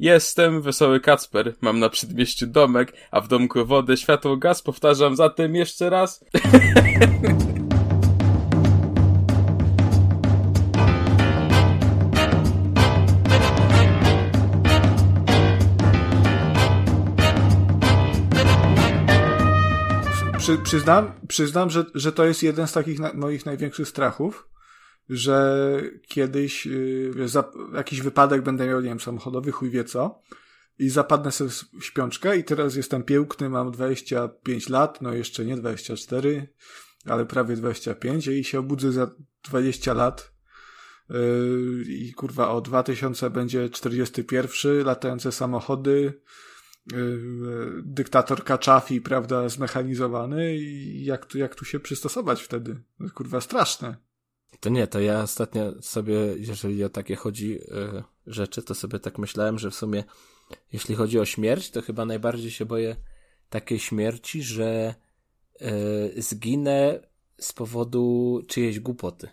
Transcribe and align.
Jestem 0.00 0.62
wesoły 0.62 1.00
Kacper, 1.00 1.54
mam 1.60 1.78
na 1.78 1.88
przedmieściu 1.88 2.46
domek, 2.46 2.92
a 3.10 3.20
w 3.20 3.28
domku 3.28 3.66
wodę, 3.66 3.96
światło, 3.96 4.36
gaz, 4.36 4.62
powtarzam 4.62 5.16
zatem 5.16 5.54
jeszcze 5.54 5.90
raz. 5.90 6.24
Przy, 20.38 20.58
przyznam, 20.58 21.12
przyznam 21.28 21.70
że, 21.70 21.84
że 21.94 22.12
to 22.12 22.24
jest 22.24 22.42
jeden 22.42 22.66
z 22.66 22.72
takich 22.72 22.98
na, 22.98 23.12
moich 23.14 23.46
największych 23.46 23.88
strachów, 23.88 24.48
że 25.08 25.80
kiedyś 26.08 26.68
wiesz, 27.10 27.30
za, 27.30 27.52
jakiś 27.74 28.00
wypadek 28.00 28.42
będę 28.42 28.66
miał, 28.66 28.80
nie 28.80 28.88
wiem, 28.88 29.00
samochodowy, 29.00 29.52
chuj 29.52 29.70
wie 29.70 29.84
co, 29.84 30.22
i 30.78 30.88
zapadnę 30.88 31.32
sobie 31.32 31.50
w 31.50 31.84
śpiączkę 31.84 32.36
i 32.36 32.44
teraz 32.44 32.76
jestem 32.76 33.02
piękny, 33.02 33.48
mam 33.48 33.70
25 33.70 34.68
lat, 34.68 35.02
no 35.02 35.14
jeszcze 35.14 35.44
nie 35.44 35.56
24, 35.56 36.48
ale 37.04 37.26
prawie 37.26 37.56
25 37.56 38.26
i 38.26 38.44
się 38.44 38.58
obudzę 38.58 38.92
za 38.92 39.10
20 39.44 39.94
lat 39.94 40.32
yy, 41.10 41.84
i 41.88 42.12
kurwa 42.12 42.50
o 42.50 42.60
2000 42.60 43.30
będzie 43.30 43.70
41, 43.70 44.84
latające 44.84 45.32
samochody, 45.32 46.20
yy, 46.92 47.82
dyktator 47.84 48.44
Kaczafi, 48.44 49.00
prawda, 49.00 49.48
zmechanizowany 49.48 50.56
i 50.56 51.04
jak 51.04 51.26
tu, 51.26 51.38
jak 51.38 51.54
tu 51.54 51.64
się 51.64 51.80
przystosować 51.80 52.42
wtedy? 52.42 52.82
Kurwa 53.14 53.40
straszne. 53.40 54.07
To 54.60 54.70
nie, 54.70 54.86
to 54.86 55.00
ja 55.00 55.22
ostatnio 55.22 55.82
sobie, 55.82 56.14
jeżeli 56.36 56.84
o 56.84 56.88
takie 56.88 57.16
chodzi 57.16 57.50
yy, 57.50 58.04
rzeczy, 58.26 58.62
to 58.62 58.74
sobie 58.74 58.98
tak 58.98 59.18
myślałem, 59.18 59.58
że 59.58 59.70
w 59.70 59.74
sumie 59.74 60.04
jeśli 60.72 60.94
chodzi 60.94 61.18
o 61.18 61.24
śmierć, 61.24 61.70
to 61.70 61.82
chyba 61.82 62.04
najbardziej 62.04 62.50
się 62.50 62.64
boję 62.64 62.96
takiej 63.50 63.78
śmierci, 63.78 64.42
że 64.42 64.94
yy, 65.60 66.22
zginę 66.22 67.08
z 67.38 67.52
powodu 67.52 68.40
czyjejś 68.48 68.80
głupoty. 68.80 69.28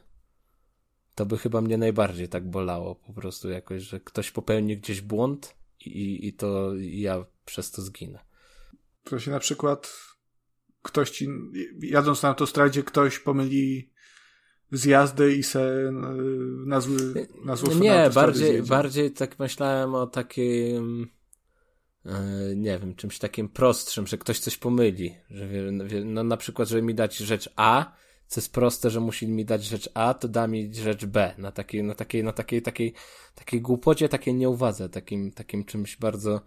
To 1.15 1.25
by 1.25 1.37
chyba 1.37 1.61
mnie 1.61 1.77
najbardziej 1.77 2.29
tak 2.29 2.49
bolało 2.49 2.95
po 2.95 3.13
prostu 3.13 3.49
jakoś, 3.49 3.83
że 3.83 3.99
ktoś 3.99 4.31
popełni 4.31 4.77
gdzieś 4.77 5.01
błąd 5.01 5.55
i, 5.85 6.27
i 6.27 6.33
to 6.33 6.71
ja 6.77 7.25
przez 7.45 7.71
to 7.71 7.81
zginę. 7.81 8.19
To 9.03 9.19
się 9.19 9.31
na 9.31 9.39
przykład 9.39 9.93
ktoś 10.81 11.09
ci, 11.09 11.27
jadąc 11.81 12.23
na 12.23 12.29
autostradzie, 12.29 12.83
ktoś 12.83 13.19
pomyli 13.19 13.91
zjazdy 14.71 15.35
i 15.35 15.43
se 15.43 15.91
na 16.65 16.81
zły, 16.81 17.27
na 17.45 17.55
zły 17.55 17.75
Nie, 17.75 18.09
bardziej, 18.13 18.63
bardziej 18.63 19.11
tak 19.11 19.39
myślałem 19.39 19.95
o 19.95 20.07
takim 20.07 21.07
nie 22.55 22.79
wiem, 22.79 22.95
czymś 22.95 23.19
takim 23.19 23.49
prostszym, 23.49 24.07
że 24.07 24.17
ktoś 24.17 24.39
coś 24.39 24.57
pomyli, 24.57 25.15
że 25.29 25.47
no 26.05 26.23
na 26.23 26.37
przykład, 26.37 26.69
żeby 26.69 26.81
mi 26.81 26.95
dać 26.95 27.17
rzecz 27.17 27.49
A, 27.55 27.91
co 28.27 28.41
jest 28.41 28.53
proste, 28.53 28.89
że 28.89 28.99
musi 28.99 29.27
mi 29.27 29.45
dać 29.45 29.65
rzecz 29.65 29.89
A, 29.93 30.13
to 30.13 30.27
da 30.27 30.47
mi 30.47 30.73
rzecz 30.73 31.05
B, 31.05 31.33
na 31.37 31.51
takiej, 31.51 31.83
na 31.83 31.95
takiej, 31.95 32.23
na 32.23 32.31
takiej, 32.33 32.61
takiej, 32.61 32.93
takiej 33.35 33.61
głupocie, 33.61 34.09
takiej 34.09 34.33
nieuwadze, 34.33 34.89
takim, 34.89 35.31
takim 35.31 35.65
czymś 35.65 35.97
bardzo 35.97 36.41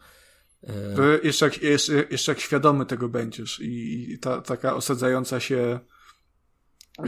to 0.96 1.02
jeszcze, 1.22 1.46
jak, 1.46 1.62
jeszcze, 1.62 1.92
jeszcze 2.10 2.32
jak 2.32 2.40
świadomy 2.40 2.86
tego 2.86 3.08
będziesz 3.08 3.60
i, 3.60 4.12
i 4.12 4.18
ta 4.18 4.40
taka 4.40 4.74
osadzająca 4.74 5.40
się 5.40 5.80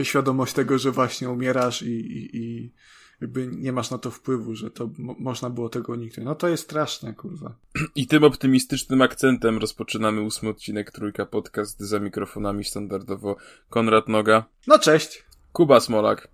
świadomość 0.03 0.53
tego, 0.53 0.77
że 0.77 0.91
właśnie 0.91 1.29
umierasz 1.29 1.81
i, 1.81 1.91
i, 1.91 2.37
i 2.37 2.73
jakby 3.21 3.47
nie 3.47 3.71
masz 3.71 3.91
na 3.91 3.97
to 3.97 4.11
wpływu, 4.11 4.55
że 4.55 4.71
to 4.71 4.89
można 4.97 5.49
było 5.49 5.69
tego 5.69 5.93
uniknąć. 5.93 6.25
No 6.25 6.35
to 6.35 6.47
jest 6.47 6.63
straszne, 6.63 7.13
kurwa. 7.13 7.55
I 7.95 8.07
tym 8.07 8.23
optymistycznym 8.23 9.01
akcentem 9.01 9.57
rozpoczynamy 9.57 10.21
ósmy 10.21 10.49
odcinek 10.49 10.91
Trójka 10.91 11.25
Podcast 11.25 11.79
za 11.79 11.99
mikrofonami 11.99 12.63
standardowo 12.63 13.35
Konrad 13.69 14.07
Noga. 14.07 14.45
No 14.67 14.79
cześć. 14.79 15.23
Kuba 15.53 15.79
Smolak. 15.79 16.27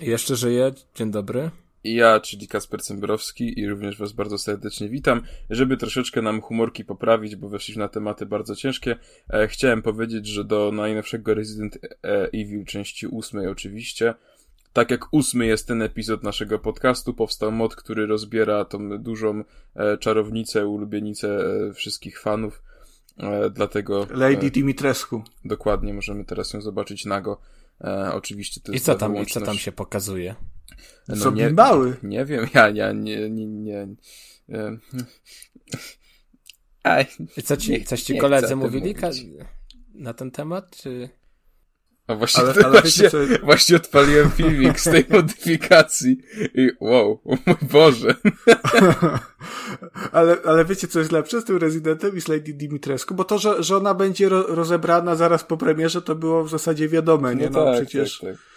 Jeszcze 0.00 0.36
żyję. 0.36 0.72
Dzień 0.94 1.10
dobry. 1.10 1.50
I 1.84 1.94
ja, 1.94 2.20
czyli 2.20 2.48
Kasper 2.48 2.82
Cembrowski 2.82 3.60
i 3.60 3.68
również 3.68 3.98
Was 3.98 4.12
bardzo 4.12 4.38
serdecznie 4.38 4.88
witam. 4.88 5.22
Żeby 5.50 5.76
troszeczkę 5.76 6.22
nam 6.22 6.40
humorki 6.40 6.84
poprawić, 6.84 7.36
bo 7.36 7.48
weszliśmy 7.48 7.82
na 7.82 7.88
tematy 7.88 8.26
bardzo 8.26 8.56
ciężkie, 8.56 8.96
e, 9.30 9.48
chciałem 9.48 9.82
powiedzieć, 9.82 10.26
że 10.26 10.44
do 10.44 10.72
najnowszego 10.72 11.34
Resident 11.34 11.78
Evil 12.32 12.64
części 12.64 13.06
ósmej 13.06 13.46
oczywiście, 13.46 14.14
tak 14.72 14.90
jak 14.90 15.14
ósmy 15.14 15.46
jest 15.46 15.68
ten 15.68 15.82
epizod 15.82 16.22
naszego 16.22 16.58
podcastu, 16.58 17.14
powstał 17.14 17.52
mod, 17.52 17.76
który 17.76 18.06
rozbiera 18.06 18.64
tą 18.64 18.98
dużą 18.98 19.44
e, 19.74 19.98
czarownicę, 19.98 20.66
ulubienicę 20.66 21.28
e, 21.68 21.72
wszystkich 21.72 22.20
fanów. 22.20 22.62
E, 23.18 23.50
dlatego. 23.50 24.06
Lady 24.10 24.50
Dimitrescu. 24.50 25.22
Dokładnie, 25.44 25.94
możemy 25.94 26.24
teraz 26.24 26.52
ją 26.52 26.60
zobaczyć 26.60 27.04
nago. 27.04 27.40
E, 27.80 28.10
oczywiście 28.14 28.60
to 28.60 28.72
jest 28.72 28.84
I 28.84 28.86
co 28.86 28.94
tam, 28.94 29.12
wyłączność... 29.12 29.46
co 29.46 29.52
tam 29.52 29.58
się 29.58 29.72
pokazuje? 29.72 30.34
No, 31.08 31.16
Co 31.16 31.30
nie, 31.30 31.46
bimbały? 31.46 31.96
Nie 32.02 32.24
wiem, 32.24 32.46
ja, 32.54 32.68
ja 32.68 32.92
nie, 32.92 33.30
nie, 33.30 33.46
nie. 33.46 33.86
nie. 34.48 34.78
Aj, 36.82 37.06
co 37.44 37.56
ci, 37.56 37.84
coś 37.84 38.02
ci 38.02 38.18
koledzy 38.18 38.56
mówili 38.56 38.94
na 39.94 40.14
ten 40.14 40.30
temat, 40.30 40.76
czy... 40.76 41.08
A 42.06 42.14
właśnie, 42.14 42.42
ale, 42.42 42.54
ale 42.64 42.80
właśnie, 42.80 43.10
co... 43.10 43.18
właśnie 43.42 43.76
odpaliłem 43.76 44.30
filmik 44.30 44.80
z 44.80 44.84
tej 44.84 45.06
modyfikacji 45.10 46.18
i 46.54 46.70
wow, 46.80 47.20
o 47.24 47.36
mój 47.46 47.56
Boże. 47.62 48.14
ale, 50.12 50.36
ale 50.44 50.64
wiecie, 50.64 50.88
co 50.88 50.98
jest 50.98 51.12
lepsze 51.12 51.40
z 51.40 51.44
tym 51.44 51.56
Residentem 51.56 52.16
i 52.16 52.20
z 52.20 52.28
Lady 52.28 52.52
Dimitrescu? 52.52 53.14
Bo 53.14 53.24
to, 53.24 53.38
że, 53.38 53.62
że 53.62 53.76
ona 53.76 53.94
będzie 53.94 54.28
ro, 54.28 54.42
rozebrana 54.42 55.16
zaraz 55.16 55.44
po 55.44 55.56
premierze, 55.56 56.02
to 56.02 56.14
było 56.14 56.44
w 56.44 56.50
zasadzie 56.50 56.88
wiadome, 56.88 57.36
nie? 57.36 57.50
No, 57.50 57.64
no 57.64 57.72
tak, 57.72 57.82
przecież... 57.82 58.18
Tak, 58.18 58.30
tak 58.30 58.52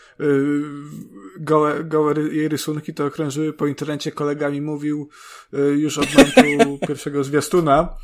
gołe, 1.39 1.83
gołe 1.83 2.13
jej 2.31 2.47
rysunki 2.47 2.93
to 2.93 3.05
okrążyły 3.05 3.53
po 3.53 3.67
internecie, 3.67 4.11
kolega 4.11 4.49
mi 4.49 4.61
mówił 4.61 5.09
y, 5.53 5.57
już 5.57 5.97
od 5.97 6.07
momentu 6.15 6.77
pierwszego 6.87 7.23
zwiastuna. 7.23 7.97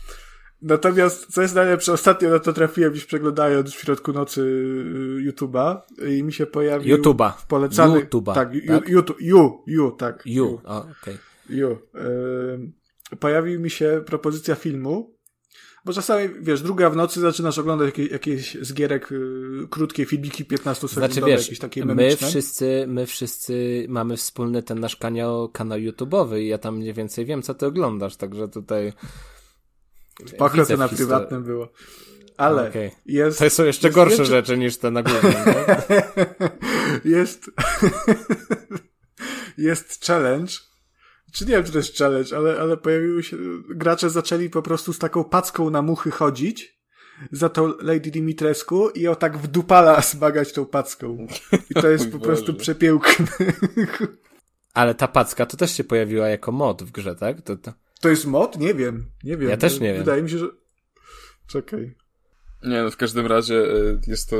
Natomiast, 0.61 1.33
co 1.33 1.41
jest 1.41 1.55
najlepsze, 1.55 1.93
ostatnio 1.93 2.29
na 2.29 2.39
to 2.39 2.53
trafiłem 2.53 2.93
już 2.93 3.05
przeglądając 3.05 3.73
w 3.73 3.79
środku 3.79 4.13
nocy 4.13 4.41
y, 4.41 5.31
YouTube'a 5.31 5.77
i 6.07 6.23
mi 6.23 6.33
się 6.33 6.45
pojawił 6.45 6.97
YouTube'a. 6.97 7.31
polecany... 7.47 7.99
YouTube'a. 7.99 8.33
Tak, 8.33 8.49
tak? 8.67 8.89
YouTube, 8.89 9.21
you, 9.21 9.63
you, 9.67 9.91
tak. 9.91 10.25
You, 10.25 10.45
you. 10.45 10.61
okej. 10.63 10.91
Okay. 11.01 11.17
You. 11.49 11.71
Y, 13.11 13.17
pojawił 13.17 13.59
mi 13.59 13.69
się 13.69 14.03
propozycja 14.05 14.55
filmu, 14.55 15.15
bo 15.85 15.93
czasami, 15.93 16.29
wiesz, 16.41 16.61
druga 16.61 16.89
w 16.89 16.95
nocy 16.95 17.19
zaczynasz 17.19 17.57
oglądać 17.57 17.85
jakieś, 17.87 18.11
jakieś 18.11 18.57
z 18.61 18.73
gierek 18.73 19.11
y, 19.11 19.67
krótkie 19.69 20.05
filmiki 20.05 20.45
15 20.45 20.87
sekundowe, 20.87 21.13
znaczy, 21.13 21.31
wiesz, 21.31 21.41
jakieś 21.41 21.59
takie 21.59 21.85
memiczne. 21.85 22.25
My 22.25 22.29
wszyscy, 22.29 22.85
my 22.87 23.05
wszyscy 23.05 23.85
mamy 23.89 24.17
wspólny 24.17 24.63
ten 24.63 24.79
nasz 24.79 24.95
kanał, 24.95 25.49
kanał 25.49 25.79
YouTube'owy 25.79 26.39
i 26.39 26.47
ja 26.47 26.57
tam 26.57 26.77
mniej 26.77 26.93
więcej 26.93 27.25
wiem, 27.25 27.41
co 27.41 27.53
ty 27.53 27.65
oglądasz, 27.65 28.15
także 28.15 28.47
tutaj... 28.47 28.93
Spoko, 30.25 30.65
to 30.65 30.77
na 30.77 30.87
prywatnym 30.87 31.43
było. 31.43 31.71
Ale 32.37 32.69
okay. 32.69 32.91
jest... 33.05 33.39
To 33.39 33.49
są 33.49 33.63
jeszcze 33.63 33.89
gorsze 33.91 34.25
rzeczy 34.25 34.57
niż 34.57 34.77
te 34.77 34.91
na 34.91 35.03
głównym. 35.03 35.33
jest... 37.15 37.51
jest 39.57 40.05
challenge, 40.05 40.53
czy 41.31 41.45
nie 41.45 41.51
wiem, 41.51 41.63
czy 41.63 41.71
to 41.71 41.77
jest 41.77 41.97
challenge, 41.97 42.37
ale, 42.37 42.59
ale 42.59 42.77
pojawiły 42.77 43.23
się, 43.23 43.37
gracze 43.69 44.09
zaczęli 44.09 44.49
po 44.49 44.61
prostu 44.61 44.93
z 44.93 44.99
taką 44.99 45.23
packą 45.23 45.69
na 45.69 45.81
muchy 45.81 46.11
chodzić 46.11 46.81
za 47.31 47.49
tą 47.49 47.73
Lady 47.81 48.11
Dimitrescu 48.11 48.89
i 48.89 49.07
o 49.07 49.15
tak 49.15 49.37
w 49.37 49.47
dupala 49.47 50.01
zmagać 50.11 50.53
tą 50.53 50.65
packą. 50.65 51.27
I 51.69 51.73
to 51.73 51.89
jest 51.89 52.11
po 52.11 52.19
prostu 52.19 52.53
przepiękne. 52.53 53.25
Ale 54.73 54.95
ta 54.95 55.07
packa 55.07 55.45
to 55.45 55.57
też 55.57 55.71
się 55.71 55.83
pojawiła 55.83 56.27
jako 56.27 56.51
mod 56.51 56.83
w 56.83 56.91
grze, 56.91 57.15
tak? 57.15 57.41
To, 57.41 57.57
to... 57.57 57.73
to 58.01 58.09
jest 58.09 58.25
mod? 58.25 58.59
Nie 58.59 58.73
wiem. 58.73 59.05
Nie 59.23 59.37
wiem. 59.37 59.49
Ja 59.49 59.57
też 59.57 59.73
nie 59.73 59.79
Wydaje 59.79 59.93
wiem. 59.93 60.03
Wydaje 60.03 60.23
mi 60.23 60.29
się, 60.29 60.37
że... 60.37 60.47
Czekaj. 61.47 61.95
Nie, 62.63 62.83
no 62.83 62.91
w 62.91 62.97
każdym 62.97 63.27
razie 63.27 63.55
e, 63.55 63.99
jest 64.07 64.29
to 64.29 64.35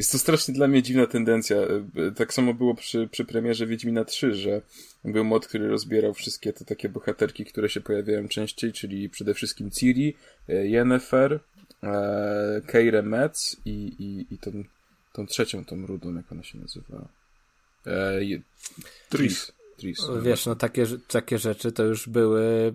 jest 0.00 0.12
to 0.12 0.18
strasznie 0.18 0.54
dla 0.54 0.68
mnie 0.68 0.82
dziwna 0.82 1.06
tendencja. 1.06 1.56
E, 1.56 2.12
tak 2.16 2.34
samo 2.34 2.54
było 2.54 2.74
przy, 2.74 3.08
przy 3.08 3.24
premierze 3.24 3.66
Wiedźmina 3.66 4.04
3, 4.04 4.34
że 4.34 4.62
był 5.04 5.24
mod, 5.24 5.46
który 5.46 5.68
rozbierał 5.68 6.14
wszystkie 6.14 6.52
te 6.52 6.64
takie 6.64 6.88
bohaterki, 6.88 7.44
które 7.44 7.68
się 7.68 7.80
pojawiają 7.80 8.28
częściej, 8.28 8.72
czyli 8.72 9.10
przede 9.10 9.34
wszystkim 9.34 9.70
Ciri, 9.70 10.16
e, 10.48 10.66
Yennefer, 10.66 11.40
e, 11.82 12.62
Keire 12.66 13.02
Metz 13.02 13.56
i, 13.64 13.70
i, 13.98 14.34
i 14.34 14.38
tą, 14.38 14.64
tą 15.12 15.26
trzecią, 15.26 15.64
tą 15.64 15.86
rudą, 15.86 16.14
jak 16.14 16.32
ona 16.32 16.42
się 16.42 16.58
nazywa? 16.58 17.08
E, 17.86 18.20
Tris. 19.08 19.52
Tris. 19.76 19.98
Wiesz, 20.22 20.46
no 20.46 20.56
takie, 20.56 20.86
takie 21.08 21.38
rzeczy 21.38 21.72
to 21.72 21.84
już 21.84 22.08
były 22.08 22.74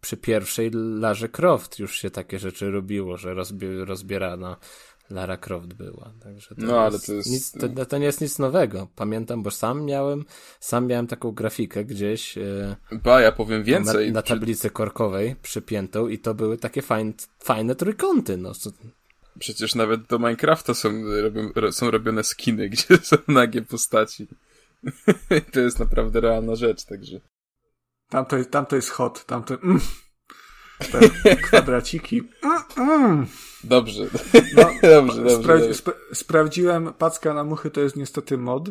przy 0.00 0.16
pierwszej 0.16 0.70
Larze 0.72 1.28
Croft 1.28 1.78
już 1.78 1.98
się 1.98 2.10
takie 2.10 2.38
rzeczy 2.38 2.70
robiło, 2.70 3.16
że 3.16 3.34
rozbierano 3.84 4.56
Lara 5.10 5.36
Croft 5.36 5.74
była. 5.74 6.12
Także 6.22 6.54
to 6.54 6.62
no, 6.62 6.80
ale 6.80 6.98
to 6.98 7.12
jest... 7.12 7.30
Nic, 7.30 7.52
to, 7.52 7.86
to, 7.86 7.98
nie 7.98 8.06
jest 8.06 8.20
nic 8.20 8.38
nowego. 8.38 8.88
Pamiętam, 8.96 9.42
bo 9.42 9.50
sam 9.50 9.84
miałem, 9.84 10.24
sam 10.60 10.86
miałem 10.86 11.06
taką 11.06 11.32
grafikę 11.32 11.84
gdzieś. 11.84 12.38
E, 12.38 12.76
ba, 12.92 13.20
ja 13.20 13.32
powiem 13.32 13.64
więcej. 13.64 14.06
Na, 14.06 14.14
na 14.14 14.22
tablicy 14.22 14.70
korkowej 14.70 15.36
przypiętą 15.42 16.08
i 16.08 16.18
to 16.18 16.34
były 16.34 16.58
takie 16.58 16.82
fajne, 16.82 17.12
fajne 17.38 17.74
trójkąty. 17.74 18.36
No. 18.36 18.52
Przecież 19.38 19.74
nawet 19.74 20.02
do 20.06 20.18
Minecrafta 20.18 20.74
są, 20.74 20.92
robią, 21.22 21.72
są 21.72 21.90
robione 21.90 22.24
skiny, 22.24 22.68
gdzie 22.70 22.96
są 23.02 23.16
nagie 23.28 23.62
postaci. 23.62 24.28
to 25.52 25.60
jest 25.60 25.78
naprawdę 25.78 26.20
realna 26.20 26.54
rzecz, 26.54 26.84
także. 26.84 27.20
Tam 28.08 28.26
to, 28.26 28.44
tam 28.44 28.66
to 28.66 28.76
jest 28.76 28.90
hot, 28.90 29.26
tam 29.26 29.44
to... 29.44 29.54
Mm. 29.54 29.80
Te 31.22 31.36
kwadraciki. 31.36 32.22
Mm, 32.42 32.62
mm. 32.76 33.26
Dobrze. 33.64 34.04
No, 34.56 34.62
dobrze, 34.82 35.22
dobrze, 35.22 35.30
spra 35.30 35.58
dobrze. 35.58 35.70
Sp 35.80 35.88
sprawdziłem, 36.12 36.92
packa 36.92 37.34
na 37.34 37.44
muchy 37.44 37.70
to 37.70 37.80
jest 37.80 37.96
niestety 37.96 38.38
mod. 38.38 38.68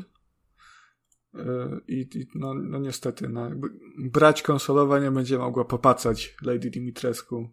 Yy, 1.33 1.81
I, 1.87 1.99
i 2.15 2.27
no, 2.35 2.53
no 2.53 2.79
niestety, 2.79 3.29
no, 3.29 3.49
brać 3.97 4.41
konsolowa 4.41 4.99
nie 4.99 5.11
będzie 5.11 5.37
mogła 5.37 5.65
popacać 5.65 6.35
Lady 6.41 6.69
Dimitrescu 6.69 7.49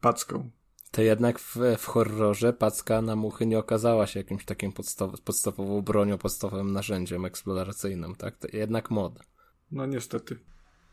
packą. 0.00 0.50
To 0.90 1.02
jednak 1.02 1.38
w, 1.38 1.56
w 1.78 1.86
horrorze 1.86 2.52
packa 2.52 3.02
na 3.02 3.16
muchy 3.16 3.46
nie 3.46 3.58
okazała 3.58 4.06
się 4.06 4.20
jakimś 4.20 4.44
takim 4.44 4.72
podstaw 4.72 5.20
podstawową 5.20 5.82
bronią, 5.82 6.18
podstawowym 6.18 6.72
narzędziem 6.72 7.24
eksploracyjnym, 7.24 8.14
tak? 8.14 8.36
To 8.36 8.48
jednak 8.52 8.90
mod. 8.90 9.18
No 9.70 9.86
niestety. 9.86 10.38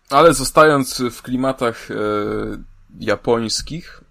Ale 0.09 0.33
zostając 0.33 1.01
w 1.11 1.21
klimatach 1.21 1.91
e, 1.91 1.95
japońskich, 2.99 4.03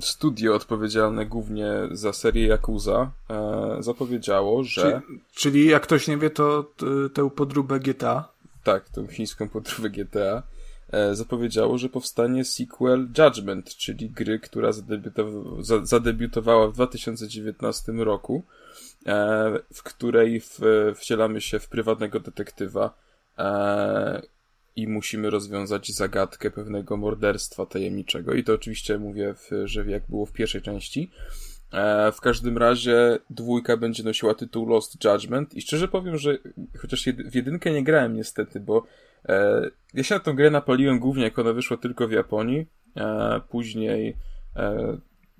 studio 0.00 0.54
odpowiedzialne 0.54 1.26
głównie 1.26 1.72
za 1.90 2.12
serię 2.12 2.46
Yakuza 2.46 3.10
e, 3.30 3.76
zapowiedziało, 3.80 4.64
że... 4.64 4.82
Czyli, 4.82 5.20
czyli, 5.34 5.66
jak 5.66 5.82
ktoś 5.82 6.08
nie 6.08 6.16
wie, 6.16 6.30
to 6.30 6.72
tę 7.14 7.30
podróbę 7.30 7.80
GTA. 7.80 8.28
Tak, 8.64 8.88
tą 8.88 9.06
chińską 9.06 9.48
podróbę 9.48 9.90
GTA 9.90 10.42
e, 10.90 11.14
zapowiedziało, 11.14 11.78
że 11.78 11.88
powstanie 11.88 12.44
sequel 12.44 13.08
Judgment, 13.18 13.76
czyli 13.76 14.10
gry, 14.10 14.38
która 14.38 14.72
zadebiutowała, 14.72 15.62
zadebiutowała 15.82 16.68
w 16.68 16.72
2019 16.72 17.92
roku, 17.92 18.44
e, 19.06 19.58
w 19.74 19.82
której 19.82 20.40
w, 20.40 20.60
wcielamy 20.96 21.40
się 21.40 21.58
w 21.58 21.68
prywatnego 21.68 22.20
detektywa, 22.20 22.94
e, 23.38 24.22
i 24.78 24.88
musimy 24.88 25.30
rozwiązać 25.30 25.92
zagadkę 25.92 26.50
pewnego 26.50 26.96
morderstwa 26.96 27.66
tajemniczego. 27.66 28.34
I 28.34 28.44
to 28.44 28.54
oczywiście 28.54 28.98
mówię, 28.98 29.34
w, 29.34 29.50
że 29.64 29.84
jak 29.84 30.02
było 30.08 30.26
w 30.26 30.32
pierwszej 30.32 30.62
części. 30.62 31.10
E, 31.72 32.12
w 32.12 32.20
każdym 32.20 32.58
razie 32.58 33.18
dwójka 33.30 33.76
będzie 33.76 34.02
nosiła 34.02 34.34
tytuł 34.34 34.68
Lost 34.68 35.04
Judgment 35.04 35.54
i 35.54 35.62
szczerze 35.62 35.88
powiem, 35.88 36.16
że 36.16 36.38
chociaż 36.78 37.04
w 37.04 37.34
jedynkę 37.34 37.70
nie 37.70 37.84
grałem 37.84 38.14
niestety, 38.14 38.60
bo 38.60 38.86
e, 39.28 39.70
ja 39.94 40.02
się 40.02 40.14
na 40.14 40.20
tą 40.20 40.36
grę 40.36 40.50
napaliłem 40.50 40.98
głównie 40.98 41.24
jak 41.24 41.38
ona 41.38 41.52
wyszła 41.52 41.76
tylko 41.76 42.08
w 42.08 42.12
Japonii. 42.12 42.66
E, 42.96 43.40
później 43.48 44.16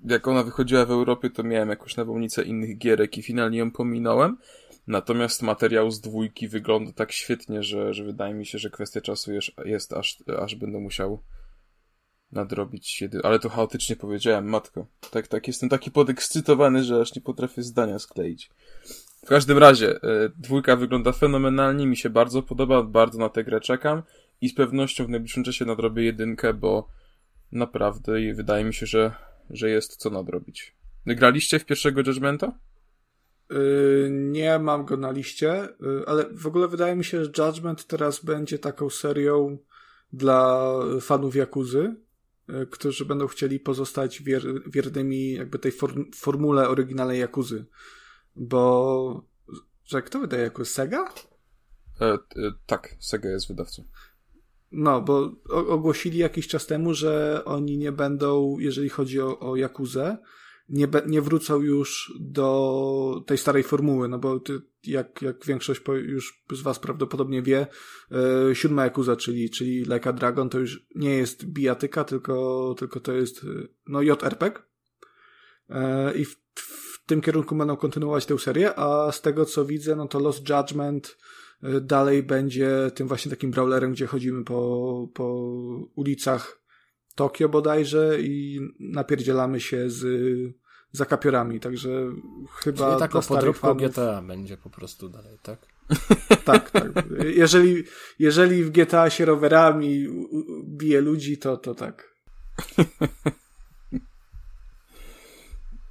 jak 0.05 0.27
ona 0.27 0.43
wychodziła 0.43 0.85
w 0.85 0.91
Europie, 0.91 1.29
to 1.29 1.43
miałem 1.43 1.69
jakąś 1.69 1.97
nawałnicę 1.97 2.43
innych 2.43 2.77
gierek 2.77 3.17
i 3.17 3.23
finalnie 3.23 3.57
ją 3.57 3.71
pominąłem. 3.71 4.37
Natomiast 4.89 5.41
materiał 5.41 5.91
z 5.91 6.01
dwójki 6.01 6.47
wygląda 6.47 6.91
tak 6.91 7.11
świetnie, 7.11 7.63
że, 7.63 7.93
że 7.93 8.03
wydaje 8.03 8.33
mi 8.33 8.45
się, 8.45 8.57
że 8.57 8.69
kwestia 8.69 9.01
czasu 9.01 9.33
jest, 9.33 9.51
jest 9.65 9.93
aż, 9.93 10.23
aż 10.39 10.55
będę 10.55 10.79
musiał 10.79 11.23
nadrobić 12.31 13.01
jedy... 13.01 13.19
Ale 13.23 13.39
to 13.39 13.49
chaotycznie 13.49 13.95
powiedziałem, 13.95 14.49
matko. 14.49 14.87
Tak, 15.11 15.27
tak, 15.27 15.47
jestem 15.47 15.69
taki 15.69 15.91
podekscytowany, 15.91 16.83
że 16.83 17.01
aż 17.01 17.15
nie 17.15 17.21
potrafię 17.21 17.63
zdania 17.63 17.99
skleić. 17.99 18.49
W 19.25 19.27
każdym 19.27 19.57
razie, 19.57 19.95
e, 19.95 20.29
dwójka 20.37 20.75
wygląda 20.75 21.11
fenomenalnie, 21.11 21.87
mi 21.87 21.97
się 21.97 22.09
bardzo 22.09 22.41
podoba, 22.41 22.83
bardzo 22.83 23.19
na 23.19 23.29
tę 23.29 23.43
grę 23.43 23.61
czekam 23.61 24.03
i 24.41 24.49
z 24.49 24.53
pewnością 24.53 25.05
w 25.05 25.09
najbliższym 25.09 25.43
czasie 25.43 25.65
nadrobię 25.65 26.03
jedynkę, 26.03 26.53
bo 26.53 26.87
naprawdę 27.51 28.33
wydaje 28.33 28.65
mi 28.65 28.73
się, 28.73 28.85
że, 28.85 29.11
że 29.49 29.69
jest 29.69 29.95
co 29.95 30.09
nadrobić. 30.09 30.75
Graliście 31.05 31.59
w 31.59 31.65
pierwszego 31.65 32.01
Judgmenta? 32.01 32.68
Y, 33.51 34.09
nie 34.11 34.59
mam 34.59 34.85
go 34.85 34.97
na 34.97 35.11
liście, 35.11 35.65
y, 35.65 36.05
ale 36.07 36.25
w 36.33 36.47
ogóle 36.47 36.67
wydaje 36.67 36.95
mi 36.95 37.03
się, 37.03 37.25
że 37.25 37.31
Judgment 37.37 37.87
teraz 37.87 38.25
będzie 38.25 38.59
taką 38.59 38.89
serią 38.89 39.57
dla 40.13 40.71
fanów 41.01 41.35
Jakuzy, 41.35 41.95
y, 42.49 42.67
którzy 42.67 43.05
będą 43.05 43.27
chcieli 43.27 43.59
pozostać 43.59 44.21
wier 44.21 44.43
wiernymi 44.71 45.33
jakby 45.33 45.59
tej 45.59 45.71
formule 46.15 46.69
oryginalnej 46.69 47.19
Jakuzy. 47.19 47.65
Bo, 48.35 49.25
że 49.85 50.01
kto 50.01 50.19
wydaje 50.19 50.43
jako 50.43 50.65
Sega? 50.65 51.13
E, 52.01 52.05
e, 52.05 52.19
tak, 52.65 52.95
Sega 52.99 53.29
jest 53.29 53.47
wydawcą. 53.47 53.83
No, 54.71 55.01
bo 55.01 55.31
ogłosili 55.47 56.17
jakiś 56.17 56.47
czas 56.47 56.65
temu, 56.65 56.93
że 56.93 57.41
oni 57.45 57.77
nie 57.77 57.91
będą, 57.91 58.59
jeżeli 58.59 58.89
chodzi 58.89 59.21
o, 59.21 59.39
o 59.39 59.55
Jakuzę, 59.55 60.17
nie, 60.69 60.87
nie 61.07 61.21
wrócą 61.21 61.61
już 61.61 62.13
do 62.19 63.23
tej 63.25 63.37
starej 63.37 63.63
formuły, 63.63 64.07
no 64.07 64.19
bo 64.19 64.39
ty, 64.39 64.61
jak, 64.83 65.21
jak 65.21 65.45
większość 65.45 65.81
już 65.87 66.43
z 66.51 66.61
was 66.61 66.79
prawdopodobnie 66.79 67.41
wie, 67.41 67.67
yy, 68.47 68.55
siódma 68.55 68.85
Yakuza, 68.85 69.15
czyli, 69.15 69.49
czyli 69.49 69.83
Like 69.83 70.13
Dragon, 70.13 70.49
to 70.49 70.59
już 70.59 70.85
nie 70.95 71.15
jest 71.15 71.45
bijatyka, 71.45 72.03
tylko, 72.03 72.75
tylko 72.77 72.99
to 72.99 73.13
jest 73.13 73.43
e, 73.43 73.47
no 73.87 74.01
JRPG 74.01 74.63
yy, 75.69 75.75
i 76.15 76.25
w, 76.25 76.35
w 76.55 77.05
tym 77.05 77.21
kierunku 77.21 77.55
będą 77.55 77.77
kontynuować 77.77 78.25
tę 78.25 78.39
serię, 78.39 78.79
a 78.79 79.11
z 79.11 79.21
tego 79.21 79.45
co 79.45 79.65
widzę, 79.65 79.95
no 79.95 80.07
to 80.07 80.19
Lost 80.19 80.49
Judgment 80.49 81.17
dalej 81.81 82.23
będzie 82.23 82.91
tym 82.95 83.07
właśnie 83.07 83.29
takim 83.29 83.51
brawlerem, 83.51 83.91
gdzie 83.91 84.07
chodzimy 84.07 84.43
po, 84.43 85.07
po 85.13 85.25
ulicach 85.95 86.58
Tokio 87.15 87.49
bodajże 87.49 88.21
i 88.21 88.59
napierdzielamy 88.79 89.59
się 89.59 89.89
z 89.89 90.05
zakapiorami, 90.91 91.59
także 91.59 91.89
chyba 92.51 92.87
Czyli 92.87 92.99
taką 92.99 93.21
podróbką 93.21 93.67
fanów... 93.67 93.83
GTA 93.83 94.21
będzie 94.21 94.57
po 94.57 94.69
prostu 94.69 95.09
dalej, 95.09 95.37
tak? 95.43 95.59
tak, 96.45 96.71
tak. 96.71 96.91
Jeżeli, 97.35 97.83
jeżeli 98.19 98.63
w 98.63 98.71
GTA 98.71 99.09
się 99.09 99.25
rowerami 99.25 100.07
bije 100.63 101.01
ludzi, 101.01 101.37
to, 101.37 101.57
to 101.57 101.75
tak. 101.75 102.15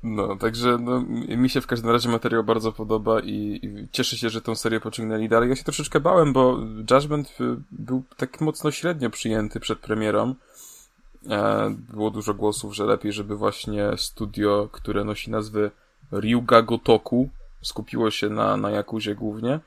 No, 0.02 0.36
także 0.36 0.78
no, 0.78 1.00
mi 1.28 1.50
się 1.50 1.60
w 1.60 1.66
każdym 1.66 1.90
razie 1.90 2.08
materiał 2.08 2.44
bardzo 2.44 2.72
podoba 2.72 3.20
i, 3.20 3.60
i 3.62 3.88
cieszę 3.92 4.16
się, 4.16 4.30
że 4.30 4.40
tą 4.40 4.54
serię 4.54 4.80
pociągnęli 4.80 5.28
dalej. 5.28 5.48
Ja 5.48 5.56
się 5.56 5.64
troszeczkę 5.64 6.00
bałem, 6.00 6.32
bo 6.32 6.58
Judgment 6.90 7.38
był 7.70 8.02
tak 8.16 8.40
mocno 8.40 8.70
średnio 8.70 9.10
przyjęty 9.10 9.60
przed 9.60 9.78
premierą. 9.78 10.34
E, 11.26 11.70
było 11.92 12.10
dużo 12.10 12.34
głosów, 12.34 12.74
że 12.74 12.84
lepiej, 12.84 13.12
żeby 13.12 13.36
właśnie 13.36 13.90
studio, 13.96 14.68
które 14.72 15.04
nosi 15.04 15.30
nazwę 15.30 15.70
Ryuga 16.12 16.62
Gotoku, 16.62 17.28
skupiło 17.62 18.10
się 18.10 18.28
na, 18.28 18.56
na 18.56 18.70
Jakuzie 18.70 19.14
głównie. 19.14 19.60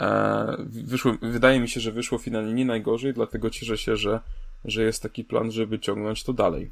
E, 0.00 0.56
wyszło, 0.66 1.12
wydaje 1.22 1.60
mi 1.60 1.68
się, 1.68 1.80
że 1.80 1.92
wyszło 1.92 2.18
finalnie 2.18 2.52
nie 2.52 2.64
najgorzej, 2.64 3.14
dlatego 3.14 3.50
cieszę 3.50 3.78
się, 3.78 3.96
że, 3.96 4.20
że 4.64 4.82
jest 4.82 5.02
taki 5.02 5.24
plan, 5.24 5.50
żeby 5.50 5.78
ciągnąć 5.78 6.24
to 6.24 6.32
dalej. 6.32 6.70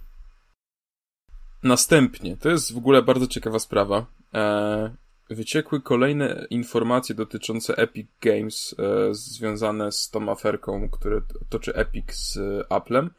Następnie, 1.62 2.36
to 2.36 2.48
jest 2.48 2.72
w 2.72 2.78
ogóle 2.78 3.02
bardzo 3.02 3.26
ciekawa 3.26 3.58
sprawa. 3.58 4.06
E, 4.34 4.94
wyciekły 5.30 5.80
kolejne 5.80 6.46
informacje 6.50 7.14
dotyczące 7.14 7.76
Epic 7.76 8.08
Games 8.20 8.74
związane 9.10 9.92
z 9.92 10.10
tą 10.10 10.30
aferką, 10.30 10.88
które 10.88 11.20
toczy 11.48 11.74
Epic 11.74 12.12
z 12.12 12.38
Applem. 12.68 13.10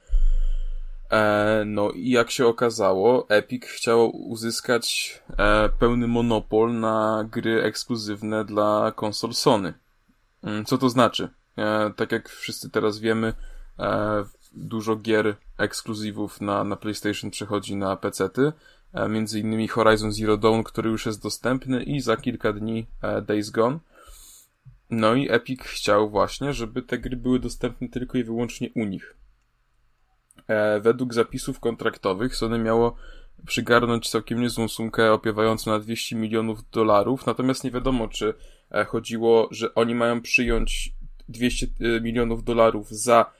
E, 1.15 1.63
no 1.65 1.91
i 1.91 2.09
jak 2.09 2.31
się 2.31 2.47
okazało, 2.47 3.29
Epic 3.29 3.65
chciał 3.65 4.09
uzyskać 4.15 5.19
e, 5.37 5.69
pełny 5.69 6.07
monopol 6.07 6.79
na 6.79 7.25
gry 7.31 7.63
ekskluzywne 7.63 8.45
dla 8.45 8.91
konsol 8.95 9.33
Sony. 9.33 9.73
Mm, 10.43 10.65
co 10.65 10.77
to 10.77 10.89
znaczy? 10.89 11.29
E, 11.57 11.93
tak 11.95 12.11
jak 12.11 12.29
wszyscy 12.29 12.69
teraz 12.69 12.99
wiemy, 12.99 13.33
dużo 14.53 14.95
gier 14.95 15.35
ekskluzywów 15.57 16.41
na, 16.41 16.63
na 16.63 16.75
PlayStation 16.75 17.31
przechodzi 17.31 17.75
na 17.75 17.95
PC-ty. 17.95 18.51
Między 19.09 19.39
innymi 19.39 19.67
Horizon 19.67 20.11
Zero 20.11 20.37
Dawn, 20.37 20.63
który 20.63 20.89
już 20.89 21.05
jest 21.05 21.23
dostępny 21.23 21.83
i 21.83 22.01
za 22.01 22.17
kilka 22.17 22.53
dni 22.53 22.87
Days 23.27 23.49
Gone. 23.49 23.79
No 24.89 25.13
i 25.13 25.31
Epic 25.31 25.61
chciał 25.61 26.09
właśnie, 26.09 26.53
żeby 26.53 26.81
te 26.81 26.97
gry 26.97 27.17
były 27.17 27.39
dostępne 27.39 27.89
tylko 27.89 28.17
i 28.17 28.23
wyłącznie 28.23 28.69
u 28.75 28.85
nich. 28.85 29.15
E, 30.47 30.79
według 30.79 31.13
zapisów 31.13 31.59
kontraktowych 31.59 32.35
Sony 32.35 32.59
miało 32.59 32.95
przygarnąć 33.45 34.09
całkiem 34.09 34.41
niezłą 34.41 34.67
sumkę 34.67 35.13
opiewającą 35.13 35.71
na 35.71 35.79
200 35.79 36.15
milionów 36.15 36.69
dolarów, 36.69 37.25
natomiast 37.25 37.63
nie 37.63 37.71
wiadomo, 37.71 38.07
czy 38.07 38.33
e, 38.71 38.85
chodziło, 38.85 39.47
że 39.51 39.75
oni 39.75 39.95
mają 39.95 40.21
przyjąć 40.21 40.93
200 41.29 41.65
e, 41.65 42.01
milionów 42.01 42.43
dolarów 42.43 42.89
za 42.89 43.31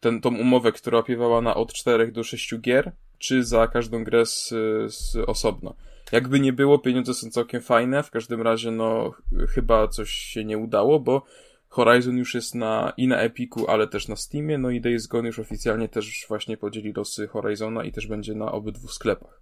ten, 0.00 0.20
tą 0.20 0.36
umowę, 0.36 0.72
która 0.72 0.98
opiewała 0.98 1.40
na 1.40 1.54
od 1.54 1.72
4 1.72 2.12
do 2.12 2.24
6 2.24 2.58
gier, 2.60 2.92
czy 3.18 3.44
za 3.44 3.66
każdą 3.66 4.04
grę 4.04 4.26
z, 4.26 4.48
z 4.88 5.16
osobno. 5.26 5.74
jakby 6.12 6.40
nie 6.40 6.52
było, 6.52 6.78
pieniądze 6.78 7.14
są 7.14 7.30
całkiem 7.30 7.62
fajne, 7.62 8.02
w 8.02 8.10
każdym 8.10 8.42
razie 8.42 8.70
no 8.70 9.14
chyba 9.48 9.88
coś 9.88 10.10
się 10.10 10.44
nie 10.44 10.58
udało, 10.58 11.00
bo 11.00 11.22
Horizon 11.68 12.16
już 12.18 12.34
jest 12.34 12.54
na, 12.54 12.92
i 12.96 13.08
na 13.08 13.16
Epiku, 13.16 13.70
ale 13.70 13.88
też 13.88 14.08
na 14.08 14.16
Steamie, 14.16 14.58
no 14.58 14.70
i 14.70 14.80
Days 14.80 15.06
Gone 15.06 15.26
już 15.26 15.38
oficjalnie 15.38 15.88
też 15.88 16.24
właśnie 16.28 16.56
podzieli 16.56 16.92
losy 16.92 17.28
Horizona 17.28 17.84
i 17.84 17.92
też 17.92 18.06
będzie 18.06 18.34
na 18.34 18.52
obydwu 18.52 18.88
sklepach. 18.88 19.40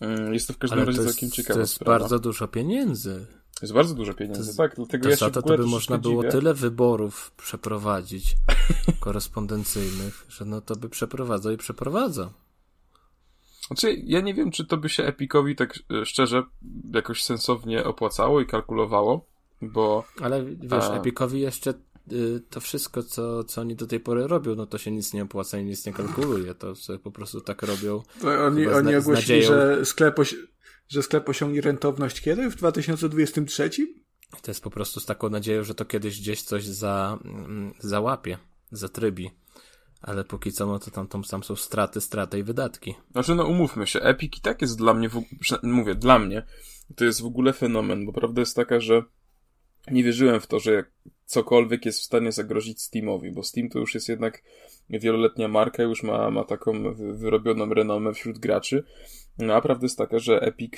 Mm, 0.00 0.34
jest 0.34 0.46
to 0.46 0.52
w 0.52 0.58
każdym 0.58 0.78
ale 0.78 0.86
razie 0.86 1.04
całkiem 1.04 1.30
ciekawe. 1.30 1.54
To 1.54 1.60
jest 1.60 1.74
sprawa. 1.74 1.98
bardzo 1.98 2.18
dużo 2.18 2.48
pieniędzy. 2.48 3.26
Jest 3.62 3.74
bardzo 3.74 3.94
dużo 3.94 4.14
pieniędzy, 4.14 4.50
To- 4.50 4.56
tak, 4.56 4.76
dlatego 4.76 5.02
To 5.04 5.10
ja 5.10 5.16
się 5.16 5.30
to, 5.30 5.42
to 5.42 5.56
by 5.56 5.66
można 5.66 5.98
było 5.98 6.22
dziwię. 6.22 6.32
tyle 6.32 6.54
wyborów 6.54 7.32
przeprowadzić 7.36 8.34
korespondencyjnych, 9.00 10.26
że 10.28 10.44
no 10.44 10.60
to 10.60 10.76
by 10.76 10.88
przeprowadzał 10.88 11.52
i 11.52 11.56
przeprowadzał. 11.56 12.30
Znaczy, 13.66 13.92
ja 14.04 14.20
nie 14.20 14.34
wiem, 14.34 14.50
czy 14.50 14.64
to 14.66 14.76
by 14.76 14.88
się 14.88 15.04
Epicowi 15.04 15.56
tak 15.56 15.78
e, 16.02 16.06
szczerze 16.06 16.42
jakoś 16.94 17.22
sensownie 17.22 17.84
opłacało 17.84 18.40
i 18.40 18.46
kalkulowało, 18.46 19.26
bo 19.62 20.04
Ale 20.20 20.44
wiesz, 20.44 20.84
A. 20.84 20.96
Epicowi 20.96 21.40
jeszcze 21.40 21.74
y, 22.12 22.40
to 22.50 22.60
wszystko, 22.60 23.02
co, 23.02 23.44
co 23.44 23.60
oni 23.60 23.76
do 23.76 23.86
tej 23.86 24.00
pory 24.00 24.26
robią, 24.26 24.54
no 24.54 24.66
to 24.66 24.78
się 24.78 24.90
nic 24.90 25.12
nie 25.12 25.22
opłaca 25.22 25.58
i 25.58 25.64
nic 25.64 25.86
nie 25.86 25.92
kalkuluje. 25.92 26.54
To 26.54 26.74
sobie 26.74 26.98
po 26.98 27.10
prostu 27.10 27.40
tak 27.40 27.62
robią. 27.62 28.02
To 28.20 28.44
oni, 28.44 28.64
z 28.64 28.68
oni 28.68 28.96
ogłosili, 28.96 29.42
że 29.42 29.86
sklep, 29.86 30.16
że 30.88 31.02
sklep 31.02 31.28
osiągnie 31.28 31.60
rentowność 31.60 32.20
kiedy? 32.20 32.50
W 32.50 32.56
2023? 32.56 33.70
To 34.42 34.50
jest 34.50 34.62
po 34.62 34.70
prostu 34.70 35.00
z 35.00 35.06
taką 35.06 35.30
nadzieją, 35.30 35.64
że 35.64 35.74
to 35.74 35.84
kiedyś 35.84 36.20
gdzieś 36.20 36.42
coś 36.42 36.64
za, 36.64 37.18
mm, 37.24 37.74
załapie, 37.78 38.38
zatrybi. 38.72 39.30
Ale 40.02 40.24
póki 40.24 40.52
co, 40.52 40.66
no 40.66 40.78
to 40.78 40.90
tam, 40.90 41.08
tam, 41.08 41.22
tam 41.22 41.44
są 41.44 41.56
straty, 41.56 42.00
straty 42.00 42.38
i 42.38 42.42
wydatki. 42.42 42.94
Znaczy, 43.12 43.34
no 43.34 43.44
umówmy 43.44 43.86
się, 43.86 44.00
Epic 44.00 44.38
i 44.38 44.40
tak 44.40 44.62
jest 44.62 44.78
dla 44.78 44.94
mnie, 44.94 45.08
w, 45.08 45.22
mówię, 45.62 45.94
dla 45.94 46.18
mnie, 46.18 46.46
to 46.96 47.04
jest 47.04 47.22
w 47.22 47.26
ogóle 47.26 47.52
fenomen, 47.52 48.06
bo 48.06 48.12
prawda 48.12 48.40
jest 48.40 48.56
taka, 48.56 48.80
że 48.80 49.02
nie 49.90 50.04
wierzyłem 50.04 50.40
w 50.40 50.46
to, 50.46 50.60
że 50.60 50.84
cokolwiek 51.24 51.86
jest 51.86 52.00
w 52.00 52.04
stanie 52.04 52.32
zagrozić 52.32 52.82
Steamowi, 52.82 53.32
bo 53.32 53.42
Steam 53.42 53.68
to 53.68 53.78
już 53.78 53.94
jest 53.94 54.08
jednak 54.08 54.42
wieloletnia 54.90 55.48
marka, 55.48 55.82
już 55.82 56.02
ma, 56.02 56.30
ma 56.30 56.44
taką 56.44 56.94
wy- 56.94 57.12
wyrobioną 57.16 57.74
renomę 57.74 58.14
wśród 58.14 58.38
graczy. 58.38 58.84
No 59.38 59.54
a 59.54 59.60
prawda 59.60 59.84
jest 59.84 59.98
taka, 59.98 60.18
że 60.18 60.40
Epic 60.42 60.72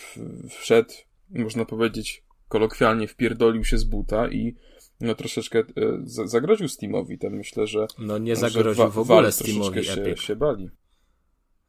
wszedł, 0.49 0.93
można 1.31 1.65
powiedzieć, 1.65 2.25
kolokwialnie 2.49 3.09
wpierdolił 3.09 3.65
się 3.65 3.79
z 3.79 3.85
buta 3.85 4.29
i 4.29 4.55
no 5.01 5.15
troszeczkę 5.15 5.59
e, 5.59 5.65
za- 6.05 6.27
zagroził 6.27 6.69
Steamowi. 6.69 7.19
Tam 7.19 7.33
myślę, 7.33 7.67
że 7.67 7.87
No 7.99 8.19
nie 8.19 8.37
zagroził 8.37 8.85
wa- 8.85 8.91
w 8.91 8.99
ogóle 8.99 9.33
Steamowi 9.33 9.85
się, 9.85 9.93
Epic. 10.03 10.21
się 10.21 10.37
bali. 10.37 10.71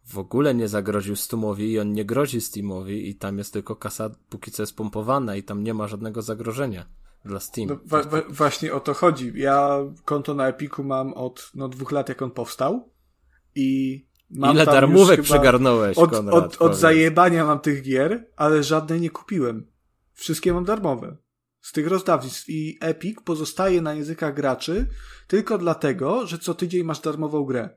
W 0.06 0.18
ogóle 0.18 0.56
nie 0.56 0.68
zagroził 0.68 1.15
Steamowi 1.15 1.72
i 1.72 1.80
on 1.80 1.94
nie 1.94 2.06
grozi 2.06 2.42
Steamowi 2.42 3.10
i 3.10 3.15
tam 3.15 3.38
jest 3.38 3.54
tylko 3.54 3.75
kasa 3.75 4.10
póki 4.30 4.51
co 4.51 4.63
jest 4.63 4.75
pompowana 4.75 5.36
i 5.36 5.44
tam 5.44 5.63
nie 5.63 5.74
ma 5.74 5.88
żadnego 5.88 6.22
zagrożenia 6.22 6.86
dla 7.25 7.39
Steam. 7.39 7.67
No, 7.70 7.79
wa- 7.86 8.03
wa- 8.03 8.24
właśnie 8.29 8.74
o 8.74 8.79
to 8.79 8.94
chodzi. 8.94 9.34
Ja 9.36 9.79
konto 10.05 10.34
na 10.34 10.48
Epiku 10.48 10.84
mam 10.84 11.13
od 11.13 11.51
no, 11.55 11.67
dwóch 11.67 11.91
lat, 11.91 12.10
jak 12.10 12.22
on 12.22 12.32
powstał. 12.32 12.89
I 13.55 14.01
mam 14.29 14.55
Ile 14.55 14.65
darmówek 14.65 15.22
przegarnąłeś, 15.22 15.98
Od, 15.98 16.12
Konrad? 16.12 16.36
od, 16.36 16.62
od 16.62 16.75
zajebania 16.75 17.46
mam 17.46 17.60
tych 17.60 17.82
gier, 17.82 18.27
ale 18.36 18.63
żadnej 18.63 19.01
nie 19.01 19.10
kupiłem. 19.10 19.67
Wszystkie 20.13 20.53
mam 20.53 20.65
darmowe. 20.65 21.17
Z 21.62 21.72
tych 21.72 21.88
rozdawnictw. 21.88 22.50
I 22.50 22.77
Epic 22.82 23.17
pozostaje 23.25 23.82
na 23.82 23.94
językach 23.94 24.36
graczy 24.36 24.88
tylko 25.27 25.58
dlatego, 25.58 26.27
że 26.27 26.38
co 26.39 26.53
tydzień 26.53 26.84
masz 26.84 27.00
darmową 27.00 27.44
grę. 27.44 27.70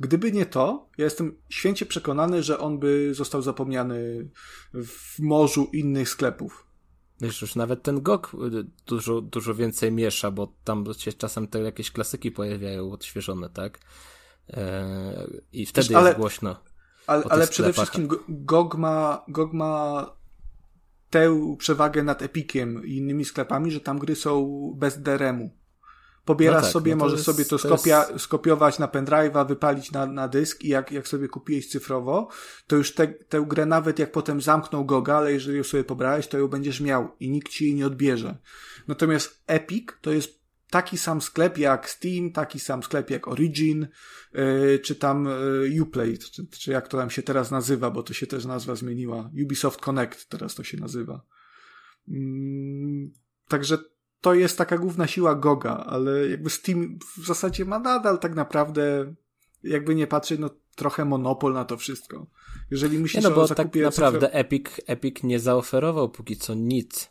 Gdyby 0.00 0.32
nie 0.32 0.46
to, 0.46 0.90
ja 0.98 1.04
jestem 1.04 1.36
święcie 1.48 1.86
przekonany, 1.86 2.42
że 2.42 2.58
on 2.58 2.78
by 2.78 3.14
został 3.14 3.42
zapomniany 3.42 4.28
w 4.74 5.18
morzu 5.18 5.70
innych 5.72 6.08
sklepów. 6.08 6.66
Wiesz, 7.22 7.42
już 7.42 7.56
nawet 7.56 7.82
ten 7.82 8.02
GOG 8.02 8.32
y, 8.34 8.66
dużo, 8.86 9.20
dużo 9.20 9.54
więcej 9.54 9.92
miesza, 9.92 10.30
bo 10.30 10.52
tam 10.64 10.84
się 10.98 11.12
czasem 11.12 11.48
te 11.48 11.60
jakieś 11.60 11.90
klasyki 11.90 12.30
pojawiają 12.30 12.92
odświeżone, 12.92 13.48
tak? 13.48 13.78
Eee, 14.48 15.42
I 15.52 15.66
wtedy 15.66 15.88
Wiesz, 15.88 15.96
ale- 15.96 16.08
jest 16.08 16.18
głośno. 16.20 16.56
Ale, 17.06 17.24
ale 17.28 17.46
przede 17.46 17.72
wszystkim 17.72 18.06
Go- 18.06 18.20
GOG 18.28 18.74
ma, 18.74 19.24
GOG 19.28 19.52
ma 19.52 20.06
tę 21.10 21.56
przewagę 21.58 22.02
nad 22.02 22.22
Epiciem 22.22 22.86
i 22.86 22.96
innymi 22.96 23.24
sklepami, 23.24 23.70
że 23.70 23.80
tam 23.80 23.98
gry 23.98 24.16
są 24.16 24.48
bez 24.76 25.02
DRM-u. 25.02 25.50
Pobierasz 26.24 26.56
No 26.56 26.62
tak, 26.62 26.72
sobie, 26.72 26.92
no 26.94 26.98
to 26.98 27.04
możesz 27.04 27.18
jest- 27.18 27.26
sobie 27.26 27.44
to, 27.44 27.58
to 27.58 27.76
skopia, 27.76 28.06
jest- 28.10 28.24
skopiować 28.24 28.78
na 28.78 28.86
pendrive'a, 28.86 29.48
wypalić 29.48 29.92
na, 29.92 30.06
na 30.06 30.28
dysk 30.28 30.64
i 30.64 30.68
jak, 30.68 30.92
jak 30.92 31.08
sobie 31.08 31.28
kupiłeś 31.28 31.68
cyfrowo, 31.68 32.28
to 32.66 32.76
już 32.76 32.94
te, 32.94 33.08
tę 33.08 33.44
grę 33.48 33.66
nawet 33.66 33.98
jak 33.98 34.12
potem 34.12 34.40
zamknął 34.40 34.84
GOGA, 34.84 35.16
ale 35.16 35.32
jeżeli 35.32 35.56
ją 35.56 35.64
sobie 35.64 35.84
pobrałeś, 35.84 36.26
to 36.28 36.38
ją 36.38 36.48
będziesz 36.48 36.80
miał 36.80 37.16
i 37.20 37.30
nikt 37.30 37.48
ci 37.48 37.64
jej 37.64 37.74
nie 37.74 37.86
odbierze. 37.86 38.38
Natomiast 38.88 39.42
Epic 39.46 39.88
to 40.00 40.12
jest 40.12 40.42
taki 40.70 40.98
sam 40.98 41.20
sklep 41.22 41.58
jak 41.58 41.90
Steam, 41.90 42.32
taki 42.32 42.60
sam 42.60 42.82
sklep 42.82 43.10
jak 43.10 43.28
Origin, 43.28 43.88
yy, 44.34 44.78
czy 44.78 44.94
tam 44.94 45.28
yy, 45.64 45.82
Uplay, 45.82 46.18
czy, 46.18 46.46
czy 46.46 46.70
jak 46.70 46.88
to 46.88 46.98
tam 46.98 47.10
się 47.10 47.22
teraz 47.22 47.50
nazywa, 47.50 47.90
bo 47.90 48.02
to 48.02 48.12
się 48.12 48.26
też 48.26 48.44
nazwa 48.44 48.74
zmieniła. 48.74 49.30
Ubisoft 49.44 49.80
Connect 49.80 50.28
teraz 50.28 50.54
to 50.54 50.64
się 50.64 50.76
nazywa. 50.80 51.22
Mm, 52.08 53.12
także 53.48 53.78
to 54.22 54.34
jest 54.34 54.58
taka 54.58 54.78
główna 54.78 55.06
siła 55.06 55.34
Goga, 55.34 55.76
ale 55.76 56.28
jakby 56.28 56.50
Steam 56.50 56.98
w 57.16 57.26
zasadzie 57.26 57.64
ma 57.64 57.78
nadal 57.78 58.18
tak 58.18 58.34
naprawdę, 58.34 59.14
jakby 59.62 59.94
nie 59.94 60.06
patrzeć, 60.06 60.40
no 60.40 60.50
trochę 60.76 61.04
monopol 61.04 61.52
na 61.52 61.64
to 61.64 61.76
wszystko. 61.76 62.26
Jeżeli 62.70 62.96
Nie 62.96 63.02
myślisz 63.02 63.24
no, 63.24 63.30
bo 63.30 63.42
o 63.42 63.48
tak 63.48 63.74
naprawdę 63.74 64.32
Epic, 64.32 64.66
Epic 64.86 65.22
nie 65.22 65.40
zaoferował 65.40 66.08
póki 66.08 66.36
co 66.36 66.54
nic, 66.54 67.10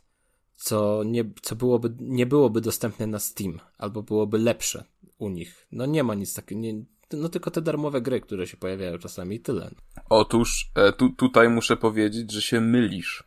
co, 0.55 1.03
nie, 1.05 1.25
co 1.41 1.55
byłoby, 1.55 1.95
nie 1.99 2.25
byłoby 2.25 2.61
dostępne 2.61 3.07
na 3.07 3.19
Steam, 3.19 3.59
albo 3.77 4.03
byłoby 4.03 4.37
lepsze 4.37 4.85
u 5.17 5.29
nich. 5.29 5.67
No 5.71 5.85
nie 5.85 6.03
ma 6.03 6.15
nic 6.15 6.33
takiego, 6.33 6.61
nie, 6.61 6.85
no 7.13 7.29
tylko 7.29 7.51
te 7.51 7.61
darmowe 7.61 8.01
gry, 8.01 8.21
które 8.21 8.47
się 8.47 8.57
pojawiają 8.57 8.97
czasami 8.97 9.35
i 9.35 9.39
tyle. 9.39 9.71
Otóż 10.09 10.71
e, 10.75 10.93
tu, 10.93 11.09
tutaj 11.09 11.49
muszę 11.49 11.77
powiedzieć, 11.77 12.31
że 12.31 12.41
się 12.41 12.61
mylisz. 12.61 13.23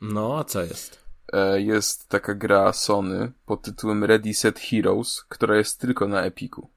No, 0.00 0.38
a 0.38 0.44
co 0.44 0.62
jest? 0.62 1.07
E, 1.32 1.60
jest 1.60 2.08
taka 2.08 2.34
gra 2.34 2.72
Sony 2.72 3.32
pod 3.46 3.62
tytułem 3.62 4.04
Ready 4.04 4.34
Set 4.34 4.58
Heroes, 4.60 5.24
która 5.28 5.56
jest 5.56 5.80
tylko 5.80 6.08
na 6.08 6.22
Epiku. 6.22 6.68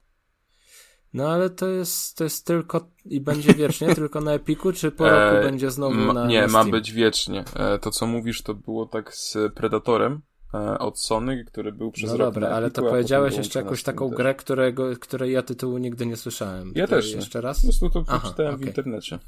No 1.13 1.29
ale 1.29 1.49
to 1.49 1.67
jest, 1.67 2.17
to 2.17 2.23
jest 2.23 2.45
tylko 2.45 2.87
i 3.05 3.21
będzie 3.21 3.53
wiecznie 3.53 3.95
tylko 3.95 4.21
na 4.21 4.33
Epiku, 4.33 4.73
czy 4.73 4.91
po 4.91 5.03
roku 5.09 5.35
E, 5.35 5.41
będzie 5.43 5.71
znowu 5.71 5.95
ma- 5.95 6.13
na 6.13 6.27
Nie, 6.27 6.41
na 6.41 6.47
ma 6.47 6.65
być 6.65 6.91
wiecznie. 6.91 7.43
E, 7.55 7.79
to 7.79 7.91
co 7.91 8.07
mówisz, 8.07 8.41
to 8.41 8.53
było 8.53 8.85
tak 8.85 9.15
z 9.15 9.37
Predatorem 9.55 10.21
e, 10.53 10.79
od 10.79 10.99
Sony, 10.99 11.45
który 11.45 11.71
był 11.71 11.91
przez 11.91 12.11
No 12.11 12.17
rok 12.17 12.33
dobra, 12.33 12.49
na 12.49 12.55
ale 12.55 12.67
Epiku, 12.67 12.81
to 12.81 12.89
powiedziałeś 12.89 13.37
jeszcze 13.37 13.59
jakąś 13.59 13.83
taką 13.83 14.09
grę, 14.09 14.35
którego, 14.35 14.95
której 14.99 15.31
ja 15.33 15.41
tytułu 15.41 15.77
nigdy 15.77 16.05
nie 16.05 16.17
słyszałem. 16.17 16.71
Ja 16.75 16.87
To 16.87 16.95
też 16.95 17.09
nie. 17.09 17.15
Jeszcze 17.15 17.39
Po 17.39 17.47
raz? 17.47 17.61
prostu 17.61 17.89
to 17.89 18.03
Aha, 18.07 18.19
przeczytałem 18.19 18.51
w 18.51 18.55
okej. 18.55 18.67
internecie. 18.67 19.19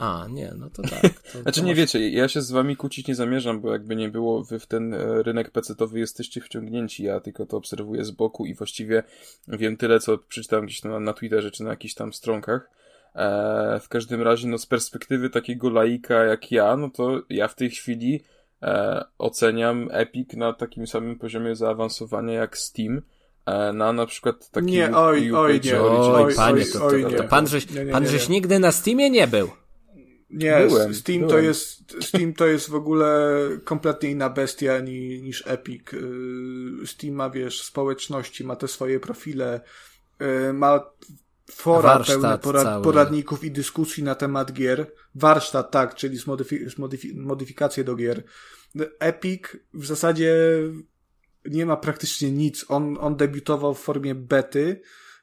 A, 0.00 0.26
nie, 0.30 0.52
no 0.58 0.70
to 0.70 0.82
tak. 0.82 1.02
To, 1.32 1.42
Znaczy 1.42 1.60
to 1.60 1.66
nie 1.66 1.72
może- 1.72 1.82
wiecie, 1.82 2.10
ja 2.10 2.28
się 2.28 2.42
z 2.42 2.50
wami 2.50 2.76
kłócić 2.76 3.06
nie 3.08 3.14
zamierzam, 3.14 3.60
bo 3.60 3.72
jakby 3.72 3.96
nie 3.96 4.08
było, 4.08 4.44
wy 4.44 4.58
w 4.58 4.66
ten 4.66 4.94
e, 4.94 5.22
rynek 5.22 5.50
pecetowy 5.50 5.98
jesteście 5.98 6.40
wciągnięci, 6.40 7.04
ja 7.04 7.20
tylko 7.20 7.46
to 7.46 7.56
obserwuję 7.56 8.04
z 8.04 8.10
boku 8.10 8.46
i 8.46 8.54
właściwie 8.54 9.02
wiem 9.48 9.76
tyle, 9.76 10.00
co 10.00 10.18
przeczytałem 10.18 10.66
gdzieś 10.66 10.80
tam 10.80 10.92
na, 10.92 11.00
na 11.00 11.12
Twitterze 11.12 11.50
czy 11.50 11.64
na 11.64 11.70
jakichś 11.70 11.94
tam 11.94 12.12
stronkach. 12.12 12.70
E, 13.14 13.80
w 13.82 13.88
każdym 13.88 14.22
razie, 14.22 14.48
no 14.48 14.58
z 14.58 14.66
perspektywy 14.66 15.30
takiego 15.30 15.70
laika 15.70 16.24
jak 16.24 16.52
ja, 16.52 16.76
no 16.76 16.90
to 16.90 17.22
ja 17.30 17.48
w 17.48 17.54
tej 17.54 17.70
chwili 17.70 18.22
e, 18.62 19.04
oceniam 19.18 19.88
Epic 19.92 20.32
na 20.32 20.52
takim 20.52 20.86
samym 20.86 21.18
poziomie 21.18 21.56
zaawansowania 21.56 22.34
jak 22.34 22.58
Steam, 22.58 23.02
e, 23.46 23.72
na 23.72 23.92
na 23.92 24.06
przykład 24.06 24.50
taki 24.50 24.66
Nie, 24.66 24.96
oj, 24.96 25.32
oj, 25.32 25.60
nie. 25.64 25.80
Oj, 25.80 26.24
Oj, 26.24 26.34
panie, 26.34 26.62
oj, 26.62 26.72
to, 26.72 26.78
to, 26.78 26.86
oj, 26.86 27.02
to, 27.02 27.10
nie. 27.22 27.28
pan, 27.28 27.46
żeś, 27.46 27.70
Nie, 27.70 27.84
nie, 27.84 27.92
pan 27.92 28.02
nie, 28.02 28.08
żeś 28.08 28.28
nie. 28.28 28.34
nigdy 28.34 28.58
na 28.58 28.72
Steamie 28.72 29.10
nie 29.10 29.26
był. 29.26 29.48
Nie, 30.30 30.66
Byłem, 30.68 30.94
Steam 30.94 31.20
to 31.20 31.26
byłem. 31.26 31.44
jest 31.44 31.96
Steam 32.04 32.32
to 32.32 32.46
jest 32.46 32.70
w 32.70 32.74
ogóle 32.74 33.38
kompletnie 33.64 34.10
inna 34.10 34.30
bestia 34.30 34.80
ni, 34.80 35.22
niż 35.22 35.44
Epic. 35.46 35.82
Yy, 35.92 36.86
Steam 36.86 37.14
ma, 37.14 37.30
wiesz, 37.30 37.62
społeczności, 37.62 38.44
ma 38.44 38.56
te 38.56 38.68
swoje 38.68 39.00
profile, 39.00 39.60
yy, 40.20 40.52
ma 40.52 40.90
fora 41.50 41.82
Warsztat 41.82 42.20
pełne 42.20 42.38
porad, 42.38 42.84
poradników 42.84 43.44
i 43.44 43.50
dyskusji 43.50 44.02
na 44.02 44.14
temat 44.14 44.52
gier. 44.52 44.92
Warsztat, 45.14 45.70
tak, 45.70 45.94
czyli 45.94 46.18
zmodyfi- 46.18 47.16
modyfikacje 47.16 47.84
do 47.84 47.94
gier. 47.96 48.22
Epic 48.98 49.42
w 49.74 49.86
zasadzie 49.86 50.34
nie 51.44 51.66
ma 51.66 51.76
praktycznie 51.76 52.32
nic. 52.32 52.64
On, 52.68 52.98
on 53.00 53.16
debiutował 53.16 53.74
w 53.74 53.80
formie 53.80 54.14
bety 54.14 54.80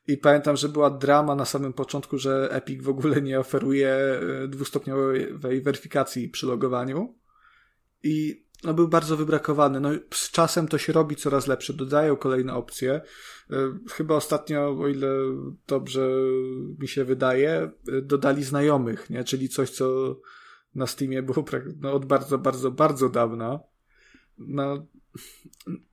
i 0.07 0.17
pamiętam, 0.17 0.57
że 0.57 0.69
była 0.69 0.89
drama 0.89 1.35
na 1.35 1.45
samym 1.45 1.73
początku, 1.73 2.17
że 2.17 2.47
Epic 2.51 2.83
w 2.83 2.89
ogóle 2.89 3.21
nie 3.21 3.39
oferuje 3.39 3.89
e, 3.89 4.47
dwustopniowej 4.47 5.33
weryfikacji 5.61 6.29
przy 6.29 6.45
logowaniu. 6.45 7.15
I 8.03 8.45
no, 8.63 8.73
był 8.73 8.87
bardzo 8.87 9.17
wybrakowany. 9.17 9.79
No, 9.79 9.89
z 10.13 10.31
czasem 10.31 10.67
to 10.67 10.77
się 10.77 10.93
robi 10.93 11.15
coraz 11.15 11.47
lepsze. 11.47 11.73
Dodają 11.73 12.15
kolejne 12.15 12.53
opcje. 12.53 13.01
E, 13.51 13.55
Chyba 13.91 14.15
ostatnio, 14.15 14.79
o 14.79 14.87
ile 14.87 15.09
dobrze 15.67 16.09
mi 16.79 16.87
się 16.87 17.05
wydaje, 17.05 17.51
e, 17.51 17.71
dodali 18.01 18.43
znajomych, 18.43 19.09
nie? 19.09 19.23
czyli 19.23 19.49
coś, 19.49 19.69
co 19.69 20.15
na 20.75 20.87
Steamie 20.87 21.23
było 21.23 21.45
no, 21.81 21.93
od 21.93 22.05
bardzo, 22.05 22.37
bardzo, 22.37 22.71
bardzo 22.71 23.09
dawna. 23.09 23.59
No, 24.37 24.87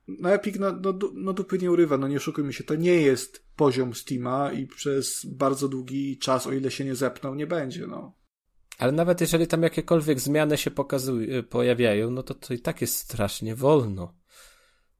no 0.07 0.33
Epic 0.33 0.55
no, 0.59 0.71
no, 0.71 0.93
no 1.13 1.33
dupy 1.33 1.57
nie 1.57 1.71
urywa, 1.71 1.97
no 1.97 2.07
nie 2.07 2.17
oszukujmy 2.17 2.53
się, 2.53 2.63
to 2.63 2.75
nie 2.75 3.01
jest 3.01 3.45
poziom 3.55 3.93
Steama 3.93 4.51
i 4.51 4.67
przez 4.67 5.25
bardzo 5.25 5.67
długi 5.67 6.17
czas, 6.17 6.47
o 6.47 6.53
ile 6.53 6.71
się 6.71 6.85
nie 6.85 6.95
zepnął, 6.95 7.35
nie 7.35 7.47
będzie, 7.47 7.87
no. 7.87 8.17
Ale 8.77 8.91
nawet 8.91 9.21
jeżeli 9.21 9.47
tam 9.47 9.63
jakiekolwiek 9.63 10.19
zmiany 10.19 10.57
się 10.57 10.71
pokazują, 10.71 11.43
pojawiają, 11.43 12.11
no 12.11 12.23
to 12.23 12.33
to 12.33 12.53
i 12.53 12.59
tak 12.59 12.81
jest 12.81 12.95
strasznie 12.95 13.55
wolno. 13.55 14.15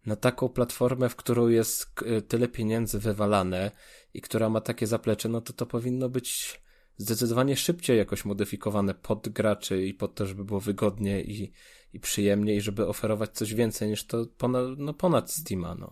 Na 0.06 0.16
taką 0.16 0.50
platformę, 0.50 1.10
w 1.10 1.16
którą 1.16 1.48
jest 1.48 1.88
tyle 2.28 2.48
pieniędzy 2.48 3.00
wywalane 3.00 3.72
i 4.14 4.22
która 4.22 4.50
ma 4.50 4.62
takie 4.62 4.88
zaplecze, 4.88 5.30
no 5.30 5.42
to 5.42 5.54
to 5.54 5.66
powinno 5.66 6.10
być 6.10 6.62
zdecydowanie 6.98 7.58
szybciej 7.58 7.98
jakoś 7.98 8.26
modyfikowane 8.26 8.94
pod 8.94 9.30
graczy 9.30 9.86
i 9.86 9.94
pod 9.94 10.16
to, 10.16 10.26
żeby 10.26 10.46
było 10.46 10.60
wygodnie 10.60 11.22
i, 11.22 11.52
i 11.96 12.00
przyjemnie 12.00 12.56
i 12.56 12.62
żeby 12.62 12.88
oferować 12.88 13.32
coś 13.32 13.54
więcej 13.54 13.90
niż 13.90 14.06
to 14.06 14.26
ponad, 14.38 14.66
no 14.78 14.94
ponad 14.94 15.32
Steama, 15.32 15.76
no. 15.76 15.92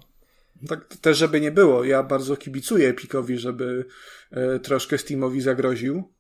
Tak 0.68 0.98
też, 0.98 1.18
żeby 1.18 1.42
nie 1.42 1.52
było. 1.52 1.84
Ja 1.84 2.04
bardzo 2.04 2.38
kibicuję 2.38 2.90
Epicowi, 2.90 3.38
żeby 3.38 3.86
e, 4.32 4.60
troszkę 4.60 4.98
Steamowi 4.98 5.42
zagroził. 5.42 6.14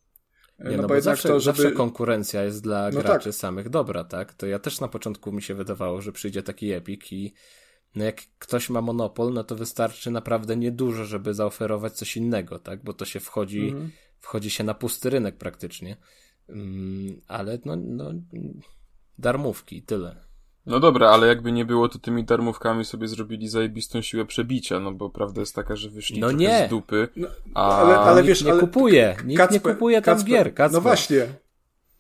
E, 0.59 0.69
nie, 0.69 0.75
no, 0.75 0.81
no 0.81 0.87
bo, 0.87 0.95
bo 0.95 1.01
zawsze, 1.01 1.29
to, 1.29 1.39
żeby... 1.39 1.57
zawsze 1.57 1.71
konkurencja 1.71 2.43
jest 2.43 2.63
dla 2.63 2.89
no 2.89 3.01
graczy 3.01 3.29
tak. 3.29 3.35
samych 3.35 3.69
dobra, 3.69 4.03
tak? 4.03 4.33
To 4.33 4.47
ja 4.47 4.59
też 4.59 4.79
na 4.79 4.87
początku 4.87 5.31
mi 5.31 5.41
się 5.41 5.55
wydawało, 5.55 6.01
że 6.01 6.11
przyjdzie 6.11 6.43
taki 6.43 6.71
Epic 6.71 7.11
i 7.11 7.33
no 7.95 8.03
jak 8.03 8.21
ktoś 8.39 8.69
ma 8.69 8.81
monopol, 8.81 9.33
no 9.33 9.43
to 9.43 9.55
wystarczy 9.55 10.11
naprawdę 10.11 10.57
niedużo, 10.57 11.05
żeby 11.05 11.33
zaoferować 11.33 11.93
coś 11.93 12.17
innego, 12.17 12.59
tak? 12.59 12.83
Bo 12.83 12.93
to 12.93 13.05
się 13.05 13.19
wchodzi, 13.19 13.69
mm. 13.69 13.91
wchodzi 14.19 14.49
się 14.49 14.63
na 14.63 14.73
pusty 14.73 15.09
rynek 15.09 15.37
praktycznie. 15.37 15.97
Um, 16.47 17.21
ale 17.27 17.59
no, 17.65 17.75
no, 17.75 18.13
darmówki, 19.19 19.81
tyle. 19.81 20.15
No 20.65 20.79
dobra, 20.79 21.09
ale 21.09 21.27
jakby 21.27 21.51
nie 21.51 21.65
było, 21.65 21.89
to 21.89 21.99
tymi 21.99 22.23
darmówkami 22.23 22.85
sobie 22.85 23.07
zrobili 23.07 23.47
zajebistą 23.47 24.01
siłę 24.01 24.25
przebicia, 24.25 24.79
no 24.79 24.91
bo 24.91 25.09
prawda 25.09 25.41
jest 25.41 25.55
taka, 25.55 25.75
że 25.75 25.89
wyszli 25.89 26.19
no 26.19 26.31
nie. 26.31 26.65
z 26.67 26.69
dupy, 26.69 27.07
no, 27.15 27.27
a... 27.53 27.77
Ale, 27.77 27.99
ale 27.99 28.23
wiesz, 28.23 28.39
nikt 28.39 28.45
nie 28.45 28.51
ale... 28.51 28.61
kupuje, 28.61 29.15
nikt 29.25 29.37
Kacper, 29.37 29.53
nie 29.53 29.73
kupuje 29.73 30.01
tam 30.01 30.15
Kacper, 30.15 30.29
gier, 30.29 30.53
Kacper. 30.53 30.73
No 30.73 30.81
właśnie. 30.81 31.27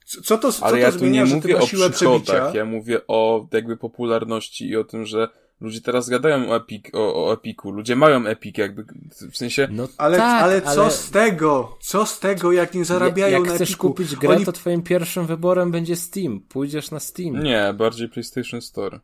Co 0.05 0.37
to, 0.37 0.51
co 0.51 0.65
ale 0.65 0.71
to 0.71 0.77
ja 0.77 0.91
zmienia, 0.91 1.23
tu 1.23 1.29
nie 1.29 1.35
mówię 1.35 1.59
o 1.59 1.67
przychodach, 1.67 2.53
ja 2.53 2.65
mówię 2.65 3.01
o 3.07 3.47
jakby 3.51 3.77
popularności 3.77 4.69
i 4.69 4.77
o 4.77 4.83
tym, 4.83 5.05
że 5.05 5.27
Ludzie 5.63 5.81
teraz 5.81 6.09
gadają 6.09 6.49
o, 6.49 6.55
Epic, 6.55 6.85
o, 6.93 7.27
o 7.27 7.33
Epiku. 7.33 7.71
Ludzie 7.71 7.95
mają 7.95 8.27
Epic, 8.27 8.57
jakby 8.57 8.85
w 9.31 9.37
sensie. 9.37 9.67
No 9.71 9.87
ale, 9.97 10.17
tak, 10.17 10.43
ale 10.43 10.61
co 10.61 10.81
ale... 10.81 10.91
z 10.91 11.11
tego? 11.11 11.77
Co 11.81 12.05
z 12.05 12.19
tego, 12.19 12.51
jak 12.51 12.73
nie 12.73 12.85
zarabiają 12.85 13.39
jak 13.39 13.47
na 13.47 13.55
chcesz 13.55 13.69
Epiku? 13.69 13.87
kupić 13.87 14.15
grę, 14.15 14.29
Oni... 14.35 14.45
to 14.45 14.51
twoim 14.51 14.81
pierwszym 14.81 15.25
wyborem 15.25 15.71
będzie 15.71 15.95
Steam. 15.95 16.39
Pójdziesz 16.39 16.91
na 16.91 16.99
Steam. 16.99 17.43
Nie, 17.43 17.73
bardziej 17.77 18.09
PlayStation 18.09 18.61
Store. 18.61 18.99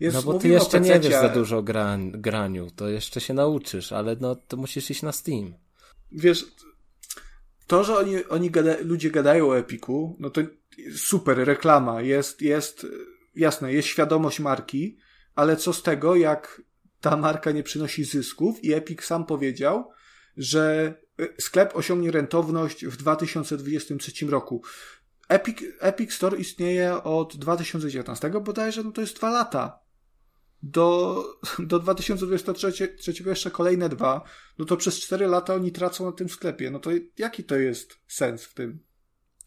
Jest, 0.00 0.16
no 0.16 0.22
bo 0.22 0.38
ty 0.38 0.48
jeszcze 0.48 0.80
nie 0.80 1.00
wiesz 1.00 1.12
za 1.12 1.28
dużo 1.28 1.58
o 1.58 1.62
gran, 1.62 2.10
graniu. 2.10 2.70
To 2.76 2.88
jeszcze 2.88 3.20
się 3.20 3.34
nauczysz, 3.34 3.92
ale 3.92 4.16
no 4.20 4.36
to 4.36 4.56
musisz 4.56 4.90
iść 4.90 5.02
na 5.02 5.12
Steam. 5.12 5.54
Wiesz, 6.12 6.46
to, 7.66 7.84
że 7.84 7.98
oni, 7.98 8.24
oni 8.24 8.50
gada, 8.50 8.74
ludzie 8.82 9.10
gadają 9.10 9.48
o 9.48 9.58
Epiku, 9.58 10.16
no 10.20 10.30
to 10.30 10.40
super, 10.96 11.38
reklama, 11.38 12.02
jest, 12.02 12.42
jest 12.42 12.86
jasne, 13.36 13.72
jest 13.72 13.88
świadomość 13.88 14.40
marki, 14.40 14.96
ale 15.34 15.56
co 15.56 15.72
z 15.72 15.82
tego, 15.82 16.16
jak 16.16 16.62
ta 17.00 17.16
marka 17.16 17.50
nie 17.50 17.62
przynosi 17.62 18.04
zysków 18.04 18.64
i 18.64 18.72
Epic 18.72 19.04
sam 19.04 19.26
powiedział, 19.26 19.90
że 20.36 20.94
y, 21.20 21.34
sklep 21.40 21.76
osiągnie 21.76 22.10
rentowność 22.10 22.86
w 22.86 22.96
2023 22.96 24.26
roku. 24.26 24.62
Epic, 25.28 25.58
Epic 25.80 26.12
Store 26.12 26.38
istnieje 26.38 27.02
od 27.02 27.36
2019 27.36 28.30
bodajże, 28.30 28.82
no 28.82 28.92
to 28.92 29.00
jest 29.00 29.16
dwa 29.16 29.30
lata. 29.30 29.78
Do, 30.62 31.24
do 31.58 31.78
2023 31.78 33.12
jeszcze 33.26 33.50
kolejne 33.50 33.88
dwa, 33.88 34.24
no 34.58 34.64
to 34.64 34.76
przez 34.76 35.00
cztery 35.00 35.26
lata 35.26 35.54
oni 35.54 35.72
tracą 35.72 36.06
na 36.06 36.12
tym 36.12 36.28
sklepie. 36.28 36.70
No 36.70 36.78
to 36.78 36.90
jaki 37.18 37.44
to 37.44 37.56
jest 37.56 37.98
sens 38.08 38.44
w 38.44 38.54
tym? 38.54 38.78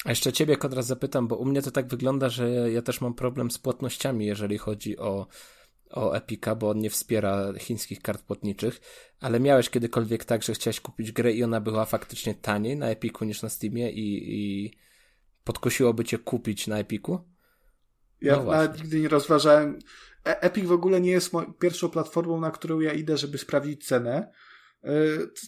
A 0.05 0.09
jeszcze 0.09 0.33
ciebie, 0.33 0.57
Kodras, 0.57 0.85
zapytam, 0.85 1.27
bo 1.27 1.35
u 1.35 1.45
mnie 1.45 1.61
to 1.61 1.71
tak 1.71 1.87
wygląda, 1.87 2.29
że 2.29 2.71
ja 2.71 2.81
też 2.81 3.01
mam 3.01 3.13
problem 3.13 3.51
z 3.51 3.59
płatnościami, 3.59 4.25
jeżeli 4.25 4.57
chodzi 4.57 4.97
o, 4.97 5.27
o 5.91 6.13
Epika, 6.13 6.55
bo 6.55 6.69
on 6.69 6.79
nie 6.79 6.89
wspiera 6.89 7.53
chińskich 7.59 8.01
kart 8.01 8.21
płatniczych, 8.21 8.81
ale 9.19 9.39
miałeś 9.39 9.69
kiedykolwiek 9.69 10.25
tak, 10.25 10.43
że 10.43 10.53
chciałeś 10.53 10.79
kupić 10.79 11.11
grę 11.11 11.33
i 11.33 11.43
ona 11.43 11.61
była 11.61 11.85
faktycznie 11.85 12.35
taniej 12.35 12.77
na 12.77 12.89
Epiku 12.89 13.25
niż 13.25 13.41
na 13.41 13.49
Steamie 13.49 13.91
i, 13.91 14.35
i 14.35 14.71
podkusiłoby 15.43 16.05
cię 16.05 16.17
kupić 16.17 16.67
na 16.67 16.79
Epiku? 16.79 17.19
Ja 18.21 18.37
no 18.37 18.43
nawet 18.43 18.77
nigdy 18.81 18.99
nie 18.99 19.09
rozważałem. 19.09 19.79
E, 20.25 20.41
Epic 20.41 20.65
w 20.65 20.71
ogóle 20.71 21.01
nie 21.01 21.11
jest 21.11 21.31
pierwszą 21.59 21.89
platformą, 21.89 22.39
na 22.39 22.51
którą 22.51 22.79
ja 22.79 22.93
idę, 22.93 23.17
żeby 23.17 23.37
sprawdzić 23.37 23.87
cenę. 23.87 24.31
E, 24.83 24.91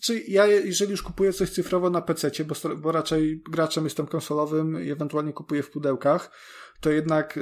czy 0.03 0.19
ja, 0.27 0.45
jeżeli 0.45 0.91
już 0.91 1.01
kupuję 1.01 1.33
coś 1.33 1.49
cyfrowo 1.49 1.89
na 1.89 2.01
PC, 2.01 2.31
bo, 2.45 2.75
bo 2.77 2.91
raczej 2.91 3.41
graczem 3.49 3.83
jestem 3.83 4.07
konsolowym 4.07 4.83
i 4.83 4.91
ewentualnie 4.91 5.33
kupuję 5.33 5.63
w 5.63 5.71
pudełkach, 5.71 6.31
to 6.79 6.89
jednak 6.89 7.37
e, 7.37 7.41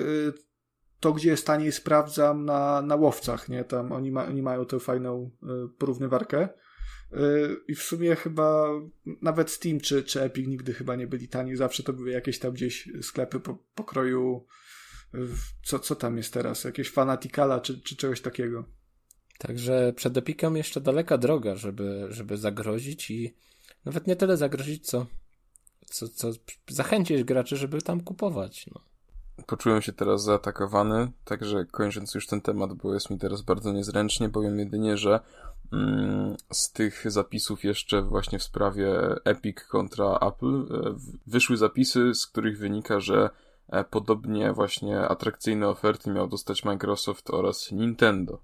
to, 1.00 1.14
gdzie 1.14 1.30
jest 1.30 1.48
taniej, 1.48 1.72
sprawdzam 1.72 2.46
na, 2.46 2.82
na 2.82 2.96
łowcach, 2.96 3.50
nie? 3.50 3.64
Tam 3.64 3.92
oni, 3.92 4.12
ma, 4.12 4.26
oni 4.26 4.42
mają 4.42 4.66
tę 4.66 4.80
fajną 4.80 5.32
e, 5.44 5.48
porównywarkę. 5.78 6.50
I 7.68 7.76
w 7.76 7.84
sumie 7.84 8.16
chyba 8.16 8.70
nawet 9.22 9.52
Steam 9.52 9.80
czy, 9.80 10.04
czy 10.04 10.22
Epic 10.22 10.48
nigdy 10.48 10.74
chyba 10.74 10.96
nie 10.96 11.08
byli 11.08 11.28
tani. 11.28 11.56
Zawsze 11.56 11.84
to 11.84 11.94
były 11.94 12.12
jakieś 12.12 12.40
tam 12.40 12.52
gdzieś 12.52 12.90
sklepy 13.02 13.40
po, 13.40 13.58
pokroju. 13.76 14.46
Co, 15.64 15.80
co 15.80 15.96
tam 15.96 16.18
jest 16.18 16.34
teraz? 16.34 16.64
Jakieś 16.64 16.90
Fanaticala 16.92 17.60
czy, 17.60 17.82
czy 17.82 17.96
czegoś 17.96 18.22
takiego. 18.22 18.66
Także 19.38 19.94
przed 19.96 20.18
Epiką 20.18 20.54
jeszcze 20.54 20.82
daleka 20.82 21.18
droga, 21.18 21.56
żeby, 21.56 22.08
żeby 22.10 22.38
zagrozić 22.38 23.12
i 23.12 23.36
nawet 23.86 24.08
nie 24.08 24.16
tyle 24.16 24.38
zagrozić, 24.38 24.88
co, 24.88 25.06
co, 25.86 26.08
co 26.08 26.32
zachęcić 26.68 27.24
graczy, 27.24 27.58
żeby 27.58 27.82
tam 27.82 28.02
kupować. 28.02 28.68
No. 28.68 28.82
Poczułem 29.45 29.82
się 29.82 29.93
teraz 29.93 30.23
zaatakowany, 30.23 31.12
także 31.26 31.65
kończąc 31.65 32.15
już 32.15 32.28
ten 32.28 32.41
temat, 32.41 32.73
bo 32.73 32.93
jest 32.93 33.10
mi 33.10 33.17
teraz 33.17 33.41
bardzo 33.41 33.73
niezręcznie, 33.73 34.30
powiem 34.30 34.60
jedynie, 34.60 34.97
że 34.97 35.19
mm, 35.73 36.36
z 36.52 36.71
tych 36.71 37.12
zapisów 37.12 37.63
jeszcze 37.63 38.02
właśnie 38.02 38.39
w 38.39 38.43
sprawie 38.43 39.15
Epic 39.26 39.63
kontra 39.63 40.17
Apple 40.21 40.56
e, 40.56 40.95
wyszły 41.28 41.58
zapisy, 41.58 42.13
z 42.13 42.28
których 42.28 42.58
wynika, 42.58 43.00
że 43.00 43.30
e, 43.69 43.84
podobnie 43.84 44.54
właśnie 44.54 45.00
atrakcyjne 45.00 45.67
oferty 45.67 46.12
miał 46.12 46.28
dostać 46.28 46.65
Microsoft 46.65 47.30
oraz 47.30 47.71
Nintendo. 47.71 48.41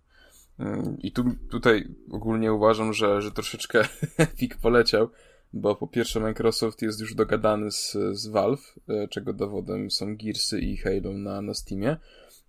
I 0.99 1.11
tu, 1.11 1.23
tutaj 1.49 1.95
ogólnie 2.11 2.53
uważam, 2.53 2.93
że, 2.93 3.21
że 3.21 3.31
troszeczkę 3.31 3.87
Epic 4.17 4.57
poleciał, 4.61 5.09
bo 5.53 5.75
po 5.75 5.87
pierwsze 5.87 6.19
Microsoft 6.19 6.81
jest 6.81 6.99
już 6.99 7.15
dogadany 7.15 7.71
z, 7.71 7.97
z 8.11 8.27
Valve, 8.27 8.75
e, 8.89 9.07
czego 9.07 9.33
dowodem 9.33 9.91
są 9.91 10.15
Gearsy 10.17 10.59
i 10.59 10.77
Halo 10.77 11.13
na, 11.13 11.41
na 11.41 11.53
Steamie, 11.53 11.97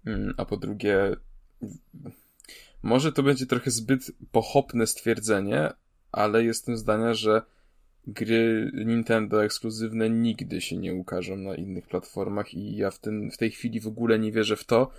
mm, 0.06 0.34
a 0.36 0.44
po 0.44 0.56
drugie 0.56 1.16
może 2.82 3.12
to 3.12 3.22
będzie 3.22 3.46
trochę 3.46 3.70
zbyt 3.70 4.12
pochopne 4.32 4.86
stwierdzenie, 4.86 5.70
ale 6.12 6.44
jestem 6.44 6.76
zdania, 6.76 7.14
że 7.14 7.42
gry 8.06 8.70
Nintendo 8.86 9.44
ekskluzywne 9.44 10.10
nigdy 10.10 10.60
się 10.60 10.76
nie 10.76 10.94
ukażą 10.94 11.36
na 11.36 11.54
innych 11.54 11.86
platformach 11.86 12.54
i 12.54 12.76
ja 12.76 12.90
w, 12.90 12.98
ten, 12.98 13.30
w 13.30 13.36
tej 13.36 13.50
chwili 13.50 13.80
w 13.80 13.86
ogóle 13.86 14.18
nie 14.18 14.32
wierzę 14.32 14.56
w 14.56 14.64
to, 14.64 14.90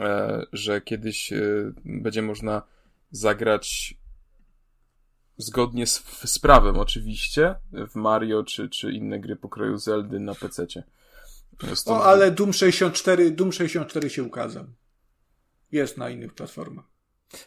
E, 0.00 0.42
że 0.52 0.80
kiedyś 0.80 1.32
e, 1.32 1.72
będzie 1.84 2.22
można 2.22 2.62
zagrać 3.10 3.94
zgodnie 5.36 5.86
z, 5.86 6.04
z 6.24 6.38
prawem 6.38 6.76
oczywiście 6.76 7.54
w 7.72 7.94
Mario 7.94 8.44
czy, 8.44 8.68
czy 8.68 8.92
inne 8.92 9.20
gry 9.20 9.36
pokroju 9.36 9.78
Zeldy 9.78 10.20
na 10.20 10.34
PC-cie. 10.34 10.82
O, 11.86 12.04
ale 12.04 12.30
Doom 12.30 12.52
64, 12.52 13.30
Doom 13.30 13.52
64 13.52 14.10
się 14.10 14.22
ukazał. 14.22 14.64
Jest 15.72 15.98
na 15.98 16.10
innych 16.10 16.34
platformach. 16.34 16.84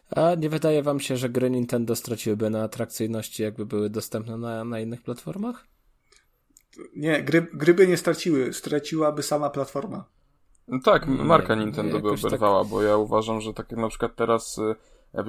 A 0.09 0.35
nie 0.35 0.49
wydaje 0.49 0.83
wam 0.83 0.99
się, 0.99 1.17
że 1.17 1.29
gry 1.29 1.49
Nintendo 1.49 1.95
straciłyby 1.95 2.49
na 2.49 2.63
atrakcyjności, 2.63 3.43
jakby 3.43 3.65
były 3.65 3.89
dostępne 3.89 4.37
na, 4.37 4.63
na 4.63 4.79
innych 4.79 5.01
platformach? 5.01 5.67
Nie, 6.95 7.23
gry, 7.23 7.47
gry 7.53 7.73
by 7.73 7.87
nie 7.87 7.97
straciły, 7.97 8.53
straciłaby 8.53 9.23
sama 9.23 9.49
platforma. 9.49 10.05
No 10.67 10.79
tak, 10.85 11.07
marka 11.07 11.55
Nintendo 11.55 11.99
by 11.99 12.09
tak- 12.09 12.25
oberwała, 12.25 12.61
tak... 12.61 12.69
bo 12.71 12.81
ja 12.83 12.97
uważam, 12.97 13.41
że 13.41 13.53
tak 13.53 13.71
jak 13.71 13.79
na 13.79 13.89
przykład 13.89 14.15
teraz 14.15 14.57
y, 14.57 14.75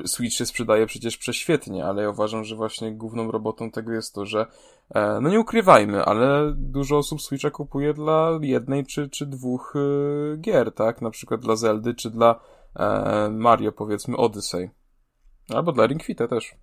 Switch 0.07 0.37
się 0.37 0.47
sprzedaje 0.47 0.87
przecież 0.87 1.17
prześwietnie, 1.17 1.85
ale 1.85 2.03
ja 2.03 2.11
uważam, 2.11 2.45
że 2.45 2.57
właśnie 2.57 2.93
główną 2.93 3.31
robotą 3.31 3.71
tego 3.71 3.93
jest 3.93 4.15
to, 4.15 4.27
że 4.27 4.47
e, 4.95 5.19
no 5.23 5.29
nie 5.29 5.41
ukrywajmy, 5.41 6.05
ale 6.05 6.53
dużo 6.57 6.99
osób 6.99 7.23
Switcha 7.23 7.51
kupuje 7.51 7.95
dla 7.95 8.39
jednej 8.43 8.87
czy, 8.87 9.09
czy 9.09 9.27
dwóch 9.27 9.77
y, 9.77 10.39
gier, 10.41 10.75
tak? 10.75 11.03
Na 11.03 11.11
przykład 11.11 11.41
dla 11.41 11.57
Zeldy 11.57 11.95
czy 11.95 12.11
dla 12.11 12.41
e, 12.77 13.29
Mario, 13.31 13.73
powiedzmy 13.73 14.17
Odyssey. 14.17 14.71
Albo 15.55 15.73
dla 15.73 15.87
Ringfita 15.87 16.29
też. 16.29 16.55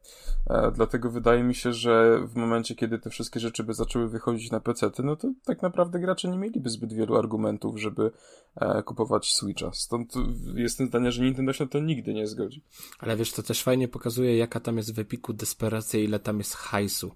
E, 0.50 0.72
dlatego 0.76 1.12
wydaje 1.12 1.44
mi 1.44 1.56
się, 1.56 1.74
że 1.74 2.20
w 2.28 2.36
momencie, 2.36 2.76
kiedy 2.76 3.00
te 3.00 3.10
wszystkie 3.10 3.40
rzeczy 3.40 3.64
by 3.64 3.74
zaczęły 3.74 4.10
wychodzić 4.10 4.52
na 4.52 4.60
PC, 4.60 4.92
no 5.04 5.16
to 5.16 5.28
tak 5.46 5.62
naprawdę 5.62 6.00
gracze 6.00 6.30
nie 6.30 6.38
mieliby 6.38 6.70
zbyt 6.70 6.94
wielu 6.94 7.18
argumentów, 7.18 7.80
żeby 7.80 8.12
e, 8.56 8.84
kupować 8.84 9.34
Switcha. 9.34 9.72
Stąd 9.74 10.14
jestem 10.56 10.88
zdania, 10.88 11.12
że 11.12 11.24
Nintendo 11.24 11.54
się 11.54 11.64
na 11.64 11.70
to 11.70 11.80
nigdy 11.80 12.14
nie 12.14 12.28
zgodzi. 12.28 12.64
Ale 13.00 13.18
wiesz, 13.18 13.32
to 13.32 13.44
też 13.44 13.64
fajnie 13.64 13.88
pokazuje, 13.88 14.38
jaka 14.38 14.60
tam 14.60 14.78
jest 14.78 14.96
w 14.96 15.00
Epiku 15.00 15.34
desperacja, 15.34 16.00
ile 16.00 16.20
tam 16.20 16.38
jest 16.38 16.56
hajsu 16.56 17.12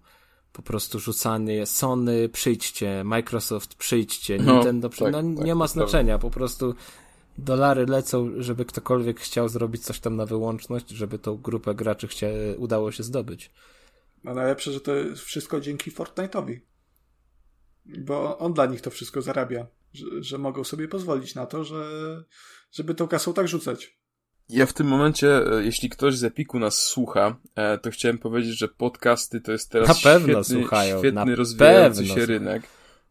po 0.53 0.61
prostu 0.61 0.99
rzucanie 0.99 1.65
Sony, 1.65 2.29
przyjdźcie, 2.29 3.03
Microsoft, 3.03 3.75
przyjdźcie, 3.75 4.37
no, 4.37 4.53
Nintendo, 4.53 4.89
no, 4.99 5.05
tak, 5.05 5.13
no 5.13 5.35
tak, 5.35 5.45
nie 5.45 5.55
ma 5.55 5.67
znaczenia, 5.67 6.19
po 6.19 6.29
prostu 6.29 6.75
dolary 7.37 7.85
lecą, 7.85 8.31
żeby 8.37 8.65
ktokolwiek 8.65 9.19
chciał 9.19 9.49
zrobić 9.49 9.83
coś 9.83 9.99
tam 9.99 10.15
na 10.15 10.25
wyłączność, 10.25 10.89
żeby 10.89 11.19
tą 11.19 11.37
grupę 11.37 11.75
graczy 11.75 12.07
chcia, 12.07 12.27
udało 12.57 12.91
się 12.91 13.03
zdobyć. 13.03 13.51
A 14.25 14.33
najlepsze, 14.33 14.71
że 14.71 14.81
to 14.81 14.95
jest 14.95 15.21
wszystko 15.21 15.61
dzięki 15.61 15.91
Fortnite'owi. 15.91 16.59
Bo 17.85 18.37
on 18.37 18.53
dla 18.53 18.65
nich 18.65 18.81
to 18.81 18.89
wszystko 18.89 19.21
zarabia. 19.21 19.67
Że, 19.93 20.05
że 20.19 20.37
mogą 20.37 20.63
sobie 20.63 20.87
pozwolić 20.87 21.35
na 21.35 21.45
to, 21.45 21.63
że, 21.63 21.83
żeby 22.71 22.95
tą 22.95 23.07
kasą 23.07 23.33
tak 23.33 23.47
rzucać. 23.47 23.97
Ja 24.49 24.65
w 24.65 24.73
tym 24.73 24.87
momencie, 24.87 25.51
e, 25.51 25.63
jeśli 25.63 25.89
ktoś 25.89 26.17
z 26.17 26.23
Epiku 26.23 26.59
nas 26.59 26.77
słucha, 26.77 27.35
e, 27.55 27.77
to 27.77 27.91
chciałem 27.91 28.17
powiedzieć, 28.17 28.57
że 28.57 28.67
podcasty 28.67 29.41
to 29.41 29.51
jest 29.51 29.71
teraz 29.71 29.87
na 29.87 30.11
pewno 30.11 30.43
świetny, 30.43 30.61
słuchają, 30.61 30.99
świetny 30.99 31.25
na 31.25 31.35
rozwijający 31.35 32.07
się 32.07 32.25
rynek. 32.25 32.63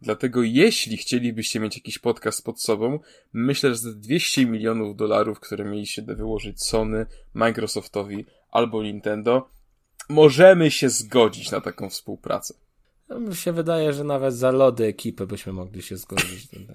Dlatego 0.02 0.42
jeśli 0.42 0.96
chcielibyście 0.96 1.60
mieć 1.60 1.76
jakiś 1.76 1.98
podcast 1.98 2.44
pod 2.44 2.62
sobą, 2.62 2.98
myślę, 3.32 3.70
że 3.70 3.76
za 3.76 3.92
200 3.92 4.46
milionów 4.46 4.96
dolarów, 4.96 5.40
które 5.40 5.64
mieliście 5.64 6.02
wyłożyć 6.02 6.62
Sony, 6.62 7.06
Microsoftowi 7.34 8.26
albo 8.50 8.82
Nintendo, 8.82 9.48
możemy 10.08 10.70
się 10.70 10.90
zgodzić 10.90 11.50
na 11.50 11.60
taką 11.60 11.90
współpracę. 11.90 12.54
No, 13.08 13.20
mi 13.20 13.36
się 13.36 13.52
wydaje, 13.52 13.92
że 13.92 14.04
nawet 14.04 14.34
za 14.34 14.50
lody 14.50 14.84
ekipy 14.84 15.26
byśmy 15.26 15.52
mogli 15.52 15.82
się 15.82 15.96
zgodzić. 15.96 16.52
Lody 16.52 16.74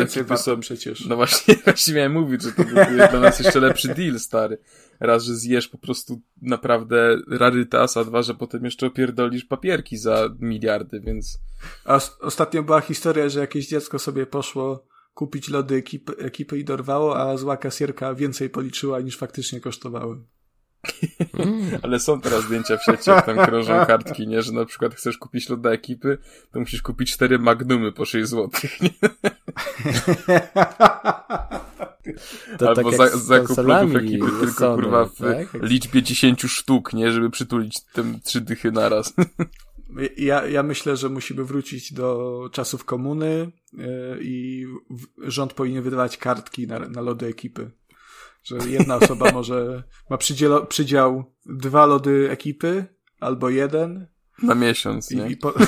ekipy 0.00 0.36
są 0.36 0.60
przecież. 0.60 1.06
No 1.06 1.16
właśnie, 1.16 1.54
właśnie 1.64 1.94
miałem 1.94 2.12
mówić, 2.12 2.42
że 2.42 2.52
to 2.52 2.64
byłby 2.64 3.08
dla 3.10 3.20
nas 3.20 3.40
jeszcze 3.40 3.60
lepszy 3.60 3.88
deal, 3.94 4.18
stary. 4.18 4.58
Raz, 5.00 5.24
że 5.24 5.34
zjesz 5.34 5.68
po 5.68 5.78
prostu 5.78 6.20
naprawdę 6.42 7.18
rarytas, 7.30 7.96
a 7.96 8.04
dwa, 8.04 8.22
że 8.22 8.34
potem 8.34 8.64
jeszcze 8.64 8.86
opierdolisz 8.86 9.44
papierki 9.44 9.96
za 9.96 10.28
miliardy, 10.38 11.00
więc... 11.00 11.38
A 11.84 12.00
ostatnio 12.20 12.62
była 12.62 12.80
historia, 12.80 13.28
że 13.28 13.40
jakieś 13.40 13.68
dziecko 13.68 13.98
sobie 13.98 14.26
poszło 14.26 14.86
kupić 15.14 15.48
lody 15.48 15.74
ekipy, 15.74 16.16
ekipy 16.16 16.58
i 16.58 16.64
dorwało, 16.64 17.20
a 17.20 17.36
zła 17.36 17.56
kasierka 17.56 18.14
więcej 18.14 18.50
policzyła 18.50 19.00
niż 19.00 19.18
faktycznie 19.18 19.60
kosztowały. 19.60 20.24
Mm. 21.38 21.78
Ale 21.82 22.00
są 22.00 22.20
teraz 22.20 22.44
zdjęcia 22.44 22.76
w 22.76 22.84
sieci, 22.84 23.10
jak 23.10 23.26
tam 23.26 23.36
krążą 23.36 23.72
kartki, 23.86 24.28
nie? 24.28 24.42
Że 24.42 24.52
na 24.52 24.64
przykład 24.64 24.94
chcesz 24.94 25.18
kupić 25.18 25.48
loda 25.48 25.70
ekipy, 25.70 26.18
to 26.52 26.60
musisz 26.60 26.82
kupić 26.82 27.12
cztery 27.12 27.38
magnumy 27.38 27.92
po 27.92 28.04
6 28.04 28.28
zł. 28.28 28.50
To 32.58 32.68
Albo 32.68 32.90
tak 32.90 32.96
za, 32.96 33.18
zakup 33.18 33.56
lodów 33.58 33.96
ekipy 33.96 34.26
tylko 34.40 34.52
Sony, 34.52 34.82
kurwa 34.82 35.04
w 35.04 35.16
tak? 35.16 35.62
liczbie 35.62 36.02
10 36.02 36.42
sztuk, 36.42 36.92
nie? 36.92 37.12
Żeby 37.12 37.30
przytulić 37.30 37.80
te 37.80 38.04
trzy 38.24 38.40
dychy 38.40 38.72
naraz. 38.72 39.14
Ja, 40.16 40.46
ja 40.46 40.62
myślę, 40.62 40.96
że 40.96 41.08
musimy 41.08 41.44
wrócić 41.44 41.92
do 41.92 42.48
czasów 42.52 42.84
komuny 42.84 43.50
yy, 43.72 43.86
i 44.20 44.66
rząd 45.18 45.52
powinien 45.52 45.82
wydawać 45.82 46.16
kartki 46.16 46.66
na, 46.66 46.78
na 46.78 47.00
lody 47.00 47.26
ekipy. 47.26 47.70
Że 48.48 48.56
jedna 48.68 48.96
osoba 48.96 49.32
może 49.34 49.82
ma 50.10 50.16
przydział, 50.18 50.66
przydział 50.66 51.24
dwa 51.46 51.86
lody 51.86 52.28
ekipy 52.30 52.86
albo 53.20 53.50
jeden. 53.50 54.06
Na 54.42 54.54
miesiąc, 54.54 55.10
nie? 55.10 55.28
I, 55.28 55.32
i 55.32 55.36
po... 55.36 55.54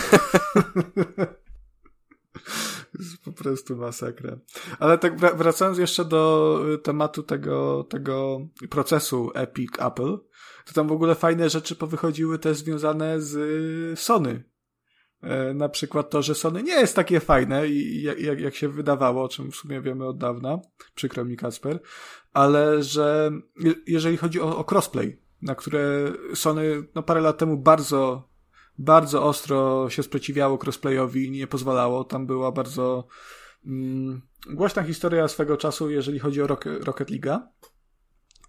jest 2.98 3.22
po 3.24 3.32
prostu 3.32 3.76
masakra. 3.76 4.38
Ale 4.78 4.98
tak 4.98 5.36
wracając 5.36 5.78
jeszcze 5.78 6.04
do 6.04 6.64
tematu 6.82 7.22
tego, 7.22 7.84
tego 7.84 8.46
procesu 8.70 9.30
Epic 9.34 9.70
Apple, 9.78 10.18
to 10.66 10.72
tam 10.74 10.88
w 10.88 10.92
ogóle 10.92 11.14
fajne 11.14 11.50
rzeczy 11.50 11.76
powychodziły 11.76 12.38
też 12.38 12.56
związane 12.56 13.20
z 13.20 13.98
Sony. 14.00 14.50
E, 15.22 15.54
na 15.54 15.68
przykład 15.68 16.10
to, 16.10 16.22
że 16.22 16.34
Sony 16.34 16.62
nie 16.62 16.72
jest 16.72 16.96
takie 16.96 17.20
fajne, 17.20 17.68
i 17.68 18.02
jak, 18.02 18.20
jak, 18.20 18.40
jak 18.40 18.54
się 18.54 18.68
wydawało, 18.68 19.24
o 19.24 19.28
czym 19.28 19.50
w 19.50 19.56
sumie 19.56 19.80
wiemy 19.80 20.06
od 20.06 20.18
dawna, 20.18 20.58
przykro 20.94 21.24
mi 21.24 21.36
Kasper, 21.36 21.80
ale 22.32 22.82
że 22.82 23.30
jeżeli 23.86 24.16
chodzi 24.16 24.40
o, 24.40 24.58
o 24.58 24.64
crossplay, 24.70 25.20
na 25.42 25.54
które 25.54 26.12
Sony 26.34 26.82
no, 26.94 27.02
parę 27.02 27.20
lat 27.20 27.38
temu 27.38 27.56
bardzo, 27.56 28.28
bardzo 28.78 29.24
ostro 29.24 29.90
się 29.90 30.02
sprzeciwiało 30.02 30.58
crossplayowi 30.58 31.26
i 31.26 31.30
nie 31.30 31.46
pozwalało, 31.46 32.04
tam 32.04 32.26
była 32.26 32.52
bardzo 32.52 33.06
mm, 33.66 34.22
głośna 34.50 34.82
historia 34.82 35.28
swego 35.28 35.56
czasu, 35.56 35.90
jeżeli 35.90 36.18
chodzi 36.18 36.42
o 36.42 36.46
Rocket, 36.46 36.84
Rocket 36.84 37.10
League, 37.10 37.42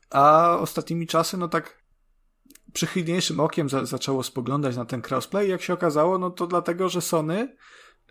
a 0.10 0.58
ostatnimi 0.60 1.08
czasy, 1.08 1.38
no 1.38 1.48
tak 1.48 1.82
przychylniejszym 2.74 3.40
okiem 3.40 3.70
za, 3.70 3.86
zaczęło 3.86 4.24
spoglądać 4.24 4.76
na 4.76 4.86
ten 4.86 5.02
crossplay. 5.10 5.50
Jak 5.50 5.62
się 5.62 5.74
okazało, 5.74 6.18
no 6.18 6.30
to 6.30 6.48
dlatego, 6.48 6.90
że 6.90 7.02
Sony 7.02 7.56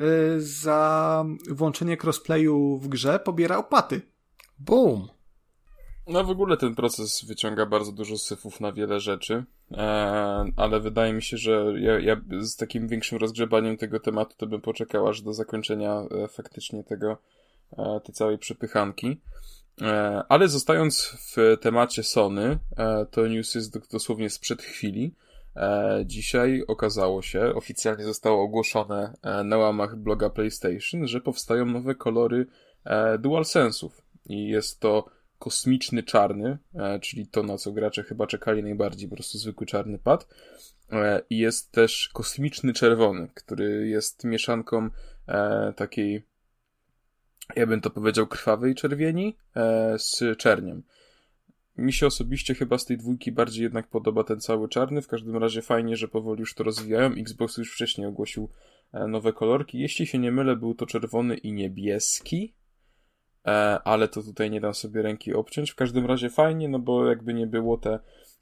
y, 0.00 0.40
za 0.40 1.24
włączenie 1.50 1.96
crossplayu 2.02 2.78
w 2.78 2.88
grze 2.88 3.18
pobiera 3.18 3.56
opłaty. 3.56 4.00
Boom! 4.58 5.19
No 6.10 6.24
w 6.24 6.30
ogóle 6.30 6.56
ten 6.56 6.74
proces 6.74 7.24
wyciąga 7.24 7.66
bardzo 7.66 7.92
dużo 7.92 8.18
syfów 8.18 8.60
na 8.60 8.72
wiele 8.72 9.00
rzeczy, 9.00 9.44
e, 9.72 9.76
ale 10.56 10.80
wydaje 10.80 11.12
mi 11.12 11.22
się, 11.22 11.36
że 11.36 11.72
ja, 11.78 12.00
ja, 12.00 12.20
z 12.40 12.56
takim 12.56 12.88
większym 12.88 13.18
rozgrzebaniem 13.18 13.76
tego 13.76 14.00
tematu 14.00 14.34
to 14.36 14.46
bym 14.46 14.60
poczekał 14.60 15.08
aż 15.08 15.22
do 15.22 15.32
zakończenia 15.32 16.02
e, 16.24 16.28
faktycznie 16.28 16.84
tego, 16.84 17.18
e, 17.78 18.00
tej 18.04 18.14
całej 18.14 18.38
przepychanki. 18.38 19.20
Ale 20.28 20.48
zostając 20.48 21.16
w 21.36 21.56
temacie 21.60 22.02
Sony, 22.02 22.58
to 23.10 23.26
news 23.26 23.54
jest 23.54 23.90
dosłownie 23.92 24.30
sprzed 24.30 24.62
chwili. 24.62 25.14
Dzisiaj 26.04 26.64
okazało 26.68 27.22
się, 27.22 27.54
oficjalnie 27.54 28.04
zostało 28.04 28.42
ogłoszone 28.42 29.16
na 29.44 29.58
łamach 29.58 29.96
bloga 29.96 30.30
PlayStation, 30.30 31.06
że 31.06 31.20
powstają 31.20 31.66
nowe 31.66 31.94
kolory 31.94 32.46
DualSense'ów. 33.18 33.90
I 34.26 34.48
jest 34.48 34.80
to 34.80 35.04
kosmiczny 35.40 36.02
czarny, 36.02 36.58
czyli 37.00 37.26
to, 37.26 37.42
na 37.42 37.58
co 37.58 37.72
gracze 37.72 38.02
chyba 38.02 38.26
czekali 38.26 38.62
najbardziej, 38.62 39.08
po 39.08 39.16
prostu 39.16 39.38
zwykły 39.38 39.66
czarny 39.66 39.98
pad. 39.98 40.26
I 41.30 41.38
jest 41.38 41.72
też 41.72 42.10
kosmiczny 42.12 42.72
czerwony, 42.72 43.28
który 43.34 43.88
jest 43.88 44.24
mieszanką 44.24 44.90
takiej 45.76 46.22
ja 47.56 47.66
bym 47.66 47.80
to 47.80 47.90
powiedział, 47.90 48.26
krwawej 48.26 48.74
czerwieni 48.74 49.36
e, 49.56 49.98
z 49.98 50.38
czerniem. 50.38 50.82
Mi 51.76 51.92
się 51.92 52.06
osobiście 52.06 52.54
chyba 52.54 52.78
z 52.78 52.84
tej 52.84 52.98
dwójki 52.98 53.32
bardziej 53.32 53.62
jednak 53.62 53.88
podoba 53.88 54.24
ten 54.24 54.40
cały 54.40 54.68
czarny. 54.68 55.02
W 55.02 55.08
każdym 55.08 55.36
razie 55.36 55.62
fajnie, 55.62 55.96
że 55.96 56.08
powoli 56.08 56.40
już 56.40 56.54
to 56.54 56.64
rozwijają. 56.64 57.12
Xbox 57.12 57.56
już 57.56 57.74
wcześniej 57.74 58.06
ogłosił 58.06 58.48
e, 58.92 59.06
nowe 59.06 59.32
kolorki. 59.32 59.78
Jeśli 59.78 60.06
się 60.06 60.18
nie 60.18 60.32
mylę, 60.32 60.56
był 60.56 60.74
to 60.74 60.86
czerwony 60.86 61.36
i 61.36 61.52
niebieski. 61.52 62.54
E, 63.46 63.50
ale 63.84 64.08
to 64.08 64.22
tutaj 64.22 64.50
nie 64.50 64.60
dam 64.60 64.74
sobie 64.74 65.02
ręki 65.02 65.34
obciąć. 65.34 65.70
W 65.70 65.74
każdym 65.74 66.06
razie 66.06 66.30
fajnie, 66.30 66.68
no 66.68 66.78
bo 66.78 67.06
jakby 67.06 67.34
nie 67.34 67.46
było 67.46 67.78
te 67.78 67.98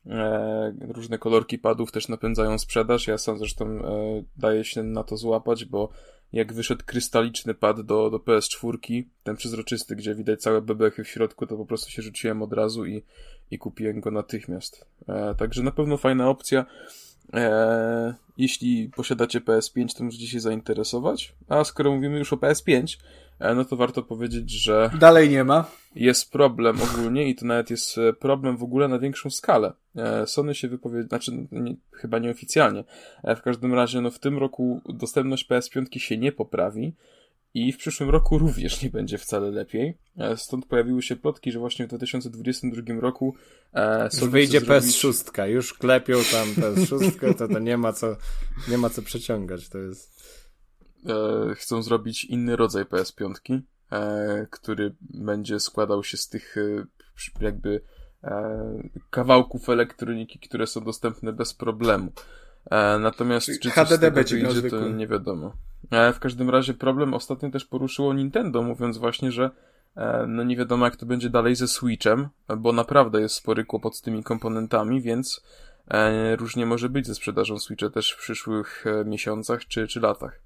e, 0.06 0.74
różne 0.80 1.18
kolorki 1.18 1.58
padów 1.58 1.92
też 1.92 2.08
napędzają 2.08 2.58
sprzedaż. 2.58 3.06
Ja 3.06 3.18
sam 3.18 3.38
zresztą 3.38 3.66
e, 3.66 4.22
daję 4.36 4.64
się 4.64 4.82
na 4.82 5.04
to 5.04 5.16
złapać, 5.16 5.64
bo 5.64 5.88
jak 6.32 6.52
wyszedł 6.52 6.84
krystaliczny 6.86 7.54
pad 7.54 7.80
do, 7.80 8.10
do 8.10 8.18
PS4, 8.18 9.04
ten 9.22 9.36
przezroczysty, 9.36 9.96
gdzie 9.96 10.14
widać 10.14 10.40
całe 10.40 10.62
bebechy 10.62 11.04
w 11.04 11.08
środku, 11.08 11.46
to 11.46 11.56
po 11.56 11.66
prostu 11.66 11.90
się 11.90 12.02
rzuciłem 12.02 12.42
od 12.42 12.52
razu 12.52 12.86
i, 12.86 13.04
i 13.50 13.58
kupiłem 13.58 14.00
go 14.00 14.10
natychmiast. 14.10 14.86
E, 15.08 15.34
także 15.34 15.62
na 15.62 15.70
pewno 15.70 15.96
fajna 15.96 16.28
opcja. 16.28 16.66
E, 17.34 18.14
jeśli 18.36 18.90
posiadacie 18.96 19.40
PS5, 19.40 19.98
to 19.98 20.04
możecie 20.04 20.26
się 20.26 20.40
zainteresować. 20.40 21.34
A 21.48 21.64
skoro 21.64 21.94
mówimy 21.94 22.18
już 22.18 22.32
o 22.32 22.36
PS5, 22.36 22.96
e, 22.96 22.98
no 23.40 23.64
to 23.64 23.76
warto 23.76 24.02
powiedzieć, 24.02 24.50
że. 24.50 24.90
Dalej 25.00 25.30
nie 25.30 25.44
ma. 25.44 25.70
Jest 25.94 26.32
problem 26.32 26.78
ogólnie 26.82 27.28
i 27.28 27.34
to 27.34 27.46
nawet 27.46 27.70
jest 27.70 27.98
e, 27.98 28.12
problem 28.12 28.56
w 28.56 28.62
ogóle 28.62 28.88
na 28.88 28.98
większą 28.98 29.30
skalę. 29.30 29.72
E, 29.96 30.26
Sony 30.26 30.54
się 30.54 30.68
wypowiedział, 30.68 31.08
znaczy 31.08 31.46
nie, 31.52 31.76
chyba 31.92 32.18
nieoficjalnie. 32.18 32.84
W 33.36 33.40
każdym 33.42 33.74
razie, 33.74 34.00
no 34.00 34.10
w 34.10 34.18
tym 34.18 34.38
roku 34.38 34.80
dostępność 34.88 35.48
PS5 35.48 35.98
się 35.98 36.18
nie 36.18 36.32
poprawi. 36.32 36.94
I 37.54 37.72
w 37.72 37.76
przyszłym 37.76 38.10
roku 38.10 38.38
również 38.38 38.82
nie 38.82 38.90
będzie 38.90 39.18
wcale 39.18 39.50
lepiej. 39.50 39.98
Stąd 40.36 40.66
pojawiły 40.66 41.02
się 41.02 41.16
plotki, 41.16 41.52
że 41.52 41.58
właśnie 41.58 41.84
w 41.84 41.88
2022 41.88 43.00
roku 43.00 43.34
e, 43.72 44.10
Sony 44.10 44.30
wyjdzie 44.30 44.60
zrobić... 44.60 44.96
PS6, 44.96 45.44
już 45.46 45.74
klepią 45.74 46.14
tam 46.32 46.48
PS6, 46.48 47.34
to, 47.38 47.48
to 47.48 47.58
nie 47.58 47.76
ma 47.76 47.92
co 47.92 48.16
nie 48.68 48.78
ma 48.78 48.90
co 48.90 49.02
przeciągać. 49.02 49.68
To 49.68 49.78
jest. 49.78 50.24
E, 51.06 51.54
chcą 51.54 51.82
zrobić 51.82 52.24
inny 52.24 52.56
rodzaj 52.56 52.84
PS5, 52.84 53.60
e, 53.92 54.46
który 54.50 54.94
będzie 55.00 55.60
składał 55.60 56.04
się 56.04 56.16
z 56.16 56.28
tych 56.28 56.56
e, 56.56 56.86
jakby 57.40 57.80
e, 58.24 58.82
kawałków 59.10 59.68
elektroniki, 59.68 60.38
które 60.38 60.66
są 60.66 60.84
dostępne 60.84 61.32
bez 61.32 61.54
problemu. 61.54 62.12
E, 62.70 62.98
natomiast 62.98 63.46
Czyli 63.46 63.58
czy 63.58 63.70
HDD 63.70 64.10
będzie 64.10 64.36
wyjdzie, 64.36 64.70
to 64.70 64.88
nie 64.88 65.06
wiadomo. 65.06 65.52
E, 65.90 66.12
w 66.12 66.18
każdym 66.18 66.50
razie 66.50 66.74
problem 66.74 67.14
ostatnio 67.14 67.50
też 67.50 67.64
poruszyło 67.64 68.14
Nintendo, 68.14 68.62
mówiąc 68.62 68.98
właśnie, 68.98 69.32
że 69.32 69.50
no 70.28 70.44
nie 70.44 70.56
wiadomo 70.56 70.84
jak 70.84 70.96
to 70.96 71.06
będzie 71.06 71.30
dalej 71.30 71.54
ze 71.54 71.68
Switchem, 71.68 72.28
bo 72.56 72.72
naprawdę 72.72 73.20
jest 73.20 73.34
spory 73.34 73.64
kłopot 73.64 73.96
z 73.96 74.02
tymi 74.02 74.22
komponentami, 74.22 75.00
więc 75.00 75.44
różnie 76.38 76.66
może 76.66 76.88
być 76.88 77.06
ze 77.06 77.14
sprzedażą 77.14 77.58
Switcha 77.58 77.90
też 77.90 78.12
w 78.12 78.18
przyszłych 78.18 78.84
miesiącach 79.04 79.66
czy, 79.66 79.88
czy 79.88 80.00
latach. 80.00 80.40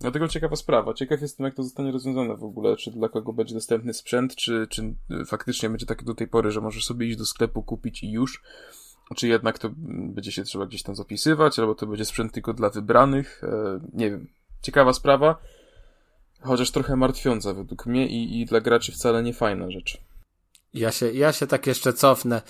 Dlatego 0.00 0.28
ciekawa 0.28 0.56
sprawa. 0.56 0.94
Ciekaw 0.94 1.22
jestem, 1.22 1.44
jak 1.44 1.54
to 1.54 1.62
zostanie 1.62 1.92
rozwiązane 1.92 2.36
w 2.36 2.44
ogóle. 2.44 2.76
Czy 2.76 2.90
dla 2.90 3.08
kogo 3.08 3.32
będzie 3.32 3.54
dostępny 3.54 3.94
sprzęt, 3.94 4.36
czy, 4.36 4.66
czy 4.70 4.94
y, 5.10 5.24
faktycznie 5.24 5.70
będzie 5.70 5.86
tak 5.86 6.04
do 6.04 6.14
tej 6.14 6.28
pory, 6.28 6.50
że 6.50 6.60
możesz 6.60 6.84
sobie 6.84 7.06
iść 7.06 7.18
do 7.18 7.26
sklepu, 7.26 7.62
kupić 7.62 8.02
i 8.02 8.12
już. 8.12 8.42
Czy 9.16 9.28
jednak 9.28 9.58
to 9.58 9.68
mm, 9.68 10.14
będzie 10.14 10.32
się 10.32 10.42
trzeba 10.42 10.66
gdzieś 10.66 10.82
tam 10.82 10.94
zapisywać, 10.94 11.58
albo 11.58 11.74
to 11.74 11.86
będzie 11.86 12.04
sprzęt 12.04 12.32
tylko 12.32 12.54
dla 12.54 12.70
wybranych. 12.70 13.44
E, 13.44 13.80
nie 13.92 14.10
wiem. 14.10 14.28
Ciekawa 14.62 14.92
sprawa. 14.92 15.38
Chociaż 16.42 16.70
trochę 16.70 16.96
martwiąca 16.96 17.54
według 17.54 17.86
mnie 17.86 18.08
i, 18.08 18.40
i 18.40 18.46
dla 18.46 18.60
graczy 18.60 18.92
wcale 18.92 19.22
nie 19.22 19.34
fajna 19.34 19.70
rzecz. 19.70 20.00
Ja 20.74 20.92
się, 20.92 21.12
ja 21.12 21.32
się 21.32 21.46
tak 21.46 21.66
jeszcze 21.66 21.92
cofnę. 21.92 22.42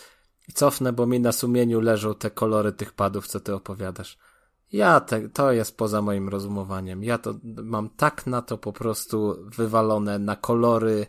Cofnę, 0.54 0.92
bo 0.92 1.06
mi 1.06 1.20
na 1.20 1.32
sumieniu 1.32 1.80
leżą 1.80 2.14
te 2.14 2.30
kolory 2.30 2.72
tych 2.72 2.92
padów, 2.92 3.26
co 3.26 3.40
ty 3.40 3.54
opowiadasz. 3.54 4.18
Ja 4.72 5.00
te, 5.00 5.28
to 5.28 5.52
jest 5.52 5.76
poza 5.76 6.02
moim 6.02 6.28
rozumowaniem. 6.28 7.04
Ja 7.04 7.18
to 7.18 7.34
mam 7.44 7.88
tak 7.88 8.26
na 8.26 8.42
to 8.42 8.58
po 8.58 8.72
prostu 8.72 9.36
wywalone 9.56 10.18
na 10.18 10.36
kolory 10.36 11.06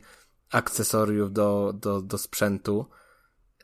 akcesoriów 0.52 1.34
do, 1.34 1.74
do, 1.74 2.02
do 2.02 2.17
sprzętu, 2.17 2.86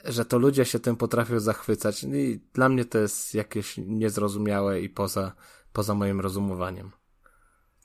że 0.06 0.26
to 0.26 0.38
ludzie 0.38 0.66
się 0.66 0.80
tym 0.80 0.96
potrafią 0.96 1.40
zachwycać. 1.40 2.04
I 2.04 2.40
dla 2.54 2.70
mnie 2.70 2.86
to 2.86 2.98
jest 2.98 3.34
jakieś 3.34 3.78
niezrozumiałe 3.78 4.82
i 4.82 4.90
poza, 4.90 5.32
poza 5.74 5.94
moim 5.94 6.22
rozumowaniem. 6.22 6.92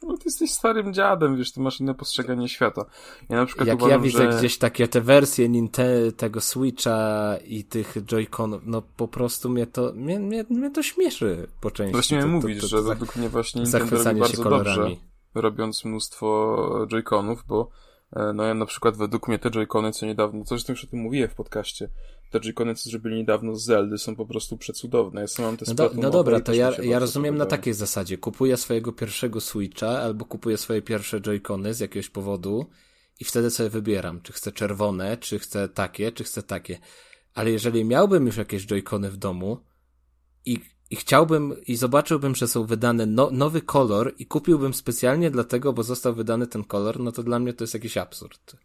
No 0.03 0.17
ty 0.17 0.23
jesteś 0.25 0.51
starym 0.53 0.95
dziadem, 0.95 1.37
wiesz, 1.37 1.53
ty 1.53 1.61
masz 1.61 1.81
inne 1.81 1.95
postrzeganie 1.95 2.49
świata. 2.49 2.85
Ja 3.29 3.37
na 3.37 3.47
przykład 3.47 3.69
Jak 3.69 3.77
uważam, 3.77 3.91
ja 3.91 3.99
widzę 3.99 4.33
że... 4.33 4.39
gdzieś 4.39 4.59
takie 4.59 4.89
te 4.89 5.01
wersje 5.01 5.49
Nintendo, 5.49 6.13
tego 6.17 6.41
Switcha 6.41 7.37
i 7.45 7.65
tych 7.65 7.97
Joy-Conów, 7.97 8.61
no 8.65 8.83
po 8.97 9.09
prostu 9.09 9.49
mnie 9.49 9.67
to, 9.67 9.93
mnie, 9.95 10.21
mnie, 10.21 10.45
mnie 10.51 10.71
to 10.71 10.83
śmieszy 10.83 11.47
po 11.61 11.71
części. 11.71 11.93
Właśnie 11.93 12.21
to, 12.21 12.27
miałem 12.27 12.43
to, 12.43 12.61
to, 12.61 12.67
że 12.67 12.83
według 12.83 13.17
mnie 13.17 13.29
właśnie 13.29 13.63
Nintendo 13.63 14.05
robi 14.05 14.21
bardzo 14.21 14.43
kolorami. 14.43 14.79
dobrze, 14.79 14.97
robiąc 15.35 15.85
mnóstwo 15.85 16.57
Joy-Conów, 16.87 17.37
bo 17.49 17.71
no 18.35 18.45
ja 18.45 18.55
na 18.55 18.67
przykład 18.67 18.97
według 18.97 19.29
mnie 19.29 19.39
te 19.39 19.51
Joy-Cony, 19.51 19.93
co 19.93 20.07
niedawno, 20.07 20.45
co 20.45 20.49
zresztą 20.49 20.73
już 20.73 20.85
o 20.85 20.87
tym 20.87 20.99
mówiłem 20.99 21.31
w 21.31 21.35
podcaście, 21.35 21.89
te 22.31 22.41
Joy-Cony, 22.41 22.75
co 22.75 22.91
zrobili 22.91 23.17
niedawno 23.17 23.57
z 23.57 23.65
Zeldy, 23.65 23.99
są 23.99 24.17
po 24.17 24.27
prostu 24.27 24.57
przecudowne. 24.57 25.21
Ja 25.21 25.27
sam 25.27 25.45
mam 25.45 25.57
te 25.57 25.65
No, 25.69 25.75
do, 25.75 25.91
no 25.95 26.11
dobra, 26.11 26.41
to 26.41 26.55
ja, 26.55 26.73
ja 26.83 26.99
rozumiem 26.99 27.37
na 27.37 27.47
takiej 27.47 27.75
zasadzie. 27.75 28.19
Kupuję 28.19 28.57
swojego 28.57 28.93
pierwszego 28.93 29.41
Switcha 29.41 29.89
albo 29.89 30.25
kupuję 30.25 30.57
swoje 30.57 30.83
pierwsze 30.83 31.21
Joy-Cony 31.21 31.73
z 31.73 31.81
jakiegoś 31.81 32.09
powodu 32.09 32.67
i 33.21 33.25
wtedy 33.25 33.51
sobie 33.51 33.71
wybieram, 33.71 34.21
czy 34.21 34.33
chcę 34.33 34.53
czerwone, 34.53 35.17
czy 35.17 35.39
chcę 35.39 35.69
takie, 35.69 36.13
czy 36.13 36.25
chcę 36.25 36.43
takie. 36.43 36.79
Ale 37.35 37.51
jeżeli 37.51 37.85
miałbym 37.85 38.27
już 38.27 38.37
jakieś 38.37 38.67
Joy-Cony 38.67 39.09
w 39.09 39.17
domu 39.17 39.59
i, 40.45 40.59
i 40.93 40.97
chciałbym 40.97 41.55
i 41.67 41.77
zobaczyłbym, 41.77 42.35
że 42.35 42.49
są 42.49 42.65
wydane 42.67 43.07
no, 43.07 43.31
nowy 43.31 43.63
kolor 43.63 44.15
i 44.19 44.27
kupiłbym 44.27 44.75
specjalnie 44.75 45.31
dlatego, 45.31 45.73
bo 45.73 45.83
został 45.83 46.15
wydany 46.15 46.47
ten 46.47 46.65
kolor, 46.65 47.01
no 47.01 47.13
to 47.13 47.23
dla 47.23 47.39
mnie 47.39 47.53
to 47.53 47.65
jest 47.65 47.75
jakiś 47.75 47.97
absurd. 47.97 48.57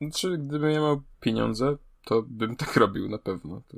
Znaczy, 0.00 0.38
gdybym 0.38 0.70
ja 0.70 0.80
miał 0.80 1.02
pieniądze, 1.20 1.76
to 2.04 2.22
bym 2.22 2.56
tak 2.56 2.76
robił 2.82 3.08
na 3.08 3.18
pewno. 3.18 3.62
To 3.68 3.76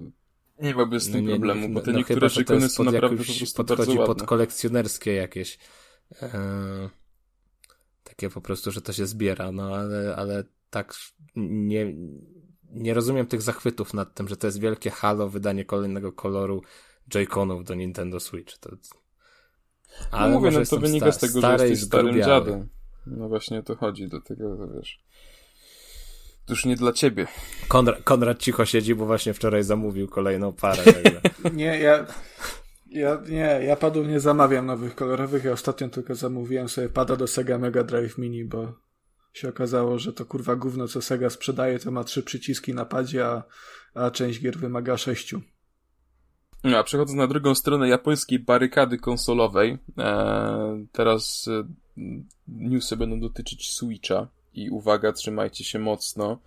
nie 0.62 0.74
miałbym 0.74 1.00
z 1.00 1.04
tym 1.10 1.14
No 1.14 1.20
nie- 1.20 1.36
problemu, 1.36 1.68
no- 1.68 1.74
bo 1.74 1.80
te 1.80 1.92
no 1.92 1.98
niektóre 1.98 2.28
jest 2.36 2.74
są 2.74 2.84
pod 2.84 2.92
naprawdę 2.94 3.16
po 3.16 3.24
prostu 3.24 3.44
bardzo 3.56 3.76
podchodzi 3.76 3.98
pod 3.98 4.08
ładne. 4.08 4.26
kolekcjonerskie 4.26 5.12
jakieś. 5.14 5.58
E, 6.22 6.90
takie 8.04 8.30
po 8.30 8.40
prostu, 8.40 8.70
że 8.70 8.80
to 8.82 8.92
się 8.92 9.06
zbiera, 9.06 9.52
no 9.52 9.76
ale, 9.76 10.16
ale 10.16 10.44
tak 10.70 10.94
nie, 11.36 11.94
nie 12.70 12.94
rozumiem 12.94 13.26
tych 13.26 13.42
zachwytów 13.42 13.94
nad 13.94 14.14
tym, 14.14 14.28
że 14.28 14.36
to 14.36 14.46
jest 14.46 14.60
wielkie 14.60 14.90
halo, 14.90 15.28
wydanie 15.28 15.64
kolejnego 15.64 16.12
koloru 16.12 16.62
Joy-Conów 17.10 17.64
do 17.64 17.74
Nintendo 17.74 18.20
Switch. 18.20 18.58
To... 18.58 18.70
No 20.12 20.28
mówię, 20.28 20.46
może 20.46 20.60
no 20.60 20.66
to 20.66 20.78
wynika 20.78 21.12
z 21.12 21.18
tego, 21.18 21.40
że 21.40 21.52
jesteś 21.52 21.82
starym 21.82 22.12
zdrobiały. 22.12 22.44
dziadem. 22.44 22.68
No 23.06 23.28
właśnie 23.28 23.58
o 23.58 23.62
to 23.62 23.76
chodzi, 23.76 24.08
dlatego, 24.08 24.56
to 24.56 24.68
wiesz... 24.68 24.98
To 26.46 26.52
już 26.52 26.64
nie 26.64 26.76
dla 26.76 26.92
ciebie. 26.92 27.26
Konrad, 27.68 28.02
Konrad 28.02 28.38
cicho 28.38 28.66
siedzi, 28.66 28.94
bo 28.94 29.06
właśnie 29.06 29.34
wczoraj 29.34 29.62
zamówił 29.62 30.08
kolejną 30.08 30.52
parę. 30.52 30.82
Nie, 31.52 31.78
ja, 31.78 32.06
ja, 32.86 33.22
nie, 33.28 33.60
ja 33.66 33.76
padów 33.76 34.08
nie 34.08 34.20
zamawiam 34.20 34.66
nowych 34.66 34.94
kolorowych. 34.94 35.44
Ja 35.44 35.52
ostatnio 35.52 35.88
tylko 35.88 36.14
zamówiłem 36.14 36.68
sobie 36.68 36.88
pada 36.88 37.16
do 37.16 37.26
Sega 37.26 37.58
Mega 37.58 37.84
Drive 37.84 38.18
Mini, 38.18 38.44
bo 38.44 38.72
się 39.32 39.48
okazało, 39.48 39.98
że 39.98 40.12
to 40.12 40.24
kurwa 40.24 40.56
gówno, 40.56 40.88
co 40.88 41.02
Sega 41.02 41.30
sprzedaje, 41.30 41.78
to 41.78 41.90
ma 41.90 42.04
trzy 42.04 42.22
przyciski 42.22 42.74
na 42.74 42.84
padzie, 42.84 43.26
a, 43.26 43.42
a 43.94 44.10
część 44.10 44.40
gier 44.40 44.56
wymaga 44.56 44.96
sześciu. 44.96 45.40
No, 46.70 46.78
a 46.78 46.84
przechodząc 46.84 47.16
na 47.16 47.26
drugą 47.26 47.54
stronę 47.54 47.88
japońskiej 47.88 48.38
barykady 48.38 48.98
konsolowej, 48.98 49.78
e, 49.98 50.84
teraz 50.92 51.48
e, 51.48 51.64
newsy 52.48 52.96
będą 52.96 53.20
dotyczyć 53.20 53.72
Switcha 53.72 54.28
i 54.54 54.70
uwaga, 54.70 55.12
trzymajcie 55.12 55.64
się 55.64 55.78
mocno, 55.78 56.38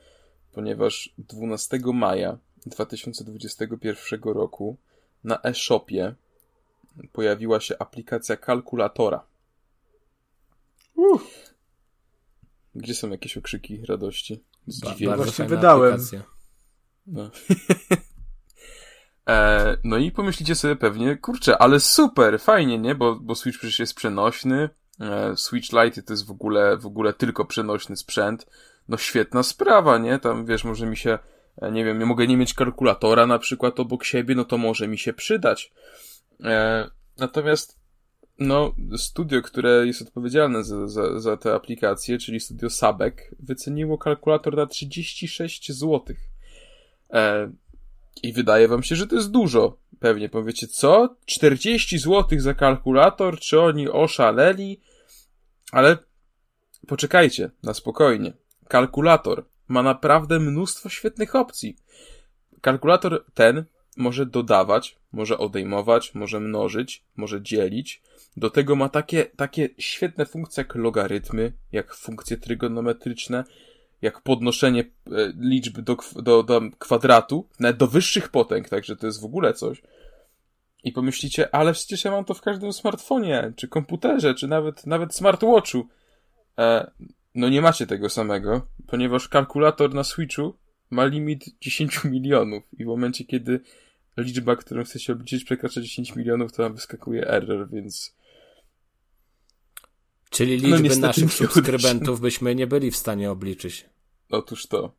ponieważ 0.51 1.13
12 1.17 1.79
maja 1.93 2.37
2021 2.65 4.21
roku 4.23 4.77
na 5.23 5.41
eShopie 5.41 6.15
pojawiła 7.13 7.59
się 7.59 7.75
aplikacja 7.79 8.37
kalkulatora. 8.37 9.23
Uff. 10.95 11.53
Gdzie 12.75 12.95
są 12.95 13.09
jakieś 13.09 13.37
okrzyki 13.37 13.85
radości? 13.85 14.35
Ba- 14.35 14.71
Zdziwienia? 14.73 15.09
bardzo 15.09 15.23
Właśnie 15.23 15.45
fajna 15.45 15.55
wydałem. 15.57 15.93
aplikacja. 15.93 16.23
No. 17.07 17.29
e, 19.27 19.77
no 19.83 19.97
i 19.97 20.11
pomyślicie 20.11 20.55
sobie 20.55 20.75
pewnie, 20.75 21.17
kurczę, 21.17 21.57
ale 21.57 21.79
super, 21.79 22.39
fajnie, 22.39 22.77
nie? 22.77 22.95
Bo, 22.95 23.15
bo 23.15 23.35
Switch 23.35 23.59
przecież 23.59 23.79
jest 23.79 23.93
przenośny. 23.93 24.69
E, 24.99 25.37
Switch 25.37 25.69
Lite 25.73 26.03
to 26.03 26.13
jest 26.13 26.25
w 26.25 26.31
ogóle, 26.31 26.77
w 26.77 26.85
ogóle 26.85 27.13
tylko 27.13 27.45
przenośny 27.45 27.97
sprzęt. 27.97 28.45
No 28.89 28.97
świetna 28.97 29.43
sprawa, 29.43 29.97
nie? 29.97 30.19
Tam 30.19 30.45
wiesz, 30.45 30.63
może 30.63 30.85
mi 30.85 30.97
się, 30.97 31.19
e, 31.61 31.71
nie 31.71 31.85
wiem, 31.85 31.99
ja 31.99 32.05
mogę 32.05 32.27
nie 32.27 32.37
mieć 32.37 32.53
kalkulatora 32.53 33.27
na 33.27 33.39
przykład 33.39 33.79
obok 33.79 34.03
siebie, 34.03 34.35
no 34.35 34.45
to 34.45 34.57
może 34.57 34.87
mi 34.87 34.97
się 34.97 35.13
przydać. 35.13 35.71
Natomiast 37.17 37.79
no, 38.39 38.75
studio, 38.97 39.41
które 39.41 39.87
jest 39.87 40.01
odpowiedzialne 40.01 40.63
za, 40.63 40.87
za, 40.87 41.19
za 41.19 41.37
tę 41.37 41.55
aplikację, 41.55 42.17
czyli 42.17 42.39
studio 42.39 42.69
Sabek, 42.69 43.35
wyceniło 43.39 43.97
kalkulator 43.97 44.57
na 44.57 44.65
36 44.65 45.71
zł. 45.71 46.15
I 48.23 48.33
wydaje 48.33 48.67
wam 48.67 48.83
się, 48.83 48.95
że 48.95 49.07
to 49.07 49.15
jest 49.15 49.31
dużo. 49.31 49.77
Pewnie 49.99 50.29
powiecie, 50.29 50.67
co? 50.67 51.15
40 51.25 51.97
zł 51.99 52.39
za 52.39 52.53
kalkulator? 52.53 53.39
Czy 53.39 53.61
oni 53.61 53.89
oszaleli? 53.89 54.81
Ale 55.71 55.97
poczekajcie, 56.87 57.49
na 57.63 57.73
spokojnie. 57.73 58.33
Kalkulator 58.67 59.45
ma 59.67 59.83
naprawdę 59.83 60.39
mnóstwo 60.39 60.89
świetnych 60.89 61.35
opcji. 61.35 61.77
Kalkulator 62.61 63.25
ten 63.33 63.65
może 63.97 64.25
dodawać, 64.25 64.97
może 65.11 65.37
odejmować, 65.37 66.15
może 66.15 66.39
mnożyć, 66.39 67.03
może 67.15 67.41
dzielić. 67.41 68.01
Do 68.37 68.49
tego 68.49 68.75
ma 68.75 68.89
takie, 68.89 69.25
takie 69.25 69.69
świetne 69.77 70.25
funkcje 70.25 70.61
jak 70.61 70.75
logarytmy, 70.75 71.53
jak 71.71 71.95
funkcje 71.95 72.37
trygonometryczne, 72.37 73.43
jak 74.01 74.21
podnoszenie 74.21 74.81
e, 74.81 75.33
liczb 75.39 75.81
do, 75.81 75.97
do, 76.15 76.43
do 76.43 76.61
kwadratu, 76.79 77.47
nawet 77.59 77.77
do 77.77 77.87
wyższych 77.87 78.29
potęg, 78.29 78.69
także 78.69 78.95
to 78.95 79.07
jest 79.07 79.21
w 79.21 79.25
ogóle 79.25 79.53
coś. 79.53 79.81
I 80.83 80.91
pomyślicie, 80.91 81.55
ale 81.55 81.73
przecież 81.73 82.05
ja 82.05 82.11
mam 82.11 82.25
to 82.25 82.33
w 82.33 82.41
każdym 82.41 82.73
smartfonie, 82.73 83.53
czy 83.55 83.67
komputerze, 83.67 84.35
czy 84.35 84.47
nawet, 84.47 84.85
nawet 84.85 85.15
smartwatchu. 85.15 85.87
E, 86.57 86.91
no 87.35 87.49
nie 87.49 87.61
macie 87.61 87.87
tego 87.87 88.09
samego, 88.09 88.67
ponieważ 88.87 89.27
kalkulator 89.27 89.93
na 89.93 90.03
Switchu 90.03 90.53
ma 90.89 91.05
limit 91.05 91.45
10 91.61 92.03
milionów 92.03 92.63
i 92.77 92.83
w 92.83 92.87
momencie, 92.87 93.25
kiedy 93.25 93.59
liczba, 94.17 94.55
którą 94.55 94.83
chcecie 94.83 95.13
obliczyć 95.13 95.43
przekracza 95.43 95.81
10 95.81 96.15
milionów, 96.15 96.51
to 96.51 96.63
wam 96.63 96.73
wyskakuje 96.73 97.27
error, 97.27 97.69
więc 97.69 98.19
Czyli 100.29 100.61
No 100.61 100.67
liczby 100.67 100.83
niestety 100.83 101.07
naszych 101.07 101.33
subskrybentów 101.33 102.21
byśmy 102.21 102.55
nie 102.55 102.67
byli 102.67 102.91
w 102.91 102.95
stanie 102.95 103.31
obliczyć. 103.31 103.88
Otóż 104.29 104.67
to. 104.67 104.91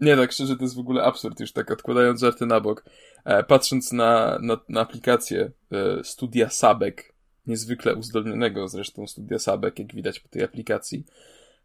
Nie, 0.00 0.16
tak 0.16 0.32
szczerze, 0.32 0.56
to 0.56 0.62
jest 0.62 0.74
w 0.74 0.78
ogóle 0.78 1.02
absurd, 1.02 1.40
już 1.40 1.52
tak 1.52 1.70
odkładając 1.70 2.20
żarty 2.20 2.46
na 2.46 2.60
bok. 2.60 2.84
E, 3.24 3.44
patrząc 3.44 3.92
na, 3.92 4.38
na, 4.42 4.60
na 4.68 4.80
aplikację 4.80 5.50
e, 5.72 6.04
studia 6.04 6.50
Sabek, 6.50 7.14
niezwykle 7.46 7.94
uzdolnionego 7.94 8.68
zresztą 8.68 9.06
studia 9.06 9.38
Sabek, 9.38 9.78
jak 9.78 9.94
widać 9.94 10.20
po 10.20 10.28
tej 10.28 10.42
aplikacji, 10.42 11.04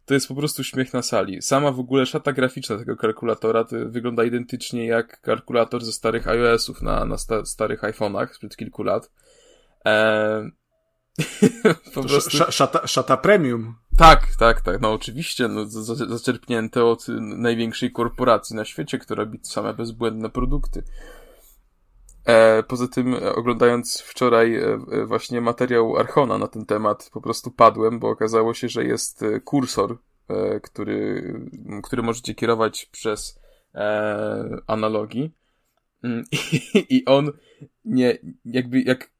to 0.04 0.14
jest 0.14 0.28
po 0.28 0.34
prostu 0.34 0.64
śmiech 0.64 0.92
na 0.92 1.02
sali. 1.02 1.42
Sama 1.42 1.72
w 1.72 1.80
ogóle 1.80 2.06
szata 2.06 2.32
graficzna 2.32 2.78
tego 2.78 2.96
kalkulatora 2.96 3.64
to 3.64 3.76
wygląda 3.86 4.24
identycznie 4.24 4.86
jak 4.86 5.20
kalkulator 5.20 5.84
ze 5.84 5.92
starych 5.92 6.28
iOS-ów 6.28 6.82
na, 6.82 7.04
na 7.04 7.18
sta 7.18 7.44
starych 7.44 7.80
iPhone'ach 7.82 8.34
sprzed 8.34 8.56
kilku 8.56 8.82
lat. 8.82 9.10
Eee, 9.84 10.50
po 11.94 12.02
prostu... 12.02 12.52
Szata, 12.52 12.86
szata 12.86 13.16
premium. 13.16 13.74
Tak, 13.96 14.26
tak, 14.38 14.60
tak. 14.60 14.80
No 14.80 14.92
oczywiście, 14.92 15.48
no, 15.48 15.66
zaczerpnięte 16.08 16.84
od 16.84 17.06
największej 17.20 17.92
korporacji 17.92 18.56
na 18.56 18.64
świecie, 18.64 18.98
która 18.98 19.24
robi 19.24 19.38
same 19.42 19.74
bezbłędne 19.74 20.30
produkty. 20.30 20.82
E, 22.24 22.62
poza 22.62 22.88
tym, 22.88 23.14
e, 23.14 23.34
oglądając 23.34 24.00
wczoraj 24.00 24.56
e, 24.56 24.78
e, 24.92 25.06
właśnie 25.06 25.40
materiał 25.40 25.96
Archona 25.96 26.38
na 26.38 26.48
ten 26.48 26.66
temat, 26.66 27.10
po 27.12 27.20
prostu 27.20 27.50
padłem, 27.50 27.98
bo 27.98 28.08
okazało 28.08 28.54
się, 28.54 28.68
że 28.68 28.84
jest 28.84 29.22
e, 29.22 29.40
kursor, 29.40 29.98
e, 30.28 30.60
który, 30.60 31.34
który 31.82 32.02
możecie 32.02 32.34
kierować 32.34 32.86
przez 32.86 33.40
analogi. 34.66 35.30
Mm, 36.02 36.24
I, 36.52 36.96
I 36.96 37.04
on 37.04 37.32
nie, 37.84 38.18
jakby 38.44 38.80
jak 38.80 39.10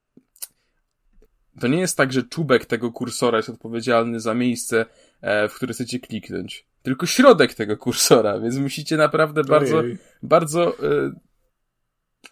to 1.61 1.69
nie 1.69 1.81
jest 1.81 1.97
tak, 1.97 2.13
że 2.13 2.23
czubek 2.23 2.67
tego 2.67 2.93
kursora 2.93 3.37
jest 3.37 3.49
odpowiedzialny 3.49 4.21
za 4.21 4.35
miejsce, 4.35 4.87
e, 5.21 5.49
w 5.49 5.55
które 5.55 5.75
chcecie 5.75 6.01
kliknąć. 6.01 6.67
Tylko 6.83 7.07
środek 7.07 7.55
tego 7.55 7.77
kursora, 7.77 8.41
więc 8.41 8.57
musicie 8.57 8.97
naprawdę 8.97 9.45
bardzo, 9.45 9.79
Ojej. 9.79 9.99
bardzo 10.23 10.79
e, 10.79 11.13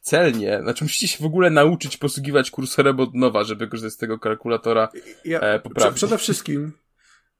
celnie, 0.00 0.60
znaczy 0.62 0.84
musicie 0.84 1.08
się 1.08 1.18
w 1.22 1.26
ogóle 1.26 1.50
nauczyć 1.50 1.96
posługiwać 1.96 2.50
kursorem 2.50 3.00
od 3.00 3.14
nowa, 3.14 3.44
żeby 3.44 3.68
korzystać 3.68 3.92
z 3.92 3.96
tego 3.96 4.18
kalkulatora 4.18 4.88
ja, 5.24 5.40
e, 5.40 5.60
poprawnie. 5.60 5.94
Przede 5.94 6.18
wszystkim, 6.18 6.72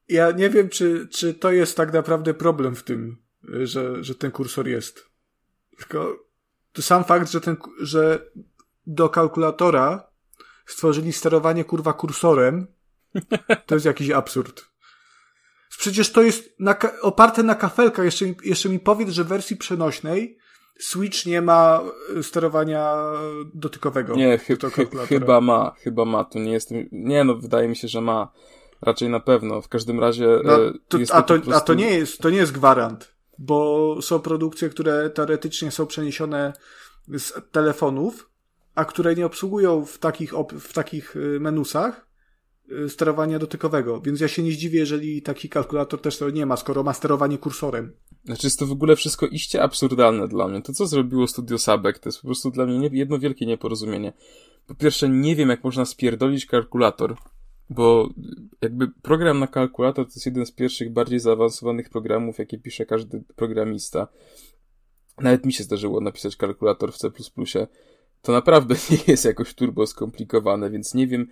ja 0.09 0.31
nie 0.31 0.49
wiem, 0.49 0.69
czy, 0.69 1.07
czy 1.11 1.33
to 1.33 1.51
jest 1.51 1.77
tak 1.77 1.93
naprawdę 1.93 2.33
problem 2.33 2.75
w 2.75 2.83
tym, 2.83 3.17
że, 3.43 4.03
że 4.03 4.15
ten 4.15 4.31
kursor 4.31 4.67
jest. 4.67 5.05
Tylko 5.77 6.25
to 6.73 6.81
sam 6.81 7.03
fakt, 7.03 7.31
że 7.31 7.41
ten, 7.41 7.57
że 7.81 8.19
do 8.87 9.09
kalkulatora 9.09 10.08
stworzyli 10.71 11.13
sterowanie 11.13 11.63
kurwa 11.63 11.93
kursorem, 11.93 12.67
to 13.65 13.75
jest 13.75 13.85
jakiś 13.85 14.09
absurd. 14.09 14.69
Przecież 15.77 16.11
to 16.11 16.21
jest 16.21 16.59
na, 16.59 16.75
oparte 17.01 17.43
na 17.43 17.55
kafelkach. 17.55 18.05
Jeszcze, 18.05 18.25
jeszcze 18.43 18.69
mi 18.69 18.79
powiedz, 18.79 19.09
że 19.09 19.23
w 19.23 19.27
wersji 19.27 19.57
przenośnej 19.57 20.37
Switch 20.79 21.25
nie 21.25 21.41
ma 21.41 21.81
e, 22.17 22.23
sterowania 22.23 22.95
dotykowego. 23.53 24.15
Nie, 24.15 24.37
chy 24.37 24.57
chy 24.57 24.87
chyba 25.07 25.41
ma, 25.41 25.71
chyba 25.83 26.05
ma. 26.05 26.23
Tu 26.23 26.39
nie 26.39 26.51
jestem. 26.51 26.89
Nie, 26.91 27.23
no, 27.23 27.35
wydaje 27.35 27.67
mi 27.67 27.75
się, 27.75 27.87
że 27.87 28.01
ma. 28.01 28.31
Raczej 28.81 29.09
na 29.09 29.19
pewno. 29.19 29.61
W 29.61 29.67
każdym 29.67 29.99
razie. 29.99 30.27
No, 30.43 30.67
e, 30.67 30.73
to, 30.87 30.97
a, 31.11 31.21
to, 31.21 31.33
prostu... 31.33 31.53
a 31.53 31.61
to 31.61 31.73
nie 31.73 31.97
jest, 31.97 32.19
to 32.19 32.29
nie 32.29 32.37
jest 32.37 32.51
gwarant, 32.51 33.15
bo 33.37 33.95
są 34.01 34.19
produkcje, 34.19 34.69
które 34.69 35.09
teoretycznie 35.09 35.71
są 35.71 35.85
przeniesione 35.85 36.53
z 37.07 37.33
telefonów 37.51 38.28
a 38.79 38.85
które 38.85 39.15
nie 39.15 39.25
obsługują 39.25 39.85
w 39.85 39.97
takich, 39.97 40.33
w 40.59 40.73
takich 40.73 41.15
y, 41.15 41.39
menusach 41.39 42.07
y, 42.71 42.89
sterowania 42.89 43.39
dotykowego. 43.39 44.01
Więc 44.01 44.19
ja 44.19 44.27
się 44.27 44.43
nie 44.43 44.51
zdziwię, 44.51 44.79
jeżeli 44.79 45.21
taki 45.21 45.49
kalkulator 45.49 46.01
też 46.01 46.17
to 46.17 46.29
nie 46.29 46.45
ma, 46.45 46.57
skoro 46.57 46.83
ma 46.83 46.93
sterowanie 46.93 47.37
kursorem. 47.37 47.93
Znaczy 48.25 48.47
jest 48.47 48.59
to 48.59 48.65
w 48.65 48.71
ogóle 48.71 48.95
wszystko 48.95 49.27
iście 49.27 49.61
absurdalne 49.61 50.27
dla 50.27 50.47
mnie. 50.47 50.61
To, 50.61 50.73
co 50.73 50.87
zrobiło 50.87 51.27
Studio 51.27 51.57
Sabek, 51.57 51.99
to 51.99 52.09
jest 52.09 52.21
po 52.21 52.27
prostu 52.27 52.51
dla 52.51 52.65
mnie 52.65 52.89
jedno 52.93 53.19
wielkie 53.19 53.45
nieporozumienie. 53.45 54.13
Po 54.67 54.75
pierwsze, 54.75 55.09
nie 55.09 55.35
wiem, 55.35 55.49
jak 55.49 55.63
można 55.63 55.85
spierdolić 55.85 56.45
kalkulator, 56.45 57.15
bo 57.69 58.09
jakby 58.61 58.87
program 58.87 59.39
na 59.39 59.47
kalkulator 59.47 60.05
to 60.05 60.11
jest 60.11 60.25
jeden 60.25 60.45
z 60.45 60.51
pierwszych 60.51 60.93
bardziej 60.93 61.19
zaawansowanych 61.19 61.89
programów, 61.89 62.39
jakie 62.39 62.57
pisze 62.57 62.85
każdy 62.85 63.23
programista. 63.35 64.07
Nawet 65.17 65.45
mi 65.45 65.53
się 65.53 65.63
zdarzyło 65.63 66.01
napisać 66.01 66.35
kalkulator 66.35 66.93
w 66.93 66.97
C++ 66.97 67.11
to 68.21 68.31
naprawdę 68.31 68.75
nie 68.91 69.03
jest 69.07 69.25
jakoś 69.25 69.53
turbo 69.53 69.87
skomplikowane, 69.87 70.69
więc 70.69 70.93
nie 70.93 71.07
wiem, 71.07 71.27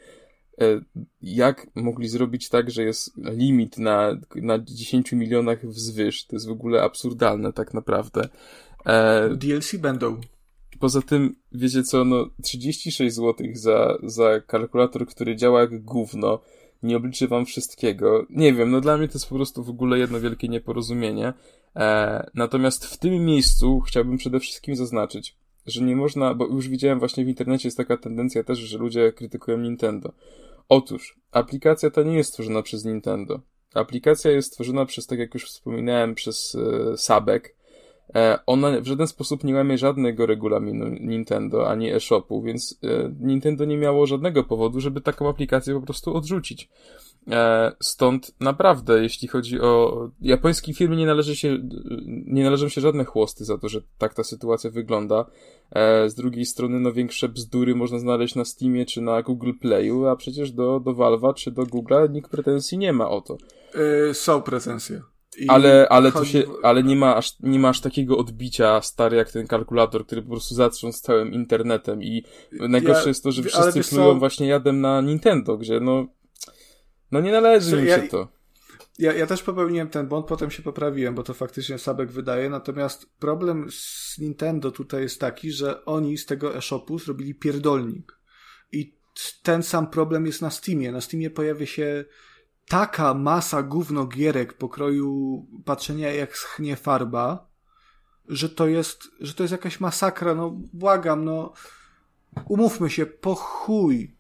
e, 0.62 0.82
jak 1.22 1.68
mogli 1.76 2.08
zrobić 2.08 2.50
tak, 2.50 2.72
że 2.72 2.84
jest 2.84 3.18
limit 3.18 3.78
na, 3.78 4.18
na 4.36 4.60
10 4.60 5.12
milionach 5.12 5.66
wzwyż. 5.66 6.26
To 6.26 6.36
jest 6.36 6.48
w 6.48 6.52
ogóle 6.52 6.84
absurdalne 6.84 7.54
tak 7.54 7.74
naprawdę. 7.74 8.30
E... 8.86 9.30
DLC 9.36 9.76
będą. 9.76 10.22
Poza 10.80 11.02
tym, 11.02 11.36
wiecie 11.52 11.84
co, 11.84 12.06
no 12.06 12.30
36 12.44 13.16
zł 13.16 13.48
za, 13.54 13.98
za 14.04 14.42
kalkulator, 14.42 15.08
który 15.08 15.36
działa 15.36 15.62
jak 15.62 15.84
gówno, 15.84 16.40
nie 16.84 16.98
obliczy 16.98 17.28
wam 17.28 17.46
wszystkiego. 17.46 18.26
Nie 18.30 18.54
wiem, 18.54 18.72
no 18.72 18.82
dla 18.82 18.98
mnie 18.98 19.08
to 19.08 19.14
jest 19.14 19.30
po 19.30 19.36
prostu 19.36 19.64
w 19.64 19.70
ogóle 19.70 20.00
jedno 20.00 20.20
wielkie 20.20 20.48
nieporozumienie. 20.48 21.34
E, 21.76 22.30
natomiast 22.34 22.86
w 22.86 22.98
tym 22.98 23.26
miejscu 23.26 23.80
chciałbym 23.80 24.18
przede 24.18 24.40
wszystkim 24.40 24.76
zaznaczyć, 24.76 25.36
że 25.68 25.84
nie 25.84 25.96
można, 25.96 26.34
bo 26.34 26.46
już 26.46 26.70
widziałem 26.70 27.00
właśnie 27.00 27.26
w 27.26 27.28
internecie 27.28 27.68
jest 27.68 27.78
taka 27.78 27.98
tendencja 27.98 28.44
też, 28.44 28.60
że 28.60 28.78
ludzie 28.78 29.14
krytykują 29.14 29.58
Nintendo. 29.58 30.14
Otóż, 30.70 31.20
aplikacja 31.32 31.92
ta 31.92 32.04
nie 32.04 32.18
jest 32.18 32.30
stworzona 32.30 32.62
przez 32.62 32.86
Nintendo. 32.86 33.40
Aplikacja 33.74 34.32
jest 34.32 34.48
stworzona 34.48 34.86
przez, 34.86 35.08
tak 35.08 35.20
jak 35.20 35.34
już 35.34 35.46
wspominałem, 35.46 36.16
przez 36.16 36.56
e, 36.56 36.98
Sabek. 36.98 37.56
E, 38.16 38.40
ona 38.46 38.82
w 38.82 38.86
żaden 38.86 39.08
sposób 39.08 39.44
nie 39.44 39.56
łamie 39.56 39.78
żadnego 39.78 40.26
regulaminu 40.26 40.88
Nintendo, 40.88 41.70
ani 41.70 41.92
e-shopu, 41.94 42.42
więc 42.42 42.80
e, 42.84 43.12
Nintendo 43.20 43.66
nie 43.66 43.78
miało 43.78 44.08
żadnego 44.08 44.44
powodu, 44.44 44.82
żeby 44.82 45.02
taką 45.02 45.30
aplikację 45.30 45.74
po 45.74 45.82
prostu 45.82 46.16
odrzucić. 46.16 46.70
E, 47.32 47.72
stąd 47.80 48.32
naprawdę, 48.40 49.04
jeśli 49.04 49.28
chodzi 49.28 49.62
o 49.62 50.10
japońskiej 50.22 50.74
firmy, 50.74 50.96
nie 50.96 51.06
należy 51.06 51.36
się, 51.36 51.58
nie 52.06 52.44
należą 52.44 52.70
się 52.70 52.82
żadne 52.82 53.06
chłosty 53.06 53.46
za 53.46 53.58
to, 53.58 53.70
że 53.70 53.82
tak 53.98 54.14
ta 54.14 54.24
sytuacja 54.24 54.70
wygląda. 54.70 55.26
E, 55.72 56.10
z 56.10 56.16
drugiej 56.16 56.46
strony, 56.46 56.80
no 56.80 56.94
większe 56.94 57.30
bzdury 57.30 57.76
można 57.76 58.00
znaleźć 58.00 58.36
na 58.36 58.46
Steamie 58.46 58.86
czy 58.86 59.02
na 59.02 59.22
Google 59.22 59.52
Playu, 59.62 60.08
a 60.08 60.16
przecież 60.16 60.52
do, 60.52 60.80
do 60.80 60.92
Valve'a 60.92 61.34
czy 61.34 61.52
do 61.52 61.64
Google'a 61.64 62.10
nikt 62.10 62.32
pretensji 62.32 62.78
nie 62.78 62.94
ma 62.94 63.10
o 63.10 63.22
to. 63.22 63.38
Yy, 63.76 64.14
są 64.14 64.42
pretensje. 64.42 65.02
I 65.38 65.50
ale, 65.50 65.88
ale 65.90 66.12
to 66.12 66.26
się, 66.26 66.44
ale 66.64 66.84
nie 66.84 66.96
ma 66.96 67.16
aż, 67.16 67.40
nie 67.40 67.60
ma 67.60 67.70
aż 67.70 67.82
takiego 67.82 68.18
odbicia 68.18 68.82
stary 68.82 69.18
jak 69.18 69.32
ten 69.32 69.48
kalkulator, 69.48 70.06
który 70.06 70.22
po 70.22 70.30
prostu 70.30 70.56
zatrząsł 70.56 71.02
całym 71.02 71.34
internetem 71.34 72.04
i 72.04 72.24
najgorsze 72.52 73.02
ja, 73.02 73.08
jest 73.08 73.24
to, 73.24 73.32
że 73.32 73.44
wszyscy 73.44 73.84
plują 73.84 74.14
co? 74.14 74.16
właśnie 74.16 74.48
jadem 74.48 74.82
na 74.82 75.02
Nintendo, 75.02 75.58
gdzie 75.58 75.80
no, 75.80 76.06
no 77.12 77.22
nie 77.22 77.32
należy 77.32 77.82
mi 77.82 77.88
się 77.88 77.88
ja, 77.88 78.08
to. 78.08 78.38
Ja, 79.00 79.14
ja 79.14 79.28
też 79.28 79.44
popełniłem 79.44 79.90
ten 79.90 80.08
błąd, 80.08 80.26
potem 80.26 80.52
się 80.52 80.64
poprawiłem, 80.64 81.16
bo 81.16 81.24
to 81.24 81.34
faktycznie 81.34 81.78
Sabek 81.78 82.12
wydaje. 82.12 82.50
Natomiast 82.50 83.10
problem 83.20 83.68
z 83.72 84.18
Nintendo 84.18 84.72
tutaj 84.72 85.02
jest 85.02 85.22
taki, 85.22 85.52
że 85.52 85.86
oni 85.86 86.18
z 86.18 86.26
tego 86.26 86.56
e-shopu 86.56 87.00
zrobili 87.00 87.36
pierdolnik. 87.36 88.18
I 88.72 88.98
ten 89.44 89.64
sam 89.64 89.88
problem 89.90 90.26
jest 90.26 90.42
na 90.42 90.50
Steamie. 90.50 90.92
Na 90.92 91.02
Steamie 91.02 91.30
pojawia 91.30 91.66
się 91.66 92.06
taka 92.68 93.14
masa 93.14 93.64
gówno 93.64 94.06
gierek 94.06 94.54
pokroju 94.54 95.46
patrzenia 95.66 96.14
jak 96.14 96.38
schnie 96.38 96.76
farba, 96.76 97.50
że 98.28 98.50
to 98.50 98.68
jest, 98.68 99.04
że 99.20 99.34
to 99.34 99.44
jest 99.44 99.52
jakaś 99.52 99.80
masakra. 99.80 100.36
No 100.36 100.50
błagam, 100.74 101.26
no 101.26 101.54
umówmy 102.48 102.90
się, 102.90 103.06
po 103.06 103.36
chuj 103.36 104.17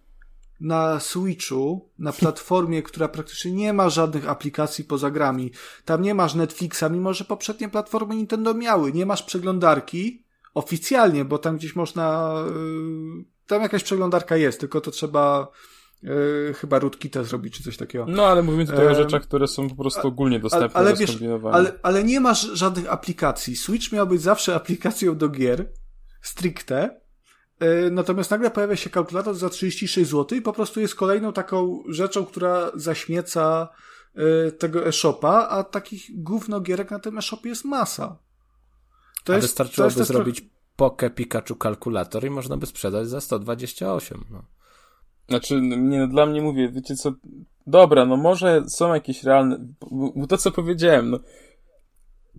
na 0.59 0.99
Switchu, 0.99 1.89
na 1.99 2.11
platformie, 2.11 2.83
która 2.83 3.07
praktycznie 3.07 3.51
nie 3.51 3.73
ma 3.73 3.89
żadnych 3.89 4.29
aplikacji 4.29 4.83
poza 4.83 5.11
grami. 5.11 5.51
Tam 5.85 6.01
nie 6.01 6.15
masz 6.15 6.35
Netflixa, 6.35 6.83
mimo 6.91 7.13
że 7.13 7.25
poprzednie 7.25 7.69
platformy 7.69 8.15
Nintendo 8.15 8.53
miały. 8.53 8.93
Nie 8.93 9.05
masz 9.05 9.23
przeglądarki 9.23 10.23
oficjalnie, 10.53 11.25
bo 11.25 11.37
tam 11.37 11.57
gdzieś 11.57 11.75
można. 11.75 12.35
Yy, 13.17 13.25
tam 13.47 13.61
jakaś 13.61 13.83
przeglądarka 13.83 14.37
jest, 14.37 14.59
tylko 14.59 14.81
to 14.81 14.91
trzeba. 14.91 15.47
Yy, 16.03 16.53
chyba 16.57 16.79
rootkita 16.79 17.23
zrobić, 17.23 17.57
czy 17.57 17.63
coś 17.63 17.77
takiego. 17.77 18.05
No, 18.07 18.25
ale 18.25 18.43
mówimy 18.43 18.65
tutaj 18.65 18.87
o 18.87 18.95
rzeczach, 18.95 19.21
które 19.21 19.47
są 19.47 19.69
po 19.69 19.75
prostu 19.75 20.07
ogólnie 20.07 20.39
dostępne 20.39 20.79
ale, 20.79 20.89
ale 20.89 20.97
wiesz, 20.97 21.17
ale, 21.51 21.73
ale 21.83 22.03
nie 22.03 22.19
masz 22.19 22.41
żadnych 22.41 22.93
aplikacji. 22.93 23.55
Switch 23.55 23.91
miał 23.91 24.07
być 24.07 24.21
zawsze 24.21 24.55
aplikacją 24.55 25.17
do 25.17 25.29
gier, 25.29 25.69
stricte, 26.21 26.89
E, 26.89 27.06
natomiast 27.91 28.31
nagle 28.31 28.51
pojawia 28.51 28.75
się 28.75 28.89
kalkulator 28.89 29.35
za 29.35 29.49
36 29.49 30.09
zł 30.11 30.37
i 30.37 30.41
po 30.41 30.53
prostu 30.53 30.79
jest 30.79 30.95
kolejną 30.95 31.33
taką 31.33 31.83
rzeczą, 31.89 32.25
która 32.25 32.71
zaśmieca 32.75 33.69
e, 34.15 34.51
tego 34.51 34.87
e-shopa, 34.87 35.47
a 35.49 35.63
takich 35.63 36.23
gówno 36.23 36.61
gierek 36.61 36.91
na 36.91 36.99
tym 36.99 37.17
e-shopie 37.17 37.49
jest 37.49 37.65
masa. 37.65 38.17
To 39.23 39.33
a 39.33 39.35
jest, 39.35 39.47
wystarczyłoby 39.47 39.93
to 39.93 39.99
jest 39.99 40.11
zrobić 40.11 40.39
tro... 40.39 40.49
Poke 40.75 41.09
Pikachu 41.09 41.55
kalkulator 41.55 42.25
i 42.25 42.29
można 42.29 42.57
by 42.57 42.65
sprzedać 42.65 43.09
za 43.09 43.21
128. 43.21 44.25
No. 44.31 44.43
Znaczy, 45.29 45.61
nie, 45.61 45.99
no, 45.99 46.07
dla 46.07 46.25
mnie 46.25 46.41
mówię, 46.41 46.69
wiecie 46.69 46.95
co, 46.95 47.13
dobra, 47.67 48.05
no 48.05 48.17
może 48.17 48.63
są 48.69 48.93
jakieś 48.93 49.23
realne, 49.23 49.67
bo 50.15 50.27
to 50.27 50.37
co 50.37 50.51
powiedziałem, 50.51 51.09
no, 51.09 51.19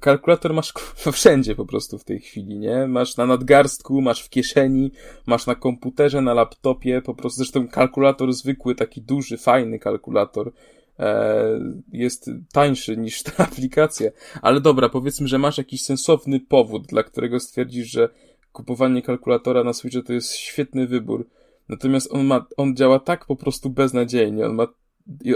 kalkulator 0.00 0.54
masz 0.54 0.72
wszędzie 1.12 1.54
po 1.54 1.66
prostu 1.66 1.98
w 1.98 2.04
tej 2.04 2.20
chwili, 2.20 2.58
nie? 2.58 2.86
Masz 2.86 3.16
na 3.16 3.26
nadgarstku, 3.26 4.00
masz 4.00 4.22
w 4.22 4.30
kieszeni, 4.30 4.90
masz 5.26 5.46
na 5.46 5.54
komputerze, 5.54 6.20
na 6.20 6.34
laptopie, 6.34 7.02
po 7.02 7.14
prostu 7.14 7.38
zresztą 7.38 7.68
kalkulator 7.68 8.32
zwykły, 8.32 8.74
taki 8.74 9.02
duży, 9.02 9.38
fajny 9.38 9.78
kalkulator, 9.78 10.52
e, 10.98 11.60
jest 11.92 12.30
tańszy 12.52 12.96
niż 12.96 13.22
ta 13.26 13.44
aplikacja. 13.44 14.10
Ale 14.42 14.60
dobra, 14.60 14.88
powiedzmy, 14.88 15.28
że 15.28 15.38
masz 15.38 15.58
jakiś 15.58 15.82
sensowny 15.82 16.40
powód, 16.40 16.86
dla 16.86 17.02
którego 17.02 17.40
stwierdzisz, 17.40 17.90
że 17.90 18.08
kupowanie 18.52 19.02
kalkulatora 19.02 19.64
na 19.64 19.72
Switchu 19.72 20.02
to 20.02 20.12
jest 20.12 20.32
świetny 20.32 20.86
wybór. 20.86 21.28
Natomiast 21.68 22.12
on 22.12 22.26
ma, 22.26 22.46
on 22.56 22.76
działa 22.76 22.98
tak 22.98 23.26
po 23.26 23.36
prostu 23.36 23.70
beznadziejnie, 23.70 24.46
on 24.46 24.54
ma, 24.54 24.66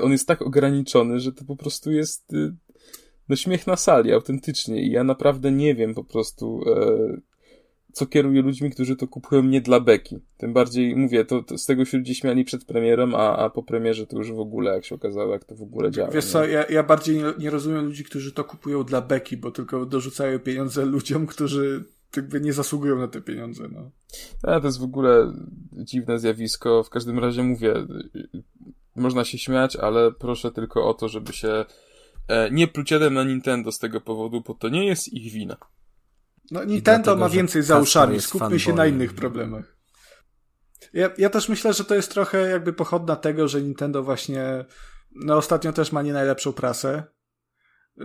on 0.02 0.12
jest 0.12 0.28
tak 0.28 0.42
ograniczony, 0.42 1.20
że 1.20 1.32
to 1.32 1.44
po 1.44 1.56
prostu 1.56 1.92
jest, 1.92 2.32
y, 2.32 2.54
no 3.32 3.36
śmiech 3.36 3.66
na 3.66 3.76
sali, 3.76 4.12
autentycznie. 4.12 4.82
I 4.82 4.90
ja 4.90 5.04
naprawdę 5.04 5.52
nie 5.52 5.74
wiem 5.74 5.94
po 5.94 6.04
prostu, 6.04 6.60
e, 6.66 7.20
co 7.92 8.06
kieruje 8.06 8.42
ludźmi, 8.42 8.70
którzy 8.70 8.96
to 8.96 9.08
kupują 9.08 9.42
nie 9.42 9.60
dla 9.60 9.80
beki. 9.80 10.18
Tym 10.36 10.52
bardziej, 10.52 10.96
mówię, 10.96 11.24
to, 11.24 11.42
to 11.42 11.58
z 11.58 11.66
tego 11.66 11.84
się 11.84 11.98
ludzie 11.98 12.14
śmiali 12.14 12.44
przed 12.44 12.64
premierem, 12.64 13.14
a, 13.14 13.36
a 13.36 13.50
po 13.50 13.62
premierze 13.62 14.06
to 14.06 14.16
już 14.18 14.32
w 14.32 14.40
ogóle, 14.40 14.74
jak 14.74 14.84
się 14.84 14.94
okazało, 14.94 15.32
jak 15.32 15.44
to 15.44 15.54
w 15.54 15.62
ogóle 15.62 15.90
działa. 15.90 16.10
Wiesz 16.10 16.24
co, 16.24 16.46
ja, 16.46 16.64
ja 16.64 16.82
bardziej 16.82 17.16
nie, 17.16 17.24
nie 17.38 17.50
rozumiem 17.50 17.84
ludzi, 17.84 18.04
którzy 18.04 18.32
to 18.32 18.44
kupują 18.44 18.84
dla 18.84 19.00
beki, 19.00 19.36
bo 19.36 19.50
tylko 19.50 19.86
dorzucają 19.86 20.38
pieniądze 20.38 20.84
ludziom, 20.84 21.26
którzy 21.26 21.84
jakby 22.16 22.40
nie 22.40 22.52
zasługują 22.52 22.98
na 22.98 23.08
te 23.08 23.20
pieniądze, 23.20 23.68
no. 23.72 23.90
A, 24.42 24.60
to 24.60 24.66
jest 24.66 24.80
w 24.80 24.84
ogóle 24.84 25.32
dziwne 25.72 26.18
zjawisko. 26.18 26.82
W 26.82 26.90
każdym 26.90 27.18
razie 27.18 27.42
mówię, 27.42 27.74
można 28.96 29.24
się 29.24 29.38
śmiać, 29.38 29.76
ale 29.76 30.12
proszę 30.12 30.50
tylko 30.50 30.88
o 30.88 30.94
to, 30.94 31.08
żeby 31.08 31.32
się 31.32 31.64
nie 32.50 32.68
pluć 32.68 32.90
na 33.10 33.24
Nintendo 33.24 33.72
z 33.72 33.78
tego 33.78 34.00
powodu, 34.00 34.40
bo 34.40 34.54
to 34.54 34.68
nie 34.68 34.86
jest 34.86 35.12
ich 35.12 35.32
wina. 35.32 35.56
No 36.50 36.64
Nintendo 36.64 37.04
dlatego, 37.04 37.20
ma 37.20 37.28
więcej 37.28 37.62
za 37.62 37.78
uszami, 37.78 38.20
skupmy 38.20 38.60
się 38.60 38.72
na 38.72 38.86
innych 38.86 39.14
problemach. 39.14 39.76
Ja, 40.92 41.10
ja 41.18 41.30
też 41.30 41.48
myślę, 41.48 41.72
że 41.72 41.84
to 41.84 41.94
jest 41.94 42.10
trochę 42.10 42.50
jakby 42.50 42.72
pochodna 42.72 43.16
tego, 43.16 43.48
że 43.48 43.62
Nintendo 43.62 44.02
właśnie 44.02 44.64
no 45.14 45.36
ostatnio 45.36 45.72
też 45.72 45.92
ma 45.92 46.02
nie 46.02 46.12
najlepszą 46.12 46.52
prasę. 46.52 47.02
Y, 48.00 48.04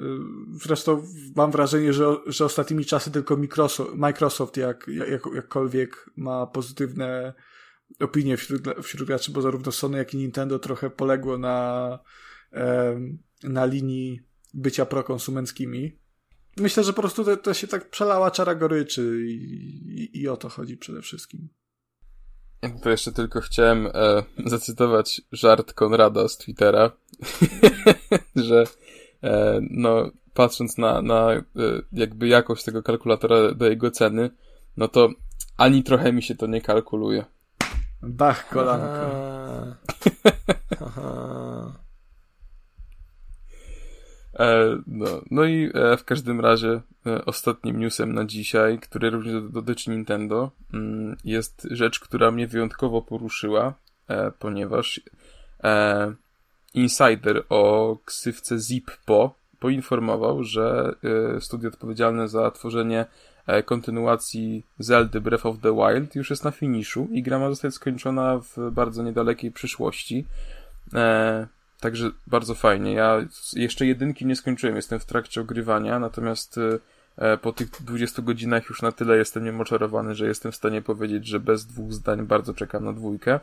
zresztą 0.63 1.03
mam 1.36 1.51
wrażenie, 1.51 1.93
że, 1.93 2.15
że 2.26 2.45
ostatnimi 2.45 2.86
czasy 2.86 3.11
tylko 3.11 3.38
Microsoft, 3.38 3.93
Microsoft 3.95 4.57
jak, 4.57 4.88
jak, 4.88 5.22
jakkolwiek 5.36 6.09
ma 6.18 6.47
pozytywne 6.47 7.34
opinie 7.99 8.38
wśród, 8.38 8.61
wśród 8.84 9.07
graczy, 9.07 9.32
bo 9.32 9.41
zarówno 9.41 9.72
Sony, 9.72 9.97
jak 9.97 10.13
i 10.13 10.18
Nintendo 10.18 10.59
trochę 10.59 10.89
poległo 10.89 11.38
na, 11.38 11.99
na 13.43 13.65
linii 13.65 14.21
bycia 14.53 14.85
prokonsumenckimi. 14.85 15.97
Myślę, 16.57 16.83
że 16.83 16.93
po 16.93 17.01
prostu 17.01 17.23
to, 17.23 17.38
to 17.38 17.53
się 17.53 17.67
tak 17.67 17.89
przelała 17.89 18.31
czara 18.31 18.55
goryczy 18.55 19.25
i, 19.27 19.33
i, 20.01 20.21
i, 20.21 20.27
o 20.27 20.38
to 20.38 20.49
chodzi 20.49 20.77
przede 20.77 21.01
wszystkim. 21.01 21.49
To 22.81 22.89
jeszcze 22.89 23.11
tylko 23.11 23.41
chciałem 23.41 23.88
e, 23.88 24.23
zacytować 24.45 25.21
żart 25.31 25.73
Konrada 25.73 26.27
z 26.27 26.38
Twittera, 26.38 26.91
że 28.35 28.63
e, 29.23 29.59
no, 29.69 30.11
patrząc 30.33 30.77
na, 30.77 31.01
na 31.01 31.31
e, 31.33 31.43
jakby 31.91 32.27
jakość 32.27 32.63
tego 32.63 32.83
kalkulatora 32.83 33.51
do 33.51 33.69
jego 33.69 33.91
ceny, 33.91 34.29
no 34.77 34.88
to 34.88 35.09
ani 35.57 35.83
trochę 35.83 36.13
mi 36.13 36.23
się 36.23 36.35
to 36.35 36.47
nie 36.47 36.61
kalkuluje. 36.61 37.25
Bach, 38.01 38.49
kolanko. 38.49 39.05
E, 40.81 41.86
no, 44.88 45.05
no 45.31 45.45
i 45.45 45.71
e, 45.73 45.97
w 45.97 46.03
każdym 46.03 46.41
razie 46.41 46.81
e, 47.05 47.25
ostatnim 47.25 47.79
newsem 47.79 48.13
na 48.13 48.25
dzisiaj, 48.25 48.79
który 48.79 49.09
również 49.09 49.51
dotyczy 49.51 49.89
Nintendo, 49.89 50.51
mm, 50.73 51.17
jest 51.23 51.67
rzecz, 51.71 51.99
która 51.99 52.31
mnie 52.31 52.47
wyjątkowo 52.47 53.01
poruszyła, 53.01 53.73
ponieważ 54.39 55.01
insider 56.73 57.43
o 57.49 57.97
ksywce 58.05 58.59
Zippo 58.59 59.35
poinformował, 59.59 60.43
że 60.43 60.95
studio 61.39 61.69
odpowiedzialne 61.69 62.27
za 62.27 62.51
tworzenie 62.51 63.05
kontynuacji 63.65 64.65
Zelda 64.79 65.19
Breath 65.19 65.45
of 65.45 65.59
the 65.59 65.75
Wild 65.75 66.15
już 66.15 66.29
jest 66.29 66.43
na 66.43 66.51
finiszu 66.51 67.07
i 67.11 67.23
gra 67.23 67.39
ma 67.39 67.49
zostać 67.49 67.73
skończona 67.73 68.39
w 68.39 68.71
bardzo 68.71 69.03
niedalekiej 69.03 69.51
przyszłości. 69.51 70.25
Także 71.80 72.11
bardzo 72.28 72.55
fajnie. 72.55 72.93
Ja 72.93 73.25
jeszcze 73.53 73.86
jedynki 73.86 74.25
nie 74.25 74.36
skończyłem, 74.36 74.75
jestem 74.75 74.99
w 74.99 75.05
trakcie 75.05 75.41
ogrywania, 75.41 75.99
natomiast 75.99 76.57
y, 76.57 76.80
e, 77.17 77.38
po 77.38 77.53
tych 77.53 77.69
20 77.69 78.21
godzinach 78.21 78.69
już 78.69 78.82
na 78.82 78.91
tyle 78.91 79.17
jestem 79.17 79.43
niemoczarowany, 79.43 80.15
że 80.15 80.28
jestem 80.28 80.51
w 80.51 80.55
stanie 80.55 80.82
powiedzieć, 80.82 81.28
że 81.28 81.39
bez 81.39 81.65
dwóch 81.65 81.93
zdań 81.93 82.25
bardzo 82.25 82.53
czekam 82.53 82.86
na 82.86 82.93
dwójkę. 82.93 83.39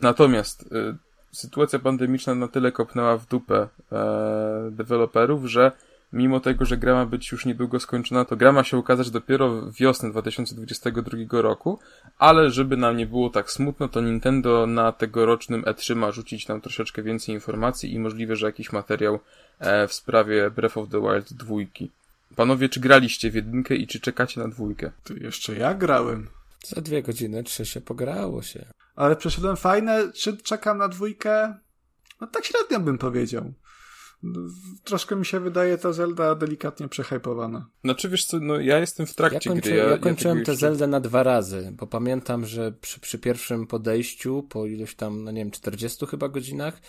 Natomiast 0.00 0.62
y, 0.62 0.96
sytuacja 1.32 1.78
pandemiczna 1.78 2.34
na 2.34 2.48
tyle 2.48 2.72
kopnęła 2.72 3.16
w 3.16 3.26
dupę 3.26 3.68
e, 3.92 4.68
deweloperów, 4.70 5.46
że 5.46 5.72
mimo 6.12 6.40
tego, 6.40 6.64
że 6.64 6.76
gra 6.76 6.94
ma 6.94 7.06
być 7.06 7.32
już 7.32 7.46
niedługo 7.46 7.80
skończona, 7.80 8.24
to 8.24 8.36
gra 8.36 8.52
ma 8.52 8.64
się 8.64 8.76
ukazać 8.76 9.10
dopiero 9.10 9.72
wiosnę 9.72 10.10
2022 10.10 11.42
roku, 11.42 11.78
ale 12.18 12.50
żeby 12.50 12.76
nam 12.76 12.96
nie 12.96 13.06
było 13.06 13.30
tak 13.30 13.50
smutno, 13.50 13.88
to 13.88 14.00
Nintendo 14.00 14.66
na 14.66 14.92
tegorocznym 14.92 15.62
E3 15.62 15.96
ma 15.96 16.12
rzucić 16.12 16.48
nam 16.48 16.60
troszeczkę 16.60 17.02
więcej 17.02 17.34
informacji 17.34 17.92
i 17.92 17.98
możliwe, 17.98 18.36
że 18.36 18.46
jakiś 18.46 18.72
materiał 18.72 19.18
e, 19.58 19.88
w 19.88 19.92
sprawie 19.92 20.50
Breath 20.50 20.78
of 20.78 20.88
the 20.88 21.00
Wild 21.00 21.32
2. 21.32 21.54
Panowie, 22.36 22.68
czy 22.68 22.80
graliście 22.80 23.30
w 23.30 23.34
jedynkę 23.34 23.74
i 23.74 23.86
czy 23.86 24.00
czekacie 24.00 24.40
na 24.40 24.48
dwójkę? 24.48 24.90
To 25.04 25.14
jeszcze 25.14 25.54
ja 25.54 25.74
grałem. 25.74 26.28
Za 26.64 26.80
dwie 26.80 27.02
godziny, 27.02 27.42
trzy 27.42 27.66
się 27.66 27.80
pograło 27.80 28.42
się. 28.42 28.64
Ale 28.96 29.16
przeszedłem 29.16 29.56
fajne, 29.56 30.12
czy 30.12 30.36
czekam 30.36 30.78
na 30.78 30.88
dwójkę? 30.88 31.54
No 32.20 32.26
tak 32.26 32.44
średnio 32.44 32.80
bym 32.80 32.98
powiedział 32.98 33.52
troszkę 34.84 35.16
mi 35.16 35.26
się 35.26 35.40
wydaje 35.40 35.78
ta 35.78 35.92
Zelda 35.92 36.34
delikatnie 36.34 36.88
przehypowana. 36.88 37.66
Znaczy 37.84 38.08
wiesz 38.08 38.24
co, 38.24 38.40
no 38.40 38.60
ja 38.60 38.78
jestem 38.78 39.06
w 39.06 39.14
trakcie 39.14 39.50
ja 39.50 39.54
kończy, 39.54 39.68
gry. 39.70 39.78
Ja, 39.78 39.84
ja 39.84 39.98
kończyłem 39.98 40.38
ja 40.38 40.44
tę 40.44 40.52
jeszcze... 40.52 40.66
Zeldę 40.66 40.86
na 40.86 41.00
dwa 41.00 41.22
razy, 41.22 41.72
bo 41.76 41.86
pamiętam, 41.86 42.46
że 42.46 42.72
przy, 42.72 43.00
przy 43.00 43.18
pierwszym 43.18 43.66
podejściu, 43.66 44.42
po 44.42 44.66
ilość 44.66 44.96
tam, 44.96 45.24
no 45.24 45.30
nie 45.30 45.40
wiem, 45.40 45.50
40 45.50 46.06
chyba 46.06 46.28
godzinach, 46.28 46.80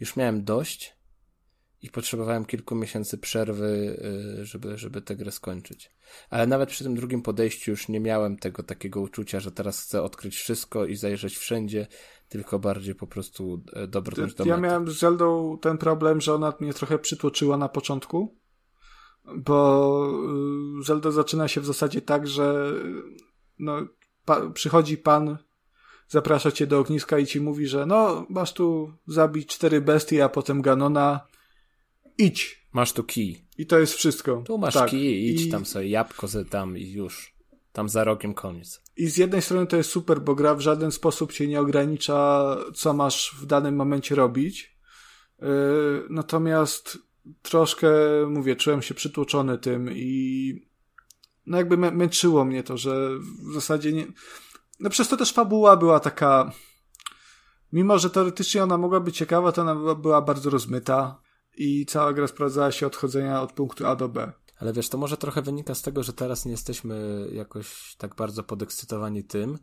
już 0.00 0.16
miałem 0.16 0.44
dość 0.44 0.96
i 1.84 1.90
potrzebowałem 1.90 2.44
kilku 2.44 2.74
miesięcy 2.74 3.18
przerwy, 3.18 3.96
y, 4.40 4.46
żeby, 4.46 4.78
żeby 4.78 5.02
tę 5.02 5.16
grę 5.16 5.32
skończyć. 5.32 5.90
Ale 6.30 6.46
nawet 6.46 6.68
przy 6.68 6.84
tym 6.84 6.94
drugim 6.94 7.22
podejściu 7.22 7.70
już 7.70 7.88
nie 7.88 8.00
miałem 8.00 8.36
tego 8.36 8.62
takiego 8.62 9.00
uczucia, 9.00 9.40
że 9.40 9.52
teraz 9.52 9.82
chcę 9.82 10.02
odkryć 10.02 10.36
wszystko 10.36 10.86
i 10.86 10.96
zajrzeć 10.96 11.38
wszędzie, 11.38 11.86
tylko 12.28 12.58
bardziej 12.58 12.94
po 12.94 13.06
prostu 13.06 13.62
e, 13.72 13.86
dobrnąć 13.86 14.34
do 14.34 14.44
Ja 14.44 14.56
miałem 14.56 14.90
z 14.90 14.98
Zeldą 14.98 15.58
ten 15.60 15.78
problem, 15.78 16.20
że 16.20 16.34
ona 16.34 16.52
mnie 16.60 16.74
trochę 16.74 16.98
przytłoczyła 16.98 17.56
na 17.56 17.68
początku, 17.68 18.38
bo 19.36 20.08
y, 20.80 20.84
Zelda 20.84 21.10
zaczyna 21.10 21.48
się 21.48 21.60
w 21.60 21.66
zasadzie 21.66 22.00
tak, 22.00 22.28
że 22.28 22.72
no, 23.58 23.78
pa, 24.24 24.50
przychodzi 24.50 24.98
pan, 24.98 25.38
zaprasza 26.08 26.52
cię 26.52 26.66
do 26.66 26.78
ogniska 26.78 27.18
i 27.18 27.26
ci 27.26 27.40
mówi, 27.40 27.66
że 27.66 27.86
no, 27.86 28.26
masz 28.30 28.52
tu 28.52 28.92
zabić 29.06 29.48
cztery 29.48 29.80
bestie, 29.80 30.24
a 30.24 30.28
potem 30.28 30.62
Ganona, 30.62 31.33
idź. 32.18 32.64
Masz 32.72 32.92
tu 32.92 33.04
kij. 33.04 33.44
I 33.58 33.66
to 33.66 33.78
jest 33.78 33.94
wszystko. 33.94 34.42
Tu 34.46 34.58
masz 34.58 34.74
tak. 34.74 34.90
kij, 34.90 35.30
idź 35.30 35.42
I... 35.42 35.50
tam 35.50 35.66
sobie 35.66 35.88
jabłko 35.88 36.26
tam 36.50 36.78
i 36.78 36.90
już. 36.90 37.34
Tam 37.72 37.88
za 37.88 38.04
rogiem 38.04 38.34
koniec. 38.34 38.82
I 38.96 39.06
z 39.06 39.16
jednej 39.16 39.42
strony 39.42 39.66
to 39.66 39.76
jest 39.76 39.90
super, 39.90 40.20
bo 40.20 40.34
gra 40.34 40.54
w 40.54 40.60
żaden 40.60 40.92
sposób 40.92 41.32
cię 41.32 41.48
nie 41.48 41.60
ogranicza, 41.60 42.56
co 42.74 42.92
masz 42.92 43.36
w 43.40 43.46
danym 43.46 43.76
momencie 43.76 44.14
robić. 44.14 44.78
Yy, 45.38 45.48
natomiast 46.10 46.98
troszkę, 47.42 47.88
mówię, 48.28 48.56
czułem 48.56 48.82
się 48.82 48.94
przytłoczony 48.94 49.58
tym 49.58 49.90
i 49.92 50.68
no 51.46 51.58
jakby 51.58 51.76
mę 51.76 51.90
męczyło 51.90 52.44
mnie 52.44 52.62
to, 52.62 52.76
że 52.76 53.10
w 53.50 53.54
zasadzie 53.54 53.92
nie... 53.92 54.06
No 54.80 54.90
przez 54.90 55.08
to 55.08 55.16
też 55.16 55.32
fabuła 55.32 55.76
była 55.76 56.00
taka... 56.00 56.52
Mimo, 57.72 57.98
że 57.98 58.10
teoretycznie 58.10 58.62
ona 58.62 58.78
mogła 58.78 59.00
być 59.00 59.16
ciekawa, 59.16 59.52
to 59.52 59.62
ona 59.62 59.94
była 59.94 60.22
bardzo 60.22 60.50
rozmyta 60.50 61.20
i 61.56 61.86
cała 61.86 62.12
gra 62.12 62.26
sprawdzała 62.26 62.72
się 62.72 62.86
odchodzenia 62.86 63.42
od 63.42 63.52
punktu 63.52 63.86
A 63.86 63.96
do 63.96 64.08
B. 64.08 64.32
Ale 64.58 64.72
wiesz, 64.72 64.88
to 64.88 64.98
może 64.98 65.16
trochę 65.16 65.42
wynika 65.42 65.74
z 65.74 65.82
tego, 65.82 66.02
że 66.02 66.12
teraz 66.12 66.44
nie 66.44 66.50
jesteśmy 66.50 67.26
jakoś 67.32 67.96
tak 67.98 68.14
bardzo 68.14 68.42
podekscytowani 68.42 69.24
tym, 69.24 69.58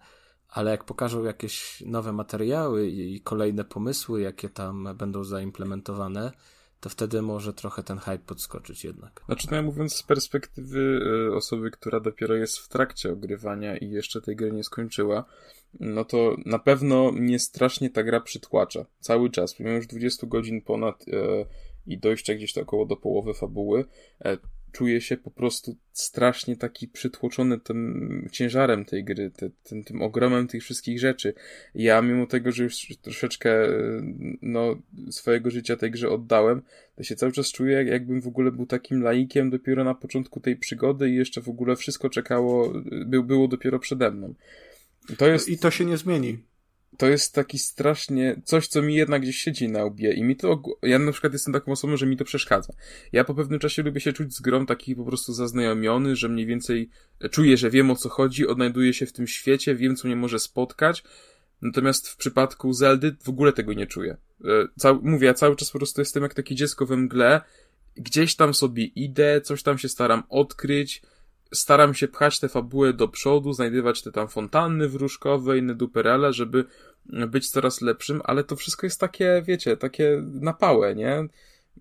ale 0.48 0.72
jak 0.72 0.84
pokażą 0.84 1.24
jakieś 1.24 1.84
nowe 1.86 2.14
materiały 2.14 2.88
i 2.88 3.22
kolejne 3.22 3.66
pomysły, 3.66 4.22
jakie 4.22 4.50
tam 4.50 4.90
będą 4.96 5.24
zaimplementowane, 5.24 6.32
to 6.80 6.90
wtedy 6.90 7.22
może 7.22 7.54
trochę 7.54 7.84
ten 7.84 7.98
hype 7.98 8.18
podskoczyć 8.18 8.84
jednak. 8.84 9.22
Znaczy, 9.26 9.48
no 9.52 9.58
ja 9.58 9.64
mówiąc 9.64 9.96
z 9.96 10.04
perspektywy 10.04 10.80
y, 11.30 11.36
osoby, 11.36 11.72
która 11.72 12.00
dopiero 12.00 12.36
jest 12.36 12.58
w 12.58 12.68
trakcie 12.68 13.12
ogrywania 13.12 13.78
i 13.78 13.90
jeszcze 13.90 14.22
tej 14.22 14.36
gry 14.36 14.52
nie 14.52 14.64
skończyła, 14.64 15.26
no 15.80 16.06
to 16.06 16.36
na 16.46 16.60
pewno 16.60 17.12
mnie 17.12 17.40
strasznie 17.40 17.90
ta 17.90 18.04
gra 18.04 18.22
przytłacza. 18.22 18.86
Cały 19.00 19.30
czas, 19.30 19.54
pomimo 19.54 19.76
już 19.76 19.88
20 19.88 20.28
godzin 20.28 20.62
ponad 20.62 21.06
e, 21.08 21.46
i 21.88 21.98
dojścia 21.98 22.36
gdzieś 22.36 22.54
to 22.54 22.62
około 22.62 22.86
do 22.86 22.96
połowy 22.96 23.34
fabuły, 23.34 23.86
e, 24.26 24.38
czuję 24.72 25.02
się 25.02 25.18
po 25.18 25.32
prostu 25.32 25.76
strasznie 25.94 26.56
taki 26.56 26.88
przytłoczony 26.88 27.60
tym 27.60 28.30
ciężarem 28.32 28.86
tej 28.86 29.04
gry, 29.04 29.32
te, 29.32 29.50
tym, 29.64 29.84
tym 29.84 30.02
ogromem 30.02 30.48
tych 30.48 30.64
wszystkich 30.64 31.00
rzeczy. 31.00 31.34
Ja 31.76 32.02
mimo 32.02 32.28
tego, 32.28 32.52
że 32.52 32.64
już 32.64 32.88
troszeczkę 33.02 33.68
no, 34.42 34.76
swojego 35.10 35.50
życia 35.50 35.78
tej 35.78 35.92
grze 35.92 36.10
oddałem, 36.10 36.62
to 36.96 37.04
się 37.04 37.16
cały 37.16 37.32
czas 37.32 37.52
czuję, 37.52 37.84
jakbym 37.84 38.22
w 38.22 38.28
ogóle 38.28 38.52
był 38.52 38.66
takim 38.66 39.02
laikiem 39.04 39.50
dopiero 39.50 39.84
na 39.84 39.96
początku 39.96 40.40
tej 40.40 40.56
przygody 40.56 41.10
i 41.10 41.16
jeszcze 41.16 41.42
w 41.42 41.50
ogóle 41.50 41.76
wszystko 41.76 42.10
czekało, 42.10 42.74
by, 43.06 43.24
było 43.24 43.48
dopiero 43.48 43.80
przede 43.80 44.12
mną. 44.12 44.34
To 45.18 45.28
jest... 45.28 45.50
I 45.50 45.58
to 45.58 45.72
się 45.72 45.86
nie 45.86 45.98
zmieni 45.98 46.51
to 47.02 47.10
jest 47.10 47.34
taki 47.34 47.60
strasznie, 47.60 48.42
coś, 48.46 48.68
co 48.68 48.82
mi 48.82 48.96
jednak 48.96 49.22
gdzieś 49.22 49.38
siedzi 49.38 49.68
na 49.70 49.86
łbie 49.86 50.14
i 50.14 50.24
mi 50.24 50.36
to, 50.36 50.62
ja 50.82 51.00
na 51.00 51.12
przykład 51.12 51.34
jestem 51.34 51.54
taką 51.54 51.72
osobą, 51.72 51.98
że 51.98 52.06
mi 52.06 52.18
to 52.18 52.26
przeszkadza. 52.26 52.74
Ja 53.12 53.24
po 53.24 53.36
pewnym 53.36 53.60
czasie 53.60 53.84
lubię 53.84 54.02
się 54.02 54.14
czuć 54.14 54.36
z 54.36 54.42
grą 54.42 54.66
taki 54.66 54.96
po 54.96 55.06
prostu 55.06 55.34
zaznajomiony, 55.34 56.16
że 56.16 56.30
mniej 56.30 56.46
więcej 56.46 56.90
czuję, 57.32 57.58
że 57.58 57.70
wiem 57.70 57.92
o 57.92 57.96
co 57.96 58.10
chodzi, 58.10 58.48
odnajduję 58.48 58.94
się 58.94 59.06
w 59.06 59.14
tym 59.14 59.28
świecie, 59.28 59.76
wiem 59.76 59.96
co 59.96 60.08
mnie 60.08 60.16
może 60.16 60.40
spotkać, 60.40 61.04
natomiast 61.62 62.10
w 62.10 62.18
przypadku 62.18 62.74
Zeldy 62.74 63.16
w 63.24 63.30
ogóle 63.30 63.54
tego 63.54 63.74
nie 63.74 63.88
czuję. 63.88 64.18
E, 64.46 64.48
cał, 64.80 65.00
mówię, 65.04 65.28
ja 65.28 65.34
cały 65.34 65.56
czas 65.56 65.72
po 65.72 65.78
prostu 65.78 66.02
jestem 66.02 66.24
jak 66.24 66.34
takie 66.34 66.56
dziecko 66.56 66.86
we 66.86 66.98
mgle, 66.98 67.42
gdzieś 67.96 68.36
tam 68.36 68.54
sobie 68.54 68.84
idę, 68.84 69.42
coś 69.42 69.64
tam 69.64 69.78
się 69.78 69.90
staram 69.90 70.24
odkryć, 70.30 71.02
staram 71.54 71.94
się 71.94 72.08
pchać 72.08 72.40
te 72.40 72.50
fabuły 72.50 72.94
do 72.94 73.08
przodu, 73.08 73.54
znajdywać 73.54 74.02
te 74.02 74.12
tam 74.12 74.28
fontanny 74.28 74.90
wróżkowe, 74.90 75.58
inne 75.58 75.76
duperele, 75.76 76.34
żeby 76.34 76.66
być 77.06 77.50
coraz 77.50 77.82
lepszym, 77.82 78.22
ale 78.24 78.44
to 78.44 78.56
wszystko 78.56 78.86
jest 78.86 79.00
takie, 79.00 79.44
wiecie, 79.46 79.78
takie 79.78 80.24
napałe, 80.24 80.96
nie? 80.96 81.26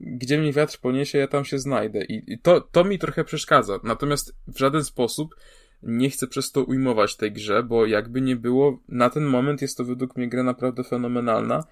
Gdzie 0.01 0.39
mnie 0.39 0.53
wiatr 0.53 0.79
poniesie, 0.79 1.19
ja 1.19 1.29
tam 1.29 1.45
się 1.45 1.59
znajdę. 1.59 2.05
I, 2.05 2.39
to, 2.39 2.61
to 2.61 2.85
mi 2.85 2.99
trochę 2.99 3.25
przeszkadza. 3.25 3.81
Natomiast 3.85 4.35
w 4.49 4.59
żaden 4.59 4.85
sposób 4.85 5.35
nie 5.83 6.11
chcę 6.11 6.27
przez 6.27 6.53
to 6.53 6.65
ujmować 6.65 7.17
tej 7.17 7.33
grze, 7.33 7.63
bo 7.63 7.87
jakby 7.87 8.21
nie 8.21 8.37
było, 8.37 8.83
na 8.89 9.11
ten 9.11 9.25
moment 9.25 9.63
jest 9.63 9.77
to 9.77 9.85
według 9.85 10.17
mnie 10.17 10.29
gra 10.29 10.43
naprawdę 10.43 10.85
fenomenalna. 10.85 11.65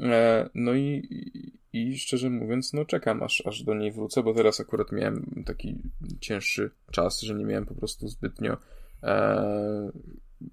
E, 0.00 0.48
no 0.54 0.74
i, 0.74 1.08
i 1.74 1.98
szczerze 1.98 2.30
mówiąc, 2.30 2.72
no 2.72 2.84
czekam 2.84 3.22
aż, 3.22 3.46
aż 3.46 3.62
do 3.62 3.74
niej 3.74 3.92
wrócę, 3.92 4.22
bo 4.22 4.34
teraz 4.34 4.60
akurat 4.60 4.92
miałem 4.92 5.42
taki 5.46 5.78
cięższy 6.20 6.70
czas, 6.90 7.20
że 7.20 7.34
nie 7.34 7.44
miałem 7.44 7.66
po 7.66 7.74
prostu 7.74 8.08
zbytnio 8.08 8.56
e, 9.02 9.92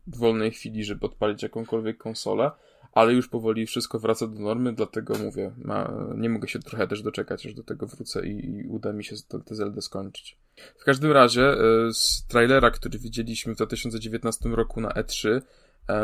wolnej 0.07 0.51
chwili, 0.51 0.83
żeby 0.83 1.05
odpalić 1.05 1.43
jakąkolwiek 1.43 1.97
konsolę, 1.97 2.51
ale 2.93 3.13
już 3.13 3.29
powoli 3.29 3.65
wszystko 3.65 3.99
wraca 3.99 4.27
do 4.27 4.39
normy, 4.39 4.73
dlatego 4.73 5.13
mówię, 5.23 5.51
ma, 5.57 5.93
nie 6.17 6.29
mogę 6.29 6.47
się 6.47 6.59
trochę 6.59 6.87
też 6.87 7.01
doczekać, 7.01 7.45
aż 7.45 7.53
do 7.53 7.63
tego 7.63 7.87
wrócę 7.87 8.27
i, 8.27 8.45
i 8.49 8.67
uda 8.67 8.93
mi 8.93 9.03
się 9.03 9.15
tę 9.45 9.55
Zeldę 9.55 9.81
skończyć. 9.81 10.37
W 10.77 10.83
każdym 10.83 11.11
razie 11.11 11.43
e, 11.43 11.57
z 11.93 12.25
trailera, 12.27 12.71
który 12.71 12.99
widzieliśmy 12.99 13.53
w 13.53 13.57
2019 13.57 14.49
roku 14.49 14.81
na 14.81 14.89
E3, 14.89 15.29
E, 15.29 15.41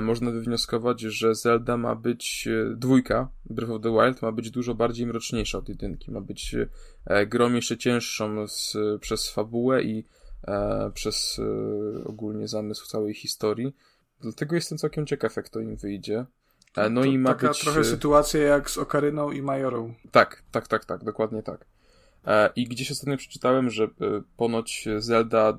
można 0.02 0.32
wywnioskować, 0.32 1.02
że 1.02 1.36
Zelda 1.36 1.78
ma 1.78 1.96
być 1.96 2.48
e, 2.48 2.76
dwójka, 2.76 3.30
Breath 3.46 3.72
of 3.72 3.82
the 3.82 3.92
Wild 3.92 4.22
ma 4.22 4.32
być 4.32 4.52
dużo 4.52 4.76
bardziej 4.76 5.08
mroczniejsza 5.08 5.58
od 5.58 5.70
jedynki, 5.70 6.12
ma 6.12 6.22
być 6.22 6.56
e, 7.06 7.26
grą 7.26 7.54
jeszcze 7.54 7.78
cięższą 7.78 8.48
z, 8.48 8.78
przez 9.02 9.30
fabułę 9.30 9.84
i 9.84 10.04
e, 10.48 10.92
przez 10.94 11.40
e, 11.40 12.04
ogólnie 12.04 12.48
zamysł 12.48 12.88
całej 12.88 13.14
historii. 13.14 13.76
Dlatego 14.22 14.56
jestem 14.56 14.78
całkiem 14.78 15.06
ciekaw, 15.06 15.36
jak 15.36 15.50
to 15.50 15.60
im 15.60 15.76
wyjdzie. 15.76 16.26
E, 16.78 16.90
no 16.90 17.02
to 17.02 17.08
i 17.08 17.18
ma 17.18 17.30
taka 17.30 17.48
być... 17.48 17.60
trochę 17.60 17.84
sytuacja 17.84 18.42
jak 18.42 18.70
z 18.70 18.78
Okaryną 18.78 19.32
i 19.32 19.42
Majorą. 19.42 19.94
Tak, 20.12 20.44
tak, 20.52 20.68
tak, 20.68 20.86
tak, 20.86 21.04
dokładnie 21.04 21.44
tak. 21.44 21.66
I 22.56 22.66
gdzieś 22.66 22.92
ostatnio 22.92 23.18
przeczytałem, 23.18 23.70
że 23.70 23.88
ponoć 24.38 24.88
Zelda 24.98 25.58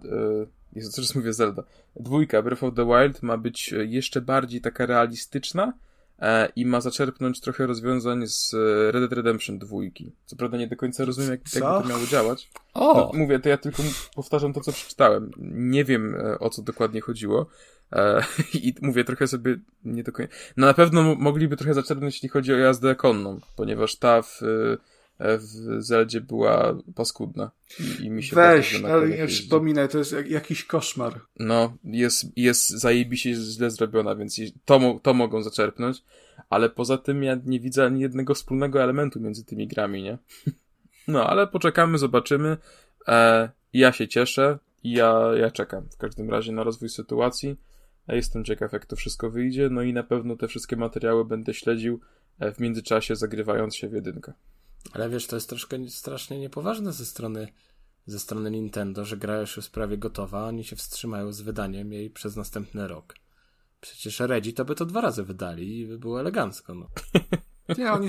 jest 0.72 0.96
teraz 0.96 1.14
mówię 1.14 1.32
Zelda, 1.32 1.62
dwójka 1.96 2.42
Breath 2.42 2.64
of 2.64 2.74
the 2.74 2.86
Wild 2.86 3.22
ma 3.22 3.36
być 3.36 3.72
e, 3.72 3.84
jeszcze 3.84 4.20
bardziej 4.20 4.60
taka 4.60 4.86
realistyczna 4.86 5.72
e, 6.18 6.48
i 6.56 6.66
ma 6.66 6.80
zaczerpnąć 6.80 7.40
trochę 7.40 7.66
rozwiązań 7.66 8.26
z 8.26 8.54
e, 8.54 8.92
Red 8.92 9.02
Dead 9.02 9.12
Redemption 9.12 9.58
dwójki. 9.58 10.12
Co 10.26 10.36
prawda 10.36 10.58
nie 10.58 10.66
do 10.66 10.76
końca 10.76 11.04
rozumiem, 11.04 11.30
jak, 11.30 11.40
jak 11.54 11.64
to 11.64 11.88
miało 11.88 12.06
działać. 12.06 12.50
O! 12.74 12.94
No, 12.94 13.18
mówię, 13.18 13.38
to 13.38 13.48
ja 13.48 13.56
tylko 13.56 13.82
powtarzam 14.14 14.52
to, 14.52 14.60
co 14.60 14.72
przeczytałem. 14.72 15.30
Nie 15.38 15.84
wiem, 15.84 16.14
e, 16.14 16.38
o 16.38 16.50
co 16.50 16.62
dokładnie 16.62 17.00
chodziło. 17.00 17.46
E, 17.92 18.22
I 18.54 18.74
mówię 18.82 19.04
trochę 19.04 19.26
sobie 19.26 19.58
nie 19.84 20.02
do 20.02 20.12
końca. 20.12 20.32
No 20.56 20.66
na 20.66 20.74
pewno 20.74 21.14
mogliby 21.14 21.56
trochę 21.56 21.74
zaczerpnąć, 21.74 22.14
jeśli 22.14 22.28
chodzi 22.28 22.54
o 22.54 22.56
jazdę 22.56 22.94
konną, 22.94 23.40
ponieważ 23.56 23.96
ta 23.96 24.22
w 24.22 24.40
w 25.20 25.42
Zeldzie 25.78 26.20
była 26.20 26.78
paskudna. 26.94 27.50
I, 27.80 28.04
i 28.04 28.10
mi 28.10 28.22
się 28.22 28.36
Weź, 28.36 28.82
ale 28.84 29.08
nie 29.08 29.26
przypominaj, 29.26 29.88
to 29.88 29.98
jest 29.98 30.12
jak, 30.12 30.30
jakiś 30.30 30.64
koszmar. 30.64 31.20
No, 31.38 31.76
jest, 31.84 32.24
jest 32.36 32.68
zajebiście 32.68 33.34
źle 33.34 33.70
zrobiona, 33.70 34.14
więc 34.14 34.40
to, 34.64 35.00
to 35.02 35.14
mogą 35.14 35.42
zaczerpnąć, 35.42 36.02
ale 36.50 36.70
poza 36.70 36.98
tym 36.98 37.22
ja 37.22 37.36
nie 37.44 37.60
widzę 37.60 37.84
ani 37.84 38.00
jednego 38.00 38.34
wspólnego 38.34 38.82
elementu 38.82 39.20
między 39.20 39.44
tymi 39.44 39.68
grami, 39.68 40.02
nie? 40.02 40.18
No, 41.08 41.26
ale 41.26 41.46
poczekamy, 41.46 41.98
zobaczymy. 41.98 42.56
E, 43.08 43.50
ja 43.72 43.92
się 43.92 44.08
cieszę 44.08 44.58
i 44.82 44.92
ja, 44.92 45.30
ja 45.36 45.50
czekam 45.50 45.88
w 45.90 45.96
każdym 45.96 46.30
razie 46.30 46.52
na 46.52 46.62
rozwój 46.62 46.88
sytuacji. 46.88 47.56
Ja 48.08 48.14
jestem 48.14 48.44
ciekaw, 48.44 48.72
jak 48.72 48.86
to 48.86 48.96
wszystko 48.96 49.30
wyjdzie, 49.30 49.68
no 49.70 49.82
i 49.82 49.92
na 49.92 50.02
pewno 50.02 50.36
te 50.36 50.48
wszystkie 50.48 50.76
materiały 50.76 51.24
będę 51.24 51.54
śledził 51.54 52.00
e, 52.38 52.52
w 52.52 52.60
międzyczasie, 52.60 53.16
zagrywając 53.16 53.76
się 53.76 53.88
w 53.88 53.92
jedynkę. 53.92 54.32
Ale 54.92 55.08
wiesz, 55.10 55.26
to 55.26 55.36
jest 55.36 55.48
troszkę 55.48 55.90
strasznie 55.90 56.38
niepoważne 56.38 56.92
ze 56.92 57.06
strony, 57.06 57.48
ze 58.06 58.18
strony 58.18 58.50
Nintendo, 58.50 59.04
że 59.04 59.16
gra 59.16 59.40
już 59.40 59.56
jest 59.56 59.70
prawie 59.70 59.98
gotowa, 59.98 60.40
a 60.40 60.48
oni 60.48 60.64
się 60.64 60.76
wstrzymają 60.76 61.32
z 61.32 61.40
wydaniem 61.40 61.92
jej 61.92 62.10
przez 62.10 62.36
następny 62.36 62.88
rok. 62.88 63.14
Przecież 63.80 64.20
Redzi 64.20 64.54
to 64.54 64.64
by 64.64 64.74
to 64.74 64.86
dwa 64.86 65.00
razy 65.00 65.24
wydali 65.24 65.80
i 65.80 65.86
by 65.86 65.98
było 65.98 66.20
elegancko. 66.20 66.74
No. 66.74 66.88
Nie, 67.78 67.92
oni, 67.92 68.08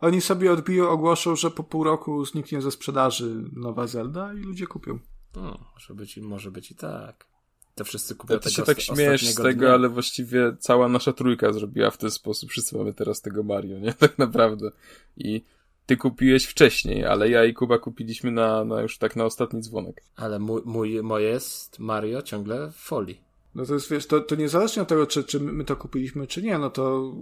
oni 0.00 0.20
sobie 0.20 0.52
odbiją, 0.52 0.88
ogłoszą, 0.88 1.36
że 1.36 1.50
po 1.50 1.64
pół 1.64 1.84
roku 1.84 2.24
zniknie 2.24 2.62
ze 2.62 2.70
sprzedaży 2.70 3.44
nowa 3.52 3.86
Zelda 3.86 4.34
i 4.34 4.36
ludzie 4.36 4.66
kupią. 4.66 4.98
No, 5.36 5.70
może 5.74 5.94
być, 5.94 6.16
może 6.16 6.50
być 6.50 6.70
i 6.70 6.74
tak. 6.74 7.26
To 7.74 7.84
wszyscy 7.84 8.14
kupią 8.14 8.34
ja 8.34 8.40
ty 8.40 8.50
się 8.50 8.62
tak 8.62 8.80
śmiesz 8.80 9.28
z 9.28 9.34
tego, 9.34 9.60
dnia. 9.60 9.74
ale 9.74 9.88
właściwie 9.88 10.56
cała 10.58 10.88
nasza 10.88 11.12
trójka 11.12 11.52
zrobiła 11.52 11.90
w 11.90 11.98
ten 11.98 12.10
sposób. 12.10 12.50
Wszyscy 12.50 12.78
mamy 12.78 12.94
teraz 12.94 13.20
tego 13.20 13.42
Mario, 13.42 13.78
nie? 13.78 13.94
Tak 14.04 14.18
naprawdę. 14.18 14.70
I 15.16 15.44
ty 15.86 15.96
kupiłeś 15.96 16.44
wcześniej, 16.44 17.04
ale 17.04 17.28
ja 17.28 17.44
i 17.44 17.54
Kuba 17.54 17.78
kupiliśmy 17.78 18.30
na, 18.30 18.64
na 18.64 18.82
już 18.82 18.98
tak 18.98 19.16
na 19.16 19.24
ostatni 19.24 19.60
dzwonek. 19.60 20.02
Ale 20.16 20.38
mój, 20.38 20.62
mój, 20.64 21.02
moje 21.02 21.28
jest 21.28 21.78
Mario 21.78 22.22
ciągle 22.22 22.70
w 22.70 22.76
folii. 22.76 23.20
No 23.54 23.66
to 23.66 23.74
jest, 23.74 23.90
wiesz, 23.90 24.06
to, 24.06 24.20
to 24.20 24.34
niezależnie 24.34 24.82
od 24.82 24.88
tego, 24.88 25.06
czy, 25.06 25.24
czy 25.24 25.40
my 25.40 25.64
to 25.64 25.76
kupiliśmy, 25.76 26.26
czy 26.26 26.42
nie, 26.42 26.58
no 26.58 26.70
to 26.70 27.14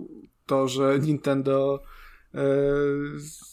to, 0.46 0.68
że 0.68 0.98
Nintendo 0.98 1.82
e, 2.34 2.44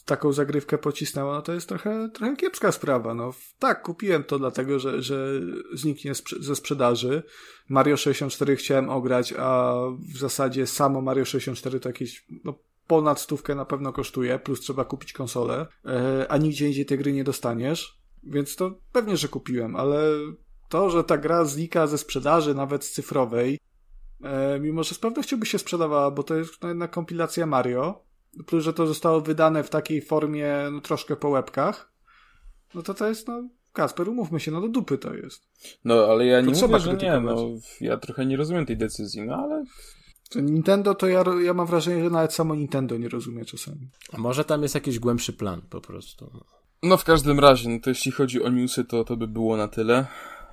taką 0.05 0.34
zagrywkę 0.34 0.78
pocisnęło, 0.78 1.34
no 1.34 1.41
to 1.41 1.53
jest 1.53 1.70
trochę, 1.70 2.10
trochę 2.14 2.36
kiepska 2.36 2.72
sprawa. 2.72 3.14
No 3.14 3.34
tak, 3.60 3.82
kupiłem 3.82 4.24
to 4.24 4.39
dlatego, 4.39 4.80
że, 4.80 5.01
że 5.01 5.41
zniknie 5.74 6.14
ze 6.39 6.55
sprzedaży. 6.55 7.24
Mario 7.70 7.97
64 7.97 8.55
chciałem 8.55 8.89
ograć, 8.89 9.34
a 9.38 9.76
w 10.14 10.18
zasadzie 10.18 10.68
samo 10.68 11.01
Mario 11.01 11.26
64 11.26 11.80
to 11.80 11.89
jakieś 11.89 12.26
no, 12.43 12.53
ponad 12.89 13.19
stówkę 13.19 13.55
na 13.55 13.65
pewno 13.65 13.93
kosztuje, 13.93 14.39
plus 14.39 14.59
trzeba 14.59 14.85
kupić 14.85 15.13
konsolę, 15.13 15.67
e, 15.85 16.25
a 16.29 16.37
nigdzie 16.37 16.67
indziej 16.67 16.85
tej 16.85 16.97
gry 16.97 17.13
nie 17.13 17.23
dostaniesz, 17.23 17.99
więc 18.23 18.55
to 18.55 18.71
pewnie, 18.91 19.17
że 19.17 19.27
kupiłem, 19.27 19.75
ale 19.75 20.01
to, 20.69 20.89
że 20.89 21.03
ta 21.03 21.17
gra 21.17 21.45
znika 21.45 21.87
ze 21.87 21.97
sprzedaży, 21.97 22.55
nawet 22.55 22.85
z 22.85 22.91
cyfrowej, 22.91 23.59
e, 24.23 24.59
mimo 24.59 24.83
że 24.83 24.95
z 24.95 24.99
pewnością 24.99 25.39
by 25.39 25.45
się 25.45 25.59
sprzedawała, 25.59 26.11
bo 26.11 26.23
to 26.23 26.35
jest 26.35 26.63
jednak 26.63 26.91
kompilacja 26.91 27.45
Mario, 27.45 28.03
plus, 28.45 28.63
że 28.63 28.73
to 28.73 28.87
zostało 28.87 29.21
wydane 29.21 29.63
w 29.63 29.69
takiej 29.69 30.01
formie 30.01 30.55
no, 30.71 30.81
troszkę 30.81 31.15
po 31.15 31.29
łebkach, 31.29 31.91
no 32.73 32.81
to 32.81 32.93
to 32.93 33.07
jest, 33.07 33.27
no, 33.27 33.43
Kasper, 33.73 34.09
umówmy 34.09 34.39
się, 34.39 34.51
no 34.51 34.61
do 34.61 34.67
dupy 34.67 34.97
to 34.97 35.13
jest. 35.13 35.47
No, 35.85 35.93
ale 35.93 36.25
ja 36.25 36.41
nie 36.41 36.55
to 36.55 36.67
mówię, 36.67 36.79
że 36.79 36.93
nie, 36.93 37.19
no, 37.19 37.35
ja 37.81 37.97
trochę 37.97 38.25
nie 38.25 38.37
rozumiem 38.37 38.65
tej 38.65 38.77
decyzji, 38.77 39.21
no 39.21 39.35
ale 39.35 39.63
Nintendo 40.36 40.95
to 40.95 41.07
ja, 41.07 41.23
ja 41.43 41.53
mam 41.53 41.67
wrażenie, 41.67 42.03
że 42.03 42.09
nawet 42.09 42.34
samo 42.34 42.55
Nintendo 42.55 42.97
nie 42.97 43.09
rozumie 43.09 43.45
czasami. 43.45 43.89
A 44.13 44.17
może 44.17 44.45
tam 44.45 44.63
jest 44.63 44.75
jakiś 44.75 44.99
głębszy 44.99 45.34
plan 45.34 45.61
po 45.69 45.82
prostu. 45.82 46.32
No 46.84 46.97
w 46.97 47.03
każdym 47.03 47.39
razie, 47.39 47.69
no 47.69 47.80
to 47.80 47.89
jeśli 47.89 48.11
chodzi 48.11 48.43
o 48.43 48.49
newsy, 48.49 48.86
to 48.86 49.03
to 49.03 49.17
by 49.17 49.27
było 49.27 49.57
na 49.57 49.67
tyle. 49.67 50.05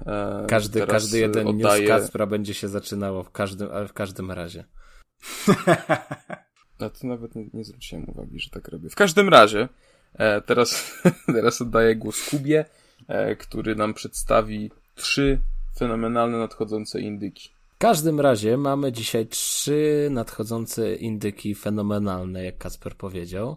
E, 0.07 0.47
każdy, 0.49 0.87
każdy 0.87 1.18
jeden 1.18 1.49
oddaję... 1.49 1.81
news 1.81 1.89
Kacpra 1.89 2.27
będzie 2.27 2.55
się 2.55 2.68
zaczynało 2.68 3.22
w 3.22 3.31
każdym, 3.31 3.68
ale 3.72 3.89
w 3.89 3.93
każdym 3.93 4.33
razie. 4.33 4.64
A 6.79 6.91
to 6.91 7.07
nawet 7.07 7.35
nie, 7.35 7.47
nie 7.55 7.64
zwróciłem 7.64 8.09
uwagi, 8.09 8.41
że 8.41 8.51
tak 8.51 8.68
robię. 8.68 8.91
W 8.91 8.95
każdym 8.95 9.29
razie, 9.29 9.68
e, 10.14 10.41
teraz, 10.41 10.93
teraz 11.35 11.61
oddaję 11.61 11.97
głos 11.97 12.31
Kubie, 12.31 12.64
e, 13.09 13.37
który 13.37 13.77
nam 13.77 13.95
przedstawi 13.95 14.70
trzy 14.95 15.39
fenomenalne 15.79 16.39
nadchodzące 16.39 17.01
indyki. 17.01 17.56
W 17.77 17.79
każdym 17.79 18.20
razie 18.20 18.57
mamy 18.57 18.93
dzisiaj 18.93 19.27
trzy 19.27 20.09
nadchodzące 20.11 20.95
indyki 20.95 21.55
fenomenalne, 21.55 22.45
jak 22.45 22.59
Kasper 22.59 22.97
powiedział. 22.97 23.57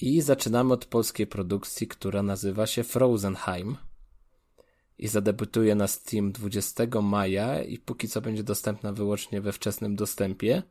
I 0.00 0.20
zaczynamy 0.20 0.74
od 0.74 0.84
polskiej 0.84 1.26
produkcji, 1.26 1.86
która 1.86 2.22
nazywa 2.22 2.66
się 2.66 2.84
Frozenheim. 2.84 3.76
i 4.98 5.08
zadebiutuje 5.08 5.74
na 5.74 5.86
Steam 5.86 6.32
20 6.32 7.00
maja 7.02 7.62
i 7.62 7.78
póki 7.78 8.08
co 8.08 8.20
będzie 8.20 8.42
dostępna 8.42 8.92
wyłącznie 8.92 9.40
we 9.40 9.52
wczesnym 9.52 9.96
dostępie. 9.96 10.62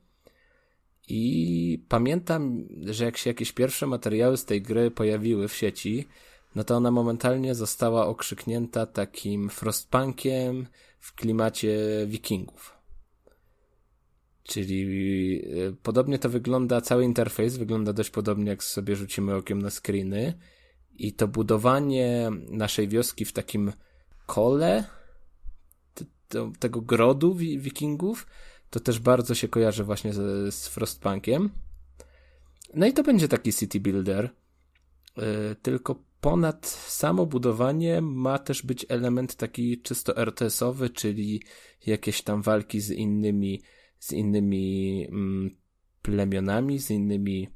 I 1.08 1.84
pamiętam, 1.89 2.68
że 2.86 3.06
jak 3.06 3.18
się 3.18 3.30
jakieś 3.30 3.51
pierwsze 3.51 3.88
materiały 3.88 4.38
z 4.38 4.45
tej 4.45 4.62
gry 4.62 4.91
pojawiły 4.91 5.47
w 5.47 5.56
sieci, 5.56 6.08
no 6.56 6.64
to 6.64 6.76
ona 6.76 6.91
momentalnie 6.91 7.56
została 7.56 8.08
okrzyknięta 8.08 8.86
takim 8.86 9.49
frostpunkiem 9.49 10.68
w 10.99 11.16
klimacie 11.16 11.78
wikingów. 12.08 12.76
Czyli 14.43 15.41
e, 15.45 15.74
podobnie 15.84 16.20
to 16.20 16.30
wygląda, 16.30 16.82
cały 16.82 17.03
interfejs 17.03 17.58
wygląda 17.58 17.93
dość 17.93 18.10
podobnie, 18.10 18.49
jak 18.49 18.64
sobie 18.64 18.95
rzucimy 18.95 19.36
okiem 19.36 19.62
na 19.62 19.70
screeny. 19.70 20.34
I 20.97 21.14
to 21.14 21.28
budowanie 21.28 22.32
naszej 22.49 22.88
wioski 22.88 23.26
w 23.26 23.34
takim 23.34 23.74
kole 24.26 24.84
tego 26.60 26.82
grodu 26.82 27.36
wikingów, 27.36 28.28
to 28.70 28.80
też 28.80 28.99
bardzo 28.99 29.36
się 29.36 29.47
kojarzy 29.47 29.84
właśnie 29.84 30.14
z, 30.14 30.56
z 30.56 30.68
Frostpunkiem. 30.68 31.49
No 32.74 32.86
i 32.86 32.93
to 32.93 33.03
będzie 33.03 33.28
taki 33.28 33.53
city 33.53 33.80
builder. 33.80 34.30
Yy, 35.18 35.24
tylko 35.62 35.95
ponad 36.26 36.68
samo 36.88 37.26
budowanie 37.26 38.02
ma 38.02 38.40
też 38.40 38.62
być 38.62 38.86
element 38.90 39.36
taki 39.36 39.82
czysto 39.82 40.18
RTS-owy, 40.18 40.90
czyli 40.90 41.42
jakieś 41.86 42.22
tam 42.22 42.42
walki 42.42 42.82
z 42.82 42.92
innymi, 42.92 43.62
z 44.00 44.12
innymi 44.12 45.08
mm, 45.10 45.56
plemionami, 46.02 46.80
z 46.80 46.90
innymi 46.92 47.50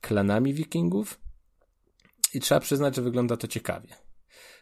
klanami 0.00 0.54
wikingów. 0.54 1.20
I 2.34 2.40
trzeba 2.40 2.60
przyznać, 2.60 2.96
że 2.96 3.02
wygląda 3.02 3.36
to 3.36 3.48
ciekawie. 3.48 3.96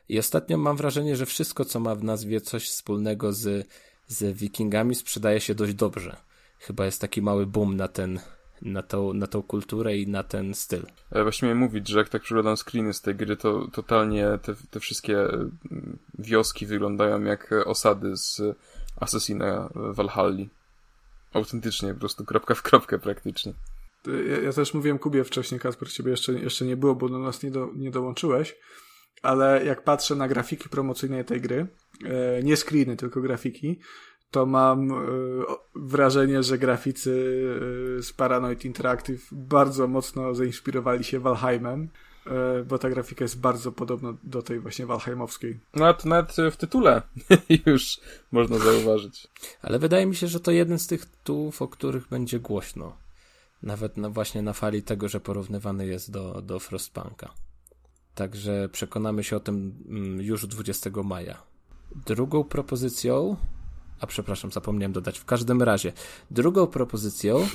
I 0.08 0.18
ostatnio 0.18 0.58
mam 0.58 0.76
wrażenie, 0.76 1.16
że 1.16 1.26
wszystko, 1.26 1.64
co 1.64 1.80
ma 1.80 1.94
w 1.94 2.04
nazwie 2.04 2.40
coś 2.40 2.68
wspólnego 2.68 3.32
z, 3.32 3.68
z 4.06 4.36
wikingami, 4.36 4.94
sprzedaje 4.94 5.40
się 5.40 5.54
dość 5.54 5.74
dobrze. 5.74 6.16
Chyba 6.58 6.84
jest 6.84 7.00
taki 7.00 7.22
mały 7.22 7.46
boom 7.46 7.76
na 7.76 7.88
ten, 7.88 8.20
na 8.62 8.82
tą, 8.82 9.12
na 9.12 9.26
tą 9.26 9.42
kulturę 9.42 9.96
i 9.96 10.08
na 10.08 10.22
ten 10.22 10.54
styl. 10.54 10.82
Ja 11.12 11.22
właśnie 11.22 11.46
miałem 11.46 11.58
mówić, 11.58 11.88
że 11.88 11.98
jak 11.98 12.08
tak 12.08 12.22
przeglądam 12.22 12.56
screeny 12.56 12.92
z 12.92 13.00
tej 13.00 13.14
gry, 13.14 13.36
to 13.36 13.68
totalnie 13.72 14.26
te, 14.42 14.54
te 14.70 14.80
wszystkie 14.80 15.18
mm, 15.18 15.98
wioski 16.18 16.66
wyglądają 16.66 17.22
jak 17.22 17.52
osady 17.66 18.16
z 18.16 18.42
Assassina 19.00 19.68
Valhalla. 19.74 20.44
Autentycznie, 21.32 21.94
po 21.94 22.00
prostu 22.00 22.24
kropka 22.24 22.54
w 22.54 22.62
kropkę 22.62 22.98
praktycznie. 22.98 23.52
Ja, 24.06 24.40
ja 24.40 24.52
też 24.52 24.74
mówiłem 24.74 24.98
Kubie 24.98 25.24
wcześniej, 25.24 25.60
Kasper, 25.60 25.92
ciebie 25.92 26.10
jeszcze, 26.10 26.32
jeszcze 26.32 26.64
nie 26.64 26.76
było, 26.76 26.94
bo 26.94 27.08
do 27.08 27.18
nas 27.18 27.42
nie, 27.42 27.50
do, 27.50 27.70
nie 27.76 27.90
dołączyłeś, 27.90 28.56
ale 29.22 29.64
jak 29.64 29.84
patrzę 29.84 30.16
na 30.16 30.28
grafiki 30.28 30.68
promocyjne 30.68 31.24
tej 31.24 31.40
gry, 31.40 31.66
e, 32.04 32.42
nie 32.42 32.56
screeny, 32.56 32.96
tylko 32.96 33.20
grafiki, 33.20 33.78
to 34.30 34.46
mam 34.46 34.90
e, 34.90 34.94
wrażenie, 35.74 36.42
że 36.42 36.58
graficy 36.58 37.10
e, 37.98 38.02
z 38.02 38.12
Paranoid 38.12 38.64
Interactive 38.64 39.28
bardzo 39.32 39.88
mocno 39.88 40.34
zainspirowali 40.34 41.04
się 41.04 41.20
Valheimem, 41.20 41.88
e, 42.26 42.64
bo 42.64 42.78
ta 42.78 42.90
grafika 42.90 43.24
jest 43.24 43.40
bardzo 43.40 43.72
podobna 43.72 44.14
do 44.22 44.42
tej 44.42 44.60
właśnie 44.60 44.86
Valheimowskiej. 44.86 45.60
No 45.74 45.94
to 45.94 46.08
nawet 46.08 46.36
w 46.52 46.56
tytule 46.56 47.02
już 47.66 48.00
można 48.32 48.58
zauważyć. 48.58 49.28
Ale 49.62 49.78
wydaje 49.78 50.06
mi 50.06 50.16
się, 50.16 50.26
że 50.26 50.40
to 50.40 50.50
jeden 50.50 50.78
z 50.78 50.86
tych 50.86 51.06
tytułów, 51.06 51.62
o 51.62 51.68
których 51.68 52.08
będzie 52.08 52.40
głośno. 52.40 52.96
Nawet 53.62 53.96
na, 53.96 54.10
właśnie 54.10 54.42
na 54.42 54.52
fali 54.52 54.82
tego, 54.82 55.08
że 55.08 55.20
porównywany 55.20 55.86
jest 55.86 56.10
do, 56.10 56.42
do 56.42 56.60
Frostpunka. 56.60 57.34
Także 58.14 58.68
przekonamy 58.72 59.24
się 59.24 59.36
o 59.36 59.40
tym 59.40 59.74
mm, 59.88 60.20
już 60.20 60.46
20 60.46 60.90
maja. 61.04 61.42
Drugą 62.06 62.44
propozycją, 62.44 63.36
a 64.00 64.06
przepraszam, 64.06 64.52
zapomniałem 64.52 64.92
dodać, 64.92 65.18
w 65.18 65.24
każdym 65.24 65.62
razie, 65.62 65.92
drugą 66.30 66.66
propozycją 66.66 67.48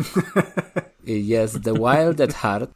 jest 1.05 1.63
The 1.63 1.73
Wild 1.73 2.21
at 2.21 2.33
Heart, 2.33 2.71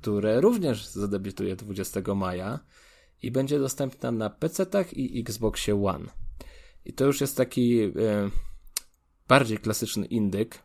które 0.00 0.40
również 0.40 0.86
zadebiutuje 0.86 1.56
20 1.56 2.00
maja 2.14 2.58
i 3.22 3.30
będzie 3.30 3.58
dostępna 3.58 4.12
na 4.12 4.30
PC-tach 4.30 4.94
i 4.94 5.20
Xboxie 5.20 5.84
One. 5.84 6.06
I 6.84 6.92
to 6.92 7.04
już 7.04 7.20
jest 7.20 7.36
taki 7.36 7.80
e, 7.82 7.90
bardziej 9.28 9.58
klasyczny 9.58 10.06
indyk, 10.06 10.58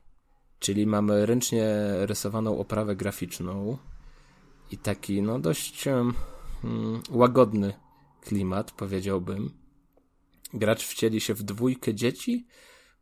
czyli 0.59 0.87
mamy 0.87 1.25
ręcznie 1.25 1.65
rysowaną 2.05 2.59
oprawę 2.59 2.95
graficzną, 2.95 3.77
i 4.71 4.77
taki, 4.77 5.21
no 5.21 5.39
dość 5.39 5.87
um, 5.87 6.13
łagodny 7.09 7.73
klimat, 8.21 8.71
powiedziałbym. 8.71 9.58
Gracz 10.53 10.83
wcieli 10.83 11.21
się 11.21 11.33
w 11.33 11.43
dwójkę 11.43 11.93
dzieci, 11.93 12.47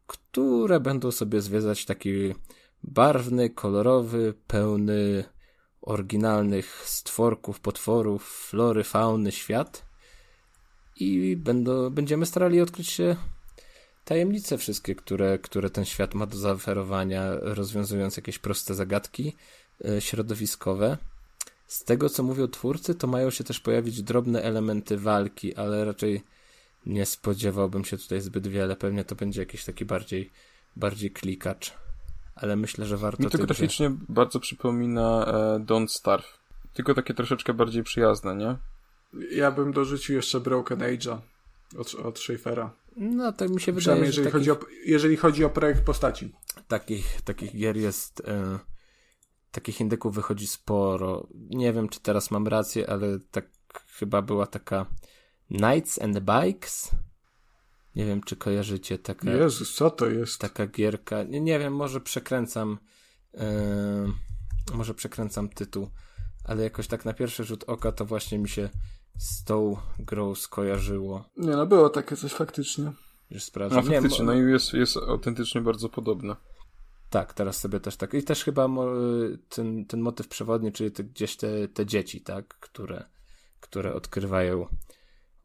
które 0.07 0.79
będą 0.79 1.11
sobie 1.11 1.41
zwiedzać 1.41 1.85
taki 1.85 2.33
barwny, 2.83 3.49
kolorowy, 3.49 4.33
pełny 4.47 5.23
oryginalnych 5.81 6.81
stworków, 6.85 7.59
potworów, 7.59 8.47
flory, 8.49 8.83
fauny 8.83 9.31
świat 9.31 9.85
i 10.95 11.37
będą, 11.37 11.89
będziemy 11.89 12.25
starali 12.25 12.61
odkryć 12.61 12.89
się 12.89 13.15
tajemnice 14.05 14.57
wszystkie, 14.57 14.95
które, 14.95 15.39
które 15.39 15.69
ten 15.69 15.85
świat 15.85 16.13
ma 16.13 16.25
do 16.25 16.37
zaoferowania, 16.37 17.31
rozwiązując 17.41 18.17
jakieś 18.17 18.39
proste 18.39 18.75
zagadki 18.75 19.35
e, 19.85 20.01
środowiskowe. 20.01 20.97
Z 21.67 21.83
tego, 21.83 22.09
co 22.09 22.23
mówią 22.23 22.47
twórcy, 22.47 22.95
to 22.95 23.07
mają 23.07 23.29
się 23.29 23.43
też 23.43 23.59
pojawić 23.59 24.03
drobne 24.03 24.41
elementy 24.41 24.97
walki, 24.97 25.55
ale 25.55 25.85
raczej 25.85 26.23
nie 26.85 27.05
spodziewałbym 27.05 27.85
się 27.85 27.97
tutaj 27.97 28.21
zbyt 28.21 28.47
wiele. 28.47 28.75
Pewnie 28.75 29.03
to 29.03 29.15
będzie 29.15 29.41
jakiś 29.41 29.65
taki 29.65 29.85
bardziej, 29.85 30.31
bardziej 30.75 31.11
klikacz. 31.11 31.73
Ale 32.35 32.55
myślę, 32.55 32.85
że 32.85 32.97
warto... 32.97 33.23
Mi 33.23 33.29
to 33.29 33.37
graficznie 33.37 33.91
bardzo 34.09 34.39
przypomina 34.39 35.25
e, 35.25 35.59
Don't 35.59 35.87
Starve. 35.87 36.39
Tylko 36.73 36.93
takie 36.93 37.13
troszeczkę 37.13 37.53
bardziej 37.53 37.83
przyjazne, 37.83 38.35
nie? 38.35 38.57
Ja 39.31 39.51
bym 39.51 39.73
dorzucił 39.73 40.15
jeszcze 40.15 40.39
Broken 40.39 40.79
Age'a 40.79 41.17
od, 41.77 41.95
od 41.95 42.19
Schaeffera. 42.19 42.73
No, 42.95 43.31
tak 43.31 43.49
mi 43.49 43.61
się 43.61 43.71
wydaje, 43.71 44.05
jeżeli, 44.05 44.27
takich... 44.27 44.33
chodzi 44.33 44.51
o, 44.51 44.59
jeżeli 44.85 45.17
chodzi 45.17 45.45
o 45.45 45.49
projekt 45.49 45.83
postaci. 45.85 46.31
Takich, 46.67 47.21
takich 47.21 47.55
gier 47.55 47.77
jest... 47.77 48.21
E 48.27 48.59
takich 49.51 49.81
indyków 49.81 50.15
wychodzi 50.15 50.47
sporo. 50.47 51.27
Nie 51.49 51.73
wiem, 51.73 51.89
czy 51.89 51.99
teraz 51.99 52.31
mam 52.31 52.47
rację, 52.47 52.89
ale 52.89 53.19
tak 53.31 53.45
chyba 53.87 54.21
była 54.21 54.47
taka 54.47 54.85
Knights 55.47 56.01
and 56.01 56.19
Bikes. 56.19 56.91
Nie 57.95 58.05
wiem, 58.05 58.23
czy 58.23 58.35
kojarzycie 58.35 58.97
taka. 58.97 59.31
Jezus, 59.31 59.75
co 59.75 59.89
to 59.89 60.09
jest? 60.09 60.41
Taka 60.41 60.67
gierka. 60.67 61.23
Nie, 61.23 61.41
nie 61.41 61.59
wiem, 61.59 61.75
może 61.75 62.01
przekręcam. 62.01 62.77
Yy, 63.33 63.41
może 64.73 64.93
przekręcam 64.93 65.49
tytuł, 65.49 65.89
ale 66.43 66.63
jakoś 66.63 66.87
tak 66.87 67.05
na 67.05 67.13
pierwszy 67.13 67.43
rzut 67.43 67.63
oka 67.67 67.91
to 67.91 68.05
właśnie 68.05 68.39
mi 68.39 68.49
się 68.49 68.69
z 69.17 69.43
tą 69.43 69.77
grą 69.99 70.35
skojarzyło. 70.35 71.29
Nie, 71.37 71.51
no 71.51 71.65
było 71.65 71.89
takie 71.89 72.15
coś 72.15 72.33
faktycznie. 72.33 72.91
Już 73.31 73.43
sprawdzam. 73.43 73.85
No 73.85 73.91
faktycznie, 73.91 74.19
nie, 74.19 74.25
no 74.25 74.33
i 74.33 74.51
jest, 74.51 74.73
jest 74.73 74.97
autentycznie 74.97 75.61
bardzo 75.61 75.89
podobne. 75.89 76.35
Tak, 77.09 77.33
teraz 77.33 77.59
sobie 77.59 77.79
też 77.79 77.97
tak. 77.97 78.13
I 78.13 78.23
też 78.23 78.43
chyba 78.43 78.69
ten, 79.49 79.85
ten 79.85 79.99
motyw 80.01 80.27
przewodni, 80.27 80.71
czyli 80.71 80.91
te, 80.91 81.03
gdzieś 81.03 81.37
te, 81.37 81.67
te 81.67 81.85
dzieci, 81.85 82.21
tak, 82.21 82.47
które, 82.47 83.05
które 83.59 83.93
odkrywają 83.93 84.67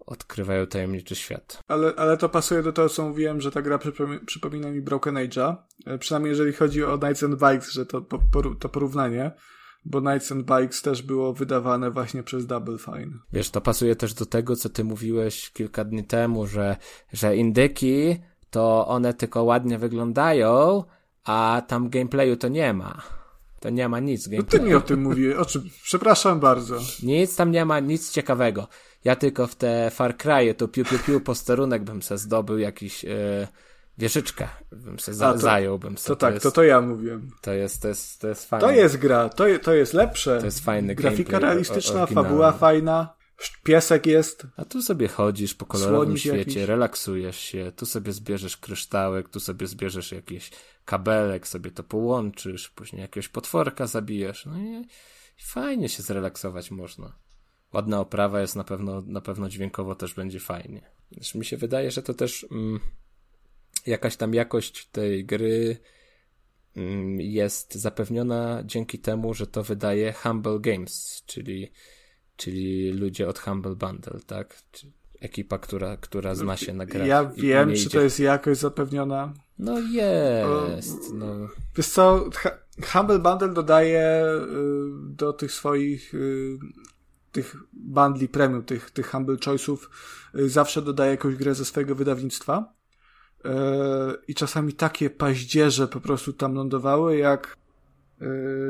odkrywają 0.06 0.66
tajemniczy 0.66 1.14
świat. 1.14 1.60
Ale, 1.68 1.92
ale 1.96 2.16
to 2.16 2.28
pasuje 2.28 2.62
do 2.62 2.72
tego, 2.72 2.88
co 2.88 3.08
mówiłem, 3.08 3.40
że 3.40 3.50
ta 3.50 3.62
gra 3.62 3.78
przypomina 4.26 4.70
mi 4.70 4.80
Broken 4.80 5.14
Age'a. 5.14 5.56
E, 5.86 5.98
przynajmniej 5.98 6.30
jeżeli 6.30 6.52
chodzi 6.52 6.84
o 6.84 6.98
Knights 6.98 7.22
and 7.22 7.34
Bikes, 7.34 7.72
że 7.72 7.86
to, 7.86 8.00
to 8.58 8.68
porównanie, 8.68 9.32
bo 9.84 10.00
Knights 10.00 10.32
and 10.32 10.46
Bikes 10.46 10.82
też 10.82 11.02
było 11.02 11.32
wydawane 11.32 11.90
właśnie 11.90 12.22
przez 12.22 12.46
Double 12.46 12.78
Fine. 12.78 13.18
Wiesz, 13.32 13.50
to 13.50 13.60
pasuje 13.60 13.96
też 13.96 14.14
do 14.14 14.26
tego, 14.26 14.56
co 14.56 14.68
ty 14.68 14.84
mówiłeś 14.84 15.50
kilka 15.50 15.84
dni 15.84 16.04
temu, 16.04 16.46
że, 16.46 16.76
że 17.12 17.36
indyki 17.36 18.16
to 18.50 18.86
one 18.86 19.14
tylko 19.14 19.42
ładnie 19.42 19.78
wyglądają, 19.78 20.84
a 21.24 21.62
tam 21.68 21.88
gameplayu 21.88 22.36
to 22.36 22.48
nie 22.48 22.72
ma. 22.72 23.21
To 23.62 23.70
nie 23.70 23.88
ma 23.88 24.00
nic 24.00 24.28
gameplayu. 24.28 24.62
No 24.62 24.64
ty 24.64 24.70
mi 24.70 24.74
o 24.74 24.80
tym 24.80 25.02
mówiłeś. 25.02 25.36
O 25.36 25.44
czym? 25.44 25.70
Przepraszam 25.82 26.40
bardzo. 26.40 26.78
Nic 27.02 27.36
tam 27.36 27.50
nie 27.50 27.64
ma, 27.64 27.80
nic 27.80 28.10
ciekawego. 28.10 28.68
Ja 29.04 29.16
tylko 29.16 29.46
w 29.46 29.54
te 29.54 29.90
Far 29.90 30.16
Cry'e 30.16 30.54
to 30.54 30.68
piu 30.68 30.84
piu 30.84 30.98
piu 31.06 31.20
posterunek 31.20 31.82
bym 31.82 32.02
se 32.02 32.18
zdobył 32.18 32.58
jakiś 32.58 33.04
e, 33.04 33.48
wieżyczkę 33.98 34.48
bym 34.72 34.98
se 34.98 35.14
za, 35.14 35.32
to, 35.32 35.38
zajął. 35.38 35.78
Bym 35.78 35.98
se, 35.98 36.08
to, 36.08 36.16
to 36.16 36.20
tak, 36.20 36.34
jest, 36.34 36.42
to 36.42 36.50
to 36.50 36.62
ja 36.62 36.80
mówiłem. 36.80 37.30
To 37.40 37.52
jest, 37.52 37.82
to 37.82 37.88
jest, 37.88 38.20
to 38.20 38.28
jest 38.28 38.48
fajne. 38.48 38.66
To 38.66 38.72
jest 38.72 38.96
gra, 38.96 39.28
to, 39.28 39.44
to 39.62 39.74
jest 39.74 39.94
lepsze. 39.94 40.38
To 40.38 40.44
jest 40.44 40.64
fajny 40.64 40.94
Grafika 40.94 41.38
realistyczna, 41.38 42.06
fabuła 42.06 42.52
fajna. 42.52 43.14
Piesek 43.64 44.06
jest. 44.06 44.46
A 44.56 44.64
tu 44.64 44.82
sobie 44.82 45.08
chodzisz 45.08 45.54
po 45.54 45.66
kolorowym 45.66 46.16
świecie, 46.16 46.38
jakiś. 46.38 46.56
relaksujesz 46.56 47.38
się, 47.38 47.72
tu 47.76 47.86
sobie 47.86 48.12
zbierzesz 48.12 48.56
kryształek, 48.56 49.28
tu 49.28 49.40
sobie 49.40 49.66
zbierzesz 49.66 50.12
jakiś 50.12 50.50
kabelek, 50.84 51.48
sobie 51.48 51.70
to 51.70 51.82
połączysz, 51.82 52.68
później 52.68 53.02
jakiegoś 53.02 53.28
potworka 53.28 53.86
zabijesz. 53.86 54.46
No 54.46 54.58
i 54.58 54.84
fajnie 55.38 55.88
się 55.88 56.02
zrelaksować 56.02 56.70
można. 56.70 57.18
ładna 57.72 58.00
oprawa 58.00 58.40
jest 58.40 58.56
na 58.56 58.64
pewno, 58.64 59.02
na 59.06 59.20
pewno 59.20 59.48
dźwiękowo 59.48 59.94
też 59.94 60.14
będzie 60.14 60.40
fajnie. 60.40 60.90
Zresztą 61.10 61.38
mi 61.38 61.44
się 61.44 61.56
wydaje, 61.56 61.90
że 61.90 62.02
to 62.02 62.14
też 62.14 62.46
mm, 62.50 62.80
jakaś 63.86 64.16
tam 64.16 64.34
jakość 64.34 64.86
tej 64.86 65.24
gry 65.24 65.78
mm, 66.76 67.20
jest 67.20 67.74
zapewniona 67.74 68.62
dzięki 68.64 68.98
temu, 68.98 69.34
że 69.34 69.46
to 69.46 69.62
wydaje 69.62 70.12
Humble 70.12 70.60
Games, 70.60 71.22
czyli, 71.26 71.72
czyli 72.36 72.92
ludzie 72.92 73.28
od 73.28 73.38
Humble 73.38 73.76
Bundle, 73.76 74.20
tak? 74.26 74.58
Ekipa, 75.20 75.58
która, 75.58 75.96
która 75.96 76.34
zna 76.34 76.56
się 76.56 76.72
na 76.72 76.86
grach. 76.86 77.06
Ja 77.06 77.24
wiem, 77.24 77.74
czy 77.74 77.90
to 77.90 78.00
jest 78.00 78.20
jakość 78.20 78.60
zapewniona. 78.60 79.32
No 79.58 79.78
jest. 79.80 81.12
No. 81.14 81.26
Wiesz 81.76 81.88
co, 81.88 82.30
Humble 82.92 83.18
Bundle 83.18 83.48
dodaje 83.48 84.24
y, 84.26 84.48
do 85.14 85.32
tych 85.32 85.52
swoich 85.52 86.14
y, 86.14 86.58
tych 87.32 87.56
bundli 87.72 88.28
premium, 88.28 88.62
tych, 88.62 88.90
tych 88.90 89.10
Humble 89.10 89.36
Choice'ów 89.36 89.78
y, 90.34 90.48
zawsze 90.48 90.82
dodaje 90.82 91.10
jakąś 91.10 91.34
grę 91.34 91.54
ze 91.54 91.64
swojego 91.64 91.94
wydawnictwa 91.94 92.72
i 94.28 94.34
czasami 94.34 94.72
takie 94.72 95.10
paździerze 95.10 95.88
po 95.88 96.00
prostu 96.00 96.32
tam 96.32 96.54
lądowały, 96.54 97.16
jak 97.16 97.56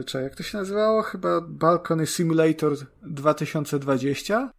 czy 0.07 0.23
jak 0.23 0.37
to 0.37 0.43
się 0.43 0.59
nazywało? 0.59 1.03
Chyba 1.03 1.41
Balcony 1.41 2.07
Simulator 2.07 2.77
2020 3.03 4.53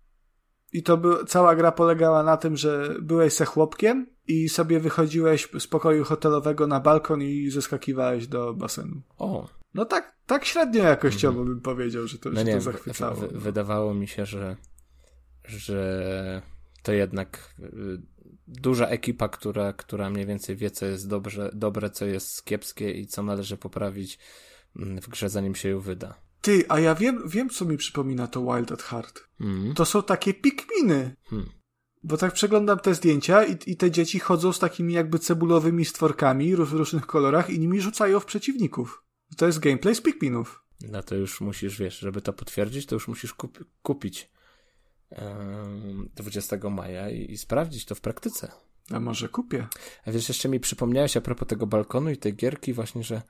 i 0.73 0.83
to 0.83 0.97
by, 0.97 1.25
cała 1.27 1.55
gra 1.55 1.71
polegała 1.71 2.23
na 2.23 2.37
tym, 2.37 2.57
że 2.57 2.95
byłeś 3.01 3.33
se 3.33 3.45
chłopkiem 3.45 4.07
i 4.27 4.49
sobie 4.49 4.79
wychodziłeś 4.79 5.47
z 5.59 5.67
pokoju 5.67 6.03
hotelowego 6.03 6.67
na 6.67 6.79
balkon 6.79 7.21
i 7.21 7.49
zeskakiwałeś 7.49 8.27
do 8.27 8.53
basenu. 8.53 9.01
O. 9.17 9.49
No 9.73 9.85
tak, 9.85 10.15
tak 10.25 10.45
średnio 10.45 10.83
jakościowo 10.83 11.41
mm. 11.41 11.53
bym 11.53 11.61
powiedział, 11.61 12.07
że 12.07 12.17
to, 12.17 12.29
no 12.29 12.39
że 12.39 12.45
nie, 12.45 12.53
to 12.53 12.61
zachwycało. 12.61 13.15
W, 13.15 13.33
wydawało 13.33 13.93
mi 13.93 14.07
się, 14.07 14.25
że, 14.25 14.55
że 15.45 16.41
to 16.83 16.93
jednak 16.93 17.55
y, 17.59 18.01
duża 18.47 18.87
ekipa, 18.87 19.29
która, 19.29 19.73
która 19.73 20.09
mniej 20.09 20.25
więcej 20.25 20.55
wie, 20.55 20.71
co 20.71 20.85
jest 20.85 21.09
dobrze, 21.09 21.49
dobre, 21.53 21.89
co 21.89 22.05
jest 22.05 22.45
kiepskie 22.45 22.91
i 22.91 23.07
co 23.07 23.23
należy 23.23 23.57
poprawić 23.57 24.19
w 24.75 25.09
grze, 25.09 25.29
zanim 25.29 25.55
się 25.55 25.69
ją 25.69 25.79
wyda. 25.79 26.21
Ty, 26.41 26.63
a 26.69 26.79
ja 26.79 26.95
wiem, 26.95 27.29
wiem 27.29 27.49
co 27.49 27.65
mi 27.65 27.77
przypomina 27.77 28.27
to 28.27 28.41
Wild 28.41 28.71
at 28.71 28.81
Heart. 28.81 29.23
Mm. 29.39 29.73
To 29.73 29.85
są 29.85 30.03
takie 30.03 30.33
pikminy. 30.33 31.15
Hmm. 31.23 31.49
Bo 32.03 32.17
tak 32.17 32.33
przeglądam 32.33 32.79
te 32.79 32.95
zdjęcia 32.95 33.43
i, 33.43 33.57
i 33.67 33.77
te 33.77 33.91
dzieci 33.91 34.19
chodzą 34.19 34.53
z 34.53 34.59
takimi 34.59 34.93
jakby 34.93 35.19
cebulowymi 35.19 35.85
stworkami 35.85 36.55
w 36.55 36.73
różnych 36.73 37.05
kolorach 37.05 37.49
i 37.49 37.59
nimi 37.59 37.81
rzucają 37.81 38.19
w 38.19 38.25
przeciwników. 38.25 39.03
To 39.37 39.45
jest 39.45 39.59
gameplay 39.59 39.95
z 39.95 40.01
pikminów. 40.01 40.63
No 40.81 41.03
to 41.03 41.15
już 41.15 41.41
musisz, 41.41 41.77
wiesz, 41.79 41.99
żeby 41.99 42.21
to 42.21 42.33
potwierdzić, 42.33 42.85
to 42.85 42.95
już 42.95 43.07
musisz 43.07 43.33
kup 43.33 43.65
kupić 43.81 44.31
yy, 45.11 45.17
20 46.15 46.69
maja 46.69 47.09
i, 47.09 47.31
i 47.31 47.37
sprawdzić 47.37 47.85
to 47.85 47.95
w 47.95 48.01
praktyce. 48.01 48.51
A 48.91 48.99
może 48.99 49.29
kupię. 49.29 49.67
A 50.05 50.11
wiesz, 50.11 50.27
jeszcze 50.29 50.49
mi 50.49 50.59
przypomniałeś 50.59 51.17
a 51.17 51.21
propos 51.21 51.47
tego 51.47 51.67
balkonu 51.67 52.09
i 52.09 52.17
tej 52.17 52.35
gierki 52.35 52.73
właśnie, 52.73 53.03
że 53.03 53.21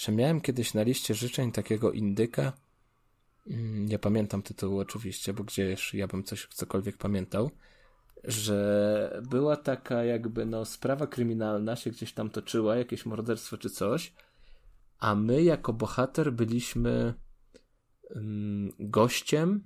że 0.00 0.12
miałem 0.12 0.40
kiedyś 0.40 0.74
na 0.74 0.82
liście 0.82 1.14
życzeń 1.14 1.52
takiego 1.52 1.92
indyka. 1.92 2.52
Mm, 3.46 3.86
nie 3.86 3.98
pamiętam 3.98 4.42
tytułu 4.42 4.78
oczywiście, 4.78 5.32
bo 5.32 5.44
gdzieś 5.44 5.94
ja 5.94 6.06
bym 6.06 6.24
coś 6.24 6.46
cokolwiek 6.46 6.96
pamiętał. 6.96 7.50
Że 8.24 9.22
była 9.28 9.56
taka 9.56 10.04
jakby 10.04 10.46
no 10.46 10.64
sprawa 10.64 11.06
kryminalna 11.06 11.76
się 11.76 11.90
gdzieś 11.90 12.12
tam 12.12 12.30
toczyła, 12.30 12.76
jakieś 12.76 13.06
morderstwo 13.06 13.58
czy 13.58 13.70
coś, 13.70 14.12
a 14.98 15.14
my 15.14 15.42
jako 15.42 15.72
bohater 15.72 16.32
byliśmy 16.32 17.14
um, 18.10 18.72
gościem 18.78 19.64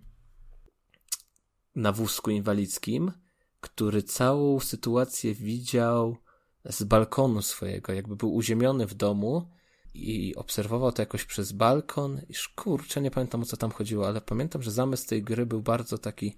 na 1.74 1.92
wózku 1.92 2.30
inwalidzkim, 2.30 3.12
który 3.60 4.02
całą 4.02 4.60
sytuację 4.60 5.34
widział 5.34 6.16
z 6.64 6.84
balkonu 6.84 7.42
swojego, 7.42 7.92
jakby 7.92 8.16
był 8.16 8.34
uziemiony 8.34 8.86
w 8.86 8.94
domu 8.94 9.54
i 9.94 10.34
obserwował 10.34 10.92
to 10.92 11.02
jakoś 11.02 11.24
przez 11.24 11.52
balkon 11.52 12.20
i 12.28 12.34
kurczę, 12.56 13.00
nie 13.00 13.10
pamiętam 13.10 13.42
o 13.42 13.44
co 13.44 13.56
tam 13.56 13.70
chodziło, 13.70 14.08
ale 14.08 14.20
pamiętam, 14.20 14.62
że 14.62 14.70
zamysł 14.70 15.08
tej 15.08 15.22
gry 15.22 15.46
był 15.46 15.62
bardzo 15.62 15.98
taki 15.98 16.36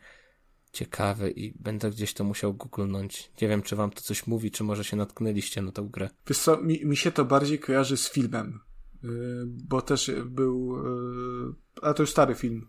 ciekawy 0.72 1.30
i 1.30 1.62
będę 1.62 1.90
gdzieś 1.90 2.14
to 2.14 2.24
musiał 2.24 2.54
googlnąć. 2.54 3.30
Nie 3.42 3.48
wiem, 3.48 3.62
czy 3.62 3.76
wam 3.76 3.90
to 3.90 4.00
coś 4.00 4.26
mówi, 4.26 4.50
czy 4.50 4.64
może 4.64 4.84
się 4.84 4.96
natknęliście 4.96 5.62
na 5.62 5.72
tę 5.72 5.88
grę. 5.92 6.10
Wiesz 6.26 6.38
co, 6.38 6.56
mi, 6.56 6.86
mi 6.86 6.96
się 6.96 7.12
to 7.12 7.24
bardziej 7.24 7.58
kojarzy 7.58 7.96
z 7.96 8.10
filmem, 8.10 8.60
yy, 9.02 9.44
bo 9.46 9.82
też 9.82 10.10
był, 10.26 10.76
yy, 11.46 11.54
a 11.82 11.94
to 11.94 12.02
już 12.02 12.10
stary 12.10 12.34
film. 12.34 12.66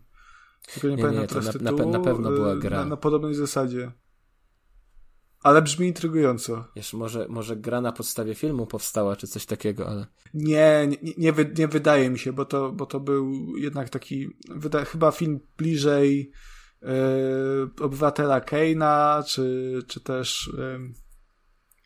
Tylko 0.72 0.88
nie, 0.88 0.96
nie 0.96 1.02
pamiętam 1.02 1.22
nie, 1.22 1.28
teraz 1.28 1.44
na, 1.46 1.52
tytułu. 1.52 1.92
Na, 1.92 1.98
na 1.98 2.04
pewno 2.04 2.30
była 2.30 2.54
y, 2.54 2.58
gra. 2.58 2.78
Na, 2.78 2.84
na 2.84 2.96
podobnej 2.96 3.34
zasadzie. 3.34 3.92
Ale 5.42 5.62
brzmi 5.62 5.86
intrygująco. 5.86 6.64
Wiesz, 6.76 6.92
może, 6.92 7.26
może 7.28 7.56
gra 7.56 7.80
na 7.80 7.92
podstawie 7.92 8.34
filmu 8.34 8.66
powstała, 8.66 9.16
czy 9.16 9.26
coś 9.26 9.46
takiego, 9.46 9.88
ale... 9.88 10.06
Nie, 10.34 10.88
nie, 10.88 11.12
nie, 11.18 11.32
wy, 11.32 11.52
nie 11.58 11.68
wydaje 11.68 12.10
mi 12.10 12.18
się, 12.18 12.32
bo 12.32 12.44
to, 12.44 12.72
bo 12.72 12.86
to 12.86 13.00
był 13.00 13.56
jednak 13.56 13.88
taki, 13.88 14.28
wyda, 14.48 14.84
chyba 14.84 15.10
film 15.10 15.40
bliżej 15.56 16.32
yy, 16.82 16.88
Obywatela 17.80 18.40
Keina, 18.40 19.24
czy, 19.26 19.78
czy 19.86 20.00
też 20.00 20.50
yy, 20.56 20.92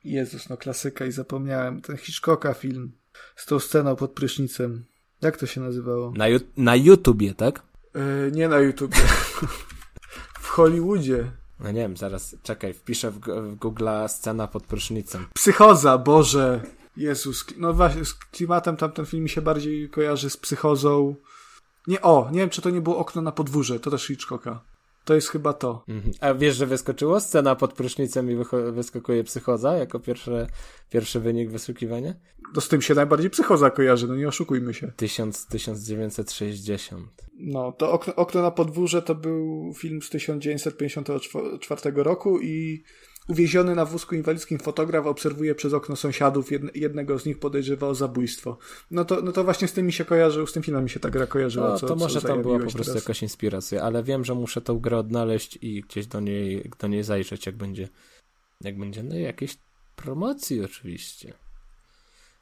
Jezus, 0.05 0.49
no 0.49 0.57
klasyka 0.57 1.07
i 1.07 1.13
zapomniałem, 1.13 1.81
ten 1.81 1.97
Hitchcocka 1.97 2.55
film 2.55 2.93
z 3.37 3.47
tą 3.47 3.59
sceną 3.59 3.97
pod 3.97 4.13
prysznicem. 4.13 4.85
Jak 5.23 5.37
to 5.37 5.47
się 5.47 5.61
nazywało? 5.61 6.13
Na, 6.17 6.25
na 6.57 6.77
YouTubie, 6.77 7.35
tak? 7.35 7.63
Yy, 7.95 8.33
nie 8.33 8.49
na 8.49 8.59
YouTubie. 8.59 8.97
w 10.43 10.47
Hollywoodzie. 10.47 11.42
No 11.63 11.71
nie 11.71 11.81
wiem, 11.81 11.97
zaraz, 11.97 12.37
czekaj, 12.43 12.75
wpiszę 12.75 13.11
w, 13.11 13.21
w 13.21 13.55
Google 13.55 13.89
scena 14.09 14.49
pod 14.49 14.63
prysznicem. 14.67 15.27
Psychoza, 15.35 15.99
Boże! 15.99 16.61
Jezus, 16.97 17.47
no 17.57 17.73
właśnie, 17.73 18.05
z 18.05 18.15
klimatem 18.15 18.77
tamten 18.77 19.07
film 19.07 19.23
mi 19.23 19.29
się 19.29 19.43
bardziej 19.43 19.91
kojarzy 19.91 20.31
z 20.31 20.37
psychozą. 20.37 21.15
Nie, 21.87 22.03
o, 22.03 22.29
nie 22.33 22.41
wiem, 22.41 22.51
czy 22.51 22.63
to 22.63 22.71
nie 22.71 22.81
było 22.81 22.99
okno 22.99 23.23
na 23.23 23.33
podwórze, 23.33 23.81
to 23.81 23.91
też 23.91 24.07
Hitchcocka. 24.07 24.61
To 25.05 25.15
jest 25.15 25.29
chyba 25.29 25.53
to. 25.53 25.85
Mhm. 25.89 26.15
A 26.21 26.35
wiesz, 26.35 26.57
że 26.57 26.67
wyskoczyło 26.67 27.21
scena 27.21 27.57
pod 27.57 27.73
prysznicem 27.73 28.31
i 28.31 28.37
wyskakuje 28.73 29.25
psychoza 29.25 29.77
jako 29.77 30.01
pierwsze, 30.01 30.47
pierwszy 30.91 31.21
wynik 31.21 31.51
wyszukiwania? 31.51 32.15
To 32.55 32.61
z 32.61 32.69
tym 32.69 32.83
się 32.83 32.95
najbardziej 32.95 33.31
psychoza 33.31 33.71
kojarzy, 33.71 34.09
no 34.09 34.17
nie 34.17 34.29
oszukujmy 34.29 34.75
się. 34.75 34.93
1000, 34.97 35.47
1960. 35.47 37.07
No, 37.39 37.73
to 37.73 37.93
okno, 37.93 38.15
okno 38.15 38.43
na 38.43 38.51
podwórze 38.51 39.03
to 39.03 39.15
był 39.15 39.73
film 39.77 40.03
z 40.03 40.11
1954 40.11 41.93
roku 41.95 42.41
i 42.41 42.83
Uwieziony 43.29 43.75
na 43.75 43.85
wózku 43.85 44.15
inwalidzkim 44.15 44.59
fotograf 44.59 45.07
obserwuje 45.07 45.55
przez 45.55 45.73
okno 45.73 45.97
sąsiadów, 45.97 46.51
jednego 46.75 47.19
z 47.19 47.27
nich 47.27 47.39
podejrzewa 47.39 47.87
o 47.87 47.95
zabójstwo. 47.95 48.59
No 48.91 49.05
to, 49.05 49.23
no 49.23 49.33
to 49.33 49.45
właśnie 49.45 49.69
z 49.69 49.73
tym 49.73 49.87
mi 49.87 49.93
się 49.93 50.05
kojarzył, 50.05 50.47
z 50.47 50.53
tym 50.53 50.63
filmem 50.63 50.85
mi 50.85 50.91
się 50.91 51.01
ta 51.01 51.11
gra 51.11 51.27
kojarzyła. 51.27 51.69
No, 51.69 51.79
co, 51.79 51.87
to 51.87 51.97
może 51.97 52.21
co 52.21 52.29
tam 52.29 52.43
była 52.43 52.59
po 52.59 52.63
prostu 52.63 52.85
teraz. 52.85 52.95
jakaś 52.95 53.23
inspiracja, 53.23 53.83
ale 53.83 54.03
wiem, 54.03 54.25
że 54.25 54.35
muszę 54.35 54.61
tą 54.61 54.79
grę 54.79 54.99
odnaleźć 54.99 55.59
i 55.63 55.81
gdzieś 55.81 56.07
do 56.07 56.21
niej, 56.21 56.71
do 56.79 56.87
niej 56.89 57.05
zajrzeć, 57.05 57.47
jak 57.47 57.57
będzie, 57.57 57.89
jak 58.61 58.79
będzie, 58.79 59.03
no 59.03 59.15
jakieś 59.15 59.59
promocji 59.97 60.65
oczywiście. 60.65 61.33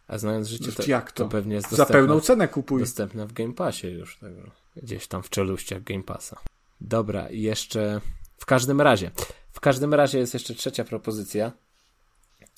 A 0.09 0.19
znając 0.19 0.49
życie, 0.49 0.73
to, 0.73 0.83
jak 0.87 1.13
to? 1.13 1.25
to 1.25 1.31
pewnie 1.31 1.55
jest 1.55 1.71
Za 1.71 1.87
pełną 1.87 2.21
cenę 2.21 2.49
kupuj. 2.49 2.81
Dostępna 2.81 3.27
w 3.27 3.33
Game 3.33 3.53
Passie 3.53 3.87
już, 3.87 4.17
tak, 4.17 4.33
gdzieś 4.77 5.07
tam 5.07 5.23
w 5.23 5.31
czeluściach 5.31 5.83
Game 5.83 6.03
Passa. 6.03 6.41
Dobra, 6.81 7.29
i 7.29 7.41
jeszcze 7.41 8.01
w 8.37 8.47
każdym 8.47 8.81
razie, 8.81 9.11
w 9.61 9.63
każdym 9.63 9.95
razie 9.95 10.19
jest 10.19 10.35
jeszcze 10.35 10.55
trzecia 10.55 10.85
propozycja, 10.85 11.53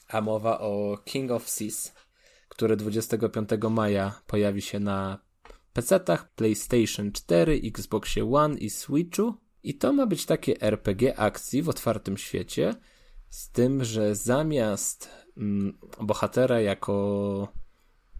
a 0.08 0.20
mowa 0.20 0.60
o 0.60 0.98
King 1.04 1.30
of 1.30 1.48
Seas, 1.48 1.94
który 2.48 2.76
25 2.76 3.48
maja 3.70 4.20
pojawi 4.26 4.62
się 4.62 4.80
na 4.80 5.18
PC-tach, 5.74 6.28
PlayStation 6.36 7.12
4, 7.12 7.60
Xboxie 7.64 8.34
One 8.34 8.58
i 8.58 8.70
Switchu. 8.70 9.34
I 9.62 9.74
to 9.74 9.92
ma 9.92 10.06
być 10.06 10.26
takie 10.26 10.60
RPG 10.60 11.18
akcji 11.18 11.62
w 11.62 11.68
otwartym 11.68 12.18
świecie, 12.18 12.74
z 13.30 13.50
tym, 13.50 13.84
że 13.84 14.14
zamiast 14.14 15.10
mm, 15.36 15.78
bohatera 16.00 16.60
jako 16.60 17.48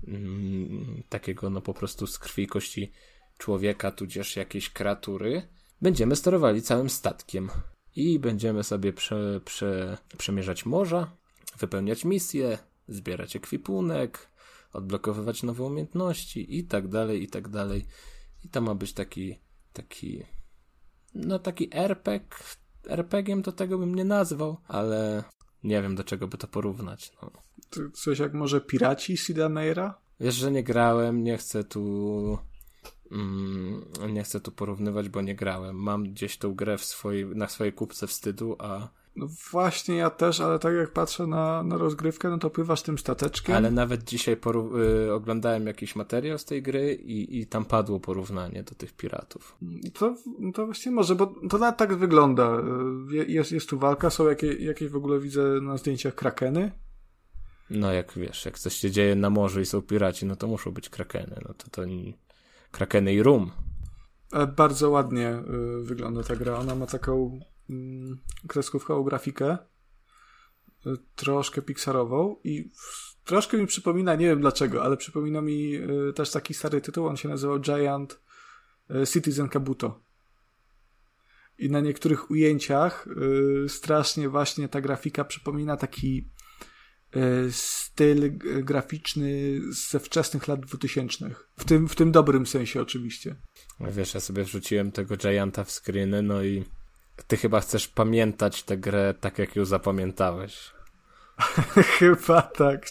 mm, 0.09 1.03
takiego 1.09 1.51
no 1.51 1.61
po 1.61 1.75
prostu 1.75 2.07
z 2.07 2.19
krwi 2.19 2.43
i 2.43 2.47
kości 2.47 2.93
człowieka, 3.39 3.91
tudzież 3.91 4.37
jakiejś 4.37 4.71
kreatury, 4.71 5.49
będziemy 5.83 6.17
sterowali 6.17 6.63
całym 6.63 6.91
statkiem 6.91 7.51
i 7.97 8.19
będziemy 8.19 8.65
sobie 8.65 8.93
prze, 8.93 9.41
prze, 9.45 9.99
przemierzać 10.19 10.67
morza, 10.67 11.11
wypełniać 11.59 12.05
misje, 12.05 12.59
zbierać 12.89 13.37
ekwipunek, 13.37 14.29
odblokowywać 14.73 15.43
nowe 15.43 15.65
umiejętności 15.65 16.59
i 16.59 16.65
tak 16.65 16.89
dalej, 16.89 17.23
i 17.23 17.29
tak 17.29 17.49
dalej. 17.49 17.87
I 18.45 18.49
to 18.49 18.61
ma 18.61 18.75
być 18.75 18.93
taki, 18.93 19.39
taki, 19.73 20.23
no 21.15 21.39
taki 21.39 21.69
RPG. 21.73 22.39
RPG-iem 22.89 23.43
to 23.43 23.53
tego 23.53 23.79
bym 23.79 23.95
nie 23.95 24.05
nazwał, 24.05 24.57
ale 24.69 25.25
nie 25.65 25.83
wiem 25.83 25.95
do 25.95 26.05
czego 26.05 26.29
by 26.29 26.39
to 26.39 26.47
porównać. 26.47 27.13
No. 27.23 27.31
Coś 27.93 28.19
jak 28.19 28.35
może 28.35 28.61
Piraci 28.61 29.17
Sida 29.17 29.49
Meira? 29.49 29.99
Wiesz, 30.21 30.35
że 30.35 30.51
nie 30.51 30.63
grałem, 30.63 31.25
nie 31.25 31.39
chcę 31.39 31.65
tu 31.65 32.39
nie 34.13 34.23
chcę 34.23 34.41
tu 34.41 34.53
porównywać, 34.53 35.09
bo 35.09 35.23
nie 35.23 35.35
grałem. 35.35 35.77
Mam 35.77 36.05
gdzieś 36.05 36.39
tą 36.39 36.55
grę 36.55 36.79
w 36.79 36.85
swojej, 36.85 37.27
na 37.27 37.49
swojej 37.49 37.73
kupce 37.73 38.07
wstydu, 38.07 38.57
a 38.59 38.89
no 39.17 39.27
właśnie 39.53 39.97
ja 39.97 40.11
też, 40.11 40.41
ale 40.41 40.59
tak 40.59 40.75
jak 40.75 40.93
patrzę 40.93 41.27
na, 41.27 41.63
na 41.63 41.77
rozgrywkę, 41.77 42.31
no 42.31 42.39
to 42.39 42.51
pływasz 42.51 42.83
tym 42.83 42.99
stateczkiem. 42.99 43.57
Ale 43.57 43.71
nawet 43.71 44.05
dzisiaj 44.05 44.37
y, 45.07 45.13
oglądałem 45.13 45.67
jakiś 45.67 45.97
materiał 45.97 46.39
z 46.39 46.45
tej 46.45 46.63
gry 46.63 46.95
i, 46.95 47.39
i 47.39 47.47
tam 47.47 47.65
padło 47.65 48.01
porównanie 48.01 48.63
do 48.63 48.75
tych 48.75 48.93
piratów. 48.93 49.59
To, 49.95 50.15
to 50.55 50.67
właśnie 50.67 50.93
może, 50.93 51.15
bo 51.15 51.27
to 51.27 51.59
nawet 51.59 51.77
tak 51.77 51.95
wygląda. 51.95 52.63
Y, 53.13 53.33
jest, 53.33 53.53
jest 53.53 53.69
tu 53.69 53.79
walka, 53.79 54.11
są 54.11 54.29
jakie, 54.29 54.53
jakieś 54.53 54.89
w 54.89 54.97
ogóle 54.97 55.21
widzę 55.21 55.43
na 55.63 55.77
zdjęciach 55.77 56.15
krakeny. 56.15 56.73
No 57.71 57.93
jak 57.93 58.13
wiesz, 58.17 58.45
jak 58.45 58.59
coś 58.59 58.75
się 58.75 58.91
dzieje 58.91 59.15
na 59.15 59.31
morzu 59.31 59.61
i 59.61 59.67
są 59.67 59.83
piraci, 59.83 60.27
no 60.27 60.37
to 60.37 60.47
muszą 60.47 60.71
być 60.71 60.89
krakeny. 60.89 61.41
No 61.49 61.55
to 61.55 61.71
to 61.71 61.85
nie... 61.85 62.13
krakeny 62.73 63.15
i 63.15 63.23
rum. 63.23 63.51
E, 64.33 64.47
bardzo 64.47 64.91
ładnie 64.91 65.43
y, 65.81 65.83
wygląda 65.83 66.23
ta 66.23 66.37
gra. 66.37 66.59
Ona 66.59 66.75
ma 66.75 66.87
taką 66.87 67.41
Mm, 67.73 68.19
kreskówkową 68.49 69.03
grafikę, 69.03 69.59
y, 70.87 70.91
troszkę 71.17 71.63
pixarową 71.63 72.37
i 72.45 72.71
troszkę 73.25 73.57
mi 73.59 73.67
przypomina, 73.67 74.15
nie 74.15 74.27
wiem 74.27 74.41
dlaczego, 74.41 74.83
ale 74.83 74.97
przypomina 74.97 75.41
mi 75.41 75.79
też 76.15 76.31
taki 76.31 76.55
stary 76.55 76.81
tytuł, 76.81 77.07
on 77.07 77.17
się 77.17 77.29
nazywał 77.29 77.61
Giant 77.61 78.21
Citizen 79.13 79.49
Kabuto. 79.49 80.01
I 81.59 81.71
na 81.71 81.81
niektórych 81.81 82.31
ujęciach 82.31 83.09
strasznie 83.69 84.29
właśnie 84.29 84.69
ta 84.69 84.81
grafika 84.81 85.25
przypomina 85.25 85.77
taki 85.77 86.29
styl 87.51 88.33
graficzny 88.65 89.61
ze 89.91 90.01
wczesnych 90.01 90.49
lat 90.49 90.61
2000. 90.61 91.31
W 91.59 91.65
tym, 91.65 91.89
w 91.89 91.95
tym 91.95 92.13
dobrym 92.13 92.47
sensie 92.47 92.81
oczywiście. 92.83 93.35
Wiesz, 93.81 94.15
ja 94.15 94.21
sobie 94.21 94.45
wrzuciłem 94.45 94.93
tego 94.93 95.17
Gianta 95.17 95.65
w 95.65 95.71
screeny, 95.71 96.23
no 96.23 96.43
i 96.43 96.65
ty 97.27 97.37
chyba 97.37 97.61
chcesz 97.61 97.89
pamiętać 97.89 98.63
tę 98.63 98.77
grę 98.77 99.15
tak, 99.21 99.39
jak 99.39 99.57
ją 99.57 99.65
zapamiętałeś. 99.65 100.73
chyba 101.99 102.43
tak. 102.43 102.87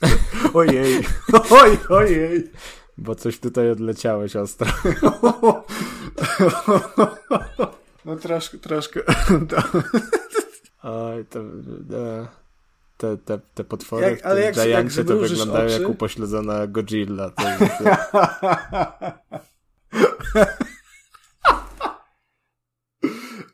Ojej. 0.53 1.03
Oj, 1.61 1.77
ojej. 1.89 2.51
Bo 2.97 3.15
coś 3.15 3.39
tutaj 3.39 3.71
odleciałeś 3.71 4.35
ostro. 4.35 4.71
no 8.05 8.15
troszkę, 8.15 8.57
troszkę. 8.57 8.99
Oj, 10.83 11.25
to... 11.25 11.39
Te, 13.01 13.17
te, 13.17 13.39
te 13.53 13.63
potwory 13.63 14.05
jak, 14.05 14.25
ale 14.25 14.41
jak, 14.41 14.55
jak 14.55 14.93
to 15.07 15.17
wyglądają 15.17 15.65
oczy? 15.65 15.81
jak 15.81 15.89
upośledzona 15.89 16.67
Godzilla. 16.67 17.29
To, 17.29 17.43
to... 17.43 17.83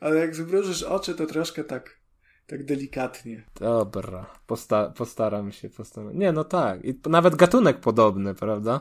ale 0.00 0.16
jak 0.16 0.34
zmrużysz 0.34 0.82
oczy, 0.82 1.14
to 1.14 1.26
troszkę 1.26 1.64
tak, 1.64 2.00
tak 2.46 2.64
delikatnie. 2.64 3.44
Dobra, 3.60 4.26
Posta 4.46 4.92
postaram 4.96 5.52
się, 5.52 5.70
postaram. 5.70 6.18
Nie, 6.18 6.32
no 6.32 6.44
tak. 6.44 6.84
I 6.84 7.00
nawet 7.08 7.36
gatunek 7.36 7.80
podobny, 7.80 8.34
prawda? 8.34 8.80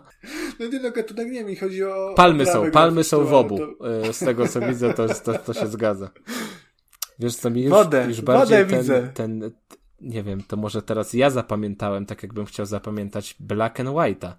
No 0.60 0.68
nie, 0.68 0.80
no 0.80 0.92
gatunek 0.92 1.32
nie, 1.32 1.44
mi 1.44 1.56
chodzi 1.56 1.84
o... 1.84 2.14
Palmy 2.16 2.46
są, 2.46 2.72
palmy 2.72 3.04
są 3.04 3.26
w 3.26 3.34
obu. 3.34 3.58
To... 3.58 4.00
E, 4.10 4.14
z 4.14 4.20
tego, 4.20 4.48
co 4.48 4.62
widzę, 4.62 4.94
to, 4.94 5.08
to, 5.08 5.34
to 5.34 5.54
się 5.54 5.68
zgadza. 5.68 6.10
Wiesz 7.20 7.36
co, 7.36 7.50
mi 7.50 7.62
już, 7.62 7.72
wodę, 7.72 8.06
już 8.08 8.22
bardziej 8.22 8.66
wodę 8.66 8.70
ten, 8.70 8.80
widzę. 8.80 9.12
ten, 9.14 9.52
nie 10.02 10.24
wiem, 10.24 10.44
to 10.44 10.58
może 10.58 10.82
teraz 10.82 11.14
ja 11.14 11.30
zapamiętałem, 11.30 12.06
tak 12.06 12.24
jakbym 12.24 12.46
chciał 12.46 12.66
zapamiętać 12.66 13.36
Black 13.40 13.80
and 13.80 13.90
White'a 13.90 14.34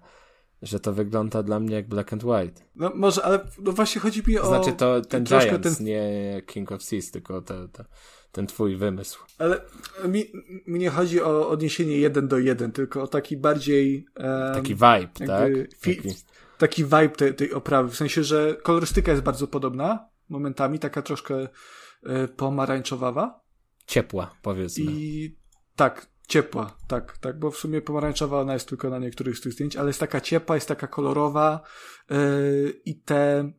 że 0.61 0.79
to 0.79 0.93
wygląda 0.93 1.43
dla 1.43 1.59
mnie 1.59 1.75
jak 1.75 1.87
Black 1.87 2.13
and 2.13 2.23
White. 2.23 2.61
No 2.75 2.91
może, 2.95 3.25
ale 3.25 3.39
no 3.59 3.71
właśnie 3.71 4.01
chodzi 4.01 4.23
mi 4.27 4.39
o... 4.39 4.47
Znaczy 4.47 4.73
to 4.73 5.01
ten 5.01 5.23
Giants, 5.23 5.77
ten... 5.77 5.85
nie 5.85 6.41
King 6.45 6.71
of 6.71 6.83
Seas, 6.83 7.11
tylko 7.11 7.41
te, 7.41 7.67
te, 7.67 7.85
ten 8.31 8.47
twój 8.47 8.75
wymysł. 8.75 9.19
Ale 9.37 9.61
mi, 10.07 10.25
mi 10.67 10.79
nie 10.79 10.89
chodzi 10.89 11.21
o 11.21 11.49
odniesienie 11.49 11.97
jeden 11.97 12.27
do 12.27 12.37
jeden, 12.37 12.71
tylko 12.71 13.03
o 13.03 13.07
taki 13.07 13.37
bardziej... 13.37 14.05
Um, 14.17 14.53
taki 14.53 14.75
vibe, 14.75 15.27
tak? 15.27 15.51
Fi, 15.77 15.95
taki... 15.95 16.15
taki 16.57 16.83
vibe 16.83 17.09
tej, 17.09 17.35
tej 17.35 17.53
oprawy, 17.53 17.89
w 17.89 17.95
sensie, 17.95 18.23
że 18.23 18.57
kolorystyka 18.63 19.11
jest 19.11 19.23
bardzo 19.23 19.47
podobna, 19.47 20.09
momentami, 20.29 20.79
taka 20.79 21.01
troszkę 21.01 21.47
e, 22.03 22.27
pomarańczowawa. 22.27 23.41
Ciepła, 23.85 24.35
powiedzmy. 24.41 24.85
I 24.91 25.38
tak, 25.79 26.07
ciepła, 26.27 26.77
tak, 26.87 27.17
tak, 27.17 27.39
bo 27.39 27.51
w 27.51 27.57
sumie 27.57 27.81
pomarańczowa 27.81 28.41
ona 28.41 28.53
jest 28.53 28.69
tylko 28.69 28.89
na 28.89 28.99
niektórych 28.99 29.37
z 29.37 29.41
tych 29.41 29.53
zdjęć, 29.53 29.75
ale 29.75 29.87
jest 29.87 29.99
taka 29.99 30.21
ciepła, 30.21 30.55
jest 30.55 30.67
taka 30.67 30.87
kolorowa 30.87 31.61
yy, 32.09 32.81
i 32.85 32.95
te 32.95 33.51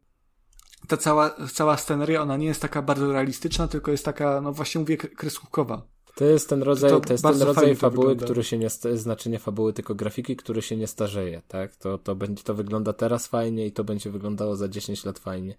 ta 0.89 0.97
cała, 0.97 1.37
cała 1.53 1.77
sceneria, 1.77 2.23
ona 2.23 2.37
nie 2.37 2.47
jest 2.47 2.63
taka 2.63 2.83
bardzo 2.83 3.13
realistyczna, 3.13 3.69
tylko 3.69 3.91
jest 3.91 4.05
taka, 4.05 4.41
no 4.41 4.53
właśnie 4.53 4.79
mówię, 4.79 4.97
kreskówkowa. 4.97 5.83
To 6.15 6.25
jest 6.25 6.49
ten 6.49 6.63
rodzaj, 6.63 6.91
to, 6.91 7.01
to 7.01 7.13
jest 7.13 7.25
ten 7.25 7.43
rodzaj 7.43 7.77
fabuły, 7.77 8.17
który 8.17 8.45
się 8.45 8.59
nie, 8.59 8.71
znaczy 8.95 9.31
nie 9.31 9.39
fabuły, 9.39 9.73
tylko 9.73 9.95
grafiki, 9.95 10.37
który 10.37 10.63
się 10.63 10.77
nie 10.77 10.87
starzeje, 10.87 11.43
tak? 11.49 11.77
To, 11.77 11.99
to 11.99 12.15
będzie, 12.15 12.43
to 12.43 12.55
wygląda 12.55 12.93
teraz 12.93 13.27
fajnie 13.27 13.67
i 13.67 13.73
to 13.73 13.85
będzie 13.85 14.11
wyglądało 14.11 14.57
za 14.57 14.69
10 14.69 15.05
lat 15.05 15.19
fajnie. 15.19 15.57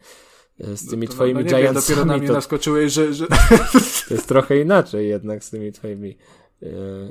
E, 0.60 0.78
z 0.78 0.90
tymi 0.90 1.08
no, 1.08 1.14
twoimi 1.14 1.34
no, 1.34 1.40
no 1.40 1.58
Giantsami. 1.58 1.64
Wiem, 1.64 1.74
dopiero 1.74 2.06
na 2.06 2.18
mnie 2.18 2.28
to, 2.28 2.34
naskoczyłeś, 2.34 2.94
że, 2.94 3.14
że... 3.14 3.28
To 4.08 4.14
jest 4.14 4.28
trochę 4.28 4.60
inaczej 4.60 5.10
jednak 5.10 5.44
z 5.44 5.50
tymi 5.50 5.72
twoimi 5.72 6.18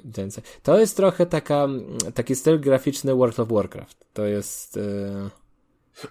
Gense. 0.05 0.43
To 0.63 0.79
jest 0.79 0.97
trochę 0.97 1.27
taka, 1.27 1.69
taki 2.15 2.35
styl 2.35 2.61
graficzny 2.61 3.15
World 3.15 3.41
of 3.41 3.49
Warcraft. 3.49 4.05
To 4.13 4.25
jest. 4.25 4.77
E, 4.77 5.31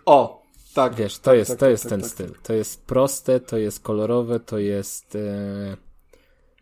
o, 0.06 0.44
tak. 0.74 0.96
Wiesz, 0.96 1.18
to 1.18 1.24
tak, 1.24 1.38
jest, 1.38 1.52
tak, 1.52 1.60
to 1.60 1.70
jest 1.70 1.84
tak, 1.84 1.90
ten 1.90 2.02
tak, 2.02 2.10
styl. 2.10 2.32
To 2.44 2.54
jest 2.54 2.86
proste, 2.86 3.40
to 3.40 3.58
jest 3.58 3.80
kolorowe, 3.80 4.40
to 4.40 4.60
jest. 4.60 5.16
E, 5.16 5.78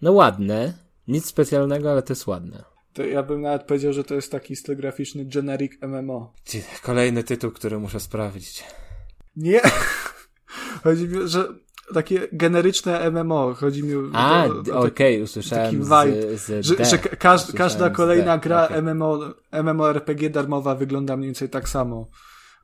no 0.02 0.12
ładne. 0.12 0.74
Nic 1.08 1.26
specjalnego, 1.26 1.92
ale 1.92 2.02
to 2.02 2.14
jest 2.14 2.28
ładne. 2.28 2.64
To 2.94 3.06
ja 3.06 3.24
bym 3.24 3.42
nawet 3.42 3.64
powiedział, 3.64 3.94
że 3.94 4.04
to 4.04 4.16
jest 4.16 4.32
taki 4.32 4.56
styl 4.56 4.76
graficzny 4.78 5.26
generic 5.26 5.72
MMO. 5.82 6.34
Kolejny 6.82 7.24
tytuł, 7.24 7.52
który 7.52 7.80
muszę 7.80 8.00
sprawdzić. 8.00 8.64
Nie. 9.36 9.62
Chodzi 10.84 11.08
mi, 11.08 11.28
że 11.28 11.48
takie 11.94 12.28
generyczne 12.32 13.12
MMO. 13.12 13.54
Chodzi 13.54 13.84
mi 13.84 13.96
o. 13.96 14.02
A, 14.14 14.46
okej, 14.46 14.78
okay, 14.78 15.24
usłyszałem. 15.24 15.66
Taki 15.66 15.78
vibe, 15.78 16.38
z, 16.38 16.46
z 16.46 16.66
że, 16.66 16.86
że 16.86 16.98
każ, 16.98 17.52
każda 17.52 17.90
kolejna 17.90 18.38
gra 18.38 18.66
okay. 18.66 18.82
MMO, 18.82 19.20
MMORPG 19.52 20.30
darmowa 20.30 20.76
wygląda 20.76 21.18
mniej 21.18 21.28
więcej 21.28 21.50
tak 21.50 21.70
samo. 21.70 22.08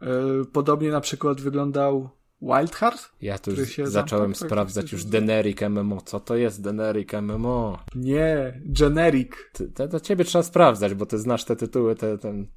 E, 0.02 0.08
podobnie 0.52 0.92
na 0.92 1.02
przykład 1.02 1.42
wyglądał 1.42 2.10
Wild 2.42 2.76
Heart? 2.76 3.12
Ja 3.22 3.38
tu 3.38 3.52
już 3.52 3.78
zacząłem 3.84 4.34
tak, 4.34 4.38
sprawdzać 4.38 4.92
już 4.92 5.06
Generic 5.06 5.62
MMO. 5.62 6.02
Co 6.02 6.20
to 6.20 6.36
jest 6.36 6.62
Generic 6.62 7.14
MMO? 7.14 7.80
Nie, 7.96 8.62
Generic. 8.66 9.32
To, 9.74 9.88
to 9.88 10.00
ciebie 10.00 10.26
trzeba 10.26 10.44
sprawdzać, 10.44 10.94
bo 10.94 11.06
ty 11.06 11.18
znasz 11.18 11.46
te 11.46 11.56
tytuły, 11.56 11.96
te, 11.96 12.18
ten... 12.18 12.48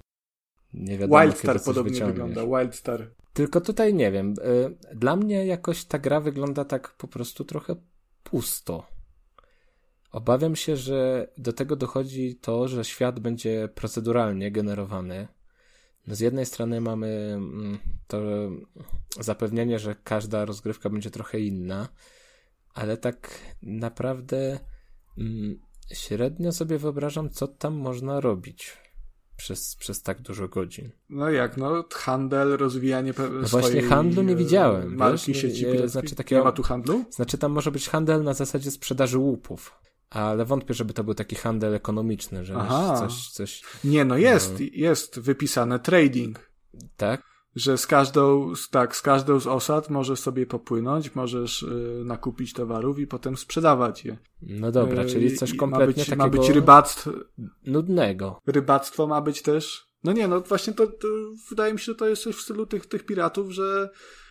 Nie 0.75 0.99
wiadomo, 0.99 1.23
Wildstar 1.23 1.63
podobnie 1.63 1.93
wyciągniesz. 1.93 2.27
wygląda, 2.27 2.59
Wildstar. 2.59 3.11
Tylko 3.37 3.61
tutaj 3.61 3.95
nie 3.95 4.13
wiem. 4.13 4.35
Y, 4.93 4.95
dla 4.95 5.17
mnie 5.17 5.47
jakoś 5.47 5.85
ta 5.85 5.99
gra 5.99 6.21
wygląda 6.21 6.65
tak 6.65 6.95
po 6.99 7.09
prostu 7.09 7.45
trochę 7.45 7.77
pusto. 8.23 8.87
Obawiam 10.13 10.57
się, 10.57 10.77
że 10.77 11.29
do 11.39 11.53
tego 11.53 11.77
dochodzi 11.77 12.37
to, 12.37 12.69
że 12.69 12.85
świat 12.85 13.21
będzie 13.21 13.69
proceduralnie 13.75 14.51
generowany. 14.51 15.29
No 16.07 16.15
z 16.15 16.21
jednej 16.21 16.47
strony 16.47 16.81
mamy 16.81 17.07
mm, 17.35 17.79
to 18.07 18.21
zapewnienie, 19.21 19.79
że 19.79 19.95
każda 20.05 20.45
rozgrywka 20.45 20.91
będzie 20.91 21.11
trochę 21.11 21.41
inna, 21.41 21.89
ale 22.75 22.97
tak 22.97 23.41
naprawdę 23.63 24.59
mm, 25.19 25.61
średnio 25.93 26.53
sobie 26.53 26.79
wyobrażam, 26.79 27.31
co 27.31 27.49
tam 27.49 27.75
można 27.75 28.21
robić 28.21 28.86
przez, 29.37 29.77
przez 29.77 30.03
tak 30.03 30.23
dużo 30.23 30.49
godzin. 30.49 30.91
No 31.11 31.31
jak, 31.31 31.57
no 31.57 31.85
handel, 31.93 32.57
rozwijanie 32.57 33.15
no 33.19 33.49
Właśnie 33.49 33.83
handlu 33.83 34.23
nie 34.23 34.37
widziałem. 34.37 34.97
Marki 34.97 35.33
wiesz, 35.33 35.43
sieci 35.43 35.67
nie, 35.67 35.89
znaczy 35.89 36.15
takiego, 36.15 36.41
nie 36.41 36.45
ma 36.45 36.53
tu 36.53 36.63
handlu? 36.63 37.05
Znaczy 37.11 37.39
tam 37.39 37.53
może 37.53 37.71
być 37.71 37.89
handel 37.89 38.23
na 38.23 38.35
zasadzie 38.35 38.71
sprzedaży 38.71 39.19
łupów. 39.19 39.75
Ale 40.11 40.45
wątpię, 40.45 40.75
żeby 40.75 40.93
to 40.93 41.05
był 41.05 41.15
taki 41.15 41.37
handel 41.37 41.75
ekonomiczny, 41.75 42.45
że 42.45 42.55
Aha. 42.57 42.97
coś, 42.99 43.29
coś... 43.31 43.63
Nie, 43.85 44.05
no 44.05 44.17
jest, 44.17 44.53
no... 44.53 44.67
jest 44.73 45.21
wypisane 45.21 45.79
trading. 45.79 46.51
Tak? 46.97 47.23
Że 47.57 47.79
z 47.79 47.87
każdą, 47.87 48.53
tak, 48.71 48.97
z 48.97 49.03
każdą 49.03 49.41
z 49.41 49.47
osad 49.47 49.91
możesz 49.91 50.21
sobie 50.21 50.47
popłynąć, 50.47 51.15
możesz 51.15 51.63
y, 51.63 52.03
nakupić 52.05 52.53
towarów 52.53 52.99
i 52.99 53.07
potem 53.07 53.37
sprzedawać 53.37 54.05
je. 54.05 54.19
No 54.43 54.73
dobra, 54.73 55.03
y, 55.03 55.07
czyli 55.07 55.37
coś 55.37 55.55
kompletnie 55.55 55.87
ma 55.87 55.87
być, 55.87 56.07
takiego... 56.07 56.25
Ma 56.25 56.29
być 56.29 56.49
rybactwo... 56.49 57.11
Nudnego. 57.67 58.41
Rybactwo 58.47 59.07
ma 59.07 59.21
być 59.21 59.43
też... 59.43 59.87
No 60.05 60.13
nie, 60.13 60.29
no 60.29 60.41
właśnie 60.41 60.73
to, 60.73 60.87
to 60.87 61.09
wydaje 61.51 61.73
mi 61.73 61.79
się, 61.79 61.85
że 61.85 61.95
to 61.95 62.09
jest 62.09 62.23
coś 62.23 62.37
w 62.37 62.41
stylu 62.41 62.67
tych, 62.67 62.87
tych 62.87 63.07
piratów, 63.07 63.51
że 63.51 63.91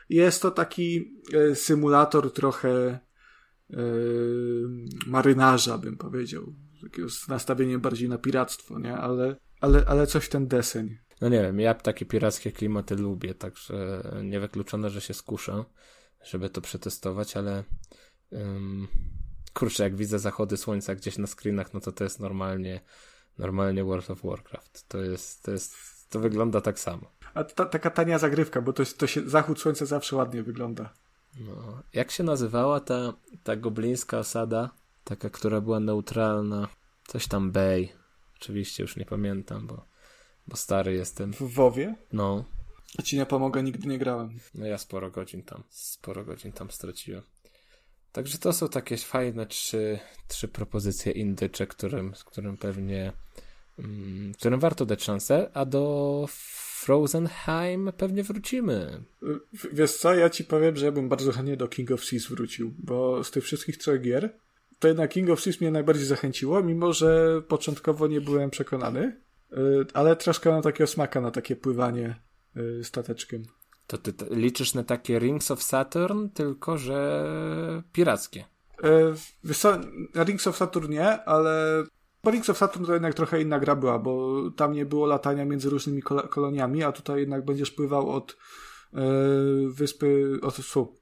jest 0.09 0.41
to 0.41 0.51
taki 0.51 1.15
y, 1.33 1.55
symulator 1.55 2.33
trochę 2.33 2.99
y, 3.69 3.75
marynarza, 5.07 5.77
bym 5.77 5.97
powiedział. 5.97 6.53
Takiego 6.81 7.09
z 7.09 7.27
nastawieniem 7.27 7.81
bardziej 7.81 8.09
na 8.09 8.17
piractwo, 8.17 8.79
nie? 8.79 8.97
Ale 8.97 9.35
ale, 9.61 9.83
ale 9.87 10.07
coś 10.07 10.25
w 10.25 10.29
ten 10.29 10.47
deseń. 10.47 10.97
No 11.21 11.29
nie 11.29 11.41
wiem, 11.41 11.59
ja 11.59 11.73
takie 11.73 12.05
pirackie 12.05 12.51
klimaty 12.51 12.95
lubię, 12.95 13.33
także 13.33 14.03
niewykluczone, 14.23 14.89
że 14.89 15.01
się 15.01 15.13
skuszę, 15.13 15.63
żeby 16.23 16.49
to 16.49 16.61
przetestować, 16.61 17.37
ale 17.37 17.63
um, 18.31 18.87
kurczę, 19.53 19.83
jak 19.83 19.95
widzę 19.95 20.19
zachody 20.19 20.57
słońca 20.57 20.95
gdzieś 20.95 21.17
na 21.17 21.27
screenach, 21.27 21.73
no 21.73 21.79
to 21.79 21.91
to 21.91 22.03
jest 22.03 22.19
normalnie, 22.19 22.81
normalnie 23.37 23.83
World 23.83 24.09
of 24.09 24.21
Warcraft. 24.23 24.87
To 24.87 25.01
jest, 25.01 25.43
to 25.43 25.51
jest, 25.51 25.75
to 26.09 26.19
wygląda 26.19 26.61
tak 26.61 26.79
samo. 26.79 27.11
A 27.33 27.43
ta, 27.43 27.65
taka 27.65 27.89
tania 27.89 28.19
zagrywka, 28.19 28.61
bo 28.61 28.73
to, 28.73 28.83
to 28.97 29.07
się, 29.07 29.29
zachód 29.29 29.59
słońca 29.59 29.85
zawsze 29.85 30.15
ładnie 30.15 30.43
wygląda. 30.43 30.93
No, 31.39 31.83
jak 31.93 32.11
się 32.11 32.23
nazywała 32.23 32.79
ta, 32.79 33.13
ta 33.43 33.55
goblińska 33.55 34.19
osada? 34.19 34.69
Taka, 35.03 35.29
która 35.29 35.61
była 35.61 35.79
neutralna. 35.79 36.67
Coś 37.07 37.27
tam 37.27 37.51
Bay. 37.51 37.89
Oczywiście 38.35 38.83
już 38.83 38.95
nie 38.95 39.05
pamiętam, 39.05 39.67
bo, 39.67 39.85
bo 40.47 40.55
stary 40.57 40.93
jestem. 40.93 41.33
W 41.33 41.41
WoWie? 41.41 41.95
No. 42.13 42.45
A 42.97 43.01
ci 43.01 43.17
nie 43.17 43.25
pomogę, 43.25 43.63
nigdy 43.63 43.87
nie 43.87 43.97
grałem. 43.97 44.39
No 44.55 44.65
ja 44.65 44.77
sporo 44.77 45.11
godzin 45.11 45.43
tam, 45.43 45.63
sporo 45.69 46.25
godzin 46.25 46.51
tam 46.51 46.71
straciłem. 46.71 47.21
Także 48.11 48.37
to 48.37 48.53
są 48.53 48.69
takie 48.69 48.97
fajne 48.97 49.45
trzy, 49.45 49.99
trzy 50.27 50.47
propozycje 50.47 51.11
indycze, 51.11 51.67
którym, 51.67 52.13
którym 52.25 52.57
pewnie, 52.57 53.13
mm, 53.79 54.33
którym 54.33 54.59
warto 54.59 54.85
dać 54.85 55.03
szansę, 55.03 55.49
a 55.53 55.65
do 55.65 56.25
Frozenheim 56.29 57.91
pewnie 57.97 58.23
wrócimy. 58.23 59.03
Wiesz 59.73 59.91
co, 59.91 60.15
ja 60.15 60.29
ci 60.29 60.43
powiem, 60.43 60.75
że 60.75 60.85
ja 60.85 60.91
bym 60.91 61.09
bardzo 61.09 61.31
chętnie 61.31 61.57
do 61.57 61.67
King 61.67 61.91
of 61.91 62.05
Seas 62.05 62.27
wrócił, 62.27 62.73
bo 62.77 63.23
z 63.23 63.31
tych 63.31 63.43
wszystkich 63.43 63.77
trzech 63.77 64.01
gier 64.01 64.39
to 64.79 64.87
jednak 64.87 65.11
King 65.11 65.29
of 65.29 65.41
Seas 65.41 65.61
mnie 65.61 65.71
najbardziej 65.71 66.05
zachęciło, 66.05 66.63
mimo 66.63 66.93
że 66.93 67.41
początkowo 67.47 68.07
nie 68.07 68.21
byłem 68.21 68.49
przekonany, 68.49 69.21
ale 69.93 70.15
troszkę 70.15 70.49
mam 70.49 70.61
takiego 70.61 70.87
smaka 70.87 71.21
na 71.21 71.31
takie 71.31 71.55
pływanie 71.55 72.15
y, 72.57 72.83
stateczkiem. 72.83 73.43
To 73.87 73.97
ty 73.97 74.13
liczysz 74.29 74.73
na 74.73 74.83
takie 74.83 75.19
Rings 75.19 75.51
of 75.51 75.63
Saturn, 75.63 76.29
tylko 76.29 76.77
że 76.77 77.83
pirackie. 77.91 78.45
Y, 80.15 80.23
Rings 80.25 80.47
of 80.47 80.57
Saturn 80.57 80.91
nie, 80.91 81.23
ale 81.23 81.83
bo 82.23 82.31
Rings 82.31 82.49
of 82.49 82.57
Saturn 82.57 82.85
to 82.85 82.93
jednak 82.93 83.13
trochę 83.13 83.41
inna 83.41 83.59
gra 83.59 83.75
była, 83.75 83.99
bo 83.99 84.41
tam 84.51 84.73
nie 84.73 84.85
było 84.85 85.05
latania 85.05 85.45
między 85.45 85.69
różnymi 85.69 86.01
koloniami, 86.29 86.83
a 86.83 86.91
tutaj 86.91 87.19
jednak 87.19 87.45
będziesz 87.45 87.71
pływał 87.71 88.09
od 88.09 88.37
wyspy, 89.69 90.39
od, 90.41 90.59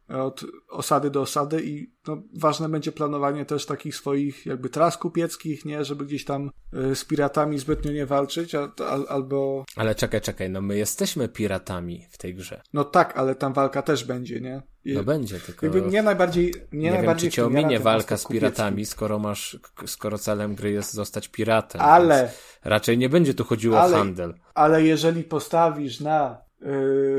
od 0.09 0.45
osady 0.69 1.09
do 1.09 1.21
osady 1.21 1.61
i 1.63 1.93
no, 2.07 2.23
ważne 2.33 2.69
będzie 2.69 2.91
planowanie 2.91 3.45
też 3.45 3.65
takich 3.65 3.95
swoich 3.95 4.45
jakby 4.45 4.69
tras 4.69 4.97
kupieckich, 4.97 5.65
nie, 5.65 5.85
żeby 5.85 6.05
gdzieś 6.05 6.25
tam 6.25 6.51
y, 6.91 6.95
z 6.95 7.05
piratami 7.05 7.59
zbytnio 7.59 7.91
nie 7.91 8.05
walczyć, 8.05 8.55
a, 8.55 8.71
a, 8.79 9.07
albo... 9.07 9.65
Ale 9.75 9.95
czekaj, 9.95 10.21
czekaj, 10.21 10.49
no 10.49 10.61
my 10.61 10.77
jesteśmy 10.77 11.29
piratami 11.29 12.07
w 12.11 12.17
tej 12.17 12.35
grze. 12.35 12.61
No 12.73 12.83
tak, 12.83 13.17
ale 13.17 13.35
tam 13.35 13.53
walka 13.53 13.81
też 13.81 14.03
będzie, 14.03 14.41
nie? 14.41 14.61
I, 14.85 14.93
no 14.93 15.03
będzie, 15.03 15.39
tylko... 15.39 15.65
Jakby 15.65 15.81
mnie 15.81 16.03
najbardziej... 16.03 16.53
Mnie 16.71 16.83
nie 16.83 16.91
najbardziej 16.91 17.29
wiem, 17.29 17.31
czy 17.31 17.35
cię 17.35 17.45
ominie 17.45 17.79
walka 17.79 18.17
z 18.17 18.27
piratami, 18.27 18.85
skoro 18.85 19.19
masz, 19.19 19.59
skoro 19.85 20.17
celem 20.17 20.55
gry 20.55 20.71
jest 20.71 20.93
zostać 20.93 21.27
piratem. 21.27 21.81
Ale... 21.81 22.31
Raczej 22.63 22.97
nie 22.97 23.09
będzie 23.09 23.33
tu 23.33 23.43
chodziło 23.43 23.81
ale, 23.81 23.95
o 23.95 23.97
handel. 23.97 24.33
Ale 24.53 24.83
jeżeli 24.83 25.23
postawisz 25.23 25.99
na 25.99 26.42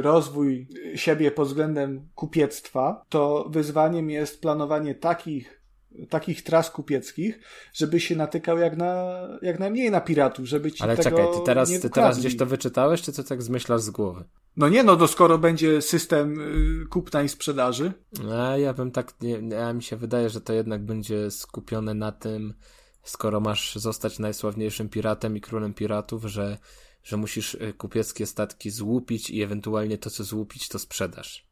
rozwój 0.00 0.68
siebie 0.94 1.30
pod 1.30 1.48
względem 1.48 2.08
kupiectwa, 2.14 3.04
to 3.08 3.46
wyzwaniem 3.50 4.10
jest 4.10 4.40
planowanie 4.40 4.94
takich, 4.94 5.60
takich 6.08 6.42
tras 6.42 6.70
kupieckich, 6.70 7.40
żeby 7.72 8.00
się 8.00 8.16
natykał 8.16 8.58
jak, 8.58 8.76
na, 8.76 9.20
jak 9.42 9.58
najmniej 9.58 9.90
na 9.90 10.00
piratów, 10.00 10.46
żeby 10.46 10.72
ci 10.72 10.82
Ale 10.82 10.96
czekaj, 10.96 11.26
ty 11.34 11.40
teraz, 11.44 11.80
ty 11.80 11.90
teraz 11.90 12.18
gdzieś 12.18 12.36
to 12.36 12.46
wyczytałeś, 12.46 13.02
czy 13.02 13.12
co 13.12 13.24
tak 13.24 13.42
zmyślasz 13.42 13.80
z 13.80 13.90
głowy? 13.90 14.24
No 14.56 14.68
nie, 14.68 14.82
no 14.82 14.96
to 14.96 15.08
skoro 15.08 15.38
będzie 15.38 15.82
system 15.82 16.40
y, 16.40 16.86
kupna 16.86 17.22
i 17.22 17.28
sprzedaży. 17.28 17.92
A 18.38 18.56
ja 18.56 18.74
bym 18.74 18.90
tak, 18.90 19.14
nie, 19.20 19.56
ja 19.56 19.72
mi 19.72 19.82
się 19.82 19.96
wydaje, 19.96 20.30
że 20.30 20.40
to 20.40 20.52
jednak 20.52 20.84
będzie 20.84 21.30
skupione 21.30 21.94
na 21.94 22.12
tym, 22.12 22.54
skoro 23.02 23.40
masz 23.40 23.76
zostać 23.76 24.18
najsławniejszym 24.18 24.88
piratem 24.88 25.36
i 25.36 25.40
królem 25.40 25.74
piratów, 25.74 26.24
że 26.24 26.58
że 27.04 27.16
musisz 27.16 27.54
y, 27.54 27.74
kupieckie 27.78 28.26
statki 28.26 28.70
złupić 28.70 29.30
i 29.30 29.42
ewentualnie 29.42 29.98
to, 29.98 30.10
co 30.10 30.24
złupić, 30.24 30.68
to 30.68 30.78
sprzedasz. 30.78 31.46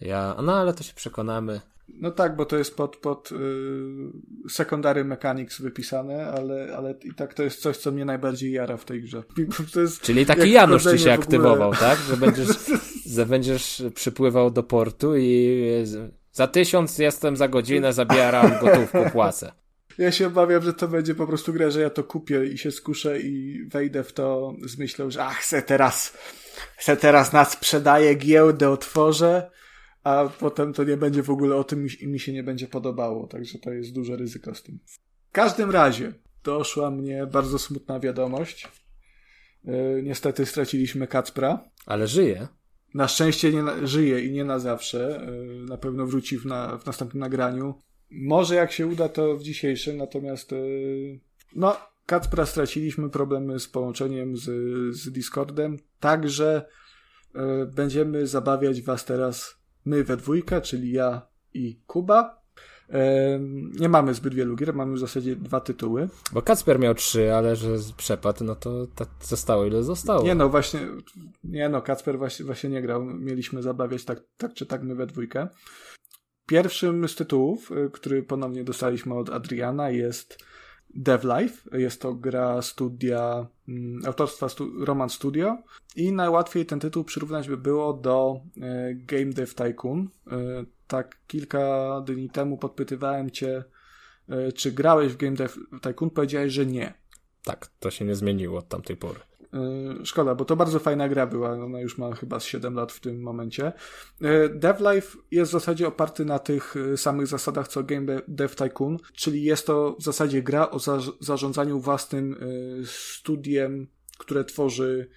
Ja, 0.00 0.36
no 0.42 0.54
ale 0.54 0.74
to 0.74 0.82
się 0.82 0.94
przekonamy. 0.94 1.60
No 1.88 2.10
tak, 2.10 2.36
bo 2.36 2.44
to 2.44 2.58
jest 2.58 2.76
pod, 2.76 2.96
pod 2.96 3.30
yy, 3.30 4.50
secondary 4.50 5.04
mechanics 5.04 5.60
wypisane, 5.60 6.26
ale, 6.26 6.76
ale 6.76 6.94
i 7.04 7.14
tak 7.14 7.34
to 7.34 7.42
jest 7.42 7.60
coś, 7.60 7.76
co 7.76 7.92
mnie 7.92 8.04
najbardziej 8.04 8.52
jara 8.52 8.76
w 8.76 8.84
tej 8.84 9.02
grze. 9.02 9.22
Czyli 10.02 10.26
taki 10.26 10.50
Janusz 10.50 10.84
ci 10.84 10.98
się 10.98 11.12
aktywował, 11.12 11.74
tak? 11.74 11.98
Że 11.98 12.16
będziesz, 12.16 12.48
że 13.16 13.26
będziesz 13.26 13.82
przypływał 13.94 14.50
do 14.50 14.62
portu 14.62 15.16
i 15.16 15.62
za 16.32 16.46
tysiąc 16.46 16.98
jestem 16.98 17.36
za 17.36 17.48
godzinę, 17.48 17.92
zabieram 17.92 18.50
gotówkę, 18.60 19.10
płacę. 19.10 19.52
Ja 19.98 20.12
się 20.12 20.26
obawiam, 20.26 20.62
że 20.62 20.74
to 20.74 20.88
będzie 20.88 21.14
po 21.14 21.26
prostu 21.26 21.52
gra, 21.52 21.70
że 21.70 21.80
ja 21.80 21.90
to 21.90 22.04
kupię 22.04 22.46
i 22.46 22.58
się 22.58 22.70
skuszę 22.70 23.20
i 23.20 23.64
wejdę 23.68 24.04
w 24.04 24.12
to 24.12 24.54
z 24.66 24.78
myślą, 24.78 25.10
że 25.10 25.24
ach, 25.24 25.44
se 25.44 25.62
teraz, 25.62 26.18
se 26.78 26.96
teraz 26.96 27.32
nas 27.32 27.52
sprzedaje 27.52 28.14
giełdę, 28.14 28.70
otworzę, 28.70 29.50
a 30.04 30.28
potem 30.38 30.72
to 30.72 30.84
nie 30.84 30.96
będzie 30.96 31.22
w 31.22 31.30
ogóle 31.30 31.56
o 31.56 31.64
tym 31.64 31.86
i 32.00 32.06
mi 32.06 32.20
się 32.20 32.32
nie 32.32 32.42
będzie 32.42 32.66
podobało, 32.66 33.26
także 33.26 33.58
to 33.58 33.72
jest 33.72 33.92
duże 33.92 34.16
ryzyko 34.16 34.54
z 34.54 34.62
tym. 34.62 34.78
W 34.86 35.32
każdym 35.32 35.70
razie 35.70 36.12
doszła 36.44 36.90
mnie 36.90 37.26
bardzo 37.26 37.58
smutna 37.58 38.00
wiadomość. 38.00 38.68
Yy, 39.64 40.02
niestety 40.04 40.46
straciliśmy 40.46 41.06
Kacpra. 41.06 41.64
Ale 41.86 42.06
żyje. 42.06 42.48
Na 42.94 43.08
szczęście 43.08 43.52
nie 43.52 43.62
na, 43.62 43.86
żyje 43.86 44.20
i 44.20 44.32
nie 44.32 44.44
na 44.44 44.58
zawsze. 44.58 45.26
Yy, 45.26 45.64
na 45.64 45.76
pewno 45.76 46.06
wróci 46.06 46.38
w, 46.38 46.46
na, 46.46 46.78
w 46.78 46.86
następnym 46.86 47.20
nagraniu. 47.20 47.82
Może 48.12 48.54
jak 48.54 48.72
się 48.72 48.86
uda, 48.86 49.08
to 49.08 49.36
w 49.36 49.42
dzisiejszym, 49.42 49.96
natomiast 49.96 50.52
yy, 50.52 51.20
no, 51.56 51.76
Kacpra 52.06 52.46
straciliśmy 52.46 53.10
problemy 53.10 53.60
z 53.60 53.68
połączeniem 53.68 54.36
z, 54.36 54.44
z 54.96 55.12
Discordem, 55.12 55.76
także 56.00 56.64
yy, 57.34 57.66
będziemy 57.66 58.26
zabawiać 58.26 58.82
Was 58.82 59.04
teraz 59.04 59.62
my 59.84 60.04
we 60.04 60.16
dwójkę, 60.16 60.60
czyli 60.60 60.92
ja 60.92 61.26
i 61.54 61.80
Kuba. 61.86 62.42
Yy, 62.88 62.98
nie 63.80 63.88
mamy 63.88 64.14
zbyt 64.14 64.34
wielu 64.34 64.56
gier, 64.56 64.74
mamy 64.74 64.94
w 64.94 64.98
zasadzie 64.98 65.36
dwa 65.36 65.60
tytuły. 65.60 66.08
Bo 66.32 66.42
Kacper 66.42 66.78
miał 66.78 66.94
trzy, 66.94 67.34
ale 67.34 67.56
że 67.56 67.68
przepadł, 67.96 68.44
no 68.44 68.56
to 68.56 68.86
zostało 69.20 69.64
ile 69.64 69.82
zostało. 69.82 70.22
Nie 70.24 70.34
no, 70.34 70.48
właśnie, 70.48 70.80
nie 71.44 71.68
no, 71.68 71.82
Kacper 71.82 72.18
właśnie, 72.18 72.44
właśnie 72.44 72.70
nie 72.70 72.82
grał. 72.82 73.04
Mieliśmy 73.04 73.62
zabawiać 73.62 74.04
tak, 74.04 74.20
tak 74.36 74.54
czy 74.54 74.66
tak 74.66 74.82
my 74.82 74.94
we 74.94 75.06
dwójkę. 75.06 75.48
Pierwszym 76.52 77.08
z 77.08 77.14
tytułów, 77.14 77.70
y, 77.70 77.90
który 77.90 78.22
ponownie 78.22 78.64
dostaliśmy 78.64 79.14
od 79.14 79.30
Adriana 79.30 79.90
jest 79.90 80.44
Dev 80.94 81.28
Life. 81.28 81.78
Jest 81.78 82.00
to 82.00 82.14
gra 82.14 82.62
studia, 82.62 83.46
mm, 83.68 84.02
autorstwa 84.06 84.48
stu, 84.48 84.84
Roman 84.84 85.10
Studio 85.10 85.58
i 85.96 86.12
najłatwiej 86.12 86.66
ten 86.66 86.80
tytuł 86.80 87.04
przyrównać 87.04 87.48
by 87.48 87.56
było 87.56 87.92
do 87.92 88.40
y, 88.56 88.60
Game 88.94 89.32
Dev 89.32 89.54
Tycoon. 89.54 90.00
Y, 90.00 90.30
tak 90.86 91.16
kilka 91.26 92.00
dni 92.06 92.30
temu 92.30 92.58
podpytywałem 92.58 93.30
cię, 93.30 93.64
czy 94.54 94.72
grałeś 94.72 95.12
w 95.12 95.16
Game 95.16 95.36
Dev 95.36 95.54
Tycoon, 95.82 96.10
powiedziałeś, 96.10 96.52
że 96.52 96.66
nie. 96.66 96.94
Tak, 97.44 97.66
to 97.80 97.90
się 97.90 98.04
nie 98.04 98.14
zmieniło 98.14 98.58
od 98.58 98.68
tamtej 98.68 98.96
pory. 98.96 99.20
E, 99.52 100.06
szkoda, 100.06 100.34
bo 100.34 100.44
to 100.44 100.56
bardzo 100.56 100.78
fajna 100.78 101.08
gra 101.08 101.26
była. 101.26 101.52
Ona 101.52 101.80
już 101.80 101.98
ma 101.98 102.14
chyba 102.14 102.40
7 102.40 102.74
lat 102.74 102.92
w 102.92 103.00
tym 103.00 103.22
momencie. 103.22 103.72
E, 104.22 104.48
DevLife 104.48 105.18
jest 105.30 105.50
w 105.50 105.52
zasadzie 105.52 105.88
oparty 105.88 106.24
na 106.24 106.38
tych 106.38 106.74
e, 106.76 106.96
samych 106.96 107.26
zasadach 107.26 107.68
co 107.68 107.82
Game 107.82 108.22
Dev 108.28 108.54
Tycoon, 108.54 108.96
czyli 109.14 109.42
jest 109.42 109.66
to 109.66 109.96
w 110.00 110.02
zasadzie 110.02 110.42
gra 110.42 110.70
o 110.70 110.78
zarządzaniu 111.20 111.80
własnym 111.80 112.36
studiem, 112.84 113.86
które 114.18 114.44
tworzy 114.44 115.08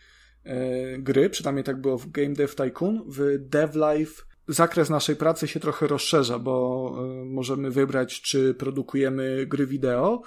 gry. 1.00 1.30
Przynajmniej 1.30 1.64
tak 1.64 1.82
było 1.82 1.98
w 1.98 2.12
Game 2.12 2.34
Dev 2.34 2.56
Tycoon. 2.56 3.04
W 3.08 3.38
DevLife 3.40 4.24
zakres 4.48 4.90
naszej 4.90 5.16
pracy 5.16 5.48
się 5.48 5.60
trochę 5.60 5.88
rozszerza, 5.88 6.40
bo 6.40 6.92
możemy 7.26 7.72
wybrać, 7.72 8.22
czy 8.22 8.54
produkujemy 8.54 9.46
gry 9.46 9.68
wideo, 9.68 10.22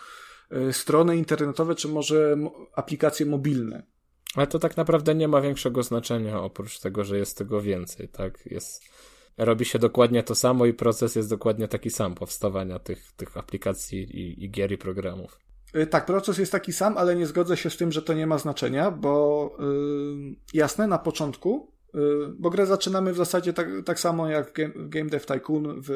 strony 0.73 1.17
internetowe, 1.17 1.75
czy 1.75 1.89
może 1.89 2.37
aplikacje 2.75 3.27
mobilne. 3.27 3.83
Ale 4.35 4.47
to 4.47 4.59
tak 4.59 4.77
naprawdę 4.77 5.15
nie 5.15 5.29
ma 5.29 5.41
większego 5.41 5.83
znaczenia, 5.83 6.41
oprócz 6.41 6.81
tego, 6.81 7.05
że 7.05 7.19
jest 7.19 7.39
tego 7.39 7.61
więcej, 7.61 8.09
tak? 8.09 8.47
Jest, 8.47 8.83
robi 9.39 9.65
się 9.65 9.79
dokładnie 9.79 10.23
to 10.23 10.35
samo 10.35 10.67
i 10.67 10.75
proces 10.75 11.17
jest 11.17 11.31
dokładnie 11.31 11.69
taki 11.69 11.91
sam 11.91 12.15
powstawania 12.15 12.79
tych, 12.79 13.13
tych 13.13 13.37
aplikacji 13.37 13.99
i, 13.99 14.45
i 14.45 14.51
gier 14.51 14.73
i 14.73 14.79
programów. 14.79 15.39
Y, 15.77 15.87
tak, 15.87 16.07
proces 16.07 16.39
jest 16.39 16.53
taki 16.53 16.73
sam, 16.73 16.99
ale 16.99 17.17
nie 17.17 17.27
zgodzę 17.27 17.57
się 17.57 17.71
z 17.71 17.77
tym, 17.77 17.93
że 17.93 18.03
to 18.03 18.15
nie 18.15 18.27
ma 18.27 18.39
znaczenia, 18.39 18.91
bo 18.91 19.57
yy, 19.59 20.37
jasne, 20.55 20.87
na 20.87 20.99
początku, 20.99 21.73
yy, 21.95 22.35
bo 22.39 22.51
grę 22.51 22.67
zaczynamy 22.67 23.13
w 23.13 23.17
zasadzie 23.17 23.53
tak, 23.53 23.69
tak 23.85 24.01
samo 24.01 24.29
jak 24.29 24.51
w 24.51 24.53
Game, 24.53 24.73
Game 24.77 25.11
Dev 25.11 25.27
Tycoon, 25.27 25.83
w, 25.83 25.91